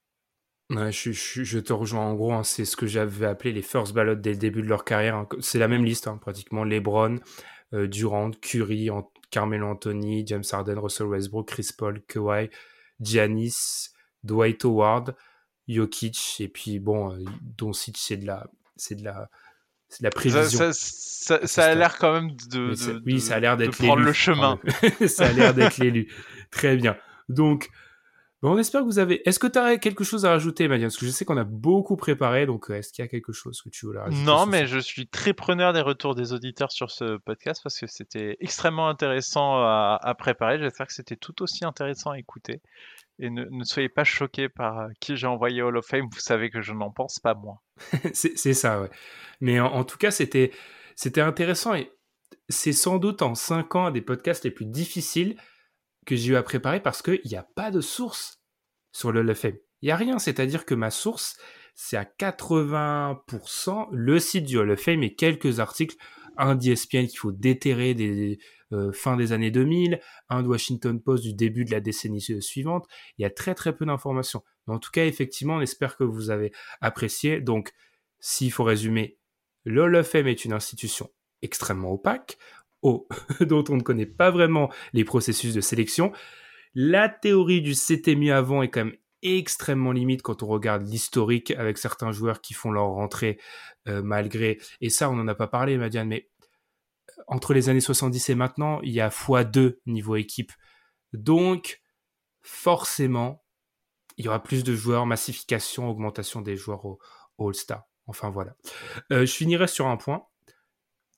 Je, 0.70 1.58
te 1.60 1.72
rejoins 1.72 2.06
en 2.06 2.14
gros, 2.14 2.32
hein, 2.32 2.42
c'est 2.42 2.64
ce 2.64 2.76
que 2.76 2.86
j'avais 2.86 3.26
appelé 3.26 3.52
les 3.52 3.62
first 3.62 3.92
ballots 3.94 4.16
dès 4.16 4.32
le 4.32 4.38
début 4.38 4.62
de 4.62 4.66
leur 4.66 4.84
carrière. 4.84 5.14
Hein. 5.14 5.28
C'est 5.40 5.60
la 5.60 5.68
même 5.68 5.84
liste, 5.84 6.08
hein, 6.08 6.18
pratiquement. 6.20 6.64
LeBron, 6.64 7.20
euh, 7.72 7.86
Durant, 7.86 8.32
Curry, 8.32 8.88
Carmelo 9.30 9.68
Anthony, 9.68 10.26
James 10.26 10.44
Harden, 10.50 10.78
Russell 10.78 11.06
Westbrook, 11.06 11.48
Chris 11.48 11.70
Paul, 11.76 12.02
Kawhi, 12.08 12.50
Giannis, 13.00 13.90
Dwight 14.24 14.64
Howard, 14.64 15.14
Jokic, 15.68 16.40
et 16.40 16.48
puis 16.48 16.80
bon, 16.80 17.12
euh, 17.12 17.24
Doncic, 17.42 17.96
c'est 17.96 18.16
de 18.16 18.26
la, 18.26 18.48
c'est 18.76 18.96
de 18.96 19.04
la, 19.04 19.28
la 20.00 20.10
prévision. 20.10 20.70
Ça, 20.72 21.44
ça, 21.44 21.64
a 21.64 21.74
l'air 21.74 21.98
quand 21.98 22.12
même 22.12 22.30
de, 22.52 22.70
de 22.70 23.02
oui, 23.04 23.20
ça 23.20 23.36
a 23.36 23.40
l'air 23.40 23.56
d'être 23.56 23.76
prendre 23.76 24.02
le 24.02 24.12
chemin. 24.12 24.60
ça 25.08 25.26
a 25.26 25.32
l'air 25.32 25.54
d'être 25.54 25.78
l'élu. 25.78 26.12
Très 26.52 26.76
bien. 26.76 26.96
Donc, 27.28 27.68
on 28.42 28.58
espère 28.58 28.82
que 28.82 28.86
vous 28.86 28.98
avez. 28.98 29.26
Est-ce 29.28 29.38
que 29.38 29.46
tu 29.46 29.58
as 29.58 29.78
quelque 29.78 30.04
chose 30.04 30.24
à 30.24 30.30
rajouter, 30.30 30.68
Madiane? 30.68 30.88
Parce 30.88 30.98
que 30.98 31.06
je 31.06 31.10
sais 31.10 31.24
qu'on 31.24 31.36
a 31.36 31.44
beaucoup 31.44 31.96
préparé, 31.96 32.46
donc 32.46 32.70
euh, 32.70 32.74
est-ce 32.74 32.92
qu'il 32.92 33.02
y 33.02 33.06
a 33.06 33.08
quelque 33.08 33.32
chose 33.32 33.62
que 33.62 33.70
tu 33.70 33.86
veux 33.86 33.98
rajouter 33.98 34.22
Non, 34.24 34.46
mais 34.46 34.66
je 34.66 34.78
suis 34.78 35.06
très 35.08 35.32
preneur 35.32 35.72
des 35.72 35.80
retours 35.80 36.14
des 36.14 36.32
auditeurs 36.32 36.70
sur 36.70 36.90
ce 36.90 37.16
podcast 37.16 37.62
parce 37.62 37.78
que 37.78 37.86
c'était 37.86 38.36
extrêmement 38.40 38.88
intéressant 38.88 39.56
à, 39.56 40.14
préparer. 40.18 40.58
J'espère 40.58 40.86
que 40.86 40.92
c'était 40.92 41.16
tout 41.16 41.42
aussi 41.42 41.64
intéressant 41.64 42.10
à 42.10 42.18
écouter. 42.18 42.60
Et 43.18 43.30
ne, 43.30 43.64
soyez 43.64 43.88
pas 43.88 44.04
choqués 44.04 44.48
par 44.48 44.78
euh, 44.80 44.88
qui 45.00 45.16
j'ai 45.16 45.26
envoyé 45.26 45.62
Hall 45.62 45.76
of 45.76 45.86
Fame. 45.86 46.06
Vous 46.12 46.20
savez 46.20 46.50
que 46.50 46.60
je 46.60 46.72
n'en 46.72 46.90
pense 46.90 47.18
pas 47.18 47.34
moins. 47.34 47.58
c'est 48.12 48.54
ça, 48.54 48.80
ouais. 48.80 48.90
Mais 49.40 49.58
en, 49.60 49.84
tout 49.84 49.98
cas, 49.98 50.10
c'était 50.10 50.52
intéressant 51.18 51.74
et 51.74 51.90
c'est 52.48 52.72
sans 52.72 52.98
doute 52.98 53.22
en 53.22 53.34
5 53.34 53.74
ans 53.74 53.90
des 53.90 54.02
podcasts 54.02 54.44
les 54.44 54.50
plus 54.50 54.66
difficiles 54.66 55.36
que 56.06 56.14
j'ai 56.14 56.32
eu 56.32 56.36
à 56.36 56.42
préparer 56.42 56.80
parce 56.80 57.02
qu'il 57.02 57.20
n'y 57.24 57.36
a 57.36 57.46
pas 57.54 57.70
de 57.70 57.80
source 57.80 58.40
sur 58.92 59.12
le 59.12 59.20
Hall 59.20 59.34
Il 59.82 59.86
n'y 59.86 59.90
a 59.90 59.96
rien, 59.96 60.18
c'est-à-dire 60.18 60.64
que 60.64 60.74
ma 60.74 60.90
source, 60.90 61.36
c'est 61.74 61.96
à 61.96 62.04
80% 62.04 63.88
le 63.92 64.18
site 64.18 64.44
du 64.44 64.58
Hall 64.58 64.70
of 64.70 64.80
Fame 64.80 65.02
et 65.02 65.14
quelques 65.14 65.60
articles, 65.60 65.96
un 66.38 66.56
qu'il 66.56 67.18
faut 67.18 67.32
déterrer 67.32 67.94
des 67.94 68.38
euh, 68.72 68.92
fin 68.92 69.16
des 69.16 69.32
années 69.32 69.50
2000, 69.50 70.00
un 70.28 70.42
de 70.42 70.48
Washington 70.48 71.00
Post 71.00 71.22
du 71.22 71.34
début 71.34 71.64
de 71.64 71.70
la 71.70 71.80
décennie 71.80 72.20
suivante. 72.20 72.86
Il 73.18 73.22
y 73.22 73.24
a 73.24 73.30
très 73.30 73.54
très 73.54 73.74
peu 73.74 73.86
d'informations. 73.86 74.42
En 74.66 74.78
tout 74.78 74.90
cas, 74.90 75.06
effectivement, 75.06 75.56
on 75.56 75.60
espère 75.60 75.96
que 75.96 76.04
vous 76.04 76.30
avez 76.30 76.52
apprécié. 76.80 77.40
Donc, 77.40 77.72
s'il 78.18 78.50
faut 78.50 78.64
résumer, 78.64 79.18
Fame 80.04 80.26
est 80.26 80.44
une 80.44 80.52
institution 80.52 81.10
extrêmement 81.42 81.92
opaque, 81.92 82.38
dont 83.40 83.64
on 83.68 83.76
ne 83.76 83.82
connaît 83.82 84.06
pas 84.06 84.30
vraiment 84.30 84.70
les 84.92 85.04
processus 85.04 85.54
de 85.54 85.60
sélection. 85.60 86.12
La 86.74 87.08
théorie 87.08 87.62
du 87.62 87.74
c'était 87.74 88.16
mieux 88.16 88.34
avant 88.34 88.62
est 88.62 88.68
quand 88.68 88.84
même 88.84 88.96
extrêmement 89.22 89.92
limite 89.92 90.22
quand 90.22 90.42
on 90.42 90.46
regarde 90.46 90.86
l'historique 90.86 91.50
avec 91.52 91.78
certains 91.78 92.12
joueurs 92.12 92.40
qui 92.40 92.54
font 92.54 92.70
leur 92.70 92.86
rentrée 92.86 93.40
euh, 93.88 94.02
malgré. 94.02 94.58
Et 94.80 94.90
ça, 94.90 95.10
on 95.10 95.16
n'en 95.16 95.26
a 95.26 95.34
pas 95.34 95.48
parlé, 95.48 95.78
Madiane, 95.78 96.08
mais 96.08 96.28
entre 97.26 97.54
les 97.54 97.68
années 97.68 97.80
70 97.80 98.30
et 98.30 98.34
maintenant, 98.34 98.80
il 98.82 98.92
y 98.92 99.00
a 99.00 99.08
x2 99.08 99.78
niveau 99.86 100.16
équipe. 100.16 100.52
Donc, 101.12 101.80
forcément, 102.42 103.44
il 104.16 104.24
y 104.24 104.28
aura 104.28 104.42
plus 104.42 104.64
de 104.64 104.74
joueurs, 104.74 105.06
massification, 105.06 105.88
augmentation 105.88 106.40
des 106.40 106.56
joueurs 106.56 106.84
au, 106.84 106.98
All-Star. 107.38 107.84
Enfin 108.06 108.30
voilà. 108.30 108.54
Euh, 109.12 109.26
je 109.26 109.32
finirai 109.32 109.66
sur 109.66 109.86
un 109.88 109.96
point 109.96 110.26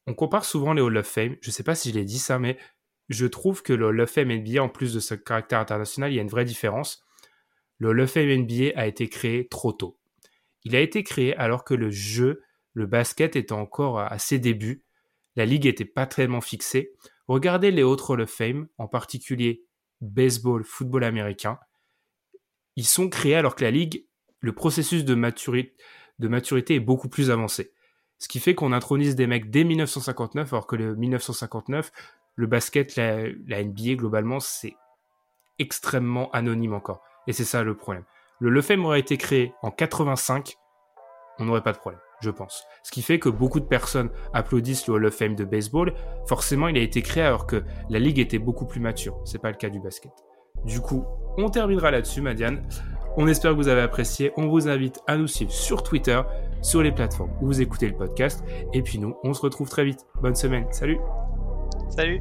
on 0.09 0.15
compare 0.15 0.47
souvent 0.47 0.73
les 0.73 0.81
Hall 0.81 0.97
of 0.97 1.07
Fame. 1.07 1.37
Je 1.43 1.51
ne 1.51 1.53
sais 1.53 1.63
pas 1.63 1.75
si 1.75 1.91
je 1.91 1.95
l'ai 1.95 2.05
dit 2.05 2.19
ça, 2.19 2.39
mais 2.39 2.57
je 3.11 3.27
trouve 3.27 3.63
que 3.63 3.75
le 3.75 3.87
Hall 3.87 4.01
of 4.01 4.11
Fame 4.11 4.33
NBA, 4.33 4.63
en 4.63 4.71
plus 4.71 4.95
de 4.95 5.01
ce 5.01 5.15
caractère 5.15 5.59
international, 5.59 6.11
il 6.11 6.17
y 6.17 6.19
a 6.19 6.23
une 6.23 6.31
vraie 6.31 6.47
différence. 6.47 7.05
Le 7.77 7.89
Hall 7.89 8.01
of 8.01 8.11
Fame 8.11 8.29
NBA 8.29 8.71
a 8.75 8.87
été 8.87 9.09
créé 9.11 9.47
trop 9.49 9.73
tôt. 9.73 9.99
Il 10.65 10.75
a 10.75 10.81
été 10.81 11.03
créé 11.03 11.37
alors 11.37 11.63
que 11.63 11.75
le 11.75 11.91
jeu, 11.91 12.43
le 12.73 12.87
basket 12.87 13.37
était 13.37 13.53
encore 13.53 14.01
à 14.01 14.19
ses 14.19 14.39
débuts. 14.39 14.83
La 15.37 15.47
ligue 15.47 15.65
n'était 15.65 15.85
pas 15.85 16.07
tellement 16.07 16.41
fixée. 16.41 16.93
Regardez 17.27 17.71
les 17.71 17.83
autres 17.83 18.11
Hall 18.11 18.23
of 18.23 18.31
Fame, 18.31 18.69
en 18.79 18.89
particulier 18.89 19.65
baseball, 20.01 20.65
football 20.65 21.05
américain. 21.05 21.59
Ils 22.77 22.87
sont 22.87 23.09
créés 23.09 23.35
alors 23.35 23.55
que 23.55 23.65
la 23.65 23.71
ligue, 23.71 24.07
le 24.41 24.55
processus 24.55 25.05
de, 25.05 25.15
maturité 25.15 26.75
est 26.75 26.81
beaucoup 26.81 27.09
plus 27.09 27.31
avancé. 27.31 27.73
Ce 28.19 28.29
qui 28.29 28.41
fait 28.41 28.55
qu'on 28.55 28.73
intronise 28.73 29.15
des 29.15 29.27
mecs 29.27 29.51
dès 29.51 29.65
1959, 29.65 30.53
alors 30.53 30.67
que 30.67 30.77
le 30.77 30.95
1959, 30.95 31.93
le 32.35 32.47
basket, 32.47 32.97
la, 32.97 33.65
NBA 33.65 33.95
globalement, 33.97 34.41
c'est 34.41 34.75
extrêmement 35.59 36.31
anonyme 36.31 36.75
encore. 36.75 37.03
Et 37.27 37.33
c'est 37.33 37.45
ça 37.45 37.63
le 37.63 37.77
problème. 37.77 38.05
Le 38.41 38.51
Lefem 38.51 38.85
aurait 38.85 39.01
été 39.01 39.17
créé 39.17 39.53
en 39.63 39.71
85, 39.71 40.57
on 41.39 41.45
n'aurait 41.45 41.63
pas 41.63 41.73
de 41.73 41.79
problème, 41.79 42.01
je 42.21 42.31
pense. 42.31 42.65
Ce 42.83 42.91
qui 42.91 43.03
fait 43.03 43.19
que 43.19 43.29
beaucoup 43.29 43.61
de 43.61 43.65
personnes 43.65 44.11
applaudissent 44.33 44.87
le 44.87 44.95
Hall 44.95 45.07
of 45.07 45.15
Fame 45.15 45.35
de 45.35 45.45
baseball. 45.45 45.95
Forcément, 46.27 46.69
il 46.69 46.77
a 46.77 46.81
été 46.81 47.03
créé 47.03 47.23
alors 47.23 47.47
que 47.47 47.63
la 47.91 47.99
ligue 47.99 48.19
était 48.19 48.39
beaucoup 48.39 48.67
plus 48.67 48.81
mature. 48.81 49.21
C'est 49.25 49.41
pas 49.41 49.51
le 49.51 49.57
cas 49.57 49.69
du 49.69 49.81
basket. 49.81 50.13
Du 50.65 50.81
coup, 50.81 51.05
on 51.37 51.49
terminera 51.49 51.91
là-dessus, 51.91 52.21
Madiane. 52.21 52.63
On 53.17 53.27
espère 53.27 53.53
que 53.53 53.57
vous 53.57 53.69
avez 53.69 53.81
apprécié. 53.81 54.33
On 54.37 54.49
vous 54.49 54.69
invite 54.69 55.01
à 55.07 55.17
nous 55.17 55.27
suivre 55.27 55.51
sur 55.51 55.83
Twitter, 55.83 56.21
sur 56.63 56.83
les 56.83 56.93
plateformes 56.93 57.33
où 57.41 57.47
vous 57.47 57.61
écoutez 57.61 57.89
le 57.89 57.97
podcast. 57.97 58.45
Et 58.73 58.83
puis 58.83 58.99
nous, 58.99 59.17
on 59.25 59.35
se 59.35 59.43
retrouve 59.43 59.69
très 59.69 59.85
vite. 59.85 60.07
Bonne 60.21 60.35
semaine. 60.35 60.67
Salut. 60.71 60.99
Salut. 61.91 62.21